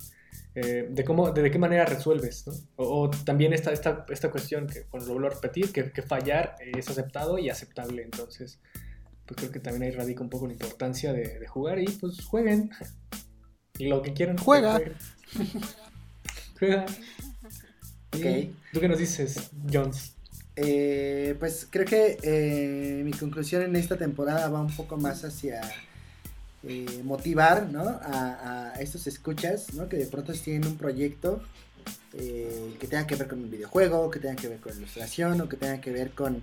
Eh, 0.54 0.88
de, 0.90 1.04
cómo, 1.04 1.32
de, 1.32 1.42
de, 1.42 1.50
qué 1.50 1.58
manera 1.58 1.84
resuelves, 1.84 2.46
¿no? 2.46 2.54
O, 2.76 3.02
o, 3.02 3.10
también 3.10 3.52
esta, 3.52 3.70
esta, 3.70 4.06
esta 4.08 4.30
cuestión 4.30 4.66
que, 4.66 4.86
bueno, 4.90 5.04
lo 5.04 5.12
vuelvo 5.12 5.28
a 5.28 5.32
repetir, 5.32 5.70
que, 5.70 5.92
que 5.92 6.00
fallar 6.00 6.56
es 6.60 6.88
aceptado 6.88 7.36
y 7.36 7.50
aceptable, 7.50 8.00
entonces, 8.00 8.58
pues 9.26 9.36
creo 9.36 9.52
que 9.52 9.60
también 9.60 9.82
ahí 9.82 9.90
radica 9.90 10.22
un 10.22 10.30
poco 10.30 10.46
la 10.46 10.54
importancia 10.54 11.12
de, 11.12 11.38
de 11.38 11.46
jugar 11.46 11.78
y 11.78 11.88
pues 11.88 12.24
jueguen. 12.24 12.70
Y 13.76 13.88
lo 13.88 14.00
que 14.00 14.14
quieran. 14.14 14.38
Juega. 14.38 14.80
Juega. 16.58 16.86
Okay. 18.16 18.56
¿Tú 18.72 18.80
qué 18.80 18.88
nos 18.88 18.98
dices, 18.98 19.50
Jones? 19.70 20.13
Eh, 20.56 21.34
pues 21.40 21.66
creo 21.68 21.84
que 21.84 22.16
eh, 22.22 23.02
mi 23.04 23.10
conclusión 23.12 23.62
en 23.62 23.74
esta 23.74 23.96
temporada 23.96 24.48
va 24.48 24.60
un 24.60 24.74
poco 24.74 24.96
más 24.96 25.24
hacia 25.24 25.60
eh, 26.62 27.00
motivar 27.02 27.68
¿no? 27.70 27.82
a, 27.82 28.72
a, 28.74 28.80
estos 28.80 29.08
escuchas 29.08 29.74
¿no? 29.74 29.88
que 29.88 29.96
de 29.96 30.06
pronto 30.06 30.32
tienen 30.32 30.66
un 30.68 30.76
proyecto 30.76 31.42
eh, 32.12 32.76
que 32.78 32.86
tenga 32.86 33.04
que 33.06 33.16
ver 33.16 33.26
con 33.26 33.40
un 33.40 33.50
videojuego, 33.50 34.10
que 34.10 34.20
tenga 34.20 34.36
que 34.36 34.46
ver 34.46 34.60
con 34.60 34.76
ilustración 34.76 35.40
o 35.40 35.48
que 35.48 35.56
tenga 35.56 35.80
que 35.80 35.90
ver 35.90 36.12
con 36.12 36.40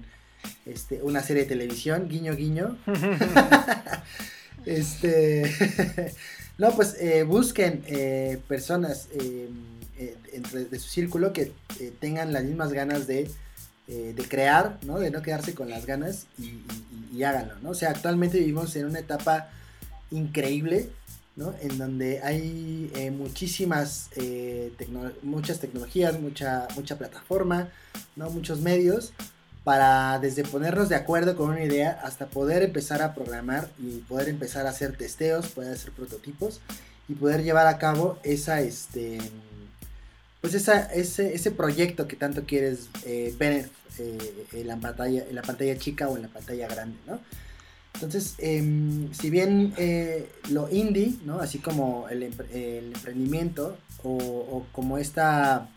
este, 0.65 1.01
una 1.01 1.23
serie 1.23 1.43
de 1.43 1.49
televisión, 1.49 2.09
guiño 2.09 2.35
guiño. 2.35 2.77
este, 4.65 5.49
no, 6.57 6.75
pues 6.75 6.97
busquen 7.25 7.83
personas 8.49 9.07
entre, 10.33 10.65
de 10.65 10.79
su 10.79 10.89
círculo 10.89 11.31
que 11.31 11.53
tengan 12.01 12.33
las 12.33 12.43
mismas 12.43 12.73
ganas 12.73 13.07
de 13.07 13.29
eh, 13.93 14.13
de 14.15 14.23
crear, 14.23 14.79
¿no? 14.85 14.99
De 14.99 15.11
no 15.11 15.21
quedarse 15.21 15.53
con 15.53 15.69
las 15.69 15.85
ganas 15.85 16.25
y, 16.39 16.61
y, 17.13 17.23
háganlo, 17.23 17.55
¿no? 17.61 17.71
O 17.71 17.73
sea, 17.73 17.89
actualmente 17.89 18.39
vivimos 18.39 18.73
en 18.77 18.85
una 18.85 18.99
etapa 18.99 19.49
increíble, 20.11 20.89
¿no? 21.35 21.53
En 21.59 21.77
donde 21.77 22.21
hay 22.23 22.89
eh, 22.95 23.11
muchísimas, 23.11 24.07
eh, 24.15 24.71
muchas 25.23 25.59
tecnologías, 25.59 26.17
mucha, 26.21 26.69
mucha 26.77 26.97
plataforma, 26.97 27.67
¿no? 28.15 28.29
Muchos 28.29 28.61
medios 28.61 29.11
para 29.65 30.19
desde 30.19 30.45
ponernos 30.45 30.87
de 30.87 30.95
acuerdo 30.95 31.35
con 31.35 31.49
una 31.49 31.63
idea 31.65 31.99
hasta 32.01 32.27
poder 32.27 32.63
empezar 32.63 33.01
a 33.01 33.13
programar 33.13 33.71
y 33.77 33.97
poder 33.97 34.29
empezar 34.29 34.67
a 34.67 34.69
hacer 34.69 34.95
testeos, 34.95 35.49
poder 35.49 35.73
hacer 35.73 35.91
prototipos 35.91 36.61
y 37.09 37.15
poder 37.15 37.43
llevar 37.43 37.67
a 37.67 37.77
cabo 37.77 38.19
esa, 38.23 38.61
este, 38.61 39.17
pues 40.41 40.55
esa, 40.55 40.81
ese, 40.93 41.33
ese 41.35 41.51
proyecto 41.51 42.07
que 42.07 42.15
tanto 42.15 42.43
quieres 42.45 42.89
eh, 43.05 43.33
ver 43.37 43.69
eh, 43.99 44.47
en, 44.53 44.67
la 44.67 44.77
pantalla, 44.77 45.25
en 45.27 45.35
la 45.35 45.41
pantalla 45.41 45.77
chica 45.77 46.07
o 46.07 46.15
en 46.15 46.23
la 46.23 46.27
pantalla 46.29 46.67
grande, 46.67 46.97
¿no? 47.07 47.19
Entonces, 47.93 48.35
eh, 48.39 49.07
si 49.11 49.29
bien 49.29 49.73
eh, 49.77 50.29
lo 50.49 50.69
indie, 50.69 51.15
¿no? 51.25 51.39
Así 51.39 51.59
como 51.59 52.07
el, 52.09 52.23
emprendimiento 52.23 53.77
o, 54.03 54.65
como 54.71 54.97
esta 54.97 55.69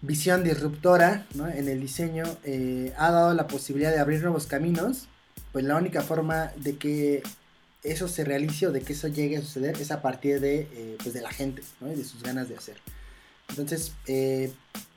visión 0.00 0.42
disruptora 0.42 1.26
en 1.54 1.68
el 1.68 1.80
diseño 1.80 2.24
ha 2.96 3.10
dado 3.10 3.34
la 3.34 3.46
posibilidad 3.46 3.92
de 3.92 3.98
abrir 3.98 4.22
nuevos 4.22 4.46
caminos, 4.46 5.06
pues 5.52 5.64
la 5.64 5.76
única 5.76 6.02
forma 6.02 6.52
de 6.56 6.76
que 6.76 7.22
eso 7.82 8.08
se 8.08 8.24
realice 8.24 8.66
o 8.66 8.72
de 8.72 8.80
que 8.80 8.94
eso 8.94 9.08
llegue 9.08 9.36
a 9.36 9.40
suceder 9.42 9.80
es 9.80 9.90
a 9.90 10.02
partir 10.02 10.40
de, 10.40 10.96
pues 11.02 11.14
de 11.14 11.20
la 11.20 11.30
gente 11.30 11.62
¿no? 11.80 11.92
y 11.92 11.96
de 11.96 12.04
sus 12.04 12.22
ganas 12.22 12.48
de 12.48 12.56
hacer. 12.56 12.76
Entonces, 13.48 13.92
eh, 14.06 14.52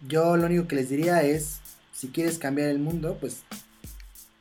yo 0.08 0.38
lo 0.38 0.45
único 0.45 0.68
que 0.68 0.76
les 0.76 0.89
diría 0.89 1.22
es, 1.24 1.60
si 1.93 2.10
quieres 2.10 2.38
cambiar 2.38 2.70
el 2.70 2.80
mundo, 2.80 3.18
pues 3.20 3.43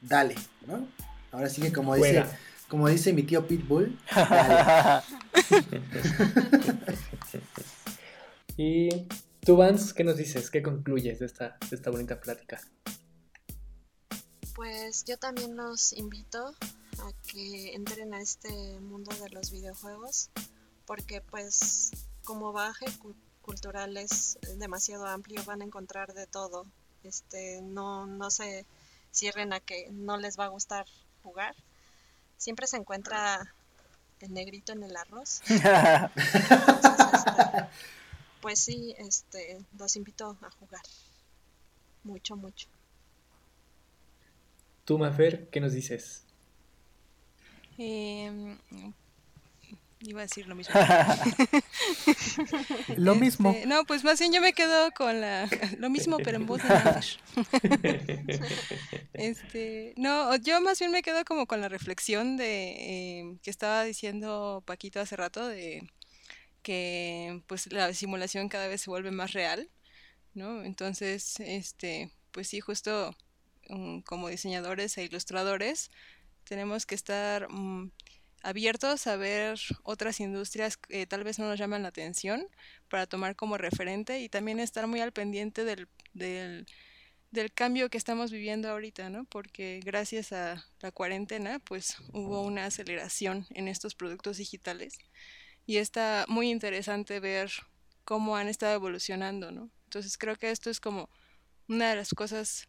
dale, 0.01 0.35
¿no? 0.67 0.87
Ahora 1.33 1.49
sí 1.49 1.61
que 1.61 1.73
como 1.73 1.95
dice, 1.95 2.25
como 2.69 2.89
dice 2.89 3.13
mi 3.13 3.23
tío 3.23 3.47
Pitbull, 3.47 3.99
dale. 4.15 5.05
y 8.57 9.07
tú, 9.45 9.57
Vance, 9.57 9.95
¿qué 9.95 10.05
nos 10.05 10.17
dices? 10.17 10.51
¿Qué 10.51 10.63
concluyes 10.63 11.19
de 11.19 11.27
esta, 11.27 11.59
de 11.69 11.77
esta 11.77 11.91
bonita 11.91 12.21
plática? 12.21 12.61
Pues 14.55 15.05
yo 15.05 15.19
también 15.19 15.57
los 15.57 15.93
invito 15.93 16.55
a 16.99 17.13
que 17.31 17.75
entren 17.75 18.15
a 18.15 18.21
este 18.21 18.81
mundo 18.81 19.15
de 19.23 19.31
los 19.31 19.53
videojuegos, 19.53 20.31
porque 20.87 21.21
pues 21.21 21.93
como 22.25 22.53
baje 22.53 22.87
cultural 23.49 23.97
es 23.97 24.39
demasiado 24.59 25.07
amplio, 25.07 25.43
van 25.45 25.63
a 25.63 25.65
encontrar 25.65 26.13
de 26.13 26.27
todo. 26.27 26.67
Este, 27.03 27.63
no, 27.63 28.07
no 28.07 28.31
se 28.31 28.67
cierren 29.11 29.55
a 29.55 29.61
que 29.61 29.89
no 29.91 30.19
les 30.19 30.39
va 30.39 30.45
a 30.45 30.49
gustar 30.49 30.85
jugar. 31.23 31.57
Siempre 32.37 32.67
se 32.67 32.77
encuentra 32.77 33.55
el 34.21 34.35
negrito 34.35 34.73
en 34.73 34.83
el 34.83 34.95
arroz. 34.95 35.41
Entonces, 35.49 35.71
este, 37.15 37.69
pues 38.43 38.59
sí, 38.61 38.95
este, 38.99 39.59
los 39.79 39.97
invito 39.97 40.37
a 40.43 40.51
jugar. 40.51 40.83
Mucho, 42.05 42.37
mucho. 42.37 42.69
Tú, 44.85 44.99
Mafer, 44.99 45.49
¿qué 45.49 45.61
nos 45.63 45.73
dices? 45.73 46.23
Eh, 47.79 48.59
Iba 50.01 50.21
a 50.21 50.23
decir 50.23 50.47
lo 50.47 50.55
mismo. 50.55 50.75
lo 52.97 53.15
mismo. 53.17 53.51
Este, 53.51 53.67
no, 53.67 53.85
pues 53.85 54.05
más 54.05 54.21
bien 54.21 54.33
yo 54.33 54.41
me 54.41 54.53
quedo 54.53 54.93
con 54.93 55.21
la 55.21 55.49
lo 55.79 55.91
mismo, 55.91 56.19
pero 56.19 56.37
en 56.37 56.47
voz 56.47 56.63
de 56.63 56.75
este, 59.15 59.95
no, 59.97 60.37
yo 60.37 60.61
más 60.61 60.79
bien 60.79 60.93
me 60.93 61.03
quedo 61.03 61.25
como 61.25 61.47
con 61.47 61.61
la 61.61 61.69
reflexión 61.69 62.37
de 62.37 62.71
eh, 62.71 63.39
que 63.43 63.51
estaba 63.51 63.83
diciendo 63.83 64.63
Paquito 64.65 65.01
hace 65.01 65.17
rato 65.17 65.47
de 65.47 65.91
que 66.63 67.43
pues 67.49 67.73
la 67.73 67.93
simulación 67.93 68.49
cada 68.49 68.69
vez 68.69 68.83
se 68.83 68.91
vuelve 68.91 69.11
más 69.11 69.33
real, 69.33 69.69
¿no? 70.35 70.63
Entonces, 70.63 71.41
este, 71.41 72.13
pues 72.31 72.49
sí, 72.49 72.61
justo 72.61 73.17
um, 73.69 74.01
como 74.03 74.29
diseñadores 74.29 74.97
e 74.97 75.05
ilustradores 75.05 75.91
tenemos 76.45 76.87
que 76.87 76.95
estar 76.95 77.49
um, 77.49 77.91
abiertos 78.43 79.07
a 79.07 79.17
ver 79.17 79.59
otras 79.83 80.21
industrias 80.21 80.77
que 80.77 81.07
tal 81.07 81.25
vez 81.25 81.39
no 81.39 81.49
nos 81.49 81.59
llaman 81.59 81.83
la 81.83 81.89
atención 81.89 82.47
para 82.89 83.07
tomar 83.07 83.37
como 83.37 83.59
referente 83.59 84.21
y 84.21 84.29
también 84.29 84.61
estar 84.61 84.87
muy 84.87 85.01
al 85.01 85.13
pendiente 85.13 85.65
del, 85.65 85.89
del, 86.15 86.67
del, 87.31 87.53
cambio 87.53 87.91
que 87.91 87.99
estamos 87.99 88.31
viviendo 88.31 88.71
ahorita, 88.71 89.11
¿no? 89.11 89.25
Porque 89.25 89.81
gracias 89.85 90.33
a 90.33 90.65
la 90.81 90.93
cuarentena, 90.93 91.59
pues 91.61 91.97
hubo 92.13 92.43
una 92.43 92.67
aceleración 92.67 93.47
en 93.51 93.69
estos 93.69 93.95
productos 93.95 94.37
digitales 94.37 94.99
y 95.67 95.77
está 95.77 96.25
muy 96.29 96.51
interesante 96.51 97.21
ver 97.21 97.51
cómo 98.05 98.37
han 98.37 98.49
estado 98.49 98.75
evolucionando, 98.75 99.51
¿no? 99.53 99.71
Entonces 99.85 100.17
creo 100.17 100.37
que 100.37 100.51
esto 100.51 100.71
es 100.71 100.81
como 100.81 101.11
una 101.69 101.91
de 101.91 101.97
las 101.97 102.15
cosas 102.15 102.69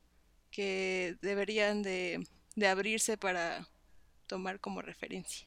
que 0.51 1.15
deberían 1.22 1.82
de, 1.82 2.26
de 2.55 2.67
abrirse 2.67 3.17
para 3.17 3.67
tomar 4.28 4.59
como 4.59 4.82
referencia. 4.82 5.45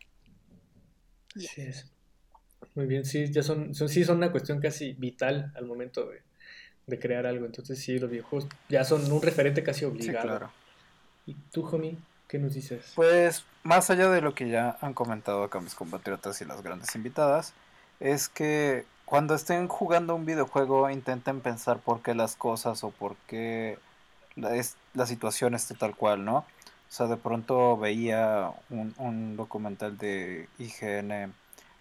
Yeah. 1.35 1.51
Sí, 1.51 1.62
es. 1.62 1.87
Muy 2.74 2.87
bien, 2.87 3.05
sí, 3.05 3.30
ya 3.30 3.43
son, 3.43 3.74
son, 3.74 3.89
sí 3.89 4.05
son 4.05 4.18
una 4.18 4.30
cuestión 4.30 4.61
casi 4.61 4.93
vital 4.95 5.53
al 5.57 5.66
momento 5.66 6.07
de, 6.07 6.22
de, 6.87 6.99
crear 6.99 7.26
algo. 7.26 7.45
Entonces 7.45 7.78
sí, 7.78 7.99
los 7.99 8.11
videojuegos 8.11 8.49
ya 8.68 8.85
son 8.85 9.11
un 9.11 9.20
referente 9.20 9.62
casi 9.62 9.85
obligado. 9.85 10.22
Sí, 10.22 10.28
claro. 10.28 10.51
¿Y 11.26 11.35
tú, 11.53 11.66
homie, 11.66 11.97
qué 12.28 12.39
nos 12.39 12.55
dices? 12.55 12.93
Pues 12.95 13.45
más 13.62 13.91
allá 13.91 14.09
de 14.11 14.20
lo 14.20 14.35
que 14.35 14.49
ya 14.49 14.78
han 14.80 14.95
comentado 14.95 15.43
acá 15.43 15.61
mis 15.61 15.74
compatriotas 15.74 16.41
y 16.41 16.45
las 16.45 16.62
grandes 16.62 16.95
invitadas, 16.95 17.53
es 18.01 18.28
que 18.28 18.87
cuando 19.05 19.35
estén 19.35 19.68
jugando 19.68 20.14
un 20.14 20.24
videojuego 20.24 20.89
intenten 20.89 21.41
pensar 21.41 21.78
por 21.78 22.01
qué 22.01 22.14
las 22.14 22.37
cosas 22.37 22.83
o 22.85 22.91
por 22.91 23.16
qué 23.26 23.78
la, 24.37 24.57
es, 24.57 24.76
la 24.95 25.07
situación 25.07 25.55
esté 25.55 25.74
tal 25.74 25.95
cual, 25.95 26.24
¿no? 26.24 26.47
O 26.93 26.95
sea, 26.95 27.07
de 27.07 27.16
pronto 27.16 27.78
veía 27.78 28.53
un, 28.68 28.95
un, 28.99 29.34
documental 29.34 29.97
de 29.97 30.47
IGN 30.59 31.32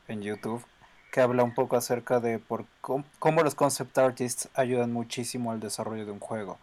en 0.07 0.21
YouTube 0.21 0.63
que 1.11 1.19
habla 1.19 1.43
un 1.43 1.53
poco 1.53 1.75
acerca 1.75 2.21
de 2.21 2.39
por 2.39 2.63
cómo, 2.79 3.03
cómo, 3.19 3.43
los 3.43 3.53
concept 3.53 3.97
artists 3.97 4.47
ayudan 4.53 4.93
muchísimo 4.93 5.51
al 5.51 5.59
desarrollo 5.59 6.05
de 6.05 6.13
un 6.13 6.21
juego. 6.21 6.57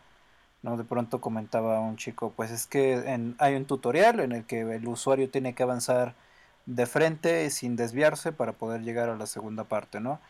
¿no? 0.63 0.79
De 0.79 0.85
pronto 0.85 1.21
comentaba 1.21 1.79
un 1.81 1.99
chico, 1.99 2.33
pues 2.35 2.51
es 2.51 2.67
que 2.67 3.05
hay 3.39 3.55
un 3.55 3.67
tutorial 3.67 4.21
en 4.21 4.33
el 4.33 4.45
que 4.45 4.63
el 4.63 4.89
usuario 4.89 5.29
tiene 5.29 5.55
que 5.55 5.65
avanzar 5.65 6.15
de 6.65 6.87
frente 6.87 7.51
sin 7.51 7.77
desviarse 7.77 8.33
para 8.33 8.53
poder 8.53 8.81
llegar 8.81 9.11
a 9.11 9.17
la 9.17 9.27
segunda 9.27 9.65
parte, 9.65 10.01
¿no? 10.01 10.21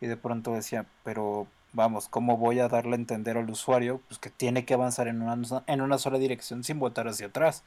Y 0.00 0.06
de 0.06 0.16
pronto 0.16 0.52
decía, 0.54 0.86
pero 1.02 1.48
vamos, 1.74 2.08
¿cómo 2.08 2.38
voy 2.38 2.60
a 2.60 2.68
darle 2.68 2.92
a 2.92 2.96
entender 2.96 3.36
al 3.36 3.50
usuario 3.50 4.00
pues, 4.08 4.18
que 4.18 4.30
tiene 4.30 4.64
que 4.64 4.74
avanzar 4.74 5.08
en 5.08 5.20
una, 5.20 5.62
en 5.66 5.80
una 5.82 5.98
sola 5.98 6.18
dirección 6.18 6.64
sin 6.64 6.78
voltar 6.78 7.08
hacia 7.08 7.26
atrás? 7.26 7.62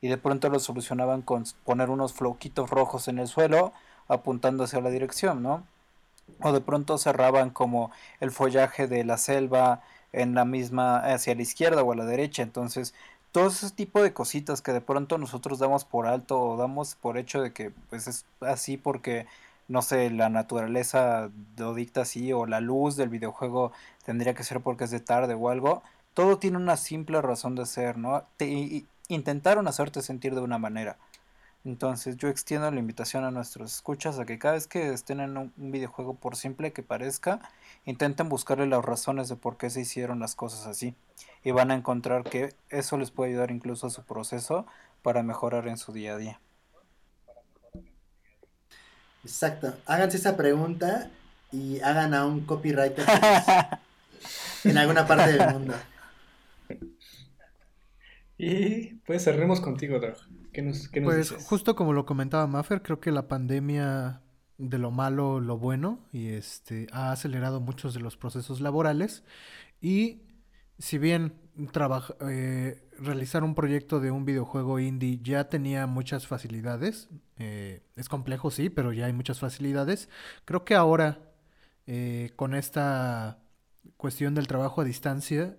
Y 0.00 0.08
de 0.08 0.16
pronto 0.16 0.48
lo 0.48 0.60
solucionaban 0.60 1.22
con 1.22 1.44
poner 1.64 1.90
unos 1.90 2.12
floquitos 2.12 2.70
rojos 2.70 3.08
en 3.08 3.18
el 3.18 3.26
suelo 3.26 3.72
apuntando 4.08 4.64
hacia 4.64 4.80
la 4.80 4.90
dirección, 4.90 5.42
¿no? 5.42 5.64
O 6.40 6.52
de 6.52 6.60
pronto 6.60 6.96
cerraban 6.98 7.50
como 7.50 7.90
el 8.20 8.30
follaje 8.30 8.86
de 8.86 9.04
la 9.04 9.18
selva 9.18 9.82
en 10.12 10.34
la 10.34 10.44
misma, 10.44 10.98
hacia 10.98 11.34
la 11.34 11.42
izquierda 11.42 11.82
o 11.82 11.92
a 11.92 11.96
la 11.96 12.04
derecha. 12.04 12.42
Entonces, 12.42 12.94
todo 13.32 13.48
ese 13.48 13.70
tipo 13.70 14.02
de 14.02 14.12
cositas 14.12 14.62
que 14.62 14.72
de 14.72 14.80
pronto 14.80 15.18
nosotros 15.18 15.58
damos 15.58 15.84
por 15.84 16.06
alto 16.06 16.40
o 16.40 16.56
damos 16.56 16.94
por 16.94 17.18
hecho 17.18 17.42
de 17.42 17.52
que 17.52 17.72
pues 17.90 18.06
es 18.06 18.26
así 18.40 18.76
porque 18.76 19.26
no 19.68 19.82
sé, 19.82 20.10
la 20.10 20.28
naturaleza 20.28 21.30
lo 21.56 21.74
dicta 21.74 22.02
así 22.02 22.32
o 22.32 22.46
la 22.46 22.60
luz 22.60 22.96
del 22.96 23.08
videojuego 23.08 23.72
tendría 24.04 24.34
que 24.34 24.44
ser 24.44 24.60
porque 24.60 24.84
es 24.84 24.90
de 24.90 25.00
tarde 25.00 25.34
o 25.34 25.48
algo. 25.48 25.82
Todo 26.12 26.38
tiene 26.38 26.58
una 26.58 26.76
simple 26.76 27.20
razón 27.22 27.54
de 27.54 27.66
ser, 27.66 27.96
¿no? 27.98 28.24
Te, 28.36 28.84
intentaron 29.08 29.66
hacerte 29.68 30.02
sentir 30.02 30.34
de 30.34 30.40
una 30.40 30.58
manera. 30.58 30.96
Entonces 31.64 32.18
yo 32.18 32.28
extiendo 32.28 32.70
la 32.70 32.78
invitación 32.78 33.24
a 33.24 33.30
nuestros 33.30 33.72
escuchas 33.72 34.18
a 34.18 34.26
que 34.26 34.38
cada 34.38 34.54
vez 34.54 34.66
que 34.66 34.92
estén 34.92 35.20
en 35.20 35.36
un, 35.38 35.52
videojuego, 35.56 36.14
por 36.14 36.36
simple 36.36 36.72
que 36.72 36.82
parezca, 36.82 37.40
intenten 37.86 38.28
buscarle 38.28 38.66
las 38.66 38.84
razones 38.84 39.28
de 39.30 39.36
por 39.36 39.56
qué 39.56 39.70
se 39.70 39.80
hicieron 39.80 40.20
las 40.20 40.34
cosas 40.34 40.66
así. 40.66 40.94
Y 41.42 41.52
van 41.52 41.70
a 41.70 41.74
encontrar 41.74 42.24
que 42.24 42.54
eso 42.68 42.98
les 42.98 43.10
puede 43.10 43.30
ayudar 43.30 43.50
incluso 43.50 43.86
a 43.86 43.90
su 43.90 44.02
proceso 44.04 44.66
para 45.02 45.22
mejorar 45.22 45.68
en 45.68 45.78
su 45.78 45.92
día 45.92 46.14
a 46.14 46.18
día. 46.18 46.40
Exacto. 49.24 49.74
Háganse 49.86 50.18
esa 50.18 50.36
pregunta 50.36 51.10
y 51.50 51.80
hagan 51.80 52.14
a 52.14 52.26
un 52.26 52.40
copywriter 52.44 53.04
en 54.64 54.78
alguna 54.78 55.06
parte 55.06 55.32
del 55.32 55.52
mundo. 55.52 55.74
Y 58.36 58.94
pues 59.06 59.24
cerremos 59.24 59.60
contigo, 59.60 59.98
Drog. 59.98 60.16
¿Qué 60.52 60.62
nos, 60.62 60.88
qué 60.88 61.00
nos 61.00 61.12
pues 61.12 61.44
justo 61.44 61.74
como 61.74 61.92
lo 61.92 62.06
comentaba 62.06 62.46
Maffer, 62.46 62.82
creo 62.82 63.00
que 63.00 63.10
la 63.10 63.26
pandemia 63.26 64.20
de 64.58 64.78
lo 64.78 64.90
malo 64.90 65.40
lo 65.40 65.58
bueno 65.58 65.98
y 66.12 66.28
este 66.28 66.86
ha 66.92 67.10
acelerado 67.10 67.60
muchos 67.60 67.92
de 67.94 68.00
los 68.00 68.16
procesos 68.16 68.60
laborales 68.60 69.24
y 69.80 70.22
si 70.78 70.98
bien 70.98 71.34
eh, 72.28 72.83
realizar 72.98 73.44
un 73.44 73.54
proyecto 73.54 74.00
de 74.00 74.10
un 74.10 74.24
videojuego 74.24 74.78
indie 74.78 75.20
ya 75.22 75.48
tenía 75.48 75.86
muchas 75.86 76.26
facilidades, 76.26 77.08
eh, 77.38 77.82
es 77.96 78.08
complejo 78.08 78.50
sí, 78.50 78.70
pero 78.70 78.92
ya 78.92 79.06
hay 79.06 79.12
muchas 79.12 79.40
facilidades, 79.40 80.08
creo 80.44 80.64
que 80.64 80.74
ahora 80.74 81.18
eh, 81.86 82.32
con 82.36 82.54
esta 82.54 83.38
cuestión 83.96 84.34
del 84.34 84.46
trabajo 84.46 84.80
a 84.80 84.84
distancia 84.84 85.56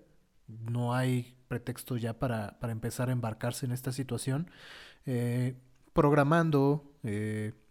no 0.48 0.94
hay 0.94 1.36
pretexto 1.48 1.98
ya 1.98 2.18
para, 2.20 2.60
para 2.60 2.72
empezar 2.72 3.10
a 3.10 3.12
embarcarse 3.12 3.66
en 3.66 3.72
esta 3.72 3.92
situación. 3.92 4.50
Eh, 5.06 5.56
programando, 5.94 6.92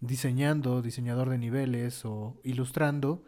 diseñando, 0.01 0.81
diseñador 0.81 1.29
de 1.29 1.37
niveles 1.37 2.07
o 2.07 2.41
ilustrando, 2.43 3.23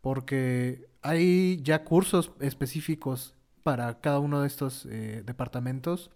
porque 0.00 0.88
hay 1.02 1.60
ya 1.62 1.84
cursos 1.84 2.32
específicos 2.40 3.34
para 3.68 4.00
cada 4.00 4.18
uno 4.18 4.40
de 4.40 4.46
estos 4.46 4.86
eh, 4.86 5.22
departamentos. 5.26 6.10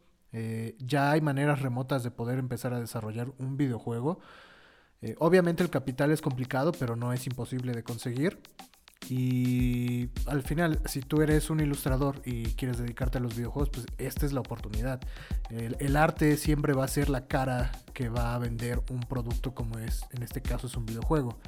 ya 0.79 1.11
hay 1.11 1.21
maneras 1.21 1.61
remotas 1.61 2.03
de 2.03 2.11
poder 2.11 2.39
empezar 2.39 2.73
a 2.73 2.81
desarrollar 2.81 3.31
un 3.37 3.59
videojuego. 3.59 4.21
obviamente 5.19 5.63
el 5.63 5.69
capital 5.69 6.11
es 6.11 6.23
complicado, 6.23 6.73
pero 6.73 6.97
no 6.97 7.13
es 7.13 7.27
imposible 7.27 7.73
de 7.75 7.83
conseguir. 7.83 8.39
Y 9.11 10.09
al 10.25 10.43
final, 10.43 10.81
si 10.87 11.03
tú 11.03 11.21
eres 11.21 11.51
un 11.51 11.61
ilustrador 11.61 12.23
y 12.25 12.45
quieres 12.55 12.79
dedicarte 12.79 13.19
a 13.19 13.21
los 13.21 13.37
videojuegos, 13.37 13.69
pues 13.69 13.87
esta 13.99 14.25
es 14.25 14.33
la 14.33 14.41
oportunidad. 14.41 15.03
El, 15.51 15.97
arte 15.97 16.39
siempre 16.39 16.73
va 16.73 16.85
a 16.85 16.89
ser 16.89 17.11
la 17.11 17.27
cara 17.27 17.71
que 17.93 18.09
va 18.09 18.35
a 18.35 18.39
vender 18.39 18.81
un 18.89 19.01
producto 19.01 19.55
como 19.55 19.79
es, 19.79 20.07
en 20.13 20.23
este 20.23 20.41
caso 20.41 20.69
es 20.69 20.77
un 20.79 20.87
videojuego. 20.87 21.39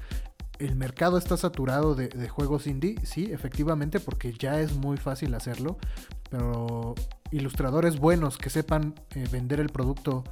El 0.58 0.76
mercado 0.76 1.18
está 1.18 1.36
saturado 1.36 1.94
de, 1.94 2.28
juegos 2.28 2.66
indie, 2.66 2.96
sí, 3.04 3.30
efectivamente, 3.32 3.98
porque 3.98 4.32
ya 4.32 4.60
es 4.60 4.76
muy 4.76 4.96
fácil 4.96 5.34
hacerlo, 5.34 5.78
pero 6.30 6.94
ilustradores 7.30 7.98
buenos 7.98 8.38
que 8.38 8.50
sepan 8.50 8.94
eh, 9.14 9.26
vender 9.30 9.58
el 9.58 9.70
producto 9.70 10.22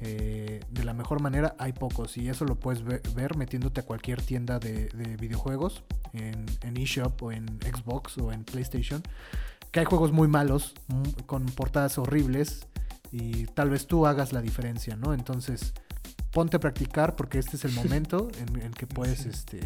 eh, 0.00 0.60
de 0.70 0.84
la 0.84 0.92
mejor 0.92 1.22
manera 1.22 1.56
hay 1.58 1.72
pocos 1.72 2.18
y 2.18 2.28
eso 2.28 2.44
lo 2.44 2.56
puedes 2.56 2.84
ver, 2.84 3.36
metiéndote 3.36 3.80
a 3.80 3.82
cualquier 3.84 4.20
tienda 4.20 4.58
de, 4.58 4.90
videojuegos 5.18 5.84
en, 6.12 6.44
eShop 6.76 7.22
o 7.22 7.32
en 7.32 7.46
Xbox 7.62 8.18
o 8.18 8.30
en 8.30 8.44
PlayStation 8.44 9.02
que 9.72 9.80
hay 9.80 9.86
juegos 9.86 10.12
muy 10.12 10.28
malos 10.28 10.74
con 11.24 11.46
portadas 11.46 11.96
horribles 11.96 12.66
y 13.10 13.46
tal 13.46 13.70
vez 13.70 13.86
tú 13.86 14.06
hagas 14.06 14.34
la 14.34 14.42
diferencia 14.42 14.96
no 14.96 15.14
entonces 15.14 15.72
ponte 16.36 16.58
a 16.58 16.60
practicar 16.60 17.16
porque 17.16 17.38
este 17.38 17.56
es 17.56 17.64
el 17.64 17.72
momento 17.80 18.28
en, 18.38 18.60
el 18.60 18.74
que 18.74 18.86
puedes 18.86 19.24
este 19.24 19.56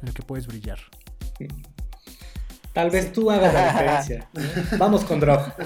en 0.00 0.08
el 0.08 0.14
que 0.14 0.22
puedes 0.22 0.46
brillar 0.46 0.78
Tal 2.72 2.90
vez 2.90 3.12
tú 3.12 3.30
hagas 3.30 3.54
la 3.54 3.66
diferencia. 3.70 4.28
Vamos 4.78 5.04
con 5.04 5.20
Drog. 5.20 5.42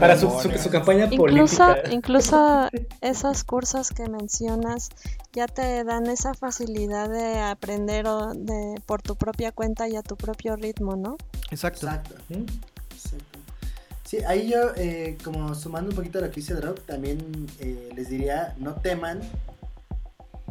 para, 0.00 0.18
su, 0.18 0.28
campaña 0.68 1.06
incluso, 1.08 1.58
política. 1.58 1.92
Incluso 1.92 2.68
esos 3.00 3.44
cursos 3.44 3.90
que 3.90 4.08
mencionas 4.08 4.88
ya 5.32 5.46
te 5.46 5.84
dan 5.84 6.06
esa 6.06 6.34
facilidad 6.34 7.08
de 7.08 7.38
aprender 7.38 8.04
de, 8.34 8.82
por 8.84 9.00
tu 9.00 9.14
propia 9.14 9.52
cuenta 9.52 9.86
y 9.86 9.94
a 9.94 10.02
tu 10.02 10.16
propio 10.16 10.56
ritmo, 10.56 10.96
¿no? 10.96 11.16
Exacto. 11.52 11.86
Exacto. 11.86 12.16
Sí, 14.08 14.16
ahí 14.26 14.48
yo, 14.48 14.72
eh, 14.74 15.18
como 15.22 15.54
sumando 15.54 15.90
un 15.90 15.96
poquito 15.96 16.18
a 16.18 16.22
lo 16.22 16.30
que 16.30 16.36
dice 16.36 16.54
Drog, 16.54 16.80
también 16.80 17.18
eh, 17.60 17.90
les 17.94 18.08
diría, 18.08 18.54
no 18.56 18.72
teman 18.76 19.20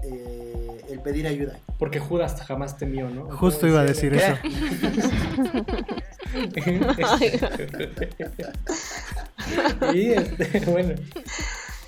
eh, 0.04 0.86
el 0.88 1.00
pedir 1.00 1.26
ayuda. 1.26 1.58
Porque 1.80 2.00
Judas 2.00 2.40
jamás 2.44 2.78
temió, 2.78 3.10
¿no? 3.10 3.36
Justo 3.36 3.66
iba 3.66 3.82
a 3.82 3.84
decir 3.84 4.14
eso. 4.14 4.38
y 9.92 10.12
este, 10.12 10.60
bueno. 10.68 10.94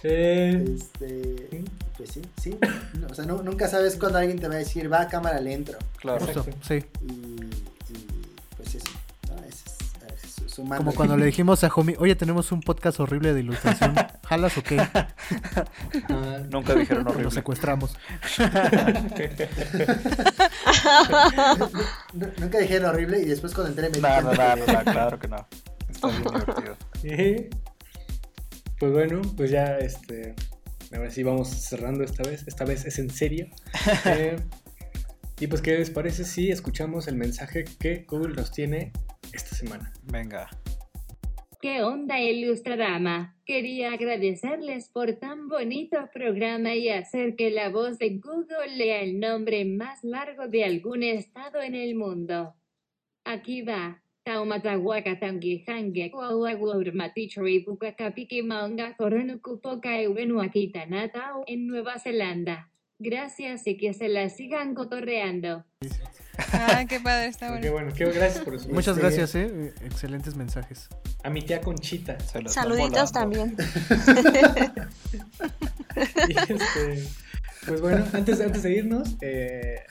Eh, 0.01 0.76
este, 0.76 1.63
pues 1.95 2.09
sí, 2.09 2.24
sí. 2.41 2.57
o 3.07 3.13
sea, 3.13 3.26
nunca 3.26 3.67
sabes 3.67 3.95
cuando 3.95 4.17
alguien 4.17 4.39
te 4.39 4.47
va 4.47 4.55
a 4.55 4.57
decir, 4.57 4.91
va 4.91 5.01
a 5.01 5.07
cámara, 5.07 5.39
le 5.39 5.53
entro. 5.53 5.78
Claro, 5.97 6.26
sí. 6.67 6.84
Y, 7.07 7.28
Como 10.78 10.93
cuando 10.93 11.18
le 11.18 11.26
dijimos 11.26 11.64
a 11.64 11.72
Homie, 11.74 11.95
oye, 11.99 12.16
tenemos 12.16 12.51
un 12.51 12.62
podcast 12.62 12.99
horrible 12.99 13.34
de 13.34 13.39
ilustración, 13.41 13.95
¿jalas 14.28 14.57
o 14.57 14.64
qué? 14.64 14.78
Nunca 16.51 16.76
dijeron 16.76 17.07
horrible. 17.07 17.24
Lo 17.24 17.32
secuestramos. 17.32 17.95
Nunca 22.38 22.60
dijeron 22.60 22.89
horrible 22.89 23.20
y 23.20 23.26
después 23.26 23.53
cuando 23.53 23.70
entré 23.70 23.89
me 23.89 23.99
no, 23.99 24.22
no, 24.22 24.32
no, 24.32 24.84
claro 24.84 25.20
que 25.20 25.28
no. 25.28 25.47
Está 25.89 26.07
bien 26.07 26.24
divertido. 26.24 26.78
Pues 28.80 28.91
bueno, 28.91 29.22
pues 29.36 29.51
ya 29.51 29.78
este. 29.78 30.36
Ahora 30.93 31.12
sí 31.12 31.24
vamos 31.24 31.49
cerrando 31.49 32.03
esta 32.03 32.24
vez. 32.24 32.43
Esta 32.47 32.66
vez 32.66 32.86
es 32.86 32.99
en 32.99 33.10
serio. 33.10 33.47
Eh, 34.05 34.38
y 35.39 35.47
pues, 35.47 35.62
¿qué 35.62 35.78
les 35.78 35.89
parece 35.89 36.26
si 36.26 36.51
escuchamos 36.51 37.07
el 37.07 37.16
mensaje 37.16 37.64
que 37.64 38.05
Google 38.10 38.36
nos 38.36 38.51
tiene 38.51 38.91
esta 39.34 39.55
semana? 39.55 39.91
Venga. 40.03 40.49
¿Qué 41.61 41.84
onda, 41.84 42.22
Ilustradama? 42.22 43.35
Quería 43.45 43.91
agradecerles 43.93 44.89
por 44.89 45.14
tan 45.14 45.49
bonito 45.49 45.98
programa 46.14 46.73
y 46.76 46.88
hacer 46.88 47.35
que 47.35 47.52
la 47.52 47.69
voz 47.69 47.98
de 47.98 48.18
Google 48.18 48.77
lea 48.77 49.02
el 49.02 49.19
nombre 49.19 49.65
más 49.65 50.03
largo 50.03 50.48
de 50.48 50.64
algún 50.64 51.03
estado 51.03 51.61
en 51.61 51.76
el 51.76 51.95
mundo. 51.95 52.56
Aquí 53.26 53.61
va. 53.61 54.02
Taumatawaka 54.23 55.19
Tangihange 55.19 56.11
Kwawagurmatichori 56.11 57.65
Bukakapiki 57.65 58.43
Maunga 58.43 58.95
Koronukupoka 58.95 59.89
Natao 60.88 61.43
en 61.48 61.68
Nueva 61.68 61.99
Zelanda. 61.99 62.69
Gracias 62.99 63.65
y 63.65 63.77
que 63.77 63.93
se 63.93 64.09
la 64.09 64.30
sigan 64.30 64.76
cotorreando. 64.76 65.63
Ah, 66.51 66.85
qué 66.88 66.99
padre, 66.99 67.27
está 67.27 67.47
bueno. 67.47 67.61
Qué 67.61 67.69
bueno, 67.69 67.93
qué 67.93 68.05
gracias 68.11 68.43
por 68.43 68.55
eso. 68.55 68.67
Muchas 68.73 68.97
gracias, 68.97 69.35
eh. 69.35 69.73
Excelentes 69.81 70.35
mensajes. 70.35 70.89
A 71.23 71.30
mi 71.30 71.41
tía 71.41 71.61
Conchita. 71.61 72.17
Saluditos 72.47 73.11
también. 73.11 73.55
Este, 75.95 77.07
pues 77.65 77.81
bueno, 77.81 78.05
antes, 78.13 78.39
antes 78.39 78.63
de 78.63 78.71
irnos, 78.71 79.15
eh, 79.21 79.81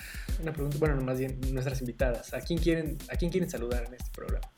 una 0.40 0.52
pregunta, 0.52 0.78
bueno, 0.78 1.02
más 1.02 1.18
bien 1.18 1.39
nuestras 1.52 1.80
invitadas. 1.80 2.32
¿A 2.32 2.40
quién 2.40 2.59
quieren, 2.59 2.97
a 3.10 3.16
quién 3.16 3.30
quieren 3.30 3.51
saludar 3.51 3.85
en 3.85 3.94
este 3.94 4.10
programa? 4.12 4.48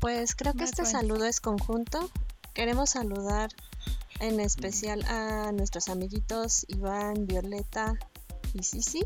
Pues 0.00 0.34
creo 0.34 0.52
que 0.54 0.64
este 0.64 0.84
saludo 0.84 1.24
es 1.24 1.40
conjunto. 1.40 2.10
Queremos 2.54 2.90
saludar 2.90 3.50
en 4.20 4.40
especial 4.40 5.04
a 5.08 5.52
nuestros 5.52 5.88
amiguitos 5.88 6.64
Iván, 6.68 7.26
Violeta 7.26 7.94
y 8.54 8.62
Sisi 8.62 9.04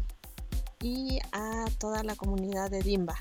y 0.83 1.19
a 1.33 1.65
toda 1.79 2.03
la 2.03 2.15
comunidad 2.17 2.71
de 2.71 2.81
Dimba. 2.83 3.17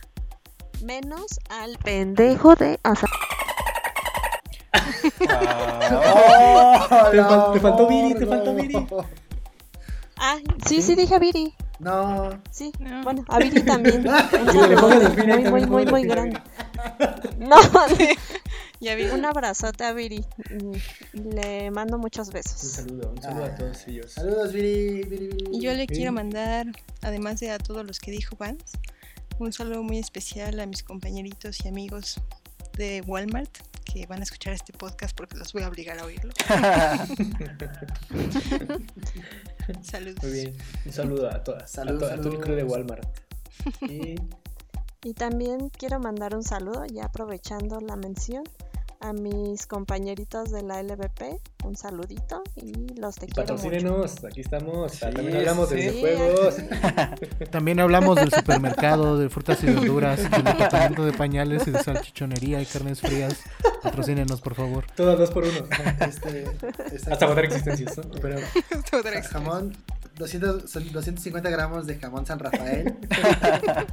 Menos 0.84 1.40
al 1.49 1.78
pendejo 1.78 2.56
de 2.56 2.80
Asa. 2.84 3.07
Ah, 5.30 7.07
Te 7.12 7.18
fal- 7.22 7.53
te 7.53 7.60
faltó 7.60 7.88
Viri, 7.88 8.14
te 8.16 8.26
faltó 8.26 8.56
Viri. 8.56 8.88
Ah, 10.18 10.38
sí, 10.66 10.82
sí 10.82 10.95
dije 10.95 11.16
a 11.16 11.20
Viri. 11.20 11.53
No. 11.80 12.30
Sí, 12.52 12.72
No. 12.80 13.03
bueno, 13.03 13.24
a 13.28 13.38
Viri 13.40 13.62
también. 13.64 14.06
Un 14.07 14.53
saludo 14.53 14.90
muy, 15.28 15.44
muy, 15.52 15.66
muy, 15.66 15.86
muy 15.86 16.03
grande. 16.03 16.41
No, 17.40 17.57
Ya 18.86 18.95
vi. 18.95 19.06
un 19.06 19.26
abrazote 19.26 19.84
a 19.84 19.94
Viri. 19.94 20.24
y 21.14 21.18
Le 21.18 21.72
mando 21.72 21.98
muchos 21.98 22.28
Un 22.28 22.34
besos. 22.34 22.60
saludo, 22.62 23.12
un 23.16 23.22
saludo 23.22 23.45
a 23.45 23.56
todos 23.56 23.88
ellos. 23.88 24.12
Saludos, 24.12 24.53
Viri, 24.53 25.03
Viri, 25.03 25.28
Viri. 25.28 25.45
Y 25.52 25.62
yo 25.62 25.74
le 25.74 25.88
quiero 25.88 26.12
mandar, 26.12 26.68
además 27.02 27.40
de 27.40 27.52
a 27.52 27.57
todos 27.57 27.86
los 27.86 27.99
que 27.99 28.12
dijo 28.12 28.36
Vance, 28.38 28.78
un 29.40 29.52
saludo 29.52 29.84
muy 29.84 29.98
especial 29.98 30.60
a 30.60 30.66
mis 30.66 30.84
compañeritos 30.84 31.64
y 31.66 31.68
amigos 31.68 32.22
de 32.78 33.02
Walmart 33.07 33.49
que 33.86 34.06
van 34.07 34.20
a 34.20 34.24
escuchar 34.24 34.53
este 34.53 34.74
podcast 34.74 35.16
porque 35.16 35.38
los 35.38 35.53
voy 35.53 35.64
a 35.64 35.70
obligar 35.70 35.98
a 35.99 36.06
oírlo. 36.06 36.34
Saludos. 39.82 40.24
Muy 40.24 40.32
bien. 40.32 40.57
Un 40.86 40.91
saludo 40.91 41.30
a 41.30 41.44
todas. 41.44 41.72
Saludos, 41.72 42.12
a, 42.12 42.16
to- 42.16 42.22
a 42.22 42.24
todo 42.24 42.34
el 42.34 42.40
crew 42.40 42.56
de 42.56 42.62
saludos. 42.62 42.78
Walmart. 42.78 43.20
Y 43.82 44.16
Y 45.03 45.14
también 45.14 45.70
quiero 45.70 45.99
mandar 45.99 46.36
un 46.36 46.44
saludo, 46.44 46.86
ya 46.88 47.06
aprovechando 47.06 47.80
la 47.80 47.95
mención, 47.95 48.44
a 49.06 49.14
mis 49.14 49.68
compañeritos 49.68 50.52
de 50.52 50.64
la 50.64 50.82
LVP. 50.82 51.40
Un 51.64 51.76
saludito 51.76 52.44
y 52.56 52.94
los 52.99 53.15
te 53.15 53.26
Y 53.26 53.30
quiero 53.30 53.53
mucho. 53.53 53.64
patrocínenos, 53.64 54.23
aquí 54.23 54.41
estamos. 54.41 54.91
Sí, 54.91 54.99
También 54.99 55.36
hablamos 55.38 55.69
de 55.69 55.76
videojuegos. 55.77 56.56
También 57.52 57.80
hablamos 57.80 58.15
del 58.18 58.32
supermercado, 58.32 59.18
de 59.18 59.30
frutas 59.30 59.64
y 59.64 59.68
verduras, 59.68 60.22
del 60.30 60.44
departamento 60.44 61.06
de 61.06 61.14
pañales 61.14 61.68
y 61.68 61.72
de 61.72 61.82
salchichonería 61.84 62.61
y 62.61 62.65
carnes 62.65 63.02
frías. 63.02 63.36
Patrocínenos, 63.82 64.41
por 64.41 64.56
favor. 64.56 64.86
Todas 64.95 65.18
dos 65.18 65.32
por 65.32 65.44
uno. 65.44 65.68
Este, 66.07 66.44
este- 66.94 67.11
Hasta 67.11 67.26
agotar 67.26 67.45
existencias, 67.45 67.98
¿no? 67.98 68.03
Pero. 68.22 68.40
Jamón, 69.32 69.76
200, 70.18 70.69
son 70.69 70.91
250 70.91 71.49
gramos 71.49 71.86
de 71.88 71.98
jamón 71.98 72.26
San 72.26 72.40
Rafael 72.40 72.95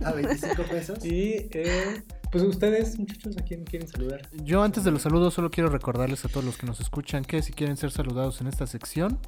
a 0.05 0.13
25 0.13 0.63
pesos. 0.65 1.05
Y 1.05 1.49
eh, 1.53 2.03
pues 2.33 2.45
ustedes, 2.45 2.99
muchachos, 2.99 3.37
¿a 3.37 3.43
quién 3.43 3.63
quieren 3.65 3.87
saludar? 3.87 4.23
Yo 4.43 4.63
antes 4.63 4.85
de 4.85 4.91
los 4.91 5.03
saludos 5.03 5.35
solo 5.35 5.51
quiero 5.51 5.69
recordarles 5.69 6.25
a 6.25 6.29
todos 6.29 6.45
los 6.47 6.57
que 6.57 6.67
nos 6.67 6.81
escuchan 6.81 7.27
que 7.27 7.43
si 7.43 7.53
quieren 7.53 7.77
ser 7.77 7.91
saludados 7.91 8.41
en 8.41 8.47
esta 8.47 8.67
sección, 8.67 9.19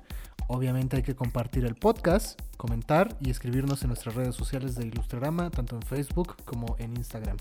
obviamente 0.48 0.96
hay 0.96 1.02
que 1.02 1.14
compartir 1.14 1.66
el 1.66 1.74
podcast, 1.74 2.40
comentar 2.56 3.14
y 3.20 3.28
escribirnos 3.28 3.82
en 3.82 3.88
nuestras 3.88 4.14
redes 4.14 4.34
sociales 4.34 4.74
de 4.74 4.86
Ilustrarama, 4.86 5.50
tanto 5.50 5.76
en 5.76 5.82
Facebook 5.82 6.36
como 6.46 6.76
en 6.78 6.96
Instagram. 6.96 7.36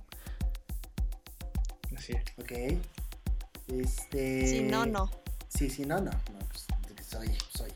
Así 1.95 2.11
es. 2.11 2.23
Ok. 2.37 2.51
Este. 3.69 4.47
Si 4.47 4.63
no, 4.63 4.85
no. 4.85 5.09
Sí, 5.47 5.69
sí, 5.69 5.85
no, 5.85 5.95
no. 5.95 6.11
no 6.11 6.39
pues, 6.49 6.67
soy, 7.07 7.27
soy. 7.55 7.71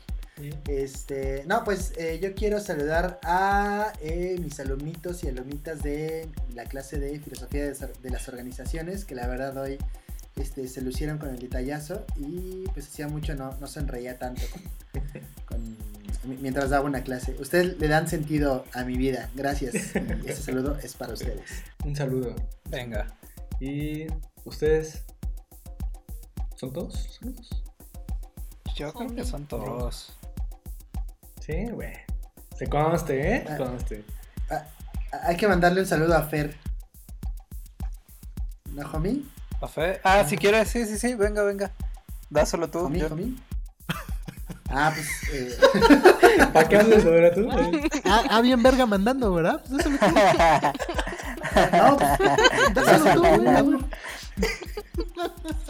Este, 0.68 1.42
no, 1.46 1.64
pues 1.64 1.92
eh, 1.96 2.20
yo 2.22 2.34
quiero 2.34 2.60
saludar 2.60 3.18
a 3.24 3.92
eh, 4.00 4.36
mis 4.40 4.58
alumnitos 4.60 5.24
y 5.24 5.28
alumnitas 5.28 5.82
de 5.82 6.28
la 6.54 6.64
clase 6.64 6.98
de 7.00 7.18
filosofía 7.20 7.64
de, 7.72 8.10
las 8.10 8.28
organizaciones, 8.28 9.04
que 9.04 9.14
la 9.14 9.26
verdad 9.26 9.56
hoy 9.56 9.78
este, 10.36 10.68
se 10.68 10.80
lucieron 10.82 11.18
con 11.18 11.30
el 11.30 11.38
detallazo 11.40 12.04
y 12.16 12.64
pues 12.72 12.86
hacía 12.86 13.08
mucho 13.08 13.34
no, 13.34 13.56
no 13.58 13.66
sonreía 13.66 14.18
tanto 14.18 14.42
con, 14.52 14.62
con- 15.46 15.76
mi- 16.24 16.36
mientras 16.36 16.70
daba 16.70 16.84
una 16.84 17.02
clase. 17.02 17.34
Ustedes 17.40 17.78
le 17.78 17.88
dan 17.88 18.06
sentido 18.08 18.64
a 18.74 18.84
mi 18.84 18.96
vida, 18.96 19.30
gracias. 19.34 19.74
Y 20.24 20.28
ese 20.28 20.42
saludo 20.42 20.76
es 20.82 20.94
para 20.94 21.14
ustedes. 21.14 21.42
Un 21.84 21.96
saludo. 21.96 22.34
Venga. 22.68 23.16
Y 23.60 24.06
ustedes. 24.44 25.02
¿Son 26.56 26.72
todos? 26.72 27.18
¿Saludos? 27.18 27.62
Yo 28.76 28.92
creo 28.92 29.14
que 29.14 29.24
son 29.24 29.46
todos. 29.46 30.12
Sí, 31.48 31.64
güey. 31.72 31.94
Se 32.58 32.66
conste, 32.68 33.36
¿eh? 33.36 33.46
Ah. 33.48 33.56
Conste. 33.56 34.04
Ah, 34.50 34.64
hay 35.24 35.36
que 35.38 35.48
mandarle 35.48 35.80
un 35.80 35.86
saludo 35.86 36.14
a 36.14 36.22
Fer. 36.24 36.54
¿No, 38.66 38.86
homie? 38.92 39.22
¿A 39.62 39.66
Fe? 39.66 39.98
Ah, 40.04 40.24
si 40.28 40.36
quieres, 40.36 40.68
sí, 40.68 40.84
sí, 40.84 40.98
sí, 40.98 41.14
venga, 41.14 41.42
venga. 41.44 41.70
Dáselo 42.28 42.68
tú. 42.68 42.80
¿Homie, 42.80 43.00
yo- 43.00 43.06
homie? 43.06 43.32
Ah, 44.70 44.92
pues. 44.94 45.08
eh, 45.32 45.56
¿Para 46.52 46.68
qué 46.68 46.76
haces 46.76 47.06
ahora 47.06 47.32
tú? 47.32 47.48
Ah, 48.04 48.24
ah, 48.28 48.40
bien 48.42 48.62
verga 48.62 48.84
mandando, 48.84 49.32
¿verdad? 49.32 49.62
Pues 49.66 49.78
dáselo 49.78 49.98
tú, 49.98 50.06
no, 51.78 51.96
pues, 51.96 52.74
dáselo 52.74 53.14
tú, 53.14 53.42
güey. 53.42 53.78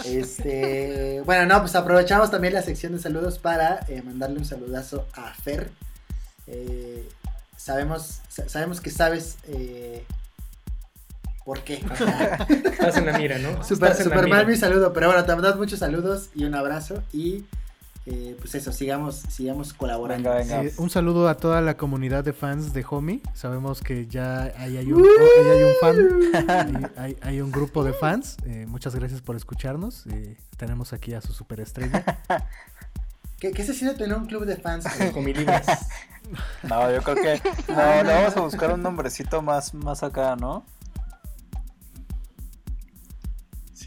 Este, 0.04 1.22
bueno, 1.24 1.46
no, 1.46 1.60
pues 1.60 1.74
aprovechamos 1.74 2.30
también 2.30 2.54
la 2.54 2.62
sección 2.62 2.92
de 2.92 2.98
saludos 2.98 3.38
para 3.38 3.80
eh, 3.88 4.02
mandarle 4.02 4.38
un 4.38 4.44
saludazo 4.44 5.06
a 5.14 5.32
Fer. 5.34 5.70
Eh, 6.46 7.06
sabemos, 7.56 8.20
sa- 8.28 8.48
sabemos 8.48 8.80
que 8.80 8.90
sabes 8.90 9.36
eh, 9.48 10.04
por 11.44 11.60
qué. 11.62 11.74
Estás 12.48 12.96
en 12.96 13.06
la 13.06 13.18
mira, 13.18 13.38
¿no? 13.38 13.62
super 13.64 14.20
la 14.22 14.34
mal 14.34 14.46
mira. 14.46 14.54
mi 14.54 14.56
saludo, 14.56 14.92
pero 14.92 15.08
bueno, 15.08 15.24
te 15.24 15.32
mandamos 15.34 15.58
muchos 15.58 15.78
saludos 15.78 16.30
y 16.34 16.44
un 16.44 16.54
abrazo 16.54 17.02
y 17.12 17.44
eh, 18.10 18.36
pues 18.38 18.54
eso, 18.54 18.72
sigamos, 18.72 19.16
sigamos 19.28 19.74
colaborando. 19.74 20.30
Venga, 20.30 20.58
venga. 20.58 20.70
Sí, 20.70 20.76
un 20.80 20.88
saludo 20.88 21.28
a 21.28 21.36
toda 21.36 21.60
la 21.60 21.76
comunidad 21.76 22.24
de 22.24 22.32
fans 22.32 22.72
de 22.72 22.84
Homie. 22.88 23.20
Sabemos 23.34 23.82
que 23.82 24.06
ya 24.06 24.52
ahí 24.56 24.78
hay 24.78 24.92
un, 24.92 25.02
oh, 25.02 25.40
ahí 25.40 25.48
hay 25.50 25.62
un 25.64 25.72
fan, 25.80 26.92
hay, 26.96 27.16
hay 27.20 27.40
un 27.42 27.50
grupo 27.50 27.84
de 27.84 27.92
fans. 27.92 28.38
Eh, 28.46 28.64
muchas 28.66 28.94
gracias 28.94 29.20
por 29.20 29.36
escucharnos. 29.36 30.06
Eh, 30.06 30.38
tenemos 30.56 30.94
aquí 30.94 31.12
a 31.12 31.20
su 31.20 31.34
superestrella. 31.34 32.02
¿Qué, 33.38 33.52
qué 33.52 33.62
se 33.62 33.74
siente 33.74 33.98
tener 33.98 34.16
un 34.16 34.26
club 34.26 34.46
de 34.46 34.56
fans? 34.56 34.84
Con. 35.12 35.24
No, 36.62 36.92
yo 36.92 37.02
creo 37.02 37.16
que. 37.16 37.40
No, 37.72 38.02
le 38.02 38.12
vamos 38.12 38.36
a 38.36 38.40
buscar 38.40 38.72
un 38.72 38.82
nombrecito 38.82 39.40
más, 39.40 39.72
más 39.72 40.02
acá, 40.02 40.36
¿no? 40.36 40.64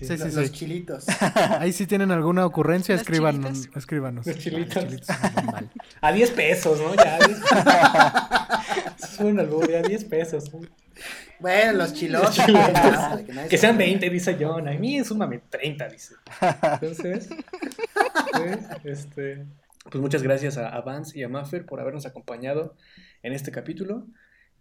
Sí. 0.01 0.07
Sí, 0.07 0.17
sí, 0.17 0.23
Los, 0.23 0.33
sí. 0.33 0.39
los 0.39 0.51
chilitos. 0.51 1.05
Ahí 1.59 1.71
si 1.73 1.85
tienen 1.85 2.11
alguna 2.11 2.45
ocurrencia, 2.45 2.95
Los 2.95 3.01
escríbanos. 3.01 3.53
chilitos. 3.67 4.25
Los 4.25 4.37
chilitos. 4.37 5.07
A 6.01 6.11
10 6.11 6.31
pesos, 6.31 6.79
¿no? 6.79 6.95
Ya. 6.95 7.17
10 7.19 7.39
Eso 8.97 9.07
fue 9.17 9.25
un 9.27 9.39
albur, 9.39 9.69
ya 9.69 9.81
10 9.81 10.03
pesos. 10.05 10.51
Bueno, 11.39 11.73
los 11.73 11.93
chilotes. 11.93 12.37
Los 12.37 12.45
chilotes. 12.45 12.73
para 12.73 13.47
que 13.47 13.57
sean 13.57 13.75
ofenda. 13.75 13.85
20, 13.99 14.09
dice 14.09 14.37
John. 14.39 14.67
A 14.67 14.71
mí 14.73 15.03
súmame 15.03 15.39
30, 15.49 15.87
dice. 15.89 16.15
Entonces, 16.73 17.29
sí, 17.29 18.79
este, 18.83 19.45
pues 19.89 20.01
muchas 20.01 20.21
gracias 20.23 20.57
a, 20.57 20.69
a 20.69 20.81
Vance 20.81 21.17
y 21.17 21.23
a 21.23 21.29
Maffer 21.29 21.65
por 21.65 21.79
habernos 21.79 22.05
acompañado 22.05 22.75
en 23.23 23.33
este 23.33 23.51
capítulo. 23.51 24.07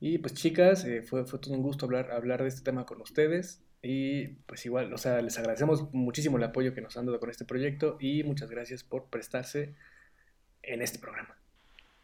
Y 0.01 0.19
pues 0.19 0.33
chicas, 0.35 0.85
eh, 0.87 1.03
fue, 1.03 1.27
fue 1.27 1.39
todo 1.39 1.53
un 1.55 1.63
gusto 1.63 1.85
hablar, 1.85 2.11
hablar 2.11 2.43
de 2.43 2.49
este 2.49 2.63
tema 2.63 2.87
con 2.87 3.01
ustedes. 3.03 3.63
Y 3.83 4.27
pues 4.47 4.65
igual, 4.67 4.93
o 4.93 4.99
sea, 4.99 5.23
les 5.23 5.39
agradecemos 5.39 5.93
muchísimo 5.93 6.37
el 6.37 6.45
apoyo 6.45 6.75
que 6.75 6.83
nos 6.83 6.97
han 6.97 7.07
dado 7.07 7.19
con 7.19 7.31
este 7.31 7.47
proyecto 7.47 7.97
y 7.99 8.23
muchas 8.25 8.51
gracias 8.51 8.85
por 8.85 9.07
prestarse 9.07 9.75
en 10.63 10.83
este 10.83 10.99
programa. 10.99 11.37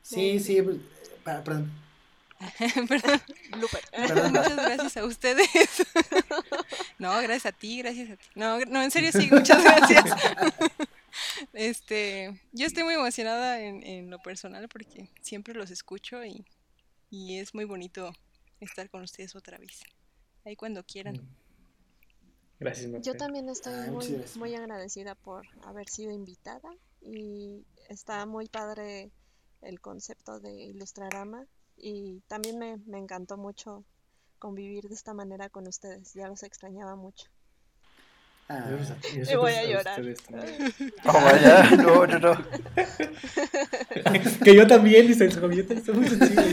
Sí, 0.00 0.40
sí. 0.40 0.62
pues, 0.62 0.78
Perdón. 1.24 1.70
Perdón. 3.90 4.32
Muchas 4.32 4.56
gracias 4.56 4.96
a 4.96 5.04
ustedes. 5.04 5.48
No, 6.98 7.20
gracias 7.20 7.46
a 7.46 7.52
ti, 7.52 7.78
gracias 7.78 8.10
a 8.10 8.16
ti. 8.16 8.24
No, 8.34 8.58
no, 8.60 8.82
en 8.82 8.90
serio 8.90 9.12
sí, 9.12 9.28
muchas 9.30 9.62
gracias. 9.62 10.04
Este, 11.52 12.38
yo 12.52 12.66
estoy 12.66 12.84
muy 12.84 12.94
emocionada 12.94 13.60
en, 13.60 13.82
en 13.86 14.10
lo 14.10 14.18
personal 14.18 14.68
porque 14.68 15.08
siempre 15.22 15.54
los 15.54 15.70
escucho 15.70 16.24
y, 16.24 16.44
y 17.10 17.38
es 17.38 17.54
muy 17.54 17.64
bonito 17.64 18.12
estar 18.60 18.90
con 18.90 19.02
ustedes 19.02 19.34
otra 19.34 19.58
vez. 19.58 19.80
Ahí 20.44 20.56
cuando 20.56 20.84
quieran. 20.84 21.26
Gracias. 22.58 23.02
Yo 23.02 23.14
también 23.14 23.48
estoy 23.48 23.90
muy, 23.90 24.24
muy 24.36 24.54
agradecida 24.54 25.14
por 25.14 25.46
haber 25.64 25.88
sido 25.88 26.10
invitada 26.12 26.70
y 27.00 27.64
está 27.88 28.24
muy 28.26 28.48
padre 28.48 29.10
el 29.62 29.80
concepto 29.80 30.40
de 30.40 30.52
Ilustrarama 30.52 31.46
y 31.76 32.20
también 32.28 32.58
me, 32.58 32.78
me 32.86 32.98
encantó 32.98 33.36
mucho 33.36 33.84
convivir 34.38 34.88
de 34.88 34.94
esta 34.94 35.12
manera 35.12 35.48
con 35.48 35.66
ustedes, 35.66 36.14
ya 36.14 36.28
los 36.28 36.42
extrañaba 36.42 36.96
mucho. 36.96 37.26
Ah, 38.48 38.64
Y 39.12 39.34
voy 39.34 39.52
a 39.54 39.64
llorar. 39.64 40.00
Oh, 41.04 41.12
vaya, 41.12 41.70
no, 41.76 42.06
no, 42.06 42.18
no. 42.18 42.46
que 44.44 44.54
yo 44.54 44.66
también, 44.66 45.06
dice 45.06 45.24
el 45.24 45.32
Javier, 45.32 45.66
está 45.68 45.92
muy 45.92 46.08
sensible. 46.08 46.52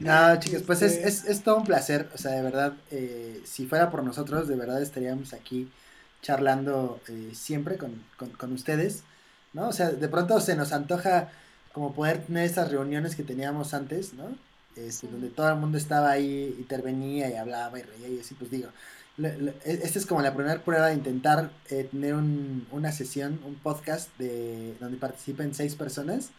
No, 0.00 0.38
chicos, 0.40 0.62
pues 0.62 0.80
es, 0.82 0.96
es, 0.96 1.24
es 1.26 1.42
todo 1.42 1.58
un 1.58 1.64
placer. 1.64 2.08
O 2.14 2.18
sea, 2.18 2.32
de 2.32 2.42
verdad, 2.42 2.74
eh, 2.90 3.42
si 3.44 3.66
fuera 3.66 3.90
por 3.90 4.02
nosotros, 4.02 4.48
de 4.48 4.56
verdad 4.56 4.80
estaríamos 4.82 5.32
aquí 5.34 5.70
charlando 6.22 7.02
eh, 7.08 7.32
siempre 7.34 7.76
con, 7.76 8.02
con, 8.16 8.30
con 8.30 8.52
ustedes, 8.52 9.04
¿no? 9.52 9.68
O 9.68 9.72
sea, 9.72 9.90
de 9.90 10.08
pronto 10.08 10.40
se 10.40 10.56
nos 10.56 10.72
antoja 10.72 11.30
como 11.72 11.94
poder 11.94 12.24
tener 12.26 12.44
esas 12.46 12.70
reuniones 12.70 13.14
que 13.16 13.24
teníamos 13.24 13.74
antes, 13.74 14.14
¿no? 14.14 14.38
Este, 14.74 15.06
donde 15.08 15.28
todo 15.30 15.50
el 15.50 15.56
mundo 15.56 15.76
estaba 15.78 16.10
ahí, 16.10 16.54
intervenía 16.58 17.28
y 17.30 17.34
hablaba 17.34 17.78
y 17.78 17.82
reía 17.82 18.08
y 18.08 18.20
así, 18.20 18.34
pues 18.34 18.50
digo, 18.50 18.70
le- 19.16 19.50
e- 19.64 19.80
esta 19.84 19.98
es 19.98 20.06
como 20.06 20.22
la 20.22 20.34
primera 20.34 20.62
prueba 20.64 20.86
de 20.88 20.94
intentar 20.94 21.50
eh, 21.68 21.84
tener 21.90 22.14
un- 22.14 22.66
una 22.70 22.92
sesión, 22.92 23.40
un 23.44 23.56
podcast 23.56 24.16
de 24.18 24.76
donde 24.80 24.96
participen 24.98 25.54
seis 25.54 25.74
personas, 25.74 26.30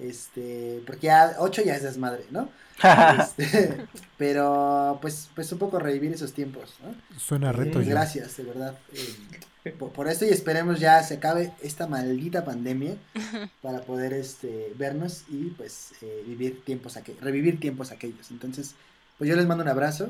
este, 0.00 0.82
porque 0.86 1.06
ya 1.08 1.36
ocho 1.38 1.62
ya 1.62 1.74
es 1.76 1.82
desmadre, 1.82 2.24
¿no? 2.30 2.48
Este, 3.20 3.86
pero 4.16 4.98
pues, 5.02 5.28
pues 5.34 5.52
un 5.52 5.58
poco 5.58 5.78
revivir 5.78 6.12
esos 6.12 6.32
tiempos, 6.32 6.74
¿no? 6.82 6.94
Suena 7.18 7.52
reto 7.52 7.74
Pues 7.74 7.86
ya. 7.86 7.92
gracias, 7.92 8.36
de 8.36 8.42
verdad. 8.44 8.78
eh, 8.94 9.72
por, 9.78 9.92
por 9.92 10.08
esto 10.08 10.24
y 10.24 10.30
esperemos 10.30 10.80
ya 10.80 11.02
se 11.02 11.14
acabe 11.14 11.52
esta 11.62 11.86
maldita 11.86 12.44
pandemia 12.46 12.94
para 13.62 13.82
poder 13.82 14.14
este, 14.14 14.72
vernos 14.78 15.24
y 15.28 15.50
pues 15.50 15.92
eh, 16.00 16.24
vivir 16.26 16.64
tiempos 16.64 16.96
aqu- 16.96 17.18
revivir 17.20 17.60
tiempos 17.60 17.90
aquellos. 17.90 18.30
Entonces, 18.30 18.74
pues 19.18 19.28
yo 19.28 19.36
les 19.36 19.46
mando 19.46 19.62
un 19.62 19.68
abrazo. 19.68 20.08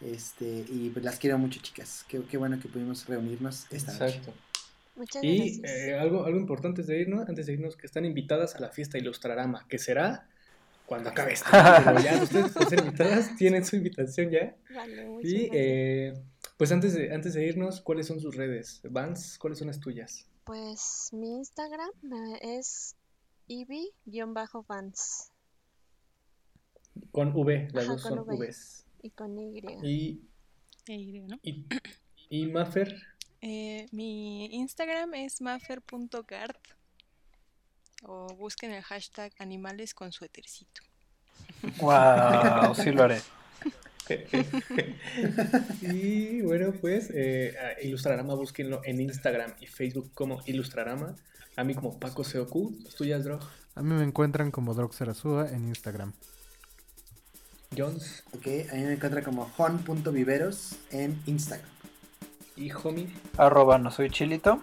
Este, 0.00 0.64
y 0.68 0.90
pues 0.92 1.04
las 1.04 1.18
quiero 1.18 1.38
mucho, 1.38 1.58
chicas. 1.62 2.04
Qué, 2.08 2.20
qué 2.30 2.36
bueno 2.36 2.58
que 2.60 2.68
pudimos 2.68 3.06
reunirnos 3.06 3.64
esta 3.70 3.92
noche. 3.92 4.20
Muchas 4.96 5.22
Y 5.22 5.60
gracias. 5.60 5.70
eh, 5.88 5.94
algo, 5.98 6.24
algo 6.24 6.38
importante 6.38 6.80
antes 6.80 6.86
de 6.86 7.00
irnos, 7.00 7.28
antes 7.28 7.46
de 7.46 7.52
irnos, 7.52 7.76
que 7.76 7.86
están 7.86 8.04
invitadas 8.04 8.54
a 8.56 8.60
la 8.60 8.70
fiesta 8.70 8.98
Ilustrarama, 8.98 9.66
que 9.68 9.78
será 9.78 10.28
cuando 10.86 11.10
acabe 11.10 11.32
esto. 11.34 11.48
Pero 11.84 12.00
ya 12.00 12.22
ustedes 12.22 12.52
ser 12.68 12.78
invitadas 12.80 13.36
tienen 13.36 13.64
su 13.64 13.76
invitación 13.76 14.30
ya. 14.30 14.56
Vale, 14.70 15.04
muchas 15.06 15.30
Y 15.30 15.34
gracias. 15.48 15.52
eh, 15.54 16.14
pues 16.56 16.72
antes 16.72 16.94
de, 16.94 17.12
antes 17.14 17.34
de 17.34 17.46
irnos, 17.46 17.80
¿cuáles 17.80 18.06
son 18.06 18.20
sus 18.20 18.34
redes? 18.36 18.80
Vans, 18.84 19.38
¿cuáles 19.38 19.58
son 19.58 19.66
las 19.68 19.80
tuyas? 19.80 20.26
Pues 20.44 21.08
mi 21.12 21.36
Instagram 21.38 21.90
eh, 22.04 22.58
es 22.58 22.94
Ivy-Vans 23.48 25.32
Con 27.10 27.34
V, 27.34 27.68
las 27.72 27.84
Ajá, 27.84 27.92
dos 27.94 28.02
son 28.02 28.18
V. 28.20 28.46
Vs. 28.48 28.84
y 29.02 29.10
con 29.10 29.38
Y. 29.38 29.58
Y, 29.82 30.20
Y, 30.88 31.20
¿no? 31.20 31.38
y, 31.42 31.66
y 32.30 32.46
Maffer, 32.46 32.94
Eh, 33.40 33.86
mi 33.92 34.46
Instagram 34.46 35.14
es 35.14 35.40
maffer.gart 35.40 36.58
o 38.02 38.26
busquen 38.34 38.72
el 38.72 38.82
hashtag 38.82 39.32
animales 39.38 39.94
con 39.94 40.12
suétercito. 40.12 40.82
wow, 41.80 42.74
sí 42.74 42.90
lo 42.90 43.04
haré. 43.04 43.20
y 45.82 46.40
bueno, 46.42 46.72
pues 46.80 47.10
eh, 47.12 47.54
Ilustrarama, 47.82 48.34
búsquenlo 48.34 48.80
en 48.84 49.00
Instagram 49.00 49.54
y 49.60 49.66
Facebook 49.66 50.12
como 50.14 50.42
Ilustrarama. 50.46 51.16
A 51.56 51.64
mí 51.64 51.74
como 51.74 51.98
Paco 51.98 52.22
Seoku. 52.22 52.76
¿Las 52.84 52.94
tuyas, 52.94 53.24
Drog? 53.24 53.40
A 53.74 53.82
mí 53.82 53.94
me 53.94 54.04
encuentran 54.04 54.50
como 54.50 54.74
Droxerazua 54.74 55.50
en 55.50 55.68
Instagram. 55.68 56.12
Jones 57.76 58.22
Ok, 58.32 58.46
a 58.70 58.74
mí 58.74 58.82
me 58.82 58.92
encuentra 58.92 59.22
como 59.22 59.50
hon.viveros 59.56 60.76
en 60.92 61.20
Instagram. 61.26 61.68
Y 62.56 62.70
Homie. 62.72 63.08
Arroba 63.36 63.78
no 63.78 63.90
soy 63.90 64.10
chilito. 64.10 64.62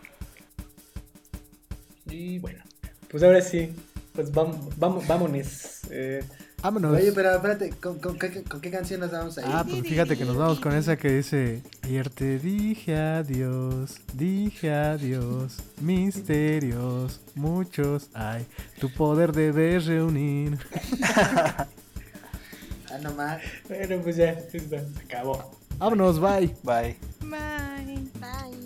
Y 2.09 2.39
bueno, 2.39 2.63
pues 3.09 3.23
ahora 3.23 3.41
sí, 3.41 3.73
pues 4.13 4.31
vamos, 4.31 4.77
vamos, 4.77 5.07
vámonos. 5.07 5.81
Eh, 5.89 6.23
Vámonos. 6.63 6.95
Oye, 6.95 7.11
pero 7.11 7.35
espérate, 7.35 7.71
¿con, 7.71 7.99
con 7.99 8.17
qué, 8.17 8.41
con 8.43 8.61
qué 8.61 8.71
canción 8.71 9.01
nos 9.01 9.11
vamos 9.11 9.37
a 9.37 9.41
ir? 9.41 9.47
Ah, 9.51 9.65
pues 9.67 9.81
fíjate 9.81 10.15
que 10.15 10.23
nos 10.23 10.37
vamos 10.37 10.61
con 10.61 10.73
esa 10.73 10.95
que 10.95 11.11
dice 11.11 11.61
Ayer 11.81 12.09
te 12.09 12.39
dije 12.39 12.95
adiós, 12.95 13.99
dije 14.13 14.73
adiós, 14.73 15.57
misterios, 15.81 17.19
muchos 17.35 18.09
hay, 18.13 18.45
tu 18.79 18.89
poder 18.89 19.33
debes 19.33 19.85
reunir. 19.85 20.57
Ah, 22.89 22.99
no 23.01 23.11
más. 23.15 23.41
bueno, 23.67 24.03
pues 24.03 24.17
ya, 24.17 24.39
se 24.39 24.61
acabó. 25.03 25.51
Vámonos, 25.77 26.19
bye. 26.19 26.53
Bye. 26.63 26.97
Bye. 27.21 28.09
Bye. 28.19 28.57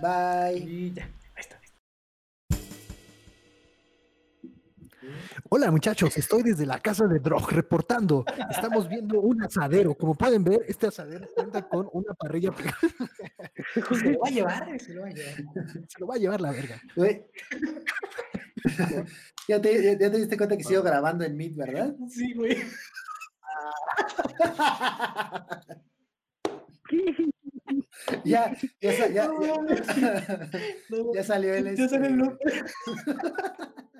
Bye. 0.00 0.58
Y 0.58 0.92
ya, 0.94 1.04
ahí 1.04 1.10
está. 1.40 1.60
Hola 5.50 5.70
muchachos, 5.70 6.16
estoy 6.16 6.42
desde 6.42 6.64
la 6.66 6.78
casa 6.78 7.06
de 7.06 7.18
Drog 7.18 7.50
reportando. 7.52 8.24
Estamos 8.50 8.88
viendo 8.88 9.20
un 9.20 9.42
asadero. 9.42 9.94
Como 9.94 10.14
pueden 10.14 10.42
ver, 10.42 10.62
este 10.66 10.86
asadero 10.86 11.26
cuenta 11.34 11.68
con 11.68 11.88
una 11.92 12.14
parrilla 12.14 12.50
pegada. 12.52 12.78
Se 13.74 14.12
lo 14.12 14.20
va 14.20 14.28
a 14.28 14.30
llevar, 14.30 14.80
se 14.80 14.94
lo 14.94 15.02
va 15.02 15.08
a 15.08 15.10
llevar. 15.10 15.34
Se 15.88 16.00
lo 16.00 16.06
va 16.06 16.14
a 16.14 16.18
llevar 16.18 16.40
la 16.40 16.52
verga. 16.52 16.80
Ya, 19.46 19.60
te, 19.60 19.82
ya, 19.82 19.92
ya 19.98 20.10
te 20.10 20.16
diste 20.16 20.38
cuenta 20.38 20.56
que 20.56 20.64
sigo 20.64 20.82
grabando 20.82 21.22
en 21.24 21.36
Meet, 21.36 21.56
¿verdad? 21.56 21.94
Sí, 22.08 22.32
güey. 22.32 22.56
ya, 28.24 28.54
ya, 28.80 29.08
ya, 29.08 29.28
ya, 31.14 31.24
salió 31.24 31.54
el 31.54 31.76
Ya 31.76 31.88
sale 31.88 32.06
el 32.06 32.10
este- 32.10 32.10
nombre. 32.10 32.38